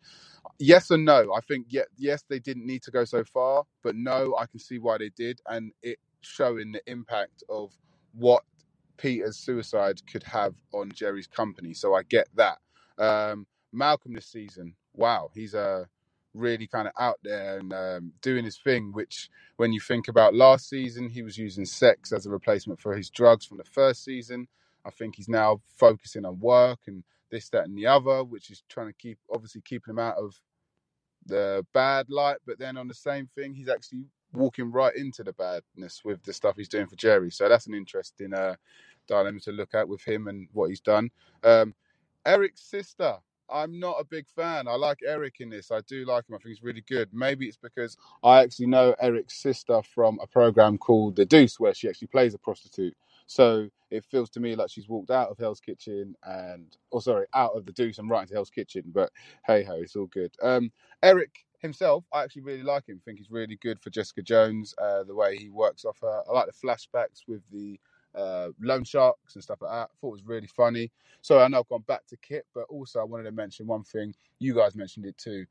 Yes 0.59 0.91
and 0.91 1.05
no. 1.05 1.33
I 1.33 1.41
think 1.41 1.67
yeah, 1.69 1.83
yes, 1.97 2.23
they 2.29 2.39
didn't 2.39 2.65
need 2.65 2.83
to 2.83 2.91
go 2.91 3.05
so 3.05 3.23
far, 3.23 3.65
but 3.83 3.95
no, 3.95 4.35
I 4.39 4.45
can 4.45 4.59
see 4.59 4.79
why 4.79 4.97
they 4.97 5.09
did, 5.09 5.41
and 5.49 5.71
it 5.83 5.99
showing 6.21 6.71
the 6.71 6.81
impact 6.89 7.43
of 7.49 7.73
what 8.13 8.43
Peter's 8.97 9.37
suicide 9.37 10.01
could 10.11 10.23
have 10.23 10.55
on 10.73 10.91
Jeri's 10.91 11.27
company. 11.27 11.73
So 11.73 11.93
I 11.95 12.03
get 12.03 12.27
that. 12.35 12.59
Um, 12.97 13.47
Malcolm 13.73 14.13
this 14.13 14.27
season, 14.27 14.75
wow, 14.93 15.29
he's 15.33 15.53
a 15.53 15.87
really 16.33 16.67
kind 16.67 16.87
of 16.87 16.93
out 16.99 17.19
there 17.23 17.59
and 17.59 17.73
um, 17.73 18.13
doing 18.21 18.45
his 18.45 18.57
thing. 18.57 18.91
Which, 18.93 19.29
when 19.57 19.73
you 19.73 19.79
think 19.79 20.07
about 20.07 20.35
last 20.35 20.69
season, 20.69 21.09
he 21.09 21.21
was 21.21 21.37
using 21.37 21.65
sex 21.65 22.11
as 22.11 22.25
a 22.25 22.29
replacement 22.29 22.79
for 22.79 22.95
his 22.95 23.09
drugs 23.09 23.45
from 23.45 23.57
the 23.57 23.63
first 23.63 24.03
season. 24.03 24.47
I 24.85 24.91
think 24.91 25.15
he's 25.15 25.29
now 25.29 25.61
focusing 25.77 26.25
on 26.25 26.39
work 26.39 26.79
and 26.87 27.03
this, 27.31 27.49
that, 27.49 27.65
and 27.65 27.77
the 27.77 27.87
other, 27.87 28.23
which 28.23 28.51
is 28.51 28.63
trying 28.69 28.87
to 28.87 28.93
keep 28.93 29.17
obviously 29.33 29.61
keeping 29.61 29.93
him 29.93 29.99
out 29.99 30.17
of 30.17 30.39
the 31.25 31.65
bad 31.73 32.09
light. 32.09 32.37
But 32.45 32.59
then 32.59 32.77
on 32.77 32.87
the 32.87 32.93
same 32.93 33.27
thing, 33.35 33.53
he's 33.55 33.69
actually 33.69 34.05
walking 34.31 34.71
right 34.71 34.95
into 34.95 35.23
the 35.23 35.33
badness 35.33 36.01
with 36.03 36.21
the 36.23 36.33
stuff 36.33 36.55
he's 36.57 36.69
doing 36.69 36.87
for 36.87 36.95
Jeri. 36.95 37.33
So 37.33 37.49
that's 37.49 37.67
an 37.67 37.73
interesting 37.73 38.33
uh, 38.33 38.55
dilemma 39.07 39.39
to 39.41 39.51
look 39.51 39.73
at 39.73 39.87
with 39.87 40.03
him 40.03 40.27
and 40.27 40.47
what 40.53 40.69
he's 40.69 40.81
done. 40.81 41.09
Um, 41.43 41.73
Erik's 42.25 42.61
sister. 42.63 43.17
I'm 43.49 43.79
not 43.79 43.97
a 43.99 44.05
big 44.05 44.27
fan. 44.35 44.67
I 44.67 44.75
like 44.75 44.99
Erik 45.05 45.35
in 45.39 45.49
this. 45.49 45.71
I 45.71 45.81
do 45.87 46.05
like 46.05 46.27
him. 46.29 46.35
I 46.35 46.39
think 46.39 46.49
he's 46.55 46.63
really 46.63 46.83
good. 46.89 47.09
Maybe 47.13 47.47
it's 47.47 47.57
because 47.57 47.97
I 48.23 48.41
actually 48.43 48.67
know 48.67 48.95
Erik's 49.01 49.37
sister 49.37 49.81
from 49.83 50.19
a 50.21 50.27
program 50.27 50.77
called 50.79 51.15
The 51.15 51.25
Deuce, 51.25 51.59
where 51.59 51.73
she 51.73 51.89
actually 51.89 52.07
plays 52.07 52.33
a 52.33 52.39
prostitute. 52.39 52.95
So 53.27 53.69
it 53.91 54.03
feels 54.05 54.29
to 54.31 54.39
me 54.39 54.55
like 54.55 54.69
she's 54.69 54.89
walked 54.89 55.11
out 55.11 55.29
of 55.29 55.37
Hell's 55.37 55.59
Kitchen 55.59 56.15
and, 56.23 56.75
oh, 56.91 56.99
sorry, 56.99 57.27
out 57.33 57.51
of 57.55 57.65
The 57.65 57.71
Deuce 57.73 57.99
and 57.99 58.09
right 58.09 58.23
into 58.23 58.33
Hell's 58.33 58.49
Kitchen. 58.49 58.83
But 58.87 59.11
hey 59.45 59.63
ho, 59.63 59.75
it's 59.81 59.95
all 59.95 60.07
good. 60.07 60.33
Um, 60.41 60.71
Erik 61.03 61.45
himself, 61.59 62.05
I 62.13 62.23
actually 62.23 62.43
really 62.43 62.63
like 62.63 62.87
him. 62.87 62.99
I 63.01 63.05
think 63.05 63.19
he's 63.19 63.31
really 63.31 63.57
good 63.61 63.79
for 63.79 63.89
Jessica 63.91 64.23
Jones. 64.23 64.73
Uh, 64.77 65.03
the 65.03 65.15
way 65.15 65.37
he 65.37 65.49
works 65.49 65.85
off 65.85 65.99
her. 66.01 66.23
I 66.29 66.33
like 66.33 66.47
the 66.47 66.67
flashbacks 66.67 67.21
with 67.27 67.41
the 67.51 67.79
uh, 68.17 68.49
loan 68.61 68.83
sharks 68.83 69.35
and 69.35 69.43
stuff 69.43 69.61
like 69.61 69.71
that. 69.71 69.89
I 69.91 69.95
thought 69.99 70.09
it 70.09 70.11
was 70.11 70.25
really 70.25 70.47
funny. 70.47 70.91
So 71.21 71.39
I 71.39 71.47
know 71.47 71.59
I've 71.59 71.67
gone 71.69 71.83
back 71.87 72.05
to 72.07 72.17
Kith, 72.17 72.45
but 72.53 72.65
also 72.69 72.99
I 72.99 73.03
wanted 73.03 73.23
to 73.23 73.31
mention 73.31 73.67
one 73.67 73.83
thing. 73.83 74.13
You 74.39 74.53
guys 74.55 74.75
mentioned 74.75 75.05
it 75.05 75.17
too. 75.17 75.45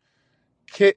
Kith, 0.71 0.97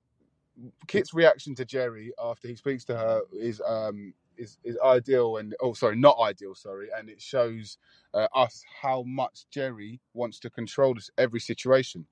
Kith's 0.88 1.13
reaction 1.13 1.55
to 1.55 1.65
Jeri 1.65 2.09
after 2.24 2.47
he 2.47 2.55
speaks 2.55 2.84
to 2.86 2.97
her 2.97 3.22
is 3.34 3.61
um 3.68 4.13
is 4.38 4.57
is 4.63 4.78
ideal 4.84 5.38
and 5.38 5.55
oh 5.61 5.74
sorry 5.74 5.95
not 5.95 6.18
ideal 6.22 6.53
sorry 6.53 6.89
and 6.97 7.09
it 7.09 7.20
shows 7.22 7.78
uh, 8.13 8.28
us 8.36 8.63
how 8.82 9.03
much 9.03 9.45
Jeri 9.53 9.99
wants 10.13 10.39
to 10.39 10.49
control 10.49 10.93
this 10.93 11.09
every 11.18 11.39
situation. 11.39 12.05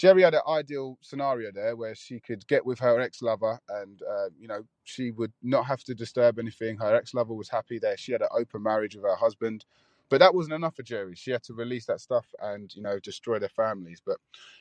Jeri 0.00 0.22
had 0.24 0.34
an 0.34 0.40
ideal 0.48 0.96
scenario 1.02 1.52
there 1.52 1.76
where 1.76 1.94
she 1.94 2.20
could 2.20 2.46
get 2.48 2.64
with 2.64 2.78
her 2.78 3.00
ex 3.00 3.20
lover 3.20 3.60
and, 3.68 4.00
uh, 4.02 4.30
you 4.38 4.48
know, 4.48 4.62
she 4.84 5.10
would 5.10 5.32
not 5.42 5.66
have 5.66 5.84
to 5.84 5.94
disturb 5.94 6.38
anything. 6.38 6.78
Her 6.78 6.96
ex 6.96 7.12
lover 7.12 7.34
was 7.34 7.50
happy 7.50 7.78
there. 7.78 7.98
She 7.98 8.12
had 8.12 8.22
an 8.22 8.28
open 8.32 8.62
marriage 8.62 8.96
with 8.96 9.04
her 9.04 9.16
husband. 9.16 9.66
But 10.08 10.20
that 10.20 10.34
wasn't 10.34 10.54
enough 10.54 10.74
for 10.76 10.82
Jeri. 10.82 11.16
She 11.16 11.30
had 11.32 11.42
to 11.44 11.54
release 11.54 11.86
that 11.86 12.00
stuff 12.00 12.26
and, 12.42 12.74
you 12.74 12.82
know, 12.82 12.98
destroy 12.98 13.38
their 13.38 13.50
families. 13.50 14.02
But 14.04 14.16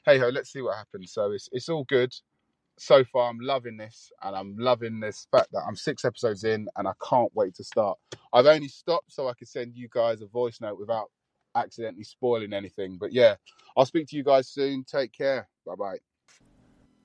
hey 0.05 0.19
ho, 0.19 0.27
let's 0.27 0.51
see 0.51 0.61
what 0.61 0.77
happens. 0.77 1.13
So 1.13 1.31
it's, 1.31 1.49
it's 1.53 1.69
all 1.69 1.85
good 1.85 2.13
so 2.77 3.03
far. 3.05 3.29
I'm 3.29 3.39
loving 3.39 3.77
this 3.77 4.11
and 4.23 4.35
I'm 4.35 4.57
loving 4.57 4.99
this 4.99 5.27
fact 5.31 5.53
that 5.53 5.63
I'm 5.67 5.75
six 5.75 6.05
episodes 6.05 6.43
in 6.43 6.67
and 6.75 6.87
I 6.87 6.93
can't 7.07 7.33
wait 7.33 7.55
to 7.55 7.63
start. 7.63 7.97
I've 8.33 8.45
only 8.45 8.67
stopped 8.67 9.11
so 9.11 9.29
I 9.29 9.33
could 9.33 9.47
send 9.47 9.75
you 9.75 9.87
guys 9.91 10.21
a 10.21 10.27
voice 10.27 10.59
note 10.61 10.79
without 10.79 11.11
accidentally 11.55 12.03
spoiling 12.03 12.53
anything. 12.53 12.97
But 12.99 13.13
yeah, 13.13 13.35
I'll 13.75 13.85
speak 13.85 14.07
to 14.09 14.15
you 14.15 14.23
guys 14.23 14.49
soon. 14.49 14.83
Take 14.83 15.13
care. 15.13 15.47
Bye 15.65 15.75
bye 15.75 15.97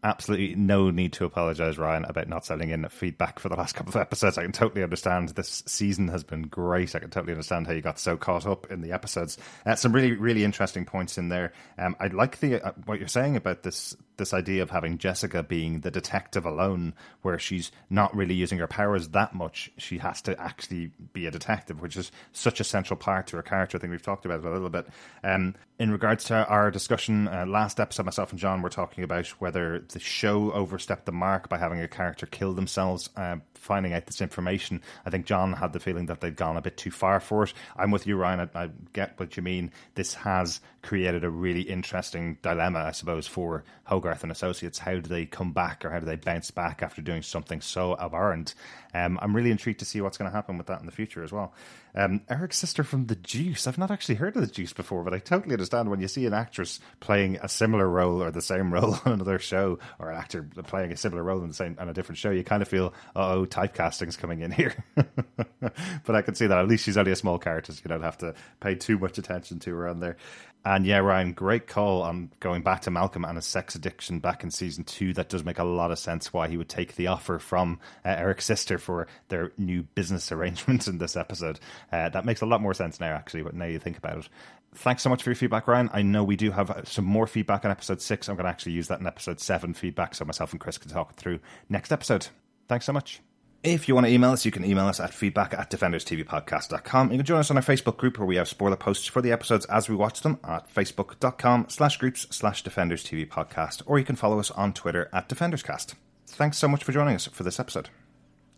absolutely 0.05 0.55
no 0.55 0.91
need 0.91 1.15
to 1.15 1.25
apologize, 1.25 1.79
Ryan, 1.79 2.05
about 2.05 2.29
not 2.29 2.45
sending 2.45 2.71
in 2.71 2.87
feedback 2.91 3.39
for 3.39 3.49
the 3.49 3.57
last 3.57 3.75
couple 3.75 3.91
of 3.91 3.97
episodes. 3.97 4.37
I 4.37 4.43
can 4.43 4.53
totally 4.53 4.83
understand. 4.83 5.31
This 5.31 5.63
season 5.67 6.09
has 6.09 6.23
been 6.23 6.43
great. 6.43 6.95
I 6.95 6.99
can 6.99 7.11
totally 7.11 7.33
understand 7.33 7.67
how 7.67 7.73
you 7.73 7.81
got 7.81 7.99
so 7.99 8.17
caught 8.17 8.47
up 8.47 8.71
in 8.71 8.83
the 8.83 8.93
episodes. 8.93 9.39
Uh, 9.65 9.75
some 9.75 9.93
really, 9.93 10.13
really 10.13 10.45
interesting 10.45 10.85
points 10.85 11.17
in 11.19 11.31
there. 11.31 11.53
Um, 11.79 11.97
I 11.99 12.09
like 12.09 12.39
the 12.39 12.63
uh, 12.63 12.73
what 12.85 12.99
you're 12.99 13.09
saying 13.09 13.37
about 13.37 13.63
this 13.63 13.97
this 14.17 14.33
idea 14.33 14.63
of 14.63 14.71
having 14.71 14.99
Jessica 14.99 15.43
being 15.43 15.81
the 15.81 15.91
detective 15.91 16.45
alone, 16.45 16.95
where 17.23 17.39
she's 17.39 17.73
not 17.91 18.15
really 18.15 18.35
using 18.35 18.59
her 18.59 18.67
powers 18.67 19.09
that 19.09 19.35
much. 19.35 19.71
She 19.77 19.99
has 19.99 20.21
to 20.23 20.41
actually 20.41 20.93
be 21.13 21.27
a 21.27 21.31
detective, 21.31 21.81
which 21.81 21.97
is 21.97 22.13
such 22.33 22.61
a 22.61 22.65
central 22.65 22.97
part 22.97 23.27
to 23.29 23.37
her 23.37 23.43
character. 23.43 23.77
I 23.77 23.81
think 23.81 23.91
we've 23.91 24.03
talked 24.03 24.25
about 24.25 24.41
it 24.41 24.47
a 24.47 24.51
little 24.51 24.71
bit. 24.71 24.87
Um, 25.23 25.55
in 25.79 25.91
regards 25.91 26.25
to 26.25 26.47
our 26.47 26.71
discussion 26.71 27.27
uh, 27.27 27.45
last 27.47 27.81
episode, 27.81 28.07
myself 28.07 28.31
and 28.31 28.39
John 28.39 28.63
were 28.63 28.69
talking 28.69 29.03
about 29.03 29.27
whether 29.41 29.81
the 29.81 29.99
show 29.99 30.53
overstepped 30.53 31.05
the 31.05 31.13
mark 31.13 31.49
by 31.49 31.59
having 31.59 31.81
a 31.81 31.89
character 31.89 32.27
kill 32.27 32.53
themselves, 32.53 33.11
uh, 33.17 33.37
finding 33.55 33.93
out 33.93 34.07
this 34.07 34.21
information. 34.21 34.81
I 35.05 35.11
think 35.11 35.27
John 35.27 35.53
had 35.53 35.73
the 35.73 35.81
feeling 35.81 36.07
that 36.07 36.21
they'd 36.21 36.37
gone 36.37 36.57
a 36.57 36.63
bit 36.63 36.77
too 36.77 36.93
far 36.93 37.19
for 37.19 37.45
it. 37.45 37.55
I'm 37.77 37.91
with 37.91 38.07
you, 38.07 38.17
Ryan. 38.17 38.49
I, 38.55 38.65
I 38.65 38.71
get 38.93 39.19
what 39.19 39.37
you 39.37 39.43
mean. 39.43 39.73
This 39.97 40.15
has 40.15 40.61
created 40.83 41.25
a 41.25 41.31
really 41.31 41.63
interesting 41.63 42.39
dilemma, 42.43 42.81
I 42.81 42.93
suppose, 42.93 43.27
for 43.27 43.65
Hogarth 44.05 44.23
and 44.23 44.31
Associates. 44.31 44.79
How 44.79 44.95
do 44.95 45.01
they 45.01 45.25
come 45.25 45.53
back 45.53 45.83
or 45.85 45.91
how 45.91 45.99
do 45.99 46.05
they 46.05 46.17
bounce 46.17 46.51
back 46.51 46.83
after 46.83 47.01
doing 47.01 47.23
something 47.23 47.63
so 47.63 47.97
abhorrent? 47.99 48.55
Um, 48.93 49.19
I'm 49.23 49.35
really 49.35 49.51
intrigued 49.51 49.79
to 49.79 49.87
see 49.87 50.03
what's 50.03 50.19
going 50.19 50.31
to 50.31 50.35
happen 50.35 50.59
with 50.59 50.67
that 50.67 50.81
in 50.81 50.87
the 50.87 50.93
future 50.93 51.25
as 51.25 51.33
well. 51.33 51.55
Um, 51.95 52.21
Erik's 52.29 52.59
sister 52.59 52.85
from 52.85 53.07
The 53.07 53.15
Deuce. 53.15 53.67
I've 53.67 53.79
not 53.79 53.91
actually 53.91 54.17
heard 54.17 54.37
of 54.37 54.43
The 54.43 54.53
Deuce 54.53 54.75
before, 54.75 55.05
but 55.05 55.15
I 55.15 55.19
totally 55.19 55.55
understand 55.55 55.89
when 55.89 56.01
you 56.01 56.09
see 56.09 56.27
an 56.27 56.35
actress 56.35 56.81
playing 57.01 57.39
a 57.43 57.49
similar 57.49 57.89
role 57.89 58.23
or 58.23 58.31
the 58.31 58.43
same 58.43 58.73
role 58.75 58.99
on 59.07 59.13
another 59.13 59.39
show, 59.39 59.79
or 59.99 60.11
an 60.11 60.19
actor 60.19 60.43
playing 60.67 60.93
a 60.93 60.97
similar 60.97 61.23
role 61.23 61.41
in 61.41 61.49
the 61.49 61.55
same 61.55 61.77
on 61.79 61.89
a 61.89 61.95
different 61.95 62.19
show, 62.19 62.31
you 62.31 62.45
kind 62.45 62.63
of 62.63 62.69
feel, 62.69 62.93
oh, 63.17 63.47
typecasting's 63.47 64.17
coming 64.17 64.41
in 64.41 64.51
here. 64.51 64.75
but 64.95 66.15
I 66.15 66.23
can 66.23 66.35
see 66.35 66.47
that 66.47 66.59
at 66.59 66.69
least 66.69 66.85
she's 66.85 66.99
only 66.99 67.13
a 67.13 67.17
small 67.17 67.39
character, 67.39 67.73
so 67.73 67.81
you 67.83 67.89
don't 67.89 68.03
have 68.03 68.19
to 68.19 68.35
pay 68.61 68.75
too 68.75 68.99
much 68.99 69.17
attention 69.17 69.61
to 69.61 69.75
her 69.75 69.89
on 69.89 70.01
there. 70.01 70.17
And 70.65 70.87
yeah, 70.87 70.99
Ryan, 70.99 71.33
great 71.33 71.67
call 71.67 72.03
on 72.03 72.31
going 72.41 72.63
back 72.63 72.83
to 72.83 72.91
Malcolm 72.91 73.25
and 73.25 73.37
his 73.37 73.45
sex 73.45 73.75
addiction 73.75 73.94
back 74.21 74.43
in 74.43 74.51
season 74.51 74.85
two. 74.85 75.13
That 75.13 75.29
does 75.29 75.45
make 75.45 75.59
a 75.59 75.65
lot 75.65 75.91
of 75.91 75.99
sense 75.99 76.33
why 76.33 76.49
he 76.49 76.57
would 76.57 76.69
take 76.69 76.97
the 76.97 77.09
offer 77.09 77.39
from 77.39 77.81
uh, 78.05 78.11
Erik's 78.11 78.45
sister 78.45 78.79
for 78.79 79.07
their 79.29 79.53
new 79.59 79.83
business 79.83 80.31
arrangement 80.33 80.87
in 80.87 80.99
this 80.99 81.17
episode. 81.17 81.61
Uh, 81.93 82.09
that 82.09 82.25
makes 82.25 82.41
a 82.41 82.47
lot 82.47 82.61
more 82.61 82.75
sense 82.75 83.01
now, 83.01 83.15
actually, 83.15 83.43
but 83.43 83.55
now 83.55 83.67
you 83.67 83.79
think 83.79 83.99
about 83.99 84.19
it. 84.19 84.29
Thanks 84.77 85.03
so 85.03 85.11
much 85.11 85.23
for 85.23 85.31
your 85.31 85.37
feedback, 85.37 85.69
Ryan. 85.69 85.91
I 85.93 86.03
know 86.03 86.25
we 86.25 86.37
do 86.37 86.51
have 86.51 86.71
uh, 86.71 86.85
some 86.85 87.05
more 87.05 87.27
feedback 87.27 87.65
on 87.65 87.71
episode 87.71 88.01
six. 88.01 88.29
I'm 88.29 88.37
going 88.37 88.45
to 88.45 88.51
actually 88.51 88.73
use 88.73 88.89
that 88.89 89.01
in 89.01 89.07
episode 89.07 89.41
seven 89.41 89.73
feedback 89.75 90.15
so 90.15 90.25
myself 90.25 90.53
and 90.53 90.61
Chris 90.61 90.79
can 90.79 90.91
talk 90.91 91.11
it 91.11 91.17
through 91.17 91.41
next 91.69 91.93
episode. 91.93 92.29
Thanks 92.69 92.87
so 92.87 92.93
much. 92.93 93.21
If 93.65 93.89
you 93.89 93.95
want 93.95 94.07
to 94.07 94.13
email 94.13 94.31
us, 94.31 94.45
you 94.45 94.51
can 94.51 94.63
email 94.63 94.89
us 94.89 95.01
at 95.01 95.15
feedback 95.15 95.55
at 95.55 95.71
defenderstvpodcast.com. 95.71 97.11
You 97.11 97.17
can 97.17 97.25
join 97.25 97.39
us 97.39 97.51
on 97.51 97.57
our 97.57 97.63
Facebook 97.63 97.97
group 97.97 98.19
where 98.19 98.27
we 98.27 98.37
have 98.37 98.47
spoiler 98.47 98.77
posts 98.77 99.07
for 99.07 99.23
the 99.23 99.33
episodes 99.33 99.65
as 99.67 99.89
we 99.89 99.97
watch 99.97 100.21
them 100.21 100.39
at 100.45 100.73
facebook.com 100.73 101.71
slash 101.71 101.97
groups 101.97 102.27
slash 102.31 102.63
defenders 102.63 103.03
TV 103.03 103.27
podcast, 103.27 103.81
or 103.87 103.99
you 103.99 104.05
can 104.05 104.17
follow 104.17 104.39
us 104.39 104.51
on 104.51 104.75
Twitter 104.75 105.09
at 105.15 105.31
defenderscast. 105.31 105.95
Thanks 106.27 106.59
so 106.59 106.69
much 106.69 106.85
for 106.85 106.93
joining 106.93 107.15
us 107.15 107.27
for 107.29 107.43
this 107.43 107.59
episode. 107.59 107.89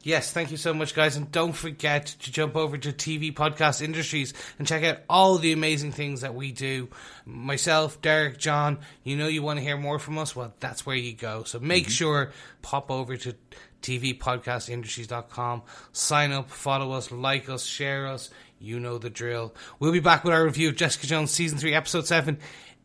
Yes, 0.02 0.32
thank 0.32 0.50
you 0.50 0.57
so 0.57 0.74
much, 0.74 0.92
guys. 0.92 1.16
And 1.16 1.30
don't 1.30 1.52
forget 1.52 2.07
to 2.07 2.32
jump 2.32 2.57
over 2.57 2.76
to 2.76 2.92
TV 2.92 3.32
Podcast 3.32 3.82
Industries 3.82 4.34
and 4.59 4.66
check 4.66 4.82
out 4.82 4.98
all 5.09 5.38
the 5.38 5.52
amazing 5.52 5.92
things 5.92 6.22
that 6.22 6.34
we 6.34 6.50
do. 6.50 6.88
Myself, 7.24 8.02
Derek, 8.02 8.38
John, 8.38 8.78
you 9.04 9.16
know 9.16 9.28
you 9.28 9.42
want 9.42 9.59
to 9.59 9.64
hear 9.64 9.76
more 9.76 9.98
from 10.00 10.18
us? 10.18 10.34
Well, 10.34 10.52
that's 10.59 10.84
where 10.84 10.96
you 10.96 11.12
go. 11.12 11.44
So 11.44 11.61
make 11.61 11.84
mm-hmm. 11.84 11.90
sure, 11.90 12.32
pop 12.62 12.90
over 12.90 13.16
to 13.16 13.34
tvpodcastindustries.com. 13.83 15.62
Sign 15.93 16.33
up, 16.33 16.51
follow 16.51 16.93
us, 16.93 17.11
like 17.11 17.49
us, 17.49 17.64
share 17.64 18.07
us. 18.07 18.31
You 18.59 18.81
know 18.81 18.99
the 18.99 19.11
drill. 19.11 19.55
We'll 19.79 19.93
be 19.93 20.01
back 20.01 20.24
with 20.24 20.33
our 20.33 20.45
review 20.45 20.68
of 20.70 20.77
Jessica 20.77 21.07
Jones 21.07 21.31
Season 21.31 21.59
3, 21.59 21.74
Episode 21.74 22.07
7, 22.07 22.39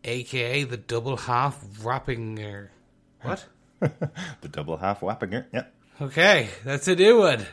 aka 0.04 0.64
the 0.64 0.78
double 0.78 1.18
half 1.18 1.64
wrappinger. 1.82 2.70
What? 3.22 3.46
the 4.42 4.48
double 4.50 4.78
half 4.78 5.02
Wappinger, 5.02 5.46
yeah. 5.54 5.66
Okay, 6.00 6.50
that's 6.64 6.88
a 6.88 6.96
new 6.96 7.20
one. 7.20 7.46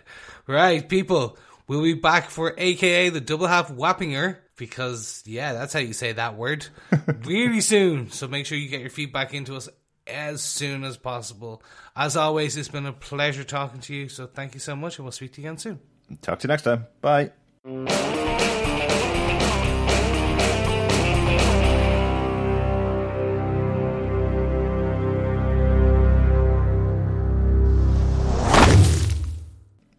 Right, 0.47 0.87
people, 0.87 1.39
we'll 1.67 1.83
be 1.83 1.95
back 1.95 2.31
for 2.31 2.55
aka 2.57 3.09
the 3.09 3.21
double 3.21 3.47
half 3.47 3.71
Wappinger 3.73 4.37
because, 4.57 5.23
yeah, 5.27 5.53
that's 5.53 5.73
how 5.73 5.81
you 5.81 5.93
say 5.93 6.13
that 6.13 6.37
word 6.37 6.67
really 7.25 7.61
soon. 7.61 8.11
So 8.11 8.29
make 8.29 8.47
sure 8.47 8.59
you 8.59 8.69
get 8.69 8.81
your 8.81 8.91
feedback 8.91 9.33
into 9.33 9.57
us 9.57 9.69
as 10.09 10.43
soon 10.43 10.85
as 10.85 10.97
possible. 10.97 11.63
As 11.97 12.17
always, 12.17 12.57
it's 12.57 12.69
been 12.69 12.87
a 12.87 12.93
pleasure 12.93 13.45
talking 13.45 13.81
to 13.81 13.95
you. 13.95 14.09
So 14.09 14.27
thank 14.27 14.55
you 14.55 14.61
so 14.61 14.77
much, 14.77 14.99
and 14.99 15.05
we'll 15.05 15.13
speak 15.13 15.33
to 15.35 15.41
you 15.41 15.49
again 15.49 15.59
soon. 15.59 15.81
Talk 16.23 16.39
to 16.41 16.49
you 16.49 16.49
next 16.49 16.63
time. 16.63 16.87
Bye. 17.01 17.33